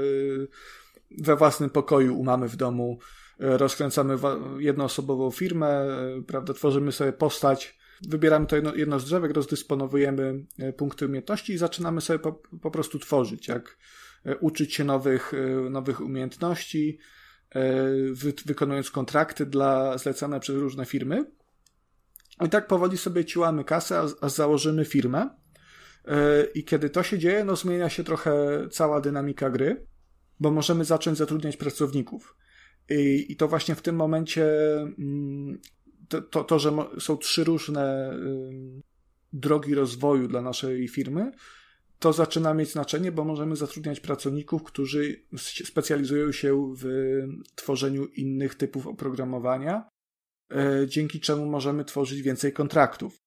we 1.19 1.37
własnym 1.37 1.71
pokoju 1.71 2.23
mamy 2.23 2.49
w 2.49 2.57
domu, 2.57 2.99
yy, 3.39 3.59
rozkręcamy 3.59 4.17
jednoosobową 4.59 5.31
firmę, 5.31 5.87
y, 6.19 6.23
prawda, 6.23 6.55
tworzymy 6.55 6.93
sobie 6.93 7.13
postać, 7.13 7.82
wybieramy 8.09 8.47
to 8.47 8.57
jedno, 8.57 8.75
jedno 8.75 9.01
z 9.01 9.05
drzewek, 9.05 9.33
rozdysponowujemy 9.33 10.45
e, 10.59 10.73
punkty 10.73 11.07
umiejętności 11.07 11.53
i 11.53 11.59
zaczynamy 11.59 12.01
sobie 12.01 12.19
po, 12.19 12.33
po 12.63 12.71
prostu 12.71 12.99
tworzyć, 12.99 13.49
jak 13.49 13.79
e, 14.25 14.37
uczyć 14.37 14.75
się 14.75 14.85
nowych, 14.85 15.33
e, 15.35 15.71
nowych 15.71 16.01
umiejętności, 16.01 16.99
wy, 18.13 18.33
wykonując 18.47 18.91
kontrakty 18.91 19.47
dla 19.47 19.99
zlecane 19.99 20.41
przez 20.41 20.57
różne 20.57 20.87
firmy. 20.87 21.25
I 22.47 22.49
tak 22.49 22.67
powoli 22.67 22.99
sobie 22.99 23.25
ciłamy 23.25 23.65
kasę, 23.65 24.01
aż 24.21 24.33
założymy 24.33 24.85
firmę. 24.85 25.31
I 26.55 26.65
kiedy 26.65 26.91
to 26.91 27.03
się 27.03 27.19
dzieje, 27.19 27.45
no 27.45 27.57
zmienia 27.57 27.89
się 27.89 28.05
trochę 28.05 28.33
cała 28.71 29.01
dynamika 29.01 29.51
gry, 29.51 29.87
bo 30.41 30.51
możemy 30.51 30.85
zacząć 30.85 31.19
zatrudniać 31.19 31.57
pracowników. 31.57 32.37
I, 32.91 33.27
i 33.33 33.37
to 33.37 33.49
właśnie 33.49 33.75
w 33.75 33.83
tym 33.83 33.97
momencie 33.97 34.47
mm, 34.81 35.59
to, 36.13 36.23
to, 36.23 36.45
to, 36.45 36.59
że 36.59 36.73
są 36.99 37.17
trzy 37.17 37.45
różne 37.45 38.17
drogi 39.33 39.75
rozwoju 39.75 40.29
dla 40.29 40.43
naszej 40.43 40.89
firmy, 40.89 41.33
to 41.99 42.13
zaczyna 42.13 42.55
mieć 42.55 42.73
znaczenie, 42.73 43.13
bo 43.13 43.25
możemy 43.25 43.57
zatrudniać 43.57 44.01
pracowników, 44.01 44.63
którzy 44.63 45.23
specjalizują 45.65 46.33
się 46.33 46.75
w 46.77 46.85
tworzeniu 47.55 48.07
innych 48.07 48.55
typów 48.55 48.87
oprogramowania, 48.87 49.89
e, 50.51 50.87
dzięki 50.89 51.21
czemu 51.21 51.47
możemy 51.47 51.85
tworzyć 51.85 52.23
więcej 52.23 52.53
kontraktów. 52.53 53.19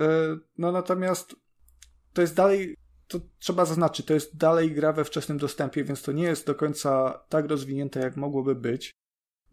E, 0.00 0.38
no 0.58 0.72
natomiast 0.72 1.36
to 2.12 2.22
jest 2.22 2.34
dalej, 2.34 2.76
to 3.08 3.20
trzeba 3.38 3.64
zaznaczyć, 3.64 4.06
to 4.06 4.14
jest 4.14 4.36
dalej 4.36 4.72
gra 4.72 4.92
we 4.92 5.04
wczesnym 5.04 5.38
dostępie, 5.38 5.84
więc 5.84 6.02
to 6.02 6.12
nie 6.12 6.24
jest 6.24 6.46
do 6.46 6.54
końca 6.54 7.20
tak 7.28 7.46
rozwinięte, 7.46 8.00
jak 8.00 8.16
mogłoby 8.16 8.54
być. 8.54 8.92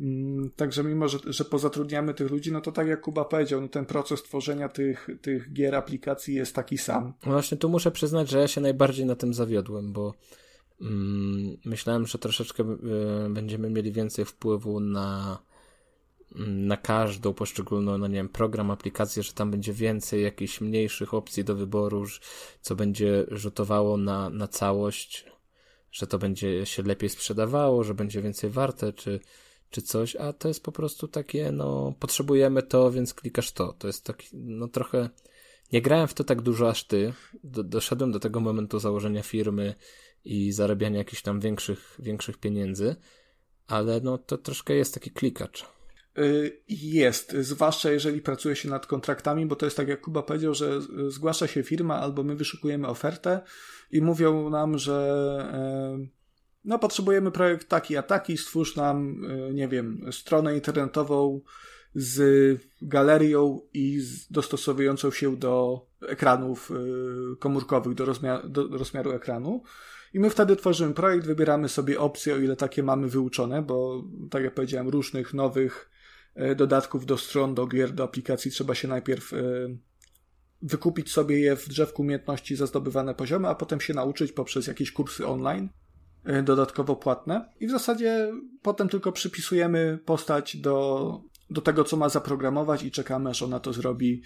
Mm, 0.04 0.50
także 0.56 0.84
mimo, 0.84 1.08
że, 1.08 1.20
że 1.26 1.46
pozatrudniamy 1.46 2.14
tych 2.14 2.32
ludzi, 2.32 2.52
no 2.52 2.62
to 2.62 2.72
tak 2.72 2.88
jak 2.88 3.02
Kuba 3.02 3.26
powiedział, 3.26 3.62
no 3.62 3.68
ten 3.68 3.86
proces 3.86 4.24
tworzenia 4.24 4.70
tych, 4.70 5.08
tych 5.22 5.54
gier, 5.54 5.76
aplikacji 5.76 6.36
jest 6.36 6.56
taki 6.56 6.78
sam. 6.78 7.14
No 7.26 7.32
właśnie 7.32 7.58
tu 7.58 7.70
muszę 7.70 7.92
przyznać, 7.92 8.30
że 8.30 8.40
ja 8.40 8.48
się 8.48 8.62
najbardziej 8.62 9.06
na 9.06 9.16
tym 9.16 9.34
zawiodłem, 9.34 9.94
bo 9.94 10.14
mm, 10.82 11.58
myślałem, 11.66 12.08
że 12.08 12.18
troszeczkę 12.18 12.64
y, 12.64 13.30
będziemy 13.30 13.70
mieli 13.70 13.92
więcej 13.92 14.26
wpływu 14.26 14.80
na 14.80 15.40
mm, 16.36 16.68
na 16.68 16.78
każdą 16.78 17.34
poszczególną, 17.34 17.98
no 17.98 18.08
nie 18.08 18.16
wiem, 18.16 18.30
program, 18.30 18.72
aplikację, 18.72 19.24
że 19.24 19.34
tam 19.34 19.52
będzie 19.52 19.74
więcej 19.74 20.24
jakichś 20.24 20.62
mniejszych 20.62 21.14
opcji 21.14 21.44
do 21.44 21.56
wyboru, 21.56 22.06
co 22.62 22.76
będzie 22.76 23.26
rzutowało 23.32 23.98
na, 23.98 24.30
na 24.30 24.48
całość, 24.48 25.26
że 25.92 26.08
to 26.08 26.18
będzie 26.18 26.66
się 26.66 26.84
lepiej 26.84 27.10
sprzedawało, 27.10 27.84
że 27.84 27.94
będzie 27.94 28.22
więcej 28.22 28.50
warte, 28.50 28.94
czy, 28.94 29.20
czy 29.74 29.82
coś, 29.82 30.16
a 30.16 30.34
to 30.34 30.48
jest 30.48 30.64
po 30.64 30.72
prostu 30.72 31.08
takie, 31.08 31.52
no, 31.52 31.94
potrzebujemy 32.00 32.64
to, 32.64 32.92
więc 32.92 33.14
klikasz 33.14 33.52
to. 33.52 33.74
To 33.74 33.88
jest 33.88 34.06
taki, 34.06 34.28
no 34.34 34.68
trochę. 34.68 35.10
Nie 35.72 35.82
grałem 35.82 36.08
w 36.08 36.14
to 36.14 36.24
tak 36.24 36.42
dużo 36.42 36.70
aż 36.70 36.84
ty. 36.84 37.14
Do, 37.44 37.64
doszedłem 37.64 38.12
do 38.12 38.20
tego 38.20 38.40
momentu 38.40 38.80
założenia 38.80 39.24
firmy 39.24 39.76
i 40.26 40.52
zarabiania 40.52 40.98
jakichś 40.98 41.22
tam 41.22 41.40
większych, 41.40 41.96
większych 42.00 42.38
pieniędzy, 42.38 42.96
ale 43.68 44.02
no 44.02 44.18
to 44.18 44.38
troszkę 44.38 44.74
jest 44.74 44.94
taki 44.94 45.12
klikacz. 45.12 45.66
Y, 46.18 46.62
jest, 46.70 47.36
zwłaszcza 47.40 47.92
jeżeli 47.92 48.22
pracuje 48.22 48.56
się 48.56 48.70
nad 48.70 48.86
kontraktami, 48.86 49.46
bo 49.46 49.56
to 49.56 49.66
jest 49.66 49.78
tak 49.78 49.88
jak 49.88 50.02
Kuba 50.02 50.24
powiedział, 50.24 50.54
że 50.54 50.82
zgłasza 51.08 51.48
się 51.48 51.64
firma 51.64 52.00
albo 52.00 52.24
my 52.24 52.36
wyszukujemy 52.36 52.88
ofertę 52.88 53.42
i 53.92 54.02
mówią 54.02 54.50
nam, 54.50 54.78
że 54.78 56.14
no 56.66 56.80
potrzebujemy 56.80 57.32
projekt 57.32 57.68
taki 57.68 57.98
a 57.98 58.04
taki, 58.04 58.38
stwórz 58.38 58.76
nam, 58.76 59.26
e, 59.26 59.54
nie 59.54 59.68
wiem, 59.68 60.06
stronę 60.12 60.56
internetową 60.56 61.42
z 61.96 62.22
galerią 62.82 63.62
i 63.74 64.00
z 64.00 64.32
dostosowującą 64.32 65.12
się 65.12 65.38
do 65.38 65.86
ekranów 66.08 66.72
e, 66.72 66.76
komórkowych, 67.36 67.94
do, 67.94 68.06
rozmiar, 68.06 68.50
do 68.50 68.68
rozmiaru 68.68 69.12
ekranu. 69.12 69.64
I 70.14 70.20
my 70.20 70.30
wtedy 70.30 70.56
tworzymy 70.56 70.94
projekt, 70.94 71.26
wybieramy 71.26 71.70
sobie 71.70 72.00
opcje, 72.00 72.34
o 72.36 72.38
ile 72.38 72.56
takie 72.56 72.84
mamy 72.84 73.08
wyuczone, 73.10 73.62
bo 73.62 74.04
tak 74.32 74.44
jak 74.44 74.54
powiedziałem, 74.54 74.90
różnych 74.90 75.34
nowych 75.34 75.90
e, 76.36 76.56
dodatków 76.56 77.06
do 77.06 77.18
stron, 77.18 77.56
do 77.56 77.68
gier, 77.68 77.92
do 77.92 78.04
aplikacji 78.04 78.52
trzeba 78.52 78.76
się 78.76 78.88
najpierw 78.88 79.32
wykupić 80.62 81.12
sobie 81.12 81.40
je 81.40 81.56
w 81.56 81.70
drzewku 81.70 82.02
umiejętności 82.02 82.56
za 82.56 82.66
zdobywane 82.66 83.16
poziomy, 83.16 83.48
a 83.48 83.56
potem 83.56 83.82
się 83.82 83.94
nauczyć 83.94 84.32
poprzez 84.32 84.68
jakieś 84.68 84.92
kursy 84.92 85.28
online. 85.28 85.70
E, 86.26 86.44
dodatkowo 86.44 86.96
płatne 86.96 87.50
i 87.60 87.68
w 87.68 87.72
zasadzie 87.72 88.32
potem 88.62 88.90
tylko 88.90 89.12
przypisujemy 89.12 90.00
postać 90.06 90.58
do, 90.58 91.22
do 91.50 91.62
tego, 91.62 91.84
co 91.84 91.98
ma 91.98 92.10
zaprogramować 92.10 92.84
i 92.84 92.92
czekamy, 92.92 93.30
aż 93.30 93.42
ona 93.42 93.60
to 93.60 93.74
zrobi. 93.74 94.22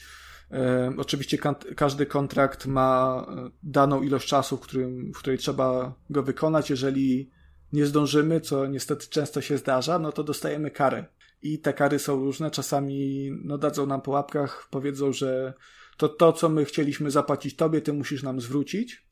E, 0.52 0.94
oczywiście 0.98 1.38
każdy 1.76 2.06
kontrakt 2.06 2.66
ma 2.66 3.26
e, 3.30 3.50
daną 3.64 4.02
ilość 4.02 4.28
czasu, 4.28 4.58
w, 4.58 4.62
którym, 4.62 5.14
w 5.14 5.18
której 5.18 5.38
trzeba 5.38 5.94
go 6.10 6.24
wykonać. 6.24 6.70
Jeżeli 6.70 7.32
nie 7.74 7.86
zdążymy, 7.86 8.42
co 8.42 8.68
niestety 8.68 9.08
często 9.10 9.42
się 9.42 9.58
zdarza, 9.58 10.00
no 10.00 10.12
to 10.12 10.24
dostajemy 10.24 10.72
karę. 10.72 11.06
I 11.42 11.60
te 11.60 11.74
kary 11.74 12.00
są 12.00 12.16
różne. 12.16 12.52
Czasami 12.52 13.30
no, 13.44 13.58
dadzą 13.58 13.86
nam 13.86 14.02
po 14.02 14.12
łapkach, 14.12 14.68
powiedzą, 14.72 15.14
że 15.14 15.54
to 15.98 16.10
to, 16.10 16.34
co 16.34 16.50
my 16.50 16.66
chcieliśmy 16.66 17.12
zapłacić 17.12 17.56
tobie, 17.56 17.82
ty 17.82 17.94
musisz 17.94 18.24
nam 18.24 18.42
zwrócić 18.42 19.07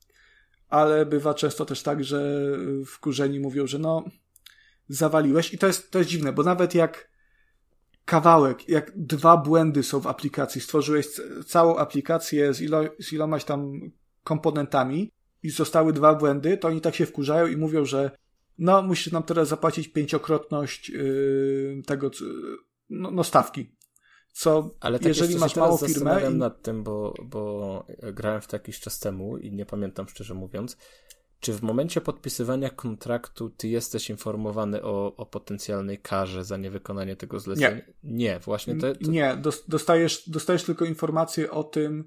ale 0.68 1.06
bywa 1.06 1.34
często 1.34 1.64
też 1.64 1.82
tak, 1.82 2.04
że 2.04 2.50
wkurzeni 2.86 3.40
mówią, 3.40 3.66
że 3.66 3.78
no, 3.78 4.04
zawaliłeś. 4.88 5.54
I 5.54 5.58
to 5.58 5.66
jest, 5.66 5.90
to 5.90 5.98
jest 5.98 6.10
dziwne, 6.10 6.32
bo 6.32 6.42
nawet 6.42 6.74
jak 6.74 7.10
kawałek, 8.04 8.68
jak 8.68 8.92
dwa 8.96 9.36
błędy 9.36 9.82
są 9.82 10.00
w 10.00 10.06
aplikacji, 10.06 10.60
stworzyłeś 10.60 11.06
całą 11.46 11.76
aplikację 11.76 12.54
z, 12.54 12.60
ilo, 12.60 12.82
z 13.00 13.12
ilomaś 13.12 13.44
tam 13.44 13.80
komponentami 14.24 15.12
i 15.42 15.50
zostały 15.50 15.92
dwa 15.92 16.14
błędy, 16.14 16.56
to 16.56 16.68
oni 16.68 16.80
tak 16.80 16.94
się 16.94 17.06
wkurzają 17.06 17.46
i 17.46 17.56
mówią, 17.56 17.84
że 17.84 18.10
no, 18.58 18.82
musisz 18.82 19.12
nam 19.12 19.22
teraz 19.22 19.48
zapłacić 19.48 19.88
pięciokrotność 19.88 20.88
yy, 20.88 21.82
tego, 21.86 22.10
no, 22.90 23.10
no 23.10 23.24
stawki. 23.24 23.75
Co, 24.36 24.70
Ale 24.80 24.98
tak 24.98 25.08
jeżeli 25.08 25.36
masz 25.36 25.56
małą 25.56 25.76
firmę. 25.76 26.30
I... 26.30 26.34
nad 26.34 26.62
tym, 26.62 26.82
bo, 26.82 27.14
bo 27.24 27.86
grałem 28.12 28.40
w 28.40 28.46
to 28.46 28.56
jakiś 28.56 28.80
czas 28.80 28.98
temu 28.98 29.38
i 29.38 29.52
nie 29.52 29.66
pamiętam 29.66 30.08
szczerze 30.08 30.34
mówiąc. 30.34 30.76
Czy 31.40 31.52
w 31.52 31.62
momencie 31.62 32.00
podpisywania 32.00 32.70
kontraktu 32.70 33.50
ty 33.50 33.68
jesteś 33.68 34.10
informowany 34.10 34.82
o, 34.82 35.16
o 35.16 35.26
potencjalnej 35.26 35.98
karze 35.98 36.44
za 36.44 36.56
niewykonanie 36.56 37.16
tego 37.16 37.40
zlecenia? 37.40 37.70
Nie, 37.70 37.84
nie 38.02 38.38
właśnie 38.38 38.76
to, 38.76 38.94
to... 38.94 39.10
Nie, 39.10 39.42
dostajesz, 39.68 40.28
dostajesz 40.28 40.62
tylko 40.62 40.84
informację 40.84 41.50
o 41.50 41.64
tym, 41.64 42.04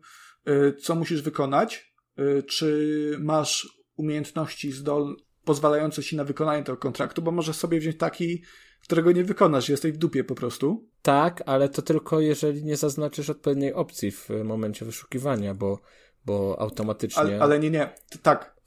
y, 0.49 0.73
co 0.81 0.95
musisz 0.95 1.21
wykonać, 1.21 1.93
y, 2.19 2.43
czy 2.43 3.15
masz 3.19 3.67
umiejętności 3.95 4.71
zdol 4.71 5.15
pozwalające 5.45 6.03
ci 6.03 6.15
na 6.15 6.23
wykonanie 6.23 6.63
tego 6.63 6.77
kontraktu, 6.77 7.21
bo 7.21 7.31
możesz 7.31 7.55
sobie 7.55 7.79
wziąć 7.79 7.97
taki 7.97 8.43
którego 8.81 9.11
nie 9.11 9.23
wykonasz, 9.23 9.69
jesteś 9.69 9.91
w 9.91 9.97
dupie 9.97 10.23
po 10.23 10.35
prostu. 10.35 10.89
Tak, 11.01 11.43
ale 11.45 11.69
to 11.69 11.81
tylko 11.81 12.19
jeżeli 12.19 12.63
nie 12.63 12.77
zaznaczysz 12.77 13.29
odpowiedniej 13.29 13.73
opcji 13.73 14.11
w 14.11 14.29
momencie 14.43 14.85
wyszukiwania, 14.85 15.53
bo, 15.53 15.79
bo 16.25 16.55
automatycznie. 16.59 17.21
Ale, 17.21 17.41
ale 17.41 17.59
nie, 17.59 17.69
nie, 17.69 17.93
tak. 18.21 18.59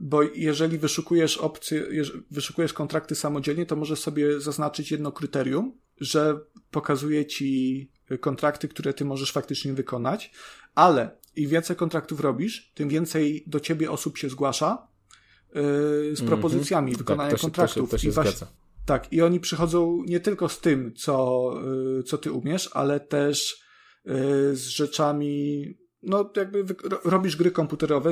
Bo 0.00 0.22
jeżeli 0.22 0.78
wyszukujesz 0.78 1.36
opcje, 1.36 1.86
wyszukujesz 2.30 2.72
kontrakty 2.72 3.14
samodzielnie, 3.14 3.66
to 3.66 3.76
możesz 3.76 4.00
sobie 4.00 4.40
zaznaczyć 4.40 4.90
jedno 4.90 5.12
kryterium, 5.12 5.78
że 6.00 6.40
pokazuje 6.70 7.26
ci 7.26 7.90
kontrakty, 8.20 8.68
które 8.68 8.94
ty 8.94 9.04
możesz 9.04 9.32
faktycznie 9.32 9.72
wykonać, 9.72 10.30
ale 10.74 11.10
im 11.36 11.50
więcej 11.50 11.76
kontraktów 11.76 12.20
robisz, 12.20 12.72
tym 12.74 12.88
więcej 12.88 13.44
do 13.46 13.60
ciebie 13.60 13.90
osób 13.90 14.18
się 14.18 14.28
zgłasza 14.28 14.88
yy, 15.54 15.62
z 16.16 16.20
mhm. 16.20 16.28
propozycjami 16.28 16.86
mm 16.86 16.94
-hmm. 16.94 16.98
wykonania 16.98 17.30
tak, 17.30 17.40
się, 17.40 17.42
kontraktów. 17.42 17.90
To 17.90 17.98
się, 17.98 18.08
to 18.12 18.14
się 18.14 18.20
I 18.22 18.30
zgadza. 18.30 18.46
Tak, 18.86 19.12
i 19.12 19.22
oni 19.22 19.40
przychodzą 19.40 20.02
nie 20.06 20.20
tylko 20.20 20.48
z 20.48 20.60
tym, 20.60 20.94
co, 20.94 21.50
y, 21.98 22.02
co 22.02 22.18
ty 22.18 22.32
umiesz, 22.32 22.70
ale 22.72 23.00
też 23.00 23.62
y, 24.06 24.56
z 24.56 24.66
rzeczami, 24.66 25.64
no 26.02 26.30
jakby 26.36 26.64
robisz 27.04 27.36
gry 27.36 27.50
komputerowe, 27.50 28.10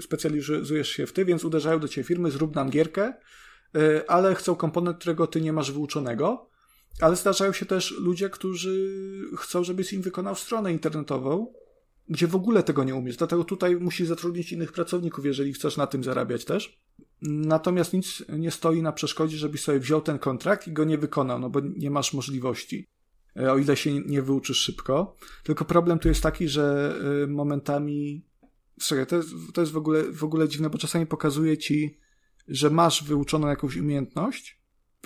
specjalizujesz 0.00 0.88
się 0.88 1.06
w 1.06 1.12
tym, 1.12 1.26
więc 1.26 1.44
uderzają 1.44 1.80
do 1.80 1.88
ciebie 1.88 2.04
firmy, 2.04 2.30
zrób 2.30 2.54
nam 2.54 2.70
gierkę, 2.70 3.12
y, 3.76 4.08
ale 4.08 4.34
chcą 4.34 4.56
komponent, 4.56 4.98
którego 4.98 5.26
ty 5.26 5.40
nie 5.40 5.52
masz 5.52 5.72
wyuczonego. 5.72 6.50
Ale 7.00 7.16
zdarzają 7.16 7.52
się 7.52 7.66
też 7.66 7.90
ludzie, 7.90 8.30
którzy 8.30 8.94
chcą, 9.38 9.64
żebyś 9.64 9.92
im 9.92 10.02
wykonał 10.02 10.34
stronę 10.34 10.72
internetową, 10.72 11.52
gdzie 12.08 12.26
w 12.26 12.36
ogóle 12.36 12.62
tego 12.62 12.84
nie 12.84 12.94
umiesz. 12.94 13.16
Dlatego 13.16 13.44
tutaj 13.44 13.76
musisz 13.76 14.08
zatrudnić 14.08 14.52
innych 14.52 14.72
pracowników, 14.72 15.24
jeżeli 15.24 15.52
chcesz 15.52 15.76
na 15.76 15.86
tym 15.86 16.04
zarabiać 16.04 16.44
też. 16.44 16.80
Natomiast 17.22 17.92
nic 17.92 18.24
nie 18.28 18.50
stoi 18.50 18.82
na 18.82 18.92
przeszkodzie, 18.92 19.36
żebyś 19.36 19.62
sobie 19.62 19.80
wziął 19.80 20.00
ten 20.00 20.18
kontrakt 20.18 20.68
i 20.68 20.72
go 20.72 20.84
nie 20.84 20.98
wykonał, 20.98 21.38
no 21.38 21.50
bo 21.50 21.60
nie 21.60 21.90
masz 21.90 22.12
możliwości, 22.12 22.88
e, 23.36 23.52
o 23.52 23.58
ile 23.58 23.76
się 23.76 24.00
nie 24.00 24.22
wyuczysz 24.22 24.58
szybko. 24.58 25.16
Tylko 25.42 25.64
problem 25.64 25.98
tu 25.98 26.08
jest 26.08 26.22
taki, 26.22 26.48
że 26.48 26.94
e, 27.24 27.26
momentami. 27.26 28.24
Słuchaj, 28.80 29.06
to 29.06 29.16
jest, 29.16 29.30
to 29.54 29.60
jest 29.60 29.72
w, 29.72 29.76
ogóle, 29.76 30.12
w 30.12 30.24
ogóle 30.24 30.48
dziwne, 30.48 30.70
bo 30.70 30.78
czasami 30.78 31.06
pokazuje 31.06 31.58
ci, 31.58 31.98
że 32.48 32.70
masz 32.70 33.04
wyuczoną 33.04 33.48
jakąś 33.48 33.76
umiejętność, 33.76 34.60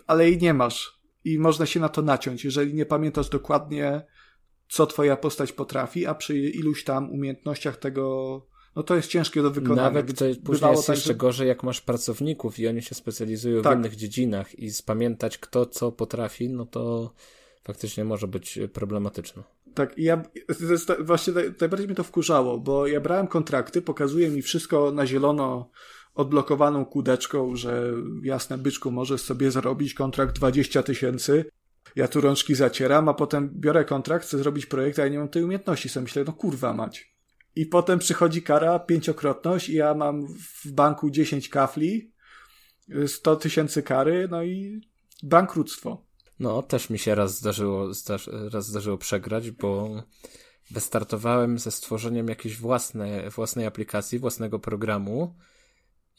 ale 0.06 0.30
jej 0.30 0.38
nie 0.38 0.54
masz. 0.54 0.98
I 1.24 1.38
można 1.38 1.66
się 1.66 1.80
na 1.80 1.88
to 1.88 2.02
naciąć. 2.02 2.44
Jeżeli 2.44 2.74
nie 2.74 2.86
pamiętasz 2.86 3.28
dokładnie, 3.28 4.02
co 4.68 4.86
twoja 4.86 5.16
postać 5.16 5.52
potrafi, 5.52 6.06
a 6.06 6.14
przy 6.14 6.38
iluś 6.38 6.84
tam 6.84 7.10
umiejętnościach 7.10 7.76
tego 7.76 8.42
no 8.76 8.82
to 8.82 8.96
jest 8.96 9.08
ciężkie 9.08 9.42
do 9.42 9.50
wykonania. 9.50 9.82
Nawet 9.82 10.18
to 10.18 10.24
później 10.44 10.70
jest 10.70 10.86
tak, 10.86 10.96
jeszcze 10.96 11.08
że... 11.08 11.14
gorzej, 11.14 11.48
jak 11.48 11.62
masz 11.62 11.80
pracowników 11.80 12.58
i 12.58 12.68
oni 12.68 12.82
się 12.82 12.94
specjalizują 12.94 13.62
tak. 13.62 13.76
w 13.76 13.80
innych 13.80 13.96
dziedzinach 13.96 14.58
i 14.58 14.70
spamiętać 14.70 15.38
kto 15.38 15.66
co 15.66 15.92
potrafi, 15.92 16.48
no 16.48 16.66
to 16.66 17.14
faktycznie 17.62 18.04
może 18.04 18.28
być 18.28 18.58
problematyczne. 18.72 19.42
Tak, 19.74 19.98
i 19.98 20.02
ja 20.02 20.22
właśnie 21.00 21.32
najbardziej 21.60 21.86
mnie 21.86 21.96
to 21.96 22.04
wkurzało, 22.04 22.58
bo 22.58 22.86
ja 22.86 23.00
brałem 23.00 23.26
kontrakty, 23.26 23.82
pokazuje 23.82 24.30
mi 24.30 24.42
wszystko 24.42 24.92
na 24.92 25.06
zielono 25.06 25.70
odblokowaną 26.14 26.84
kudeczką, 26.84 27.56
że 27.56 27.92
jasne 28.22 28.58
byczku 28.58 28.90
możesz 28.90 29.20
sobie 29.20 29.50
zarobić 29.50 29.94
kontrakt 29.94 30.36
20 30.36 30.82
tysięcy. 30.82 31.44
Ja 31.96 32.08
tu 32.08 32.20
rączki 32.20 32.54
zacieram, 32.54 33.08
a 33.08 33.14
potem 33.14 33.50
biorę 33.54 33.84
kontrakt, 33.84 34.26
chcę 34.26 34.38
zrobić 34.38 34.66
projekt, 34.66 34.98
a 34.98 35.02
ja 35.02 35.08
nie 35.08 35.18
mam 35.18 35.28
tej 35.28 35.44
umiejętności. 35.44 35.88
Sobie 35.88 36.04
myślę, 36.04 36.24
no 36.26 36.32
kurwa 36.32 36.72
mać. 36.72 37.14
I 37.56 37.66
potem 37.66 37.98
przychodzi 37.98 38.42
kara, 38.42 38.78
pięciokrotność 38.78 39.68
i 39.68 39.74
ja 39.74 39.94
mam 39.94 40.26
w 40.64 40.70
banku 40.72 41.10
10 41.10 41.48
kafli, 41.48 42.12
100 43.06 43.36
tysięcy 43.36 43.82
kary, 43.82 44.28
no 44.30 44.42
i 44.42 44.80
bankructwo. 45.22 46.04
No, 46.40 46.62
też 46.62 46.90
mi 46.90 46.98
się 46.98 47.14
raz 47.14 47.38
zdarzyło, 47.38 47.88
raz 48.52 48.66
zdarzyło 48.66 48.98
przegrać, 48.98 49.50
bo 49.50 50.02
wystartowałem 50.70 51.58
ze 51.58 51.70
stworzeniem 51.70 52.28
jakiejś 52.28 52.56
własnej, 52.56 53.30
własnej 53.30 53.66
aplikacji, 53.66 54.18
własnego 54.18 54.58
programu 54.58 55.36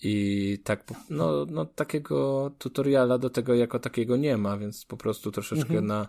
i 0.02 0.58
tak, 0.64 0.84
no, 1.10 1.46
no 1.50 1.66
takiego 1.66 2.52
tutoriala 2.58 3.18
do 3.18 3.30
tego 3.30 3.56
jako 3.56 3.80
takiego 3.80 4.18
nie 4.18 4.38
ma, 4.38 4.58
więc 4.58 4.86
po 4.86 4.98
prostu 4.98 5.32
troszeczkę 5.32 5.78
mhm. 5.78 5.86
na, 5.86 6.08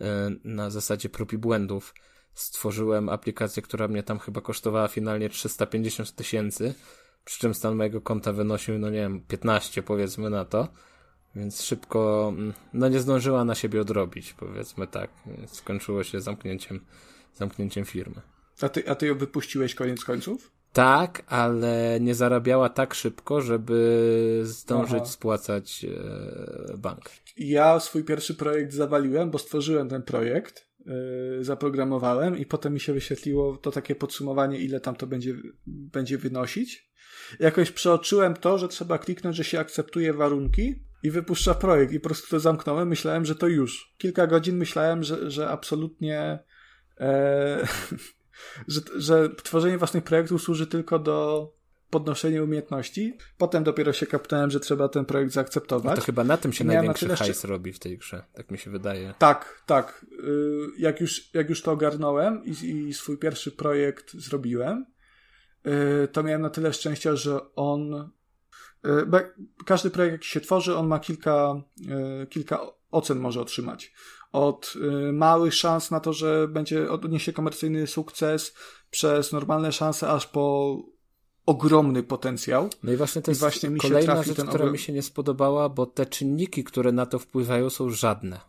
e, 0.00 0.30
na 0.44 0.70
zasadzie 0.70 1.08
prób 1.08 1.32
i 1.32 1.38
błędów 1.38 1.94
stworzyłem 2.34 3.08
aplikację, 3.08 3.62
która 3.62 3.88
mnie 3.88 4.02
tam 4.02 4.18
chyba 4.18 4.40
kosztowała 4.40 4.88
finalnie 4.88 5.28
350 5.28 6.14
tysięcy, 6.14 6.74
przy 7.24 7.38
czym 7.38 7.54
stan 7.54 7.76
mojego 7.76 8.00
konta 8.00 8.32
wynosił, 8.32 8.78
no 8.78 8.90
nie 8.90 8.98
wiem, 8.98 9.20
15 9.20 9.82
powiedzmy 9.82 10.30
na 10.30 10.44
to. 10.44 10.68
Więc 11.34 11.62
szybko, 11.62 12.32
mm, 12.36 12.52
no 12.72 12.88
nie 12.88 13.00
zdążyła 13.00 13.44
na 13.44 13.54
siebie 13.54 13.80
odrobić, 13.80 14.32
powiedzmy 14.32 14.86
tak. 14.86 15.10
Skończyło 15.46 16.04
się 16.04 16.20
zamknięciem, 16.20 16.80
zamknięciem 17.34 17.84
firmy. 17.84 18.20
A 18.60 18.68
ty, 18.68 18.88
a 18.88 18.94
ty 18.94 19.06
ją 19.06 19.18
wypuściłeś 19.18 19.74
koniec 19.74 20.04
końców? 20.04 20.59
Tak, 20.72 21.22
ale 21.26 21.98
nie 22.00 22.14
zarabiała 22.14 22.68
tak 22.68 22.94
szybko, 22.94 23.40
żeby 23.40 24.40
zdążyć 24.44 24.96
Aha. 24.96 25.06
spłacać 25.06 25.84
e, 25.84 26.78
bank. 26.78 27.10
Ja 27.36 27.80
swój 27.80 28.04
pierwszy 28.04 28.34
projekt 28.34 28.72
zawaliłem, 28.72 29.30
bo 29.30 29.38
stworzyłem 29.38 29.88
ten 29.88 30.02
projekt, 30.02 30.66
e, 30.86 31.44
zaprogramowałem 31.44 32.38
i 32.38 32.46
potem 32.46 32.74
mi 32.74 32.80
się 32.80 32.92
wyświetliło 32.92 33.56
to 33.56 33.70
takie 33.70 33.94
podsumowanie, 33.94 34.58
ile 34.58 34.80
tam 34.80 34.96
to 34.96 35.06
będzie, 35.06 35.34
będzie 35.66 36.18
wynosić. 36.18 36.90
Jakoś 37.40 37.70
przeoczyłem 37.70 38.34
to, 38.34 38.58
że 38.58 38.68
trzeba 38.68 38.98
kliknąć, 38.98 39.36
że 39.36 39.44
się 39.44 39.60
akceptuje 39.60 40.12
warunki 40.12 40.74
i 41.02 41.10
wypuszcza 41.10 41.54
projekt 41.54 41.92
i 41.92 42.00
po 42.00 42.08
prostu 42.08 42.28
to 42.30 42.40
zamknąłem. 42.40 42.88
Myślałem, 42.88 43.24
że 43.24 43.34
to 43.34 43.46
już. 43.48 43.94
Kilka 43.98 44.26
godzin 44.26 44.56
myślałem, 44.56 45.02
że, 45.02 45.30
że 45.30 45.48
absolutnie 45.48 46.38
e, 47.00 47.66
że, 48.68 48.80
że 48.96 49.28
tworzenie 49.42 49.78
własnych 49.78 50.04
projektów 50.04 50.42
służy 50.42 50.66
tylko 50.66 50.98
do 50.98 51.48
podnoszenia 51.90 52.42
umiejętności. 52.42 53.18
Potem 53.38 53.64
dopiero 53.64 53.92
się 53.92 54.06
kapnąłem, 54.06 54.50
że 54.50 54.60
trzeba 54.60 54.88
ten 54.88 55.04
projekt 55.04 55.32
zaakceptować. 55.32 55.96
No 55.96 56.00
to 56.00 56.06
chyba 56.06 56.24
na 56.24 56.36
tym 56.36 56.52
się 56.52 56.64
największy 56.64 57.08
na 57.08 57.16
hajs 57.16 57.44
robi 57.44 57.72
w 57.72 57.78
tej 57.78 57.98
grze, 57.98 58.24
tak 58.32 58.50
mi 58.50 58.58
się 58.58 58.70
wydaje. 58.70 59.14
Tak, 59.18 59.62
tak. 59.66 60.06
Y, 60.12 60.66
jak 60.78 61.00
już, 61.00 61.34
jak 61.34 61.48
już 61.48 61.62
to 61.62 61.72
ogarnąłem 61.72 62.44
i, 62.44 62.50
i 62.50 62.94
swój 62.94 63.18
pierwszy 63.18 63.52
projekt 63.52 64.12
zrobiłem, 64.14 64.86
y, 65.66 66.08
to 66.08 66.22
miałem 66.22 66.42
na 66.42 66.50
tyle 66.50 66.72
szczęścia, 66.72 67.16
że 67.16 67.54
on 67.54 68.10
E, 68.84 69.30
każdy 69.66 69.90
projekt, 69.90 70.12
jaki 70.12 70.28
się 70.28 70.40
tworzy, 70.40 70.76
on 70.76 70.86
ma 70.86 70.98
kilka, 70.98 71.62
kilka 72.30 72.60
ocen 72.90 73.18
może 73.18 73.40
otrzymać. 73.40 73.92
Od 74.32 74.74
e, 75.08 75.12
małych 75.12 75.54
szans 75.54 75.90
na 75.90 76.00
to, 76.00 76.12
że 76.12 76.48
będzie 76.48 76.90
odniesie 76.90 77.32
komercyjny 77.32 77.86
sukces, 77.86 78.54
przez 78.90 79.32
normalne 79.32 79.72
szanse, 79.72 80.08
aż 80.08 80.26
po 80.26 80.76
ogromny 81.46 82.02
potencjał. 82.02 82.68
No 82.82 82.92
i 82.92 82.96
właśnie 82.96 83.22
to 83.22 83.30
jest 83.30 83.40
właśnie 83.40 83.76
kolejna 83.76 84.22
rzecz, 84.22 84.38
która 84.48 84.70
mi 84.70 84.78
się 84.78 84.92
nie 84.92 85.02
spodobała, 85.02 85.68
bo 85.68 85.86
te 85.86 86.06
czynniki, 86.06 86.64
które 86.64 86.92
na 86.92 87.06
to 87.06 87.18
wpływają, 87.18 87.70
są 87.70 87.90
żadne. 87.90 88.40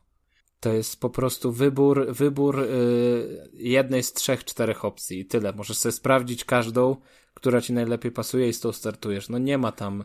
To 0.59 0.73
jest 0.73 0.99
po 0.99 1.09
prostu 1.09 1.51
wybór, 1.51 2.13
wybór 2.13 2.57
yy, 2.57 3.49
jednej 3.53 4.03
z 4.03 4.13
trzech, 4.13 4.45
czterech 4.45 4.85
opcji 4.85 5.19
i 5.19 5.25
tyle. 5.25 5.53
Możesz 5.53 5.77
sobie 5.77 5.91
sprawdzić 5.91 6.45
każdą, 6.45 6.95
która 7.33 7.61
ci 7.61 7.73
najlepiej 7.73 8.11
pasuje 8.11 8.49
i 8.49 8.53
z 8.53 8.59
tą 8.59 8.71
startujesz. 8.71 9.29
No 9.29 9.37
nie 9.37 9.57
ma 9.57 9.71
tam, 9.71 10.03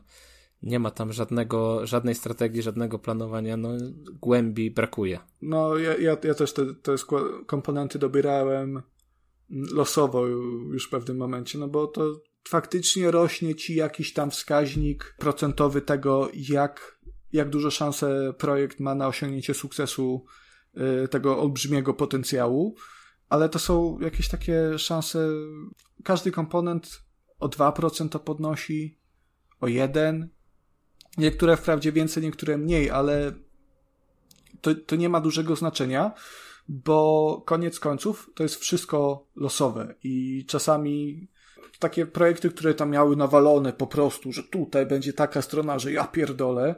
nie 0.62 0.78
ma 0.78 0.90
tam 0.90 1.12
żadnego, 1.12 1.86
żadnej 1.86 2.14
strategii, 2.14 2.62
żadnego 2.62 2.98
planowania, 2.98 3.56
no 3.56 3.68
głębi 4.20 4.70
brakuje. 4.70 5.18
No 5.42 5.76
ja, 5.76 5.96
ja, 5.96 6.16
ja 6.24 6.34
też 6.34 6.52
te, 6.52 6.74
te 6.74 6.94
komponenty 7.46 7.98
dobierałem 7.98 8.82
losowo 9.50 10.26
już 10.26 10.86
w 10.86 10.90
pewnym 10.90 11.16
momencie, 11.16 11.58
no 11.58 11.68
bo 11.68 11.86
to 11.86 12.20
faktycznie 12.48 13.10
rośnie 13.10 13.54
ci 13.54 13.74
jakiś 13.74 14.12
tam 14.12 14.30
wskaźnik 14.30 15.14
procentowy 15.18 15.82
tego, 15.82 16.30
jak, 16.34 16.98
jak 17.32 17.50
dużo 17.50 17.70
szansę 17.70 18.34
projekt 18.38 18.80
ma 18.80 18.94
na 18.94 19.08
osiągnięcie 19.08 19.54
sukcesu 19.54 20.24
y, 21.04 21.08
tego 21.08 21.38
olbrzymiego 21.38 21.94
potencjału, 21.94 22.76
ale 23.28 23.48
to 23.48 23.58
są 23.58 23.98
jakieś 24.00 24.28
takie 24.28 24.78
szanse. 24.78 25.28
Każdy 26.04 26.30
komponent 26.30 27.02
o 27.38 27.48
2% 27.48 28.08
to 28.08 28.18
podnosi, 28.18 28.98
o 29.60 29.66
1%. 29.66 30.26
Niektóre 31.18 31.56
wprawdzie 31.56 31.93
więcej, 31.93 32.22
niektóre 32.22 32.59
mniej, 32.59 32.90
ale 32.90 33.32
to, 34.60 34.74
to 34.74 34.97
nie 34.97 35.09
ma 35.09 35.20
dużego 35.20 35.56
znaczenia, 35.56 36.12
bo 36.68 37.43
koniec 37.47 37.80
końców 37.80 38.30
to 38.34 38.43
jest 38.43 38.56
wszystko 38.56 39.26
losowe 39.36 39.94
i 40.05 40.44
czasami 40.48 41.28
takie 41.78 42.06
projekty, 42.06 42.51
które 42.51 42.74
tam 42.74 42.90
miały 42.90 43.16
nawalone 43.16 43.72
po 43.72 43.86
prostu, 43.86 44.32
że 44.32 44.43
tutaj 44.43 44.86
będzie 44.86 45.12
taka 45.12 45.43
strona, 45.43 45.78
że 45.78 45.93
ja 45.93 46.05
pierdolę, 46.05 46.74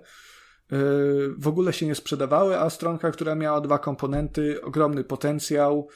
yy, 0.71 1.35
w 1.39 1.49
ogóle 1.49 1.73
się 1.73 1.87
nie 1.87 1.95
sprzedawały, 1.95 2.59
a 2.59 2.71
stronka, 2.71 3.11
która 3.11 3.35
miała 3.35 3.61
dwa 3.61 3.79
komponenty, 3.79 4.63
ogromny 4.63 5.05
potencjał, 5.05 5.89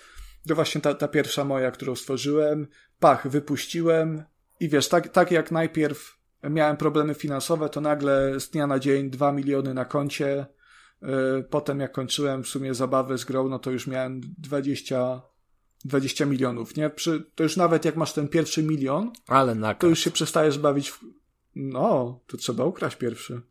to 0.49 0.55
właśnie 0.55 0.81
ta, 0.81 0.95
ta 0.95 1.09
pierwsza 1.09 1.45
moja, 1.45 1.71
którą 1.71 1.95
stworzyłem, 1.95 2.67
pach, 2.99 3.29
wypuściłem, 3.29 4.25
i 4.61 4.69
wiesz, 4.69 4.89
tak, 4.89 5.09
tak 5.09 5.31
jak 5.31 5.51
najpierw 5.51 6.22
miałem 6.51 6.77
problemy 6.77 7.15
finansowe, 7.15 7.69
to 7.69 7.81
nagle 7.81 8.41
z 8.41 8.51
dnia 8.51 8.67
na 8.67 8.79
dzień 8.79 9.11
2 9.11 9.33
miliony 9.33 9.75
na 9.75 9.85
koncie. 9.85 10.47
Yy, 11.03 11.09
potem 11.51 11.81
jak 11.81 11.93
kończyłem 11.93 12.43
w 12.43 12.49
sumie 12.49 12.75
zabawę 12.75 13.19
z 13.19 13.25
grą, 13.25 13.49
no 13.49 13.59
to 13.59 13.71
już 13.71 13.87
miałem 13.87 14.21
20, 14.39 15.23
20 15.85 16.27
milionów, 16.27 16.77
nie? 16.77 16.91
Przy, 16.91 17.25
to 17.35 17.43
już 17.43 17.57
nawet 17.57 17.85
jak 17.85 17.97
masz 17.97 18.13
ten 18.13 18.29
pierwszy 18.29 18.63
milion, 18.63 19.13
Ale 19.27 19.55
to 19.81 19.87
już 19.87 19.99
się 19.99 20.11
przestajesz 20.11 20.59
bawić 20.59 20.91
w... 20.91 21.05
No, 21.57 22.21
to 22.27 22.37
trzeba 22.37 22.65
ukraść 22.65 22.97
pierwszy. 22.97 23.43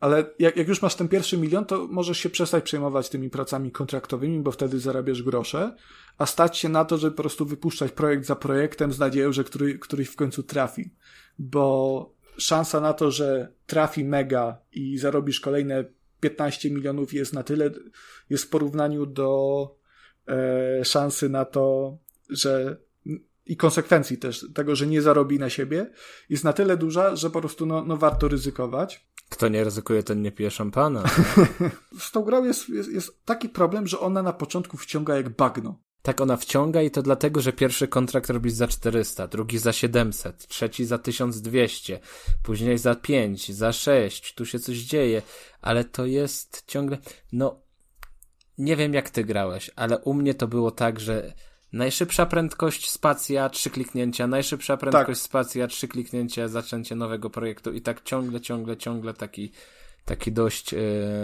Ale 0.00 0.24
jak, 0.38 0.56
jak 0.56 0.68
już 0.68 0.82
masz 0.82 0.94
ten 0.94 1.08
pierwszy 1.08 1.38
milion, 1.38 1.64
to 1.64 1.86
możesz 1.90 2.18
się 2.18 2.30
przestać 2.30 2.64
przejmować 2.64 3.08
tymi 3.08 3.30
pracami 3.30 3.70
kontraktowymi, 3.70 4.40
bo 4.40 4.52
wtedy 4.52 4.80
zarabiasz 4.80 5.22
grosze, 5.22 5.76
a 6.18 6.26
stać 6.26 6.58
się 6.58 6.68
na 6.68 6.84
to, 6.84 6.98
żeby 6.98 7.16
po 7.16 7.22
prostu 7.22 7.46
wypuszczać 7.46 7.92
projekt 7.92 8.26
za 8.26 8.36
projektem 8.36 8.92
z 8.92 8.98
nadzieją, 8.98 9.32
że 9.32 9.44
który, 9.44 9.78
któryś 9.78 10.08
w 10.08 10.16
końcu 10.16 10.42
trafi. 10.42 10.90
Bo 11.38 12.14
szansa 12.38 12.80
na 12.80 12.92
to, 12.92 13.10
że 13.10 13.52
trafi 13.66 14.04
mega 14.04 14.58
i 14.72 14.98
zarobisz 14.98 15.40
kolejne 15.40 15.84
15 16.20 16.70
milionów 16.70 17.12
jest 17.12 17.32
na 17.32 17.42
tyle, 17.42 17.70
jest 18.30 18.44
w 18.44 18.48
porównaniu 18.48 19.06
do 19.06 19.76
e, 20.28 20.84
szansy 20.84 21.28
na 21.28 21.44
to, 21.44 21.96
że 22.30 22.76
i 23.46 23.56
konsekwencji 23.56 24.18
też 24.18 24.46
tego, 24.54 24.76
że 24.76 24.86
nie 24.86 25.02
zarobi 25.02 25.38
na 25.38 25.50
siebie, 25.50 25.90
jest 26.28 26.44
na 26.44 26.52
tyle 26.52 26.76
duża, 26.76 27.16
że 27.16 27.30
po 27.30 27.40
prostu 27.40 27.66
no, 27.66 27.84
no 27.84 27.96
warto 27.96 28.28
ryzykować. 28.28 29.06
Kto 29.28 29.48
nie 29.48 29.64
ryzykuje, 29.64 30.02
ten 30.02 30.22
nie 30.22 30.32
pije 30.32 30.50
szampana. 30.50 31.04
Z 31.98 32.10
tą 32.10 32.22
grą 32.22 32.44
jest, 32.44 32.68
jest, 32.68 32.92
jest 32.92 33.24
taki 33.24 33.48
problem, 33.48 33.86
że 33.86 34.00
ona 34.00 34.22
na 34.22 34.32
początku 34.32 34.76
wciąga 34.76 35.16
jak 35.16 35.28
bagno. 35.28 35.80
Tak, 36.02 36.20
ona 36.20 36.36
wciąga 36.36 36.82
i 36.82 36.90
to 36.90 37.02
dlatego, 37.02 37.40
że 37.40 37.52
pierwszy 37.52 37.88
kontrakt 37.88 38.30
robisz 38.30 38.52
za 38.52 38.68
400, 38.68 39.26
drugi 39.26 39.58
za 39.58 39.72
700, 39.72 40.46
trzeci 40.48 40.84
za 40.84 40.98
1200, 40.98 42.00
później 42.42 42.78
za 42.78 42.94
5, 42.94 43.52
za 43.52 43.72
6, 43.72 44.34
tu 44.34 44.46
się 44.46 44.58
coś 44.58 44.76
dzieje, 44.76 45.22
ale 45.60 45.84
to 45.84 46.06
jest 46.06 46.64
ciągle, 46.66 46.98
no, 47.32 47.60
nie 48.58 48.76
wiem 48.76 48.94
jak 48.94 49.10
ty 49.10 49.24
grałeś, 49.24 49.70
ale 49.76 49.98
u 49.98 50.14
mnie 50.14 50.34
to 50.34 50.48
było 50.48 50.70
tak, 50.70 51.00
że 51.00 51.32
Najszybsza 51.72 52.26
prędkość 52.26 52.90
spacja, 52.90 53.48
trzy 53.48 53.70
kliknięcia, 53.70 54.26
najszybsza 54.26 54.76
prędkość 54.76 55.20
tak. 55.20 55.28
spacja, 55.28 55.66
trzy 55.66 55.88
kliknięcia, 55.88 56.48
zaczęcie 56.48 56.94
nowego 56.94 57.30
projektu 57.30 57.72
i 57.72 57.80
tak 57.80 58.02
ciągle, 58.02 58.40
ciągle, 58.40 58.76
ciągle 58.76 59.14
taki, 59.14 59.52
takie 60.04 60.30
dość 60.30 60.74
e, 60.74 60.78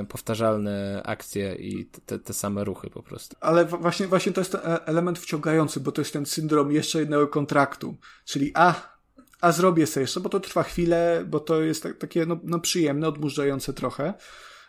powtarzalne 0.09 1.03
akcje 1.05 1.55
i 1.55 1.87
te, 2.07 2.19
te 2.19 2.33
same 2.33 2.65
ruchy 2.65 2.91
po 2.91 3.03
prostu. 3.03 3.37
Ale 3.41 3.65
właśnie, 3.65 4.07
właśnie 4.07 4.33
to 4.33 4.41
jest 4.41 4.53
ten 4.53 4.61
e, 4.65 4.87
element 4.87 5.19
wciągający, 5.19 5.81
bo 5.81 5.93
to 5.93 6.01
jest 6.01 6.13
ten 6.13 6.27
syndrom 6.27 6.73
jeszcze 6.73 6.99
jednego 6.99 7.29
kontraktu. 7.29 7.97
Czyli 8.25 8.53
a, 8.55 8.97
a 9.41 9.53
zrobię 9.53 9.87
sobie 9.87 10.03
jeszcze, 10.03 10.21
bo 10.21 10.29
to 10.29 10.41
trwa 10.41 10.63
chwilę, 10.63 11.25
bo 11.29 11.41
to 11.41 11.63
jest 11.63 11.83
tak, 11.83 11.99
takie 11.99 12.27
no, 12.27 12.41
no 12.45 12.61
przyjemne, 12.61 13.09
odmurzające 13.09 13.73
trochę. 13.73 14.15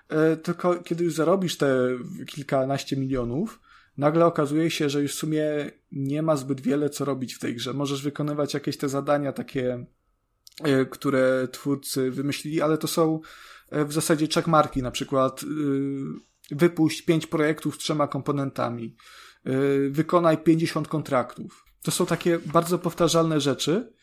E, 0.09 0.37
tylko 0.37 0.75
kiedy 0.75 1.03
już 1.03 1.13
zarobisz 1.13 1.57
te 1.57 1.89
kilkanaście 2.27 2.97
milionów, 2.97 3.59
nagle 3.97 4.25
okazuje 4.25 4.71
się, 4.71 4.89
że 4.89 5.01
już 5.01 5.11
w 5.15 5.19
sumie 5.19 5.71
nie 5.91 6.21
ma 6.21 6.35
zbyt 6.35 6.61
wiele 6.61 6.89
co 6.89 7.05
robić 7.05 7.33
w 7.33 7.39
tej 7.39 7.55
grze. 7.55 7.73
Możesz 7.73 8.01
wykonywać 8.01 8.53
jakieś 8.53 8.77
te 8.77 8.89
zadania 8.89 9.33
takie, 9.33 9.85
które 10.89 11.47
twórcy 11.51 12.11
wymyślili, 12.11 12.61
ale 12.61 12.77
to 12.77 12.87
są 12.87 13.19
w 13.71 13.93
zasadzie 13.93 14.27
checkmarki, 14.27 14.83
na 14.83 14.91
przykład 14.91 15.41
wypuść 16.51 17.01
pięć 17.01 17.27
projektów 17.27 17.75
z 17.75 17.77
trzema 17.77 18.07
komponentami, 18.07 18.95
wykonaj 19.89 20.37
50 20.37 20.87
kontraktów. 20.87 21.65
To 21.83 21.91
są 21.91 22.05
takie 22.05 22.39
bardzo 22.39 22.79
powtarzalne 22.79 23.41
rzeczy. 23.41 23.93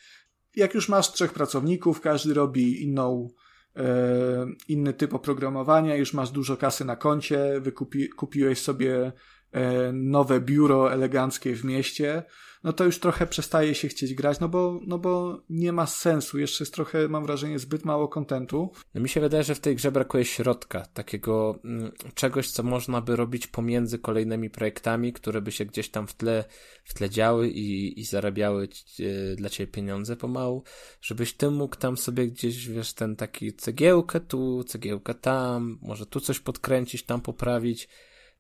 Jak 0.57 0.75
już 0.75 0.89
masz 0.89 1.13
trzech 1.13 1.33
pracowników, 1.33 2.01
każdy 2.01 2.35
robi 2.35 2.83
inną 2.83 3.29
E, 3.77 4.47
inny 4.69 4.93
typ 4.93 5.15
oprogramowania, 5.15 5.97
już 5.97 6.13
masz 6.13 6.31
dużo 6.31 6.57
kasy 6.57 6.85
na 6.85 6.97
koncie, 6.97 7.61
wykupi, 7.61 8.09
kupiłeś 8.09 8.63
sobie 8.63 9.13
e, 9.53 9.93
nowe 9.93 10.41
biuro 10.41 10.93
eleganckie 10.93 11.57
w 11.57 11.65
mieście, 11.65 12.23
no 12.65 12.73
to 12.73 12.85
już 12.85 12.99
trochę 12.99 13.27
przestaje 13.27 13.75
się 13.75 13.89
chcieć 13.89 14.15
grać, 14.15 14.41
no 14.41 14.49
bo, 14.49 14.81
no 14.87 14.99
bo 14.99 15.43
nie 15.51 15.73
ma 15.73 15.87
sensu. 15.87 16.39
Jeszcze 16.39 16.65
jest 16.65 16.75
trochę, 16.75 17.09
mam 17.09 17.27
wrażenie, 17.27 17.59
zbyt 17.59 17.85
mało 17.85 18.09
kontentu. 18.09 18.71
No 18.95 19.01
mi 19.01 19.09
się 19.09 19.21
wydaje, 19.21 19.45
że 19.45 19.55
w 19.55 19.61
tej 19.61 19.77
grze 19.77 19.93
brakuje 19.93 20.25
środka, 20.25 20.87
takiego 20.95 21.59
mm, 21.65 21.93
czegoś, 22.15 22.51
co 22.51 22.63
można 22.63 23.01
by 23.01 23.17
robić 23.17 23.47
pomiędzy 23.47 23.99
kolejnymi 23.99 24.51
projektami, 24.51 25.13
które 25.13 25.43
by 25.43 25.53
się 25.53 25.65
gdzieś 25.65 25.89
tam 25.89 26.07
w 26.07 26.15
tle, 26.15 26.45
w 26.85 26.95
tle 26.95 27.11
działy 27.11 27.49
i, 27.49 28.01
i 28.01 28.05
zarabiały 28.05 28.69
e, 29.01 29.37
dla 29.37 29.49
ciebie 29.49 29.73
pieniądze 29.73 30.17
pomału, 30.17 30.63
żebyś 31.01 31.33
ty 31.33 31.51
mógł 31.51 31.77
tam 31.77 31.97
sobie 31.97 32.29
gdzieś, 32.29 32.69
wiesz, 32.69 32.93
ten 32.93 33.17
taki 33.17 33.53
cegiełkę 33.53 34.21
tu, 34.21 34.65
cegiełkę 34.65 35.15
tam, 35.15 35.79
może 35.83 36.07
tu 36.07 36.21
coś 36.21 36.41
podkręcić, 36.41 37.03
tam 37.03 37.21
poprawić 37.21 37.89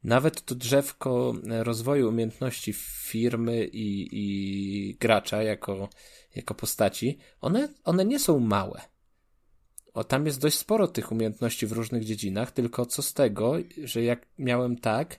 nawet 0.05 0.44
to 0.44 0.55
drzewko 0.55 1.35
rozwoju 1.44 2.09
umiejętności 2.09 2.72
firmy 3.02 3.64
i, 3.64 4.09
i 4.12 4.97
gracza 5.01 5.43
jako, 5.43 5.89
jako 6.36 6.55
postaci, 6.55 7.18
one, 7.40 7.68
one 7.85 8.05
nie 8.05 8.18
są 8.18 8.39
małe. 8.39 8.81
O, 9.94 10.05
tam 10.05 10.26
jest 10.26 10.40
dość 10.40 10.59
sporo 10.59 10.89
tych 10.89 11.12
umiejętności 11.12 11.66
w 11.66 11.72
różnych 11.72 12.05
dziedzinach, 12.05 12.52
tylko 12.52 12.86
co 12.86 13.02
z 13.02 13.14
tego, 13.14 13.55
że 13.85 14.02
jak 14.02 14.26
miałem 14.39 14.78
tak, 14.78 15.18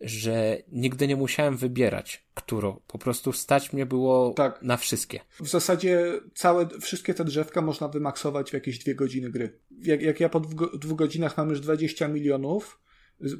że 0.00 0.62
nigdy 0.72 1.08
nie 1.08 1.16
musiałem 1.16 1.56
wybierać, 1.56 2.26
którą. 2.34 2.80
Po 2.86 2.98
prostu 2.98 3.32
stać 3.32 3.72
mnie 3.72 3.86
było 3.86 4.30
tak. 4.30 4.62
na 4.62 4.76
wszystkie. 4.76 5.20
W 5.40 5.48
zasadzie 5.48 6.20
całe, 6.34 6.68
wszystkie 6.80 7.14
te 7.14 7.24
drzewka 7.24 7.62
można 7.62 7.88
wymaksować 7.88 8.50
w 8.50 8.54
jakieś 8.54 8.78
dwie 8.78 8.94
godziny 8.94 9.30
gry. 9.30 9.58
Jak, 9.82 10.02
jak 10.02 10.20
ja 10.20 10.28
po 10.28 10.40
dwóch, 10.40 10.78
dwóch 10.78 10.98
godzinach 10.98 11.36
mam 11.36 11.50
już 11.50 11.60
20 11.60 12.08
milionów, 12.08 12.80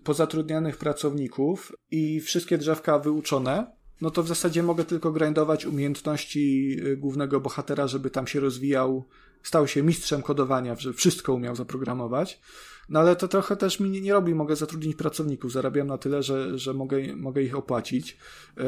pozatrudnianych 0.04 0.76
pracowników 0.76 1.72
i 1.90 2.20
wszystkie 2.20 2.58
drzewka 2.58 2.98
wyuczone, 2.98 3.66
no 4.00 4.10
to 4.10 4.22
w 4.22 4.28
zasadzie 4.28 4.62
mogę 4.62 4.84
tylko 4.84 5.12
grindować 5.12 5.66
umiejętności 5.66 6.76
y, 6.86 6.96
głównego 6.96 7.40
bohatera, 7.40 7.86
żeby 7.86 8.10
tam 8.10 8.26
się 8.26 8.40
rozwijał, 8.40 9.04
stał 9.42 9.68
się 9.68 9.82
mistrzem 9.82 10.22
kodowania, 10.22 10.74
że 10.74 10.92
wszystko 10.92 11.34
umiał 11.34 11.56
zaprogramować. 11.56 12.40
No 12.88 13.00
ale 13.00 13.16
to 13.16 13.28
trochę 13.28 13.56
też 13.56 13.80
mi 13.80 14.00
nie 14.00 14.12
robi, 14.12 14.34
mogę 14.34 14.56
zatrudnić 14.56 14.96
pracowników, 14.96 15.52
zarabiam 15.52 15.86
na 15.86 15.98
tyle, 15.98 16.22
że, 16.22 16.58
że 16.58 16.74
mogę, 16.74 17.16
mogę 17.16 17.42
ich 17.42 17.56
opłacić. 17.56 18.16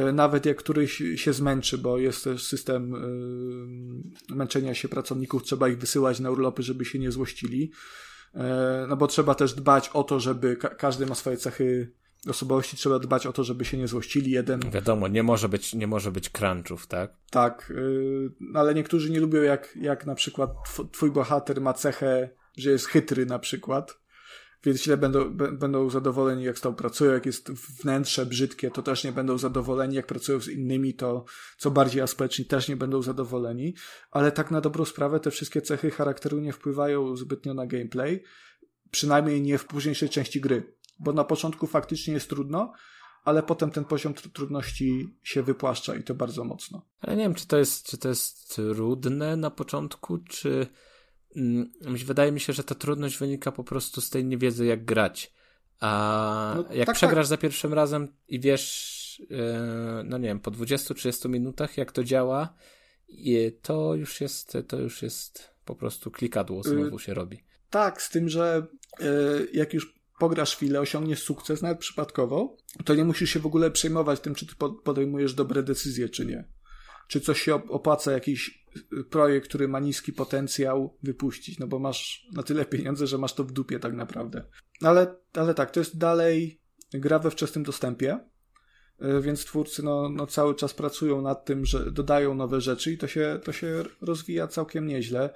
Y, 0.08 0.12
nawet 0.12 0.46
jak 0.46 0.56
któryś 0.56 1.02
się 1.16 1.32
zmęczy, 1.32 1.78
bo 1.78 1.98
jest 1.98 2.24
też 2.24 2.44
system 2.46 2.92
yy, 4.28 4.36
męczenia 4.36 4.74
się 4.74 4.88
pracowników, 4.88 5.42
trzeba 5.42 5.68
ich 5.68 5.78
wysyłać 5.78 6.20
na 6.20 6.30
urlopy, 6.30 6.62
żeby 6.62 6.84
się 6.84 6.98
nie 6.98 7.12
złościli. 7.12 7.70
E, 8.34 8.86
no 8.88 8.96
bo 8.96 9.06
trzeba 9.06 9.34
też 9.34 9.54
dbać 9.54 9.88
o 9.88 10.04
to, 10.04 10.20
żeby 10.20 10.56
ka 10.56 10.68
każdy 10.68 11.06
ma 11.06 11.14
swoje 11.14 11.36
cechy 11.36 11.92
osobowości, 12.28 12.76
trzeba 12.76 12.98
dbać 12.98 13.26
o 13.26 13.32
to, 13.32 13.44
żeby 13.44 13.64
się 13.64 13.76
nie 13.76 13.88
złościli 13.88 14.30
jeden. 14.30 14.60
Wiadomo, 14.70 15.08
nie 15.08 15.22
może 15.22 15.48
być, 15.48 15.74
nie 15.74 15.86
może 15.86 16.12
być 16.12 16.30
crunchów, 16.30 16.86
tak? 16.86 17.12
Tak, 17.30 17.72
yy, 17.76 18.32
ale 18.54 18.74
niektórzy 18.74 19.10
nie 19.10 19.20
lubią 19.20 19.42
jak, 19.42 19.76
jak 19.80 20.06
na 20.06 20.14
przykład 20.14 20.50
twój 20.92 21.10
bohater 21.10 21.60
ma 21.60 21.72
cechę, 21.72 22.30
że 22.56 22.70
jest 22.70 22.86
chytry 22.86 23.26
na 23.26 23.38
przykład 23.38 23.97
więc 24.64 24.82
źle 24.82 24.96
będą, 24.96 25.30
będą 25.34 25.90
zadowoleni, 25.90 26.44
jak 26.44 26.60
tą 26.60 26.74
pracują, 26.74 27.12
jak 27.12 27.26
jest 27.26 27.50
wnętrze 27.50 28.26
brzydkie, 28.26 28.70
to 28.70 28.82
też 28.82 29.04
nie 29.04 29.12
będą 29.12 29.38
zadowoleni, 29.38 29.96
jak 29.96 30.06
pracują 30.06 30.40
z 30.40 30.48
innymi, 30.48 30.94
to 30.94 31.24
co 31.58 31.70
bardziej 31.70 32.02
aspeczni 32.02 32.44
też 32.44 32.68
nie 32.68 32.76
będą 32.76 33.02
zadowoleni, 33.02 33.74
ale 34.10 34.32
tak 34.32 34.50
na 34.50 34.60
dobrą 34.60 34.84
sprawę 34.84 35.20
te 35.20 35.30
wszystkie 35.30 35.62
cechy 35.62 35.90
charakteru 35.90 36.38
nie 36.38 36.52
wpływają 36.52 37.16
zbytnio 37.16 37.54
na 37.54 37.66
gameplay, 37.66 38.22
przynajmniej 38.90 39.42
nie 39.42 39.58
w 39.58 39.64
późniejszej 39.64 40.08
części 40.08 40.40
gry, 40.40 40.76
bo 40.98 41.12
na 41.12 41.24
początku 41.24 41.66
faktycznie 41.66 42.14
jest 42.14 42.28
trudno, 42.28 42.72
ale 43.24 43.42
potem 43.42 43.70
ten 43.70 43.84
poziom 43.84 44.14
trudności 44.14 45.18
się 45.22 45.42
wypłaszcza 45.42 45.94
i 45.94 46.02
to 46.02 46.14
bardzo 46.14 46.44
mocno. 46.44 46.86
Ale 47.00 47.16
nie 47.16 47.22
wiem, 47.22 47.34
czy 47.34 47.46
to 47.46 47.58
jest, 47.58 47.86
czy 47.86 47.98
to 47.98 48.08
jest 48.08 48.54
trudne 48.54 49.36
na 49.36 49.50
początku, 49.50 50.18
czy 50.18 50.66
wydaje 52.06 52.32
mi 52.32 52.40
się, 52.40 52.52
że 52.52 52.64
ta 52.64 52.74
trudność 52.74 53.18
wynika 53.18 53.52
po 53.52 53.64
prostu 53.64 54.00
z 54.00 54.10
tej 54.10 54.24
niewiedzy, 54.24 54.66
jak 54.66 54.84
grać. 54.84 55.32
A 55.80 56.54
no, 56.56 56.74
jak 56.74 56.86
tak, 56.86 56.96
przegrasz 56.96 57.26
tak. 57.26 57.30
za 57.30 57.36
pierwszym 57.36 57.74
razem 57.74 58.08
i 58.28 58.40
wiesz, 58.40 59.22
e, 59.30 60.02
no 60.04 60.18
nie 60.18 60.28
wiem, 60.28 60.40
po 60.40 60.50
20-30 60.50 61.28
minutach, 61.28 61.76
jak 61.76 61.92
to 61.92 62.04
działa, 62.04 62.54
to 63.62 63.94
już 63.94 64.20
jest, 64.20 64.58
to 64.68 64.78
już 64.78 65.02
jest 65.02 65.54
po 65.64 65.74
prostu 65.74 66.10
klikadło 66.10 66.62
znowu 66.62 66.98
się 66.98 67.14
robi. 67.14 67.44
Tak, 67.70 68.02
z 68.02 68.10
tym, 68.10 68.28
że 68.28 68.66
e, 69.00 69.04
jak 69.52 69.74
już 69.74 69.98
pograsz 70.18 70.56
chwilę, 70.56 70.80
osiągniesz 70.80 71.22
sukces, 71.22 71.62
nawet 71.62 71.78
przypadkowo, 71.78 72.56
to 72.84 72.94
nie 72.94 73.04
musisz 73.04 73.30
się 73.30 73.40
w 73.40 73.46
ogóle 73.46 73.70
przejmować 73.70 74.20
tym, 74.20 74.34
czy 74.34 74.46
ty 74.46 74.54
podejmujesz 74.84 75.34
dobre 75.34 75.62
decyzje, 75.62 76.08
czy 76.08 76.26
nie 76.26 76.44
czy 77.08 77.20
coś 77.20 77.42
się 77.42 77.54
opłaca, 77.54 78.12
jakiś 78.12 78.64
y, 78.92 79.04
projekt, 79.04 79.48
który 79.48 79.68
ma 79.68 79.80
niski 79.80 80.12
potencjał, 80.12 80.96
wypuścić, 81.02 81.58
no 81.58 81.66
bo 81.66 81.78
masz 81.78 82.28
na 82.32 82.42
tyle 82.42 82.64
pieniędzy, 82.64 83.06
że 83.06 83.18
masz 83.18 83.34
to 83.34 83.44
w 83.44 83.52
dupie 83.52 83.78
tak 83.78 83.94
naprawdę. 83.94 84.44
Ale, 84.82 85.14
ale 85.34 85.54
tak, 85.54 85.70
to 85.70 85.80
jest 85.80 85.98
dalej 85.98 86.60
gra 86.92 87.18
we 87.18 87.30
wczesnym 87.30 87.64
dostępie, 87.64 88.18
więc 89.20 89.44
twórcy 89.44 89.82
no, 89.82 90.08
no 90.08 90.26
cały 90.26 90.54
czas 90.54 90.74
pracują 90.74 91.22
nad 91.22 91.44
tym, 91.44 91.66
że 91.66 91.90
dodają 91.90 92.34
nowe 92.34 92.60
rzeczy 92.60 92.92
i 92.92 92.98
to 92.98 93.06
się, 93.06 93.40
to 93.44 93.52
się 93.52 93.84
rozwija 94.00 94.46
całkiem 94.46 94.86
nieźle. 94.86 95.30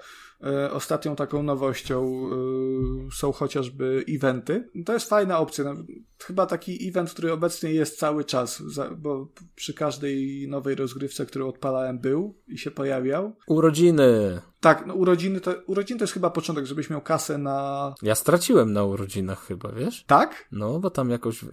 E, 0.44 0.72
ostatnią 0.72 1.16
taką 1.16 1.42
nowością 1.42 2.28
e, 2.30 3.10
są 3.12 3.32
chociażby 3.32 4.04
eventy. 4.08 4.70
To 4.86 4.92
jest 4.92 5.08
fajna 5.08 5.38
opcja. 5.38 5.64
No, 5.64 5.74
chyba 6.18 6.46
taki 6.46 6.88
event, 6.88 7.10
który 7.10 7.32
obecnie 7.32 7.72
jest 7.72 7.98
cały 7.98 8.24
czas, 8.24 8.62
bo 8.96 9.28
przy 9.54 9.74
każdej 9.74 10.48
nowej 10.48 10.74
rozgrywce, 10.74 11.26
którą 11.26 11.48
odpalałem, 11.48 11.98
był 11.98 12.34
i 12.48 12.58
się 12.58 12.70
pojawiał. 12.70 13.36
Urodziny. 13.46 14.40
Tak, 14.60 14.86
no 14.86 14.94
urodziny 14.94 15.40
to, 15.40 15.54
urodziny 15.66 15.98
to 15.98 16.02
jest 16.02 16.14
chyba 16.14 16.30
początek, 16.30 16.66
żebyś 16.66 16.90
miał 16.90 17.00
kasę 17.00 17.38
na. 17.38 17.94
Ja 18.02 18.14
straciłem 18.14 18.72
na 18.72 18.84
urodzinach 18.84 19.46
chyba, 19.46 19.72
wiesz? 19.72 20.04
Tak? 20.04 20.48
No, 20.52 20.78
bo 20.78 20.90
tam 20.90 21.10
jakąś 21.10 21.42
y, 21.42 21.48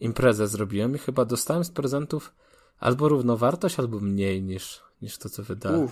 imprezę 0.00 0.48
zrobiłem 0.48 0.94
i 0.94 0.98
chyba 0.98 1.24
dostałem 1.24 1.64
z 1.64 1.70
prezentów 1.70 2.32
albo 2.78 3.08
równowartość, 3.08 3.78
albo 3.78 4.00
mniej 4.00 4.42
niż, 4.42 4.82
niż 5.02 5.18
to, 5.18 5.28
co 5.28 5.42
wydałem. 5.42 5.88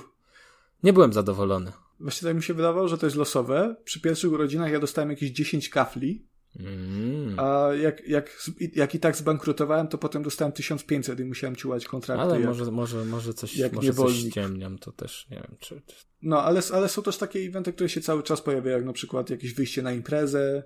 Nie 0.83 0.93
byłem 0.93 1.13
zadowolony. 1.13 1.73
Właśnie 2.01 2.29
tak 2.29 2.37
mi 2.37 2.43
się 2.43 2.55
wydawało, 2.55 2.89
że 2.89 2.99
to 2.99 3.07
jest 3.07 3.17
losowe. 3.17 3.77
Przy 3.85 4.01
pierwszych 4.01 4.33
urodzinach 4.33 4.73
ja 4.73 4.81
dostałem 4.81 5.11
jakieś 5.11 5.31
10 5.31 5.69
kafli. 5.69 6.27
Mm. 6.61 7.41
A 7.41 7.75
jak, 7.75 8.09
jak, 8.09 8.43
jak 8.75 8.95
i 8.95 9.01
tak 9.01 9.17
zbankrutowałem, 9.17 9.89
to 9.89 9.99
potem 9.99 10.23
dostałem 10.23 10.53
1500 10.53 11.21
i 11.21 11.25
musiałem 11.25 11.57
ciułać 11.57 11.85
kontrakty. 11.85 12.25
Ale 12.25 12.41
jak, 12.41 12.49
może, 12.49 12.71
może, 12.71 13.05
może 13.05 13.35
coś, 13.35 13.57
jak 13.57 13.73
może 13.73 13.95
coś 13.95 14.13
ściemniam, 14.13 14.79
to 14.79 14.93
też 14.93 15.27
nie 15.31 15.37
wiem, 15.37 15.57
czy... 15.61 15.83
No, 16.23 16.43
ale, 16.43 16.61
ale 16.73 16.89
są 16.89 17.03
też 17.03 17.19
takie 17.19 17.39
eventy, 17.39 17.73
które 17.73 17.89
się 17.89 18.01
cały 18.01 18.23
czas 18.23 18.41
pojawiają, 18.41 18.77
jak 18.77 18.87
na 18.87 18.93
przykład 18.93 19.31
jakieś 19.31 19.55
wyjście 19.55 19.83
na 19.83 19.93
imprezę, 19.93 20.63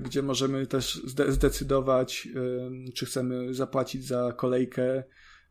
gdzie 0.00 0.22
możemy 0.22 0.66
też 0.66 1.02
zde 1.04 1.32
zdecydować, 1.32 2.26
yy, 2.26 2.92
czy 2.94 3.06
chcemy 3.06 3.54
zapłacić 3.54 4.06
za 4.06 4.32
kolejkę, 4.36 5.02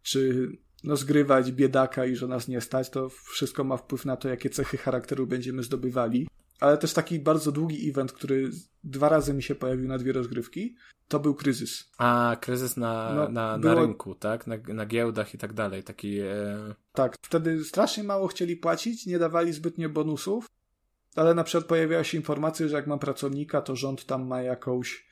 czy 0.02 0.52
no, 0.84 0.96
zgrywać 0.96 1.52
biedaka 1.52 2.06
i 2.06 2.16
że 2.16 2.28
nas 2.28 2.48
nie 2.48 2.62
stać, 2.62 2.90
to 2.90 3.10
wszystko 3.10 3.64
ma 3.64 3.78
wpływ 3.78 4.06
na 4.06 4.18
to, 4.18 4.30
jakie 4.30 4.50
cechy 4.50 4.78
charakteru 4.78 5.28
będziemy 5.28 5.64
zdobywali. 5.64 6.28
Ale 6.60 6.78
też 6.78 6.94
taki 6.94 7.20
bardzo 7.20 7.52
długi 7.52 7.90
event, 7.90 8.12
który 8.12 8.52
dwa 8.84 9.10
razy 9.10 9.34
mi 9.34 9.44
się 9.44 9.56
pojawił 9.56 9.88
na 9.88 9.98
dwie 9.98 10.14
rozgrywki, 10.14 10.76
to 11.08 11.20
był 11.20 11.36
kryzys. 11.36 11.90
A, 11.98 12.38
kryzys 12.42 12.78
na, 12.78 13.14
no, 13.16 13.30
na, 13.30 13.60
było... 13.60 13.76
na 13.76 13.82
rynku, 13.82 14.16
tak? 14.16 14.48
Na, 14.48 14.56
na 14.68 14.86
giełdach 14.86 15.34
i 15.34 15.38
tak 15.38 15.54
dalej. 15.54 15.84
Taki, 15.84 16.20
e... 16.20 16.76
Tak, 16.94 17.16
wtedy 17.22 17.64
strasznie 17.64 18.04
mało 18.04 18.28
chcieli 18.28 18.58
płacić, 18.58 19.06
nie 19.06 19.20
dawali 19.20 19.54
zbytnio 19.54 19.90
bonusów 19.90 20.46
ale 21.16 21.34
na 21.34 21.44
przykład 21.44 21.66
pojawiała 21.68 22.04
się 22.04 22.18
informacja, 22.18 22.68
że 22.68 22.76
jak 22.76 22.88
mam 22.88 23.00
pracownika, 23.00 23.62
to 23.62 23.76
rząd 23.76 24.06
tam 24.06 24.28
ma 24.28 24.42
jakąś 24.42 25.12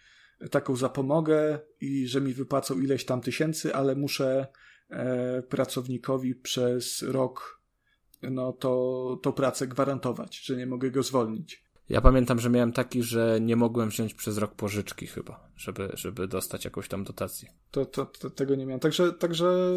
taką 0.52 0.76
zapomogę 0.76 1.60
i 1.82 2.08
że 2.08 2.22
mi 2.22 2.34
wypłacą 2.34 2.80
ileś 2.80 3.06
tam 3.06 3.22
tysięcy, 3.22 3.76
ale 3.76 3.96
muszę 3.96 4.48
e, 4.90 5.42
pracownikowi 5.42 6.36
przez 6.36 7.02
rok 7.02 7.60
no 8.22 8.54
to, 8.54 9.20
to 9.24 9.34
pracę 9.34 9.68
gwarantować, 9.68 10.40
że 10.40 10.56
nie 10.56 10.66
mogę 10.66 10.92
go 10.92 11.04
zwolnić. 11.04 11.64
Ja 11.90 12.02
pamiętam, 12.02 12.40
że 12.40 12.50
miałem 12.50 12.72
taki, 12.72 13.04
że 13.04 13.40
nie 13.42 13.56
mogłem 13.56 13.90
wziąć 13.90 14.14
przez 14.14 14.38
rok 14.38 14.56
pożyczki 14.56 15.08
chyba, 15.08 15.50
żeby, 15.56 15.90
żeby 15.94 16.28
dostać 16.28 16.66
jakąś 16.66 16.88
tam 16.88 17.04
dotację. 17.04 17.50
To, 17.72 17.86
to, 17.86 18.06
to 18.06 18.30
tego 18.30 18.56
nie 18.56 18.66
miałem. 18.66 18.80
Także, 18.80 19.14
także 19.14 19.70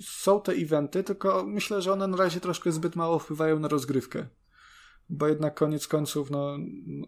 są 0.00 0.40
te 0.40 0.52
eventy, 0.52 1.04
tylko 1.04 1.44
myślę, 1.46 1.82
że 1.82 1.92
one 1.92 2.06
na 2.06 2.16
razie 2.16 2.40
troszkę 2.40 2.72
zbyt 2.72 2.96
mało 2.96 3.18
wpływają 3.18 3.58
na 3.58 3.68
rozgrywkę. 3.68 4.26
Bo 5.10 5.28
jednak 5.28 5.54
koniec 5.54 5.86
końców, 5.86 6.30
no, 6.30 6.56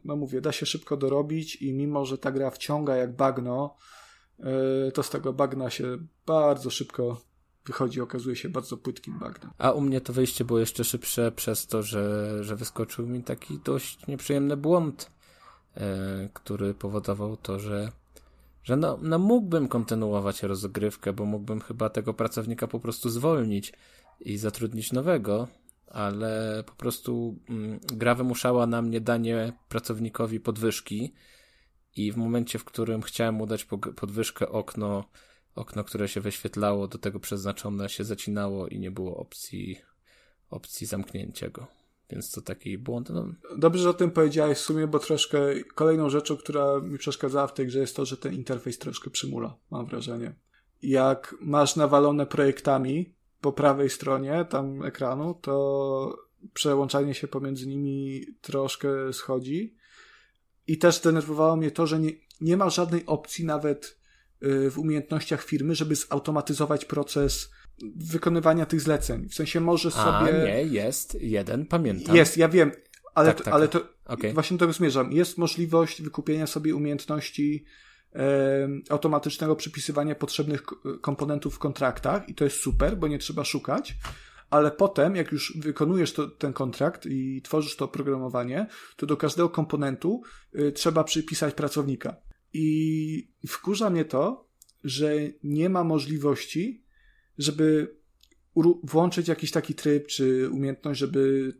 no 0.05 0.16
mówię, 0.16 0.40
da 0.40 0.52
się 0.52 0.66
szybko 0.66 0.97
dorobić 0.97 1.56
i 1.56 1.73
mimo, 1.73 2.06
że 2.06 2.18
ta 2.18 2.32
gra 2.32 2.51
wciąga 2.51 2.97
jak 2.97 3.16
bagno, 3.16 3.77
yy, 4.39 4.93
to 4.94 5.02
z 5.02 5.10
tego 5.10 5.32
bagna 5.32 5.70
się 5.70 5.98
bardzo 6.27 6.70
szybko 6.70 7.20
wychodzi, 7.66 8.01
okazuje 8.01 8.36
się 8.36 8.48
bardzo 8.48 8.77
płytkim 8.77 9.18
bagnem. 9.18 9.51
A 9.59 9.73
u 9.73 9.81
mnie 9.81 10.01
to 10.01 10.12
wyjście 10.12 10.44
było 10.44 10.59
jeszcze 10.59 10.85
szybsze 10.85 11.32
przez 11.32 11.66
to, 11.66 11.82
że, 11.82 12.44
że 12.44 12.56
wyskoczył 12.56 13.06
mi 13.06 13.23
taki 13.23 13.59
dość 13.64 14.06
nieprzyjemny 14.06 14.56
błąd, 14.56 15.10
yy, 15.77 15.82
który 16.32 16.74
powodował 16.74 17.36
to, 17.36 17.59
że 17.59 17.93
że 18.66 18.77
no, 18.77 18.98
no 19.02 19.18
mógłbym 19.18 19.68
kontynuować 19.68 20.43
rozgrywkę, 20.43 21.12
bo 21.12 21.24
mógłbym 21.24 21.60
chyba 21.60 21.90
tego 21.90 22.14
pracownika 22.14 22.66
po 22.66 22.81
prostu 22.81 23.10
zwolnić 23.10 23.73
i 24.20 24.36
zatrudnić 24.36 24.93
nowego, 24.93 25.48
ale 25.87 26.65
po 26.67 26.73
prostu 26.73 27.39
mm, 27.49 27.81
gra 27.93 28.15
wymuszała 28.15 28.67
na 28.67 28.83
mnie 28.83 29.01
danie 29.01 29.53
pracownikowi 29.69 30.41
podwyżki 30.41 31.15
i 31.97 32.13
w 32.13 32.17
momencie, 32.17 32.59
w 32.59 32.65
którym 32.65 33.03
chciałem 33.03 33.35
mu 33.35 33.47
dać 33.47 33.67
podwyżkę, 33.97 34.49
okno, 34.49 35.05
okno, 35.55 35.85
które 35.85 36.09
się 36.09 36.21
wyświetlało, 36.21 36.89
do 36.89 36.99
tego 36.99 37.21
przeznaczone, 37.21 37.89
się 37.89 38.05
zacinało 38.05 38.69
i 38.69 38.79
nie 38.79 38.91
było 38.91 39.17
opcji, 39.17 39.81
opcji 40.51 40.87
zamknięcia 40.87 41.49
go. 41.51 41.67
Więc 42.11 42.31
to 42.31 42.41
taki 42.41 42.79
błąd. 42.79 43.11
No. 43.11 43.27
Dobrze, 43.59 43.83
że 43.83 43.91
o 43.91 43.95
tym 43.95 44.11
powiedziałeś 44.11 44.59
w 44.59 44.61
sumie, 44.61 44.87
bo 44.87 44.99
troszkę 44.99 45.39
kolejną 45.75 46.11
rzeczą, 46.11 46.37
która 46.37 46.81
mi 46.81 46.99
przeszkadzała 46.99 47.47
w 47.47 47.55
tej 47.55 47.67
grze 47.67 47.79
jest 47.79 47.97
to, 47.97 48.05
że 48.05 48.17
ten 48.17 48.35
interfejs 48.35 48.79
troszkę 48.79 49.11
przymula, 49.11 49.57
mam 49.71 49.87
wrażenie. 49.87 50.35
Jak 50.83 51.35
masz 51.41 51.77
nawalone 51.77 52.27
projektami 52.27 53.15
po 53.41 53.53
prawej 53.53 53.91
stronie 53.91 54.47
tam 54.51 54.83
ekranu, 54.83 55.35
to 55.35 56.27
przełączanie 56.55 57.15
się 57.15 57.29
pomiędzy 57.29 57.67
nimi 57.67 58.27
troszkę 58.41 59.13
schodzi. 59.13 59.77
I 60.67 60.79
też 60.79 61.01
denerwowało 61.01 61.57
mnie 61.57 61.71
to, 61.71 61.87
że 61.87 61.99
nie, 61.99 62.11
nie 62.41 62.57
ma 62.57 62.71
żadnej 62.71 63.07
opcji 63.07 63.45
nawet 63.45 63.99
y, 64.43 64.71
w 64.71 64.79
umiejętnościach 64.79 65.45
firmy, 65.45 65.75
żeby 65.75 65.97
zautomatyzować 65.97 66.85
proces 66.85 67.51
wykonywania 67.97 68.67
tych 68.67 68.81
zleceń. 68.81 69.29
W 69.29 69.35
sensie 69.35 69.61
może 69.61 69.91
sobie... 69.91 70.07
A, 70.07 70.31
nie, 70.31 70.63
jest 70.63 71.15
jeden, 71.21 71.67
pamiętam. 71.67 72.17
Jest, 72.17 72.37
ja 72.37 72.49
wiem, 72.49 72.73
ale, 73.15 73.29
tak, 73.29 73.39
to, 73.39 73.45
tak. 73.45 73.55
ale 73.55 73.69
to 73.69 73.81
okay. 74.05 74.33
właśnie 74.33 74.57
do 74.57 74.61
tego 74.61 74.73
zmierzam. 74.73 75.13
Jest 75.13 75.39
możliwość 75.39 76.03
wykupienia 76.03 76.47
sobie 76.47 76.75
umiejętności 76.75 77.65
automatycznego 78.89 79.57
przypisywania 79.57 80.15
potrzebnych 80.15 80.62
komponentów 81.01 81.55
w 81.55 81.59
kontraktach 81.59 82.28
i 82.28 82.35
to 82.35 82.45
jest 82.45 82.61
super, 82.61 82.97
bo 82.97 83.09
nie 83.09 83.19
trzeba 83.19 83.45
szukać. 83.45 83.97
Ale 84.51 84.70
potem, 84.70 85.16
jak 85.16 85.33
już 85.33 85.59
wykonujesz 85.59 86.12
to, 86.12 86.28
ten 86.28 86.53
kontrakt 86.53 87.07
i 87.07 87.43
tworzysz 87.43 87.77
to 87.77 87.85
oprogramowanie, 87.85 88.66
to 88.97 89.07
do 89.07 89.16
każdego 89.16 89.49
komponentu 89.49 90.23
y, 90.55 90.73
trzeba 90.73 91.05
przypisać 91.05 91.55
pracownika. 91.55 92.16
I 92.53 93.28
wkurza 93.49 93.91
mnie 93.91 94.05
to, 94.05 94.49
że 94.85 95.12
nie 95.43 95.69
ma 95.69 95.85
możliwości 95.85 96.87
żeby 97.39 97.97
włączyć 98.83 99.28
jakiś 99.28 99.51
taki 99.51 99.74
tryb 99.74 100.07
czy 100.07 100.51
umiejętność, 100.51 101.01
żeby 101.01 101.53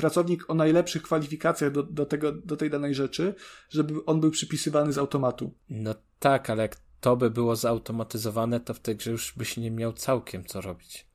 pracownik 0.00 0.50
o 0.50 0.54
najlepszych 0.54 1.02
kwalifikacjach 1.02 1.72
do, 1.72 1.82
do, 1.82 2.06
tego, 2.06 2.32
do 2.32 2.56
tej 2.56 2.70
danej 2.70 2.94
rzeczy, 2.94 3.34
żeby 3.70 4.04
on 4.04 4.20
był 4.20 4.30
przypisywany 4.30 4.92
z 4.92 4.98
automatu. 4.98 5.54
No 5.70 5.94
tak, 6.18 6.50
ale 6.50 6.62
jak 6.62 6.76
to 7.00 7.16
by 7.16 7.30
było 7.30 7.56
zautomatyzowane, 7.56 8.60
to 8.60 8.74
w 8.74 8.80
tej 8.80 8.96
grze 8.96 9.10
już 9.10 9.34
byś 9.36 9.56
nie 9.56 9.70
miał 9.70 9.92
całkiem 9.92 10.44
co 10.44 10.60
robić. 10.60 11.09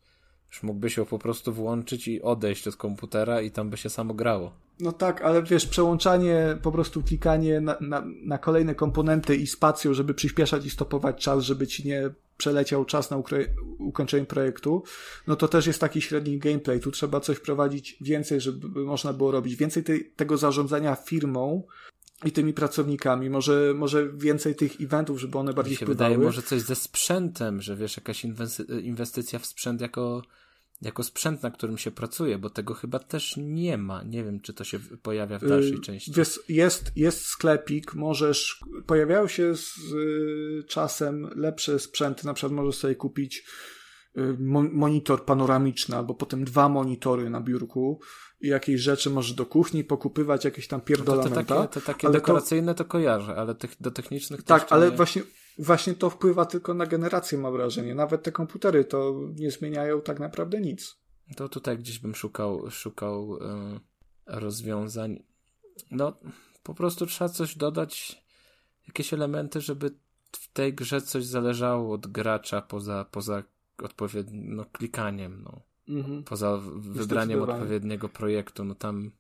Już 0.56 0.64
mógłbyś 0.64 0.98
ją 0.98 1.06
po 1.06 1.20
prostu 1.20 1.54
włączyć 1.54 2.08
i 2.08 2.22
odejść 2.22 2.68
od 2.68 2.76
komputera 2.76 3.42
i 3.42 3.52
tam 3.52 3.70
by 3.70 3.78
się 3.78 3.90
samo 3.90 4.14
grało. 4.14 4.52
No 4.80 4.92
tak, 4.92 5.22
ale 5.22 5.44
wiesz, 5.44 5.66
przełączanie, 5.66 6.58
po 6.62 6.72
prostu 6.72 7.04
klikanie 7.04 7.62
na, 7.62 7.78
na, 7.82 8.04
na 8.24 8.38
kolejne 8.38 8.76
komponenty 8.76 9.36
i 9.36 9.48
spacją, 9.48 9.94
żeby 9.94 10.14
przyspieszać 10.14 10.66
i 10.66 10.70
stopować 10.70 11.24
czas, 11.24 11.44
żeby 11.44 11.68
ci 11.68 11.88
nie 11.88 12.10
przeleciał 12.38 12.86
czas 12.86 13.12
na 13.12 13.22
ukończenie 13.80 14.26
projektu, 14.26 14.84
no 15.28 15.36
to 15.36 15.48
też 15.48 15.68
jest 15.68 15.80
taki 15.82 16.02
średni 16.02 16.38
gameplay. 16.38 16.80
Tu 16.80 16.92
trzeba 16.92 17.20
coś 17.20 17.40
prowadzić 17.40 17.98
więcej, 18.02 18.42
żeby 18.42 18.86
można 18.86 19.14
było 19.14 19.32
robić. 19.32 19.56
Więcej 19.56 19.84
tej, 19.84 20.12
tego 20.16 20.38
zarządzania 20.38 20.96
firmą 20.96 21.64
i 22.26 22.32
tymi 22.32 22.54
pracownikami. 22.54 23.30
Może, 23.30 23.74
może 23.76 24.10
więcej 24.10 24.56
tych 24.56 24.82
eventów, 24.82 25.20
żeby 25.20 25.38
one 25.38 25.54
bardziej 25.54 25.72
Mi 25.72 25.78
się 25.78 25.86
wpływały. 25.86 26.10
wydaje, 26.10 26.26
może 26.26 26.42
coś 26.42 26.62
ze 26.62 26.76
sprzętem, 26.76 27.62
że 27.62 27.76
wiesz, 27.76 27.98
jakaś 27.98 28.26
inwestycja 28.84 29.40
w 29.40 29.46
sprzęt 29.46 29.82
jako 29.82 30.22
jako 30.82 31.04
sprzęt, 31.04 31.44
na 31.44 31.52
którym 31.52 31.78
się 31.78 31.92
pracuje, 31.92 32.38
bo 32.38 32.50
tego 32.50 32.74
chyba 32.74 33.00
też 33.00 33.36
nie 33.38 33.78
ma. 33.78 34.04
Nie 34.04 34.24
wiem, 34.24 34.40
czy 34.40 34.54
to 34.54 34.64
się 34.64 34.80
pojawia 35.02 35.40
w 35.40 35.48
dalszej 35.48 35.72
yy, 35.72 35.80
części. 35.80 36.12
Wiesz, 36.12 36.40
jest, 36.50 36.92
jest 36.96 37.26
sklepik, 37.26 37.94
możesz, 37.94 38.64
pojawiają 38.86 39.28
się 39.28 39.56
z 39.56 39.78
y, 39.94 40.64
czasem 40.68 41.30
lepsze 41.36 41.80
sprzęty, 41.80 42.26
na 42.26 42.34
przykład 42.34 42.54
możesz 42.54 42.76
sobie 42.76 42.96
kupić 42.96 43.44
y, 44.18 44.22
monitor 44.72 45.26
panoramiczny, 45.26 45.96
albo 45.96 46.14
potem 46.16 46.46
dwa 46.46 46.70
monitory 46.70 47.30
na 47.30 47.42
biurku 47.42 48.00
i 48.42 48.48
jakieś 48.48 48.82
rzeczy 48.82 49.10
możesz 49.10 49.34
do 49.34 49.46
kuchni 49.46 49.84
pokupywać, 49.84 50.46
jakieś 50.46 50.68
tam 50.68 50.82
pierdolamenta. 50.82 51.36
No 51.36 51.44
to, 51.44 51.46
to 51.46 51.58
takie, 51.58 51.74
to 51.74 51.82
takie 51.82 52.10
dekoracyjne 52.10 52.76
to... 52.76 52.84
to 52.84 52.90
kojarzę, 52.90 53.36
ale 53.36 53.56
tych, 53.56 53.76
do 53.80 53.92
technicznych 53.92 54.44
Tak, 54.44 54.68
ale 54.70 54.92
nie... 54.92 54.98
właśnie 54.98 55.22
właśnie 55.58 55.94
to 55.94 56.10
wpływa 56.10 56.46
tylko 56.46 56.74
na 56.74 56.86
generację, 56.86 57.38
mam 57.38 57.54
wrażenie. 57.54 57.96
Nawet 57.96 58.24
te 58.24 58.32
komputery 58.32 58.86
to 58.86 59.22
nie 59.36 59.52
zmieniają 59.52 60.02
tak 60.02 60.20
naprawdę 60.20 60.62
nic. 60.62 60.98
To 61.36 61.50
tutaj 61.50 61.78
gdzieś 61.78 62.00
bym 62.00 62.16
szukał, 62.16 62.72
szukał 62.72 63.38
yy, 63.38 63.80
rozwiązań. 64.26 65.24
No, 65.92 66.14
po 66.64 66.74
prostu 66.74 67.06
trzeba 67.06 67.30
coś 67.30 67.58
dodać, 67.58 68.24
jakieś 68.88 69.14
elementy, 69.14 69.62
żeby 69.62 69.92
w 70.32 70.54
tej 70.54 70.74
grze 70.74 71.02
coś 71.02 71.26
zależało 71.26 71.94
od 71.94 72.08
gracza 72.08 72.62
poza, 72.62 73.06
poza 73.12 73.44
odpowiednim 73.84 74.56
no, 74.56 74.66
klikaniem, 74.66 75.44
no. 75.44 75.62
Mhm. 75.88 76.24
Poza 76.24 76.58
wybraniem 76.76 77.42
odpowiedniego 77.42 78.10
projektu, 78.10 78.64
no 78.64 78.76
tam 78.76 79.12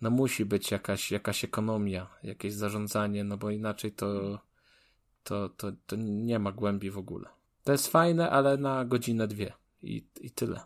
no 0.00 0.10
musi 0.10 0.44
być 0.44 0.70
jakaś, 0.70 1.10
jakaś 1.10 1.44
ekonomia, 1.44 2.06
jakieś 2.22 2.52
zarządzanie, 2.52 3.24
no 3.24 3.36
bo 3.36 3.50
inaczej 3.50 3.92
to 3.92 4.38
to, 5.24 5.48
to, 5.48 5.72
to 5.86 5.96
nie 5.98 6.38
ma 6.38 6.52
głębi 6.52 6.90
w 6.90 6.98
ogóle. 6.98 7.28
To 7.64 7.72
jest 7.72 7.88
fajne, 7.88 8.30
ale 8.30 8.56
na 8.56 8.84
godzinę, 8.84 9.28
dwie 9.28 9.52
i, 9.82 10.06
i 10.20 10.30
tyle. 10.30 10.60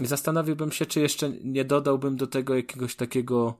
I 0.00 0.06
zastanowiłbym 0.06 0.72
się, 0.72 0.86
czy 0.86 1.00
jeszcze 1.00 1.30
nie 1.30 1.64
dodałbym 1.64 2.16
do 2.16 2.26
tego 2.26 2.56
jakiegoś 2.56 2.96
takiego 2.96 3.58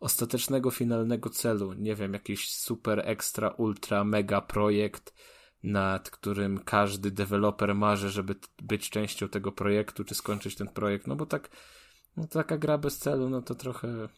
ostatecznego, 0.00 0.70
finalnego 0.70 1.30
celu. 1.30 1.72
Nie 1.72 1.94
wiem, 1.94 2.12
jakiś 2.12 2.54
super, 2.54 3.02
ekstra, 3.04 3.48
ultra, 3.48 4.04
mega 4.04 4.40
projekt, 4.40 5.14
nad 5.62 6.10
którym 6.10 6.58
każdy 6.58 7.10
deweloper 7.10 7.74
marzy, 7.74 8.10
żeby 8.10 8.34
być 8.62 8.90
częścią 8.90 9.28
tego 9.28 9.52
projektu, 9.52 10.04
czy 10.04 10.14
skończyć 10.14 10.54
ten 10.56 10.68
projekt. 10.68 11.06
No 11.06 11.16
bo 11.16 11.26
tak, 11.26 11.50
no 12.16 12.26
taka 12.26 12.58
gra 12.58 12.78
bez 12.78 12.98
celu, 12.98 13.30
no 13.30 13.42
to 13.42 13.54
trochę 13.54 14.08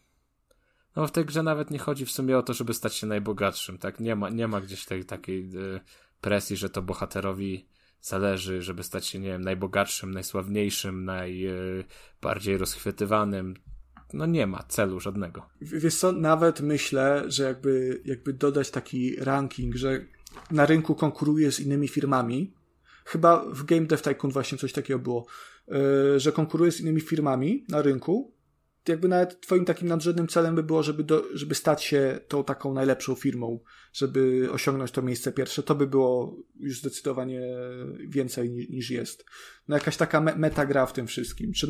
no 0.95 1.07
w 1.07 1.11
tej 1.11 1.25
grze 1.25 1.43
nawet 1.43 1.71
nie 1.71 1.79
chodzi 1.79 2.05
w 2.05 2.11
sumie 2.11 2.37
o 2.37 2.43
to, 2.43 2.53
żeby 2.53 2.73
stać 2.73 2.95
się 2.95 3.07
najbogatszym, 3.07 3.77
tak? 3.77 3.99
Nie 3.99 4.15
ma, 4.15 4.29
nie 4.29 4.47
ma 4.47 4.61
gdzieś 4.61 4.85
tej 4.85 5.05
takiej 5.05 5.57
y, 5.57 5.79
presji, 6.21 6.57
że 6.57 6.69
to 6.69 6.81
bohaterowi 6.81 7.67
zależy, 8.01 8.61
żeby 8.61 8.83
stać 8.83 9.05
się, 9.05 9.19
nie 9.19 9.27
wiem, 9.27 9.41
najbogatszym, 9.41 10.11
najsławniejszym, 10.11 11.05
najbardziej 11.05 12.57
rozchwytywanym. 12.57 13.55
No 14.13 14.25
nie 14.25 14.47
ma 14.47 14.63
celu 14.63 14.99
żadnego. 14.99 15.45
Wiesz 15.61 15.95
co, 15.95 16.11
nawet 16.11 16.61
myślę, 16.61 17.23
że 17.27 17.43
jakby, 17.43 18.01
jakby 18.05 18.33
dodać 18.33 18.71
taki 18.71 19.15
ranking, 19.15 19.75
że 19.75 20.05
na 20.51 20.65
rynku 20.65 20.95
konkuruje 20.95 21.51
z 21.51 21.59
innymi 21.59 21.87
firmami, 21.87 22.53
chyba 23.05 23.45
w 23.45 23.63
Game 23.63 23.85
Dev 23.85 24.03
Tycoon 24.03 24.33
właśnie 24.33 24.57
coś 24.57 24.73
takiego 24.73 24.99
było, 24.99 25.25
y, 26.15 26.19
że 26.19 26.31
konkuruje 26.31 26.71
z 26.71 26.81
innymi 26.81 27.01
firmami 27.01 27.65
na 27.69 27.81
rynku 27.81 28.34
jakby 28.89 29.07
nawet 29.07 29.41
twoim 29.41 29.65
takim 29.65 29.87
nadrzędnym 29.87 30.27
celem 30.27 30.55
by 30.55 30.63
było, 30.63 30.83
żeby, 30.83 31.03
do, 31.03 31.23
żeby 31.33 31.55
stać 31.55 31.83
się 31.83 32.19
tą 32.27 32.43
taką 32.43 32.73
najlepszą 32.73 33.15
firmą, 33.15 33.59
żeby 33.93 34.47
osiągnąć 34.51 34.91
to 34.91 35.01
miejsce 35.01 35.31
pierwsze, 35.31 35.63
to 35.63 35.75
by 35.75 35.87
było 35.87 36.37
już 36.59 36.79
zdecydowanie 36.79 37.41
więcej 38.07 38.49
niż, 38.49 38.69
niż 38.69 38.89
jest. 38.89 39.25
No 39.67 39.75
jakaś 39.75 39.97
taka 39.97 40.21
me 40.21 40.35
metagra 40.35 40.85
w 40.85 40.93
tym 40.93 41.07
wszystkim. 41.07 41.53
Czy, 41.53 41.67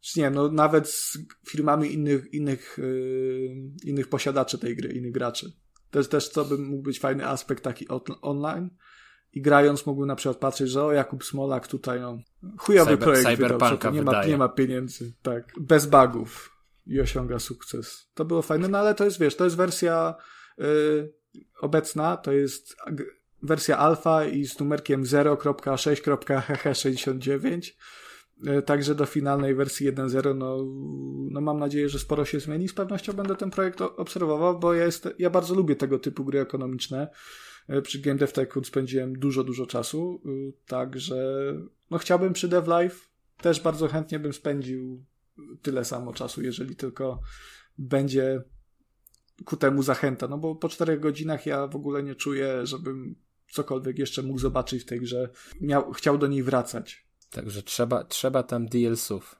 czy 0.00 0.20
nie 0.20 0.30
no 0.30 0.52
nawet 0.52 0.88
z 0.88 1.18
firmami 1.48 1.94
innych, 1.94 2.32
innych, 2.32 2.78
yy, 2.78 3.56
innych 3.84 4.08
posiadaczy 4.08 4.58
tej 4.58 4.76
gry, 4.76 4.92
innych 4.92 5.12
graczy. 5.12 5.52
To 5.90 5.98
jest 5.98 6.10
też, 6.10 6.28
co 6.28 6.44
by 6.44 6.58
mógł 6.58 6.82
być 6.82 6.98
fajny 6.98 7.26
aspekt 7.26 7.64
taki 7.64 7.86
online. 8.22 8.70
I 9.38 9.42
grając 9.42 9.86
mógłbym 9.86 10.08
na 10.08 10.16
przykład 10.16 10.36
patrzeć, 10.36 10.70
że 10.70 10.84
o 10.84 10.92
Jakub 10.92 11.24
Smolak 11.24 11.68
tutaj, 11.68 12.00
no, 12.00 12.18
chujowy 12.58 12.90
Cyber, 12.90 13.08
projekt 13.08 13.36
wydał, 13.36 13.58
nie 13.92 14.02
ma, 14.02 14.24
nie 14.24 14.36
ma 14.36 14.48
pieniędzy, 14.48 15.12
tak, 15.22 15.52
bez 15.60 15.86
bugów 15.86 16.56
i 16.86 17.00
osiąga 17.00 17.38
sukces. 17.38 18.10
To 18.14 18.24
było 18.24 18.42
fajne, 18.42 18.68
no 18.68 18.78
ale 18.78 18.94
to 18.94 19.04
jest, 19.04 19.20
wiesz, 19.20 19.36
to 19.36 19.44
jest 19.44 19.56
wersja 19.56 20.14
yy, 20.58 21.12
obecna, 21.60 22.16
to 22.16 22.32
jest 22.32 22.76
wersja 23.42 23.78
alfa 23.78 24.24
i 24.24 24.44
z 24.44 24.58
numerkiem 24.58 25.04
0.6.hh69 25.04 27.60
E, 28.46 28.62
także 28.62 28.94
do 28.94 29.06
finalnej 29.06 29.54
wersji 29.54 29.92
1.0, 29.92 30.36
no, 30.36 30.56
no 31.30 31.40
mam 31.40 31.58
nadzieję, 31.58 31.88
że 31.88 31.98
sporo 31.98 32.24
się 32.24 32.40
zmieni. 32.40 32.68
Z 32.68 32.74
pewnością 32.74 33.12
będę 33.12 33.36
ten 33.36 33.50
projekt 33.50 33.80
obserwował, 33.80 34.58
bo 34.58 34.74
ja, 34.74 34.84
jest, 34.84 35.08
ja 35.18 35.30
bardzo 35.30 35.54
lubię 35.54 35.76
tego 35.76 35.98
typu 35.98 36.24
gry 36.24 36.40
ekonomiczne. 36.40 37.08
E, 37.68 37.82
przy 37.82 37.98
Game 37.98 38.18
Dev 38.18 38.32
Tycoon 38.32 38.64
spędziłem 38.64 39.18
dużo, 39.18 39.44
dużo 39.44 39.66
czasu, 39.66 40.22
e, 40.24 40.28
także 40.66 41.16
no 41.90 41.98
chciałbym 41.98 42.32
przy 42.32 42.48
Dev 42.48 42.70
Live 42.70 43.10
też 43.36 43.60
bardzo 43.60 43.88
chętnie 43.88 44.18
bym 44.18 44.32
spędził 44.32 45.04
tyle 45.62 45.84
samo 45.84 46.12
czasu, 46.12 46.42
jeżeli 46.42 46.76
tylko 46.76 47.20
będzie 47.78 48.42
ku 49.44 49.56
temu 49.56 49.82
zachęta, 49.82 50.28
no 50.28 50.38
bo 50.38 50.54
po 50.54 50.68
czterech 50.68 51.00
godzinach 51.00 51.46
ja 51.46 51.66
w 51.66 51.76
ogóle 51.76 52.02
nie 52.02 52.14
czuję, 52.14 52.66
żebym 52.66 53.16
cokolwiek 53.50 53.98
jeszcze 53.98 54.22
mógł 54.22 54.38
zobaczyć 54.38 54.82
w 54.82 54.86
tej 54.86 55.00
grze, 55.00 55.28
miał, 55.60 55.92
chciał 55.92 56.18
do 56.18 56.26
niej 56.26 56.42
wracać. 56.42 57.08
Także 57.30 57.62
trzeba, 57.62 58.04
trzeba 58.04 58.42
tam 58.42 58.66
DLCów 58.66 59.36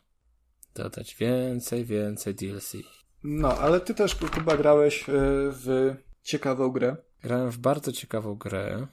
dodać. 0.75 1.17
Więcej, 1.17 1.85
więcej 1.85 2.35
DLC. 2.35 2.77
No, 3.25 3.59
ale 3.59 3.81
ty 3.81 3.95
też, 3.95 4.15
Kuba, 4.15 4.57
grałeś 4.57 5.09
e, 5.09 5.13
w 5.53 5.95
ciekawą 6.23 6.71
grę. 6.71 6.97
Grałem 7.23 7.51
w 7.51 7.59
bardzo 7.59 7.93
ciekawą 7.93 8.35
grę. 8.35 8.86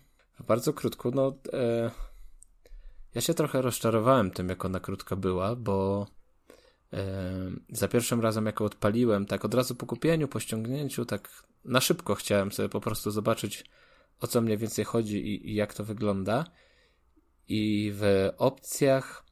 Bardzo 0.47 0.73
krótko. 0.73 1.11
No, 1.11 1.33
e, 1.53 1.91
ja 3.15 3.21
się 3.21 3.33
trochę 3.33 3.61
rozczarowałem 3.61 4.31
tym, 4.31 4.49
jak 4.49 4.65
ona 4.65 4.79
krótka 4.79 5.15
była, 5.15 5.55
bo 5.55 6.07
e, 6.93 7.51
za 7.69 7.87
pierwszym 7.87 8.21
razem, 8.21 8.45
jak 8.45 8.61
odpaliłem, 8.61 9.25
tak 9.25 9.45
od 9.45 9.53
razu 9.53 9.75
po 9.75 9.85
kupieniu, 9.85 10.27
po 10.27 10.39
ściągnięciu, 10.39 11.05
tak 11.05 11.43
na 11.65 11.81
szybko 11.81 12.15
chciałem 12.15 12.51
sobie 12.51 12.69
po 12.69 12.81
prostu 12.81 13.11
zobaczyć, 13.11 13.65
o 14.19 14.27
co 14.27 14.41
mniej 14.41 14.57
więcej 14.57 14.85
chodzi 14.85 15.17
i, 15.17 15.49
i 15.51 15.55
jak 15.55 15.73
to 15.73 15.83
wygląda 15.83 16.45
i 17.47 17.91
w 17.95 18.31
opcjach 18.37 19.25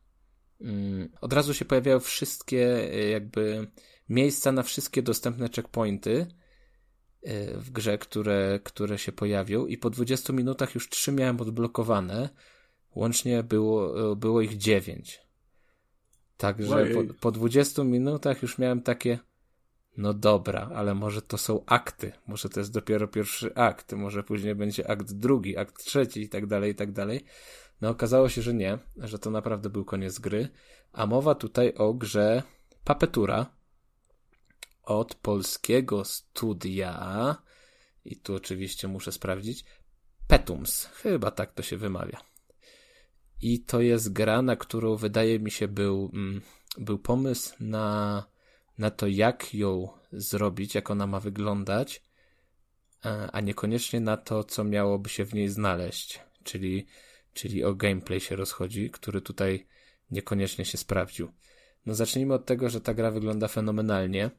mm, 0.62 1.10
od 1.22 1.34
razu 1.34 1.54
się 1.54 1.66
pojawiają 1.66 2.00
wszystkie 2.00 2.94
y, 2.94 3.10
jakby 3.10 3.68
miejsca 4.10 4.52
na 4.52 4.64
wszystkie 4.64 5.02
dostępne 5.02 5.50
checkpointy 5.56 6.28
w 7.56 7.72
grze, 7.72 7.98
które, 7.98 8.60
które 8.64 8.98
się 8.98 9.12
pojawią 9.12 9.66
i 9.66 9.78
po 9.78 9.90
20 9.90 10.34
minutach 10.34 10.76
już 10.76 10.90
3 10.90 11.12
miałem 11.12 11.42
odblokowane. 11.42 12.30
Łącznie 12.96 13.44
było, 13.44 14.12
y, 14.12 14.16
było 14.16 14.42
ich 14.42 14.58
9. 14.58 15.22
Także 16.38 16.86
po, 16.86 17.14
po 17.22 17.32
20 17.32 17.84
minutach 17.84 18.42
już 18.42 18.58
miałem 18.58 18.82
takie 18.82 19.20
no 19.98 20.14
dobra, 20.14 20.70
ale 20.76 20.96
może 20.96 21.22
to 21.22 21.38
są 21.38 21.64
akty, 21.66 22.12
może 22.28 22.50
to 22.50 22.60
jest 22.60 22.74
dopiero 22.74 23.08
pierwszy 23.08 23.56
akt, 23.56 23.94
może 23.94 24.24
później 24.24 24.56
będzie 24.56 24.90
akt 24.90 25.14
drugi, 25.14 25.58
akt 25.58 25.84
trzeci 25.84 26.22
i 26.22 26.30
tak 26.30 26.46
dalej, 26.46 26.72
i 26.72 26.76
tak 26.76 26.92
dalej. 26.92 27.26
No 27.82 27.90
okazało 27.90 28.30
się, 28.30 28.42
że 28.42 28.54
nie, 28.54 28.78
że 28.98 29.20
to 29.20 29.32
naprawdę 29.32 29.70
był 29.70 29.86
koniec 29.86 30.20
gry, 30.20 30.48
a 30.92 31.06
mowa 31.06 31.36
tutaj 31.36 31.74
o 31.74 31.94
grze 31.94 32.44
Papetura 32.84 33.46
od 34.84 35.16
polskiego 35.16 36.06
studia 36.06 37.36
i 38.06 38.16
tu 38.16 38.36
oczywiście 38.36 38.88
muszę 38.88 39.12
sprawdzić 39.12 39.66
Petums, 40.28 40.86
chyba 40.86 41.32
tak 41.32 41.54
to 41.54 41.64
się 41.64 41.78
wymawia. 41.78 42.22
I 43.42 43.60
to 43.60 43.82
jest 43.82 44.14
gra, 44.14 44.42
na 44.42 44.56
którą 44.56 44.96
wydaje 44.96 45.40
mi 45.40 45.52
się 45.52 45.68
był, 45.68 46.12
mm, 46.14 46.42
był 46.78 47.00
pomysł 47.00 47.56
na, 47.60 48.24
na 48.78 48.92
to, 48.92 49.08
jak 49.08 49.54
ją 49.54 49.90
zrobić, 50.12 50.76
jak 50.76 50.92
ona 50.92 51.08
ma 51.08 51.20
wyglądać, 51.20 52.04
a 53.32 53.42
niekoniecznie 53.42 54.00
na 54.00 54.18
to, 54.18 54.44
co 54.44 54.64
miałoby 54.64 55.10
się 55.10 55.26
w 55.26 55.34
niej 55.34 55.50
znaleźć. 55.50 56.20
Czyli 56.44 56.86
czyli 57.34 57.64
o 57.64 57.76
gameplay 57.76 58.20
się 58.20 58.36
rozchodzi, 58.36 58.90
który 58.90 59.22
tutaj 59.22 59.66
niekoniecznie 60.12 60.66
się 60.66 60.78
sprawdził. 60.78 61.32
No 61.86 61.96
zacznijmy 61.96 62.34
od 62.34 62.46
tego, 62.46 62.70
że 62.70 62.82
ta 62.82 62.94
gra 62.94 63.12
wygląda 63.12 63.48
fenomenalnie 63.48 64.32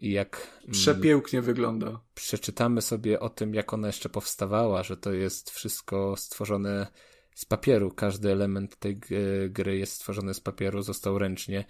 i 0.00 0.12
jak... 0.12 0.48
Mm, 0.60 0.72
Przepięknie 0.72 1.42
wygląda. 1.42 2.00
Przeczytamy 2.14 2.82
sobie 2.82 3.20
o 3.20 3.28
tym, 3.28 3.54
jak 3.54 3.72
ona 3.72 3.86
jeszcze 3.86 4.08
powstawała, 4.08 4.82
że 4.82 4.96
to 4.96 5.12
jest 5.12 5.50
wszystko 5.50 6.16
stworzone 6.16 6.86
z 7.34 7.44
papieru. 7.44 7.90
Każdy 7.90 8.32
element 8.32 8.76
tej 8.76 9.00
gry 9.50 9.76
jest 9.76 9.92
stworzony 9.92 10.34
z 10.34 10.40
papieru, 10.40 10.82
został 10.82 11.18
ręcznie. 11.18 11.64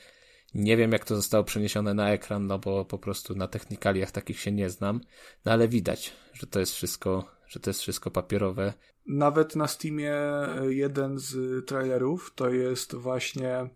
Nie 0.55 0.77
wiem, 0.77 0.93
jak 0.93 1.05
to 1.05 1.17
zostało 1.17 1.45
przeniesione 1.45 1.95
na 1.95 2.11
ekran, 2.11 2.47
no 2.47 2.59
bo 2.59 2.85
po 2.85 2.99
prostu 2.99 3.35
na 3.35 3.49
technikaliach 3.49 4.11
takich 4.11 4.41
się 4.41 4.53
nie 4.53 4.71
znam. 4.71 5.01
No 5.45 5.53
ale 5.53 5.69
widać, 5.69 6.13
że 6.33 6.47
to 6.47 6.61
jest 6.61 6.75
wszystko, 6.75 7.25
że 7.49 7.61
to 7.61 7.71
jest 7.71 7.81
wszystko 7.81 8.11
papierowe. 8.11 8.73
Nawet 9.07 9.57
na 9.57 9.69
Steamie 9.69 10.15
e, 10.15 10.73
jeden 10.75 11.19
z 11.19 11.67
trailerów 11.67 12.33
to 12.35 12.51
jest 12.51 12.95
właśnie 12.95 13.71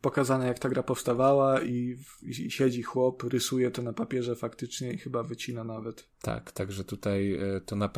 pokazane, 0.00 0.46
jak 0.46 0.58
ta 0.58 0.68
gra 0.68 0.82
powstawała 0.82 1.62
i, 1.62 1.96
i, 2.22 2.50
siedzi 2.50 2.82
chłop, 2.82 3.22
rysuje 3.22 3.70
to 3.70 3.82
na 3.82 3.92
papierze 3.92 4.36
faktycznie 4.36 4.92
i 4.92 4.98
chyba 4.98 5.22
wycina 5.22 5.64
nawet. 5.64 6.08
Tak, 6.22 6.52
także 6.52 6.84
tutaj 6.84 7.34
e, 7.34 7.60
to 7.60 7.76
na 7.76 7.90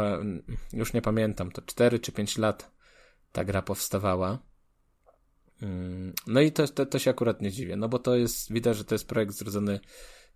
już 0.72 0.92
nie 0.92 1.02
pamiętam, 1.02 1.50
to 1.50 1.62
4 1.62 1.98
czy 1.98 2.12
5 2.12 2.38
lat 2.38 2.72
ta 3.32 3.44
gra 3.44 3.62
powstawała. 3.62 4.38
Mm, 5.62 6.12
no 6.26 6.40
i 6.40 6.52
to, 6.52 6.68
to, 6.68 6.86
to 6.86 6.98
się 6.98 7.10
akurat 7.10 7.42
nie 7.42 7.50
dziwię, 7.50 7.76
no 7.76 7.88
bo 7.88 7.98
to 7.98 8.16
jest, 8.16 8.52
widać, 8.52 8.76
że 8.76 8.84
to 8.84 8.94
jest 8.94 9.08
projekt 9.08 9.32
zrodzony, 9.32 9.80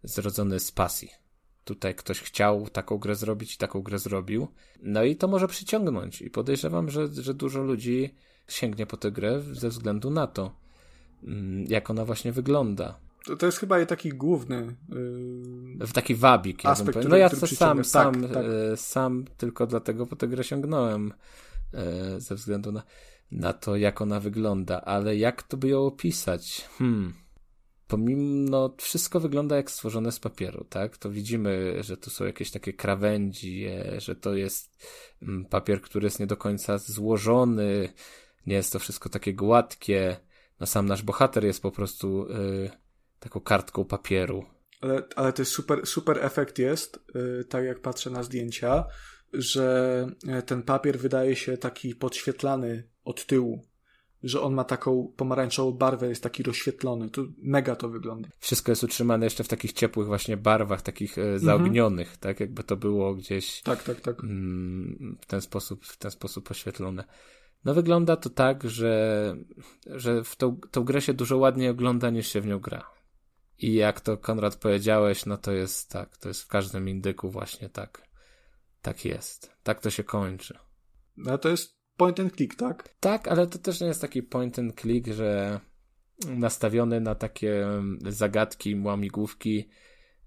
zrodzony 0.03 0.61
z 0.61 0.73
pasji. 0.73 1.11
Tutaj 1.65 1.95
ktoś 1.95 2.21
chciał 2.21 2.69
taką 2.69 2.99
grę 2.99 3.15
zrobić 3.15 3.55
i 3.55 3.59
taką 3.59 3.83
grę 3.83 3.99
zrobił. 3.99 4.49
No 4.83 5.05
i 5.05 5.17
to 5.17 5.29
może 5.29 5.49
przyciągnąć. 5.49 6.23
I 6.23 6.31
podejrzewam, 6.31 6.91
że, 6.91 7.09
że 7.09 7.35
dużo 7.35 7.63
ludzi 7.63 8.15
sięgnie 8.49 8.87
po 8.87 8.97
tę 8.97 9.13
grę 9.13 9.43
ze 9.53 9.69
względu 9.69 10.11
na 10.11 10.27
to, 10.27 10.66
jak 11.69 11.91
ona 11.91 12.05
właśnie 12.05 12.33
wygląda. 12.33 12.99
To, 13.25 13.37
to 13.37 13.47
jest 13.47 13.59
chyba 13.59 13.87
taki 13.87 14.09
główny 14.09 14.77
yy... 15.79 15.93
taki 15.95 16.15
wabik. 16.15 16.65
Ja 16.65 16.71
aspekt, 16.71 16.91
który, 16.91 17.09
no 17.09 17.17
ja 17.17 17.29
sam, 17.29 17.85
sam, 17.85 18.23
tak, 18.23 18.33
tak. 18.33 18.45
Yy, 18.45 18.77
sam 18.77 19.25
tylko 19.37 19.67
dlatego 19.67 20.07
po 20.07 20.17
tę 20.17 20.29
grę 20.29 20.45
sięgnąłem 20.45 21.13
yy, 21.73 22.21
ze 22.21 22.35
względu 22.35 22.73
na, 22.73 22.83
na 23.31 23.53
to, 23.53 23.77
jak 23.77 24.01
ona 24.01 24.21
wygląda. 24.21 24.81
Ale 24.81 25.17
jak 25.17 25.43
to 25.43 25.57
by 25.57 25.69
ją 25.69 25.87
opisać? 25.87 26.69
Hmm 26.79 27.27
pomimo 27.89 28.75
wszystko 28.79 29.21
wygląda 29.21 29.57
jak 29.57 29.71
stworzone 29.71 30.13
z 30.13 30.21
papieru, 30.21 30.65
tak? 30.65 30.97
To 30.97 31.11
widzimy, 31.11 31.77
że 31.81 31.97
tu 31.97 32.11
są 32.11 32.25
jakieś 32.25 32.51
takie 32.51 32.73
krawędzi, 32.73 33.67
że 33.99 34.17
to 34.17 34.35
jest 34.35 34.87
mm, 35.23 35.45
papier, 35.45 35.81
który 35.81 36.07
jest 36.07 36.21
nie 36.21 36.27
do 36.27 36.37
końca 36.37 36.79
złożony, 36.79 37.89
nie 38.47 38.55
jest 38.55 38.73
to 38.73 38.79
wszystko 38.79 39.09
takie 39.09 39.35
gładkie. 39.35 40.17
No 40.61 40.67
sam 40.67 40.87
nasz 40.87 41.03
bohater 41.03 41.45
jest 41.45 41.63
po 41.63 41.71
prostu 41.71 42.27
y, 42.31 42.71
taką 43.21 43.41
kartką 43.41 43.85
papieru. 43.85 44.45
Ale, 44.81 45.03
ale 45.17 45.33
to 45.33 45.43
jest 45.43 45.53
super, 45.53 45.87
super 45.87 46.19
efekt 46.25 46.59
jest, 46.59 47.01
y, 47.41 47.45
tak 47.45 47.65
jak 47.65 47.81
patrzę 47.81 48.11
na 48.11 48.23
zdjęcia, 48.23 48.85
że 49.33 50.07
y, 50.39 50.43
ten 50.43 50.63
papier 50.63 50.99
wydaje 50.99 51.37
się 51.37 51.57
taki 51.57 51.95
podświetlany 51.95 52.89
od 53.05 53.27
tyłu 53.27 53.63
że 54.23 54.41
on 54.41 54.55
ma 54.55 54.65
taką 54.65 55.13
pomarańczową 55.17 55.73
barwę, 55.73 56.09
jest 56.09 56.23
taki 56.23 56.43
rozświetlony. 56.43 57.11
To 57.11 57.23
mega 57.39 57.77
to 57.77 57.89
wygląda. 57.89 58.29
Wszystko 58.39 58.73
jest 58.73 58.85
utrzymane 58.85 59.27
jeszcze 59.27 59.45
w 59.45 59.49
takich 59.49 59.73
ciepłych 59.73 60.07
właśnie 60.07 60.37
barwach, 60.37 60.83
takich 60.83 61.19
e, 61.19 61.39
zaognionych, 61.39 62.09
mhm. 62.09 62.21
tak? 62.21 62.41
Jakby 62.41 62.65
to 62.65 62.77
było 62.77 63.15
gdzieś 63.15 63.63
tak, 63.63 63.83
tak, 63.83 64.01
tak. 64.01 64.25
Mm, 64.25 65.19
w 65.21 65.27
ten 65.27 65.41
sposób, 65.41 65.85
w 65.85 65.97
ten 65.97 66.11
sposób 66.11 66.51
oświetlone. 66.51 67.05
No 67.65 67.75
wygląda 67.75 68.17
to 68.17 68.31
tak, 68.31 68.71
że, 68.71 69.37
że 69.87 70.25
w 70.25 70.37
tą, 70.37 70.57
tą 70.71 70.85
grę 70.85 71.01
się 71.01 71.15
dużo 71.15 71.37
ładniej 71.37 71.69
ogląda 71.69 72.11
niż 72.11 72.29
się 72.29 72.41
w 72.41 72.47
nią 72.47 72.59
gra. 72.59 72.91
I 73.59 73.75
jak 73.75 74.01
to 74.01 74.17
Konrad 74.17 74.57
powiedziałeś, 74.57 75.27
no 75.27 75.37
to 75.37 75.53
jest 75.53 75.91
tak, 75.91 76.17
to 76.17 76.29
jest 76.29 76.43
w 76.43 76.49
każdym 76.49 76.89
indyku 76.89 77.31
właśnie 77.31 77.69
tak. 77.69 78.09
Tak 78.83 79.05
jest. 79.05 79.53
Tak 79.63 79.81
to 79.81 79.91
się 79.91 80.05
kończy. 80.05 80.59
No 81.17 81.39
to 81.39 81.49
jest 81.49 81.77
point 81.97 82.21
and 82.21 82.37
click, 82.37 82.55
tak? 82.55 82.89
Tak, 83.01 83.29
ale 83.29 83.47
to 83.47 83.59
też 83.59 83.81
nie 83.81 83.87
jest 83.87 84.01
taki 84.01 84.23
point 84.23 84.59
and 84.59 84.81
click, 84.81 85.09
że 85.09 85.61
nastawiony 86.29 87.01
na 87.01 87.15
takie 87.15 87.67
zagadki, 88.09 88.81
łamigłówki, 88.81 89.69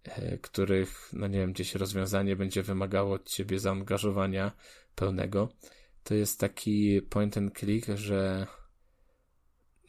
e, 0.04 0.38
których, 0.38 1.10
no 1.14 1.28
nie 1.28 1.40
wiem, 1.40 1.54
gdzieś 1.54 1.76
rozwiązanie 1.76 2.36
będzie 2.36 2.64
wymagało 2.64 3.14
od 3.14 3.30
ciebie 3.30 3.60
zaangażowania 3.60 4.52
pełnego. 4.96 5.50
To 6.10 6.16
jest 6.16 6.40
taki 6.40 7.02
point 7.02 7.38
and 7.38 7.60
click, 7.60 7.88
że 7.96 8.48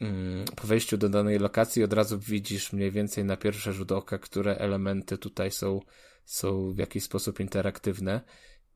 mm, 0.01 0.45
po 0.55 0.67
wejściu 0.67 0.97
do 0.97 1.09
danej 1.09 1.39
lokacji 1.39 1.83
od 1.83 1.93
razu 1.93 2.19
widzisz 2.19 2.73
mniej 2.73 2.91
więcej 2.91 3.25
na 3.25 3.37
pierwszy 3.37 3.73
rzut 3.73 3.91
oka, 3.91 4.17
które 4.17 4.57
elementy 4.57 5.17
tutaj 5.17 5.51
są, 5.51 5.79
są 6.25 6.73
w 6.73 6.77
jakiś 6.77 7.03
sposób 7.03 7.39
interaktywne. 7.39 8.21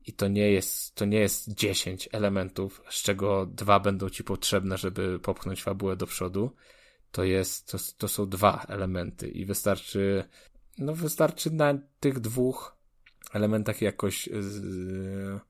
I 0.06 0.12
to 0.12 0.28
nie 0.28 0.52
jest, 0.52 0.94
to 0.94 1.04
nie 1.04 1.18
jest 1.18 1.54
10 1.54 2.08
elementów, 2.12 2.82
z 2.90 3.02
czego 3.02 3.46
dwa 3.46 3.80
będą 3.80 4.10
ci 4.10 4.24
potrzebne, 4.24 4.78
żeby 4.78 5.18
popchnąć 5.18 5.62
fabułę 5.62 5.96
do 5.96 6.06
przodu. 6.06 6.50
To 7.10 7.24
jest, 7.24 7.72
to, 7.72 7.78
to 7.98 8.08
są 8.08 8.28
dwa 8.28 8.64
elementy 8.68 9.28
i 9.28 9.44
wystarczy, 9.44 10.24
no 10.78 10.94
wystarczy 10.94 11.50
na 11.50 11.78
tych 12.00 12.20
dwóch 12.20 12.76
elementach 13.32 13.82
jakoś 13.82 14.28
z, 14.40 15.40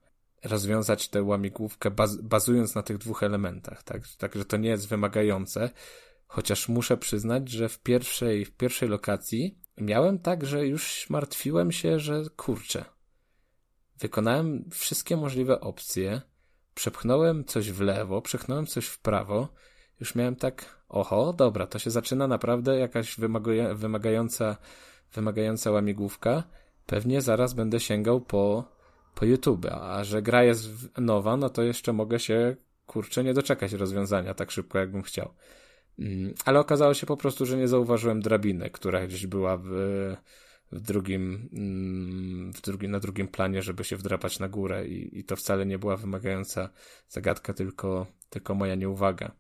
rozwiązać 0.47 1.09
tę 1.09 1.23
łamigłówkę 1.23 1.91
baz, 1.91 2.17
bazując 2.17 2.75
na 2.75 2.83
tych 2.83 2.99
dwóch 2.99 3.23
elementach, 3.23 3.83
tak? 3.83 4.03
Także 4.19 4.45
to 4.45 4.57
nie 4.57 4.69
jest 4.69 4.89
wymagające, 4.89 5.71
chociaż 6.27 6.69
muszę 6.69 6.97
przyznać, 6.97 7.49
że 7.49 7.69
w 7.69 7.79
pierwszej, 7.79 8.45
w 8.45 8.51
pierwszej 8.51 8.89
lokacji 8.89 9.59
miałem 9.79 10.19
tak, 10.19 10.47
że 10.47 10.67
już 10.67 11.11
martwiłem 11.11 11.73
się, 11.73 11.99
że 11.99 12.25
kurczę, 12.37 12.85
wykonałem 13.99 14.65
wszystkie 14.71 15.17
możliwe 15.17 15.61
opcje, 15.61 16.21
przepchnąłem 16.75 17.45
coś 17.45 17.73
w 17.73 17.81
lewo, 17.81 18.23
przepchnąłem 18.23 18.67
coś 18.67 18.87
w 18.87 18.99
prawo, 18.99 19.49
już 20.01 20.15
miałem 20.15 20.37
tak, 20.37 20.83
oho, 20.89 21.33
dobra, 21.33 21.67
to 21.67 21.79
się 21.79 21.91
zaczyna 21.91 22.29
naprawdę 22.29 22.79
jakaś 22.79 23.17
wymagająca, 23.75 24.57
wymagająca 25.13 25.71
łamigłówka, 25.71 26.43
pewnie 26.87 27.21
zaraz 27.21 27.55
będę 27.55 27.81
sięgał 27.81 28.21
po 28.21 28.76
po 29.17 29.25
YouTube, 29.25 29.67
a 29.67 30.05
że 30.05 30.23
gra 30.23 30.45
jest 30.45 30.69
nowa, 30.99 31.37
no 31.37 31.51
to 31.51 31.63
jeszcze 31.63 31.93
mogę 31.93 32.21
się, 32.21 32.57
kurczę, 32.87 33.25
nie 33.25 33.35
doczekać 33.35 33.73
rozwiązania 33.73 34.35
tak 34.35 34.51
szybko, 34.51 34.79
jakbym 34.79 35.03
chciał. 35.03 35.35
Mm, 35.99 36.35
ale 36.45 36.61
okazało 36.61 36.95
się 36.95 37.07
po 37.07 37.17
prostu, 37.17 37.47
że 37.47 37.57
nie 37.57 37.69
zauważyłem 37.69 38.21
drabiny, 38.21 38.71
która 38.71 39.07
gdzieś 39.07 39.27
była 39.27 39.57
w, 39.57 39.69
w 40.73 40.81
drugim, 40.81 41.49
mm, 41.53 42.53
w 42.53 42.89
na 42.89 43.01
drugim 43.01 43.29
planie, 43.29 43.63
żeby 43.63 43.85
się 43.85 43.97
wdrapać 43.97 44.39
na 44.39 44.49
górę 44.49 44.87
i, 44.87 45.19
i 45.19 45.25
to 45.25 45.37
wcale 45.37 45.67
nie 45.67 45.79
była 45.79 45.97
wymagająca 45.97 46.71
zagadka, 47.09 47.55
tylko, 47.55 48.07
tylko 48.31 48.55
moja 48.55 48.75
nieuwaga. 48.75 49.33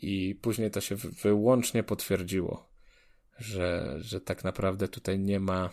I 0.00 0.38
później 0.42 0.70
to 0.70 0.80
się 0.80 0.96
wyłącznie 0.96 1.82
potwierdziło, 1.82 2.68
że, 3.38 3.96
że 4.00 4.20
tak 4.20 4.44
naprawdę 4.44 4.88
tutaj 4.88 5.18
nie 5.18 5.40
ma 5.40 5.70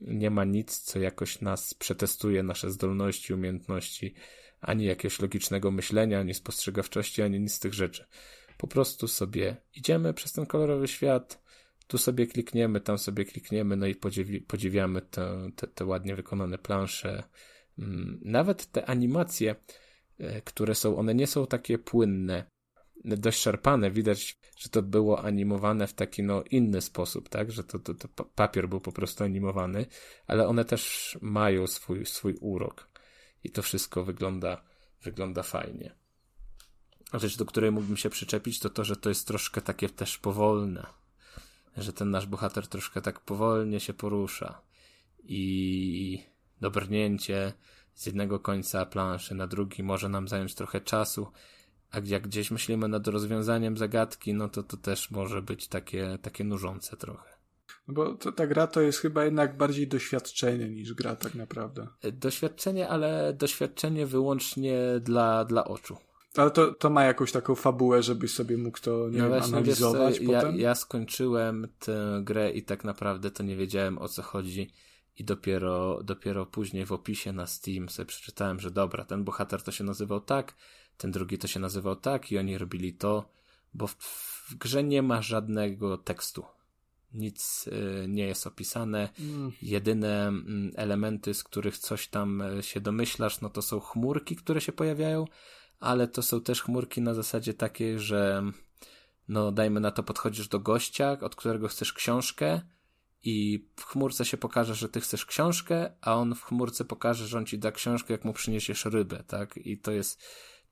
nie 0.00 0.30
ma 0.30 0.44
nic, 0.44 0.78
co 0.78 0.98
jakoś 0.98 1.40
nas 1.40 1.74
przetestuje, 1.74 2.42
nasze 2.42 2.70
zdolności, 2.70 3.34
umiejętności, 3.34 4.14
ani 4.60 4.84
jakiegoś 4.84 5.20
logicznego 5.20 5.70
myślenia, 5.70 6.20
ani 6.20 6.34
spostrzegawczości, 6.34 7.22
ani 7.22 7.40
nic 7.40 7.52
z 7.52 7.60
tych 7.60 7.74
rzeczy. 7.74 8.04
Po 8.58 8.66
prostu 8.66 9.08
sobie 9.08 9.56
idziemy 9.74 10.14
przez 10.14 10.32
ten 10.32 10.46
kolorowy 10.46 10.88
świat, 10.88 11.42
tu 11.86 11.98
sobie 11.98 12.26
klikniemy, 12.26 12.80
tam 12.80 12.98
sobie 12.98 13.24
klikniemy, 13.24 13.76
no 13.76 13.86
i 13.86 13.94
podziwi 13.94 14.40
podziwiamy 14.40 15.02
te, 15.02 15.50
te, 15.56 15.66
te 15.66 15.84
ładnie 15.84 16.16
wykonane 16.16 16.58
plansze. 16.58 17.22
Mm, 17.78 18.20
nawet 18.24 18.66
te 18.66 18.86
animacje, 18.86 19.56
e, 20.18 20.42
które 20.42 20.74
są, 20.74 20.96
one 20.96 21.14
nie 21.14 21.26
są 21.26 21.46
takie 21.46 21.78
płynne 21.78 22.44
dość 23.04 23.40
szarpane. 23.40 23.90
Widać, 23.90 24.38
że 24.56 24.68
to 24.68 24.82
było 24.82 25.24
animowane 25.24 25.86
w 25.86 25.94
taki 25.94 26.22
no 26.22 26.42
inny 26.50 26.80
sposób, 26.80 27.28
tak? 27.28 27.52
Że 27.52 27.64
to, 27.64 27.78
to, 27.78 27.94
to 27.94 28.24
papier 28.24 28.68
był 28.68 28.80
po 28.80 28.92
prostu 28.92 29.24
animowany, 29.24 29.86
ale 30.26 30.48
one 30.48 30.64
też 30.64 31.18
mają 31.20 31.66
swój, 31.66 32.06
swój 32.06 32.34
urok. 32.40 32.88
I 33.44 33.50
to 33.50 33.62
wszystko 33.62 34.04
wygląda, 34.04 34.62
wygląda 35.02 35.42
fajnie. 35.42 35.94
Rzecz, 37.14 37.36
do 37.36 37.46
której 37.46 37.70
mógłbym 37.70 37.96
się 37.96 38.10
przyczepić, 38.10 38.58
to 38.58 38.70
to, 38.70 38.84
że 38.84 38.96
to 38.96 39.08
jest 39.08 39.26
troszkę 39.26 39.60
takie 39.60 39.88
też 39.88 40.18
powolne. 40.18 40.86
Że 41.76 41.92
ten 41.92 42.10
nasz 42.10 42.26
bohater 42.26 42.66
troszkę 42.66 43.02
tak 43.02 43.20
powolnie 43.20 43.80
się 43.80 43.94
porusza. 43.94 44.62
I 45.24 46.24
dobrnięcie 46.60 47.52
z 47.94 48.06
jednego 48.06 48.40
końca 48.40 48.86
planszy 48.86 49.34
na 49.34 49.46
drugi 49.46 49.82
może 49.82 50.08
nam 50.08 50.28
zająć 50.28 50.54
trochę 50.54 50.80
czasu, 50.80 51.26
a 51.92 52.00
jak 52.04 52.28
gdzieś 52.28 52.50
myślimy 52.50 52.88
nad 52.88 53.08
rozwiązaniem 53.08 53.76
zagadki, 53.76 54.34
no 54.34 54.48
to 54.48 54.62
to 54.62 54.76
też 54.76 55.10
może 55.10 55.42
być 55.42 55.68
takie, 55.68 56.18
takie 56.22 56.44
nużące 56.44 56.96
trochę. 56.96 57.32
No 57.88 57.94
bo 57.94 58.14
to, 58.14 58.32
ta 58.32 58.46
gra 58.46 58.66
to 58.66 58.80
jest 58.80 58.98
chyba 58.98 59.24
jednak 59.24 59.56
bardziej 59.56 59.88
doświadczenie 59.88 60.68
niż 60.68 60.94
gra 60.94 61.16
tak 61.16 61.34
naprawdę. 61.34 61.86
Doświadczenie, 62.12 62.88
ale 62.88 63.32
doświadczenie 63.32 64.06
wyłącznie 64.06 64.78
dla, 65.00 65.44
dla 65.44 65.64
oczu. 65.64 65.96
Ale 66.36 66.50
to, 66.50 66.74
to 66.74 66.90
ma 66.90 67.04
jakąś 67.04 67.32
taką 67.32 67.54
fabułę, 67.54 68.02
żebyś 68.02 68.34
sobie 68.34 68.58
mógł 68.58 68.80
to 68.80 69.08
nie 69.10 69.18
no 69.18 69.30
wiem, 69.30 69.42
analizować 69.42 70.18
wiesz, 70.18 70.26
potem? 70.26 70.56
Ja, 70.56 70.62
ja 70.62 70.74
skończyłem 70.74 71.68
tę 71.78 72.20
grę 72.24 72.50
i 72.50 72.62
tak 72.62 72.84
naprawdę 72.84 73.30
to 73.30 73.42
nie 73.42 73.56
wiedziałem 73.56 73.98
o 73.98 74.08
co 74.08 74.22
chodzi 74.22 74.72
i 75.18 75.24
dopiero, 75.24 76.02
dopiero 76.02 76.46
później 76.46 76.86
w 76.86 76.92
opisie 76.92 77.32
na 77.32 77.46
Steam 77.46 77.88
sobie 77.88 78.06
przeczytałem, 78.06 78.60
że 78.60 78.70
dobra, 78.70 79.04
ten 79.04 79.24
bohater 79.24 79.62
to 79.62 79.72
się 79.72 79.84
nazywał 79.84 80.20
tak, 80.20 80.54
ten 80.96 81.10
drugi 81.10 81.38
to 81.38 81.48
się 81.48 81.60
nazywał 81.60 81.96
tak 81.96 82.32
i 82.32 82.38
oni 82.38 82.58
robili 82.58 82.94
to, 82.94 83.28
bo 83.74 83.86
w, 83.86 83.94
w 83.94 84.54
grze 84.54 84.84
nie 84.84 85.02
ma 85.02 85.22
żadnego 85.22 85.98
tekstu. 85.98 86.44
Nic 87.14 87.66
y, 87.66 88.06
nie 88.08 88.26
jest 88.26 88.46
opisane. 88.46 89.08
Mm. 89.20 89.52
Jedyne 89.62 90.32
y, 90.32 90.76
elementy, 90.76 91.34
z 91.34 91.44
których 91.44 91.78
coś 91.78 92.08
tam 92.08 92.42
y, 92.42 92.62
się 92.62 92.80
domyślasz, 92.80 93.40
no 93.40 93.50
to 93.50 93.62
są 93.62 93.80
chmurki, 93.80 94.36
które 94.36 94.60
się 94.60 94.72
pojawiają, 94.72 95.24
ale 95.80 96.08
to 96.08 96.22
są 96.22 96.40
też 96.40 96.62
chmurki 96.62 97.02
na 97.02 97.14
zasadzie 97.14 97.54
takiej, 97.54 97.98
że 97.98 98.42
no 99.28 99.52
dajmy 99.52 99.80
na 99.80 99.90
to 99.90 100.02
podchodzisz 100.02 100.48
do 100.48 100.60
gościa, 100.60 101.16
od 101.20 101.36
którego 101.36 101.68
chcesz 101.68 101.92
książkę 101.92 102.60
i 103.24 103.66
w 103.76 103.84
chmurce 103.84 104.24
się 104.24 104.36
pokaże, 104.36 104.74
że 104.74 104.88
ty 104.88 105.00
chcesz 105.00 105.26
książkę, 105.26 105.92
a 106.00 106.14
on 106.14 106.34
w 106.34 106.42
chmurce 106.42 106.84
pokaże, 106.84 107.26
że 107.26 107.38
on 107.38 107.46
ci 107.46 107.58
da 107.58 107.72
książkę, 107.72 108.12
jak 108.12 108.24
mu 108.24 108.32
przyniesiesz 108.32 108.84
rybę, 108.84 109.24
tak? 109.26 109.56
I 109.56 109.78
to 109.78 109.92
jest 109.92 110.22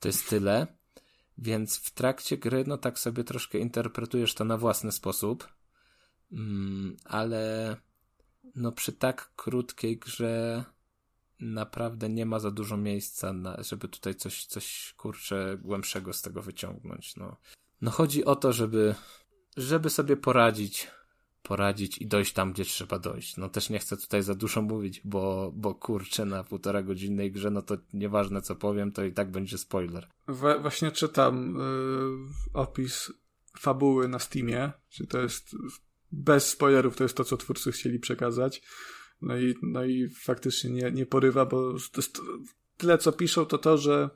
to 0.01 0.09
jest 0.09 0.29
tyle. 0.29 0.67
Więc 1.39 1.79
w 1.79 1.91
trakcie 1.91 2.39
gry, 2.39 2.65
no 2.67 2.79
tak 2.79 2.99
sobie 2.99 3.25
troszkę 3.25 3.59
interpretujesz 3.59 4.35
to 4.35 4.45
na 4.45 4.57
własny 4.57 4.93
sposób. 4.93 5.49
Mm, 6.33 6.97
ale 7.05 7.77
no 8.55 8.73
przy 8.73 8.93
tak 8.93 9.33
krótkiej 9.37 9.99
grze 9.99 10.65
naprawdę 11.41 12.09
nie 12.09 12.27
ma 12.27 12.39
za 12.39 12.51
dużo 12.51 12.77
miejsca, 12.77 13.33
na, 13.33 13.63
żeby 13.63 13.89
tutaj 13.89 14.15
coś, 14.15 14.47
coś 14.47 14.95
kurczę 14.97 15.59
głębszego 15.63 16.13
z 16.13 16.23
tego 16.23 16.43
wyciągnąć. 16.43 17.17
No, 17.17 17.37
no 17.81 17.91
chodzi 17.91 18.25
o 18.25 18.37
to, 18.37 18.53
żeby, 18.53 18.95
żeby 19.57 19.91
sobie 19.91 20.17
poradzić 20.17 20.89
poradzić 21.43 21.99
i 21.99 22.07
dojść 22.07 22.33
tam, 22.33 22.53
gdzie 22.53 22.65
trzeba 22.65 22.99
dojść. 22.99 23.37
No 23.37 23.49
też 23.49 23.71
nie 23.71 23.79
chcę 23.79 23.97
tutaj 23.97 24.23
za 24.23 24.35
dużo 24.35 24.63
mówić, 24.63 25.01
bo, 25.05 25.53
bo 25.57 25.75
kurczę, 25.75 26.25
na 26.25 26.45
półtora 26.45 26.83
godzinnej 26.83 27.33
grze, 27.33 27.51
no 27.51 27.63
to 27.63 27.77
nieważne 27.93 28.43
co 28.43 28.57
powiem, 28.57 28.93
to 28.93 29.05
i 29.05 29.13
tak 29.13 29.31
będzie 29.31 29.59
spoiler. 29.59 30.09
We, 30.29 30.61
właśnie 30.61 30.93
czytam 30.93 31.55
yy, 31.55 32.61
opis 32.61 33.13
fabuły 33.59 34.09
na 34.09 34.19
Steamie, 34.19 34.73
czy 34.89 35.07
to 35.07 35.21
jest 35.21 35.57
bez 36.13 36.47
spoilerów, 36.47 36.97
to 36.97 37.05
jest 37.05 37.17
to, 37.17 37.25
co 37.25 37.37
twórcy 37.37 37.73
chcieli 37.73 37.99
przekazać. 37.99 38.63
No 39.23 39.39
i, 39.39 39.55
no 39.63 39.85
i 39.85 40.09
faktycznie 40.09 40.71
nie, 40.71 40.91
nie 40.93 41.07
porywa, 41.07 41.47
bo 41.47 41.75
tyle, 42.77 42.99
co 42.99 43.13
piszą, 43.13 43.47
to 43.47 43.59
to, 43.59 43.79
że 43.79 44.11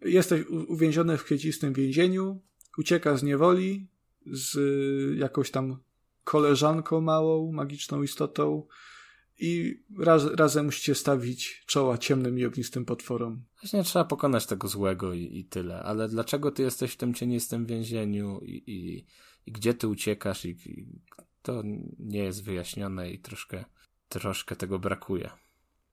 jesteś 0.00 0.46
uwięziony 0.46 1.18
w 1.18 1.24
kwiecistym 1.24 1.72
więzieniu, 1.72 2.42
ucieka 2.78 3.16
z 3.16 3.22
niewoli, 3.22 3.88
z 4.26 4.58
jakąś 5.18 5.50
tam 5.50 5.76
koleżanką 6.26 7.00
małą, 7.00 7.52
magiczną 7.52 8.02
istotą 8.02 8.66
i 9.38 9.82
raz, 9.98 10.24
razem 10.24 10.64
musicie 10.64 10.94
stawić 10.94 11.64
czoła 11.66 11.98
ciemnym 11.98 12.38
i 12.38 12.44
ognistym 12.44 12.84
potworom. 12.84 13.44
Właśnie 13.62 13.84
trzeba 13.84 14.04
pokonać 14.04 14.46
tego 14.46 14.68
złego 14.68 15.14
i, 15.14 15.38
i 15.38 15.44
tyle. 15.44 15.82
Ale 15.82 16.08
dlaczego 16.08 16.50
ty 16.50 16.62
jesteś 16.62 16.92
w 16.92 16.96
tym 16.96 17.14
cienistym 17.14 17.66
więzieniu 17.66 18.40
i, 18.40 18.62
i, 18.66 19.06
i 19.46 19.52
gdzie 19.52 19.74
ty 19.74 19.88
uciekasz 19.88 20.44
i, 20.44 20.48
i 20.48 20.86
to 21.42 21.62
nie 21.98 22.24
jest 22.24 22.44
wyjaśnione 22.44 23.10
i 23.10 23.18
troszkę, 23.18 23.64
troszkę 24.08 24.56
tego 24.56 24.78
brakuje. 24.78 25.30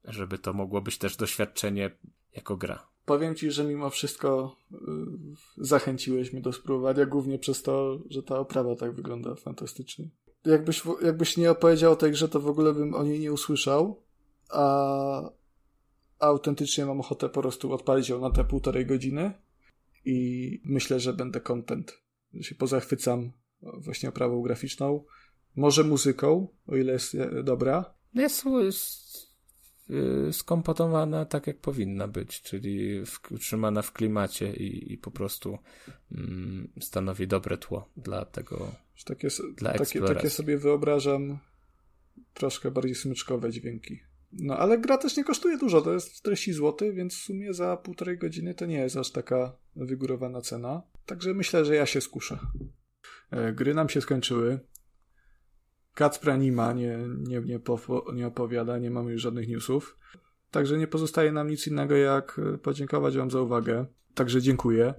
Żeby 0.06 0.38
to 0.38 0.54
mogło 0.54 0.82
być 0.82 0.98
też 0.98 1.16
doświadczenie 1.16 1.98
jako 2.36 2.58
gra. 2.58 2.88
Powiem 3.06 3.36
ci, 3.36 3.52
że 3.52 3.64
mimo 3.64 3.90
wszystko 3.90 4.56
yy, 4.72 4.78
zachęciłeś 5.58 6.34
mnie 6.34 6.42
do 6.42 6.54
spróbowania, 6.54 7.06
głównie 7.06 7.40
przez 7.40 7.62
to, 7.62 8.00
że 8.10 8.24
ta 8.24 8.40
oprawa 8.40 8.76
tak 8.76 8.96
wygląda 8.96 9.36
fantastycznie 9.36 10.10
jakbyś, 10.46 10.84
jakbyś 11.02 11.38
nie 11.38 11.52
opowiedział 11.52 11.92
o 11.92 11.96
tej 11.96 12.12
grze, 12.12 12.30
to 12.30 12.40
w 12.40 12.48
ogóle 12.48 12.74
bym 12.74 12.96
o 12.96 13.04
niej 13.04 13.20
nie 13.20 13.34
usłyszał, 13.34 14.02
a, 14.50 15.30
autentycznie 16.20 16.86
mam 16.86 17.00
ochotę 17.00 17.30
po 17.30 17.42
prostu 17.42 17.74
odpalić 17.74 18.10
ją 18.10 18.22
na 18.22 18.32
te 18.32 18.44
półtorej 18.44 18.86
godziny 18.86 19.34
i 20.06 20.62
myślę, 20.66 21.00
że 21.00 21.14
będę 21.14 21.42
content. 21.42 22.04
Że 22.34 22.44
się 22.44 22.56
pozachwycam 22.56 23.32
właśnie 23.62 24.10
oprawą 24.10 24.42
graficzną, 24.42 25.04
może 25.56 25.84
muzyką, 25.84 26.48
o 26.68 26.76
ile 26.76 26.94
jest 26.94 27.16
e, 27.16 27.44
dobra. 27.44 27.94
Jest, 28.14 28.46
y, 29.90 30.34
skomponowana 30.34 31.26
tak, 31.26 31.48
jak 31.48 31.58
powinna 31.58 32.08
być, 32.08 32.42
czyli 32.42 33.06
w, 33.06 33.32
utrzymana 33.32 33.82
w 33.82 33.92
klimacie 33.92 34.54
i, 34.54 34.94
i 34.94 34.98
po 34.98 35.12
prostu 35.12 35.58
mm, 36.12 36.68
stanowi 36.82 37.28
dobre 37.28 37.58
tło 37.58 37.90
dla 37.98 38.26
tego. 38.26 38.72
Takie, 39.06 39.28
dla 39.58 39.74
takie, 39.74 40.02
takie 40.02 40.30
sobie 40.30 40.58
wyobrażam 40.58 41.38
troszkę 42.34 42.72
bardziej 42.72 42.96
smyczkowe 42.96 43.52
dźwięki. 43.52 44.00
No 44.32 44.58
ale 44.58 44.78
gra 44.78 44.98
też 44.98 45.18
nie 45.18 45.24
kosztuje 45.24 45.58
dużo, 45.58 45.82
to 45.82 45.94
jest 45.94 46.14
40 46.14 46.54
zł, 46.54 46.94
więc 46.94 47.14
w 47.14 47.22
sumie 47.22 47.54
za 47.54 47.78
półtorej 47.78 48.18
godziny 48.18 48.54
to 48.54 48.66
nie 48.66 48.78
jest 48.78 48.98
aż 48.98 49.12
taka 49.12 49.56
wygórowana 49.76 50.42
cena. 50.42 50.82
Także 51.06 51.34
myślę, 51.34 51.66
że 51.66 51.76
ja 51.76 51.86
się 51.86 52.02
skuszę. 52.02 52.40
E, 53.32 53.54
gry 53.54 53.74
nam 53.74 53.90
się 53.90 54.02
skończyły. 54.02 54.60
Kacpra 55.94 56.38
nie 56.38 56.52
ma, 56.52 56.74
nie, 56.74 56.98
nie, 57.18 57.41
nie, 57.41 57.60
nie 58.14 58.28
opowiada, 58.28 58.78
nie 58.78 58.91
mamy 58.91 59.11
już 59.11 59.22
żadnych 59.22 59.48
newsów. 59.48 59.98
Także 60.52 60.78
nie 60.78 60.88
pozostaje 60.88 61.32
nam 61.32 61.49
nic 61.49 61.68
innego 61.68 61.95
jak 61.95 62.41
podziękować 62.61 63.18
Wam 63.18 63.32
za 63.32 63.41
uwagę. 63.41 63.86
Także 64.14 64.41
dziękuję. 64.41 64.94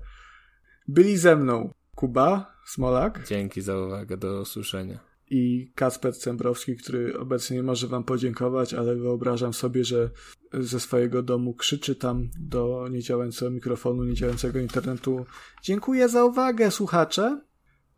Byli 0.89 1.17
ze 1.17 1.37
mną 1.37 1.73
Kuba 1.95 2.57
Smolak. 2.67 3.27
Dzięki 3.27 3.61
za 3.61 3.79
uwagę, 3.79 4.17
do 4.17 4.41
usłyszenia. 4.41 4.99
I 5.31 5.73
Kacper 5.75 6.17
Cembrowski, 6.17 6.77
który 6.77 7.19
obecnie 7.19 7.57
nie 7.57 7.63
może 7.63 7.87
Wam 7.87 8.05
podziękować, 8.05 8.75
ale 8.75 8.97
wyobrażam 8.97 9.53
sobie, 9.53 9.85
że 9.85 10.11
ze 10.53 10.81
swojego 10.81 11.23
domu 11.23 11.55
krzyczy 11.55 11.95
tam 11.95 12.29
do 12.41 12.89
niedziałającego 12.91 13.51
mikrofonu, 13.51 14.05
niedziałającego 14.05 14.59
internetu. 14.59 15.27
Dziękuję 15.63 16.09
za 16.09 16.25
uwagę, 16.25 16.71
słuchacze. 16.71 17.41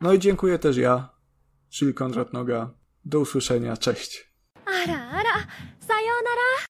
No 0.01 0.13
i 0.13 0.19
dziękuję 0.19 0.59
też 0.59 0.77
ja, 0.77 1.09
czyli 1.69 1.95
Konrad 1.95 2.33
Noga. 2.33 2.75
Do 3.09 3.21
usłyszenia, 3.21 3.77
cześć. 3.77 4.31
Ara, 4.67 5.11
ara, 5.11 5.47
sayonara! 5.81 6.57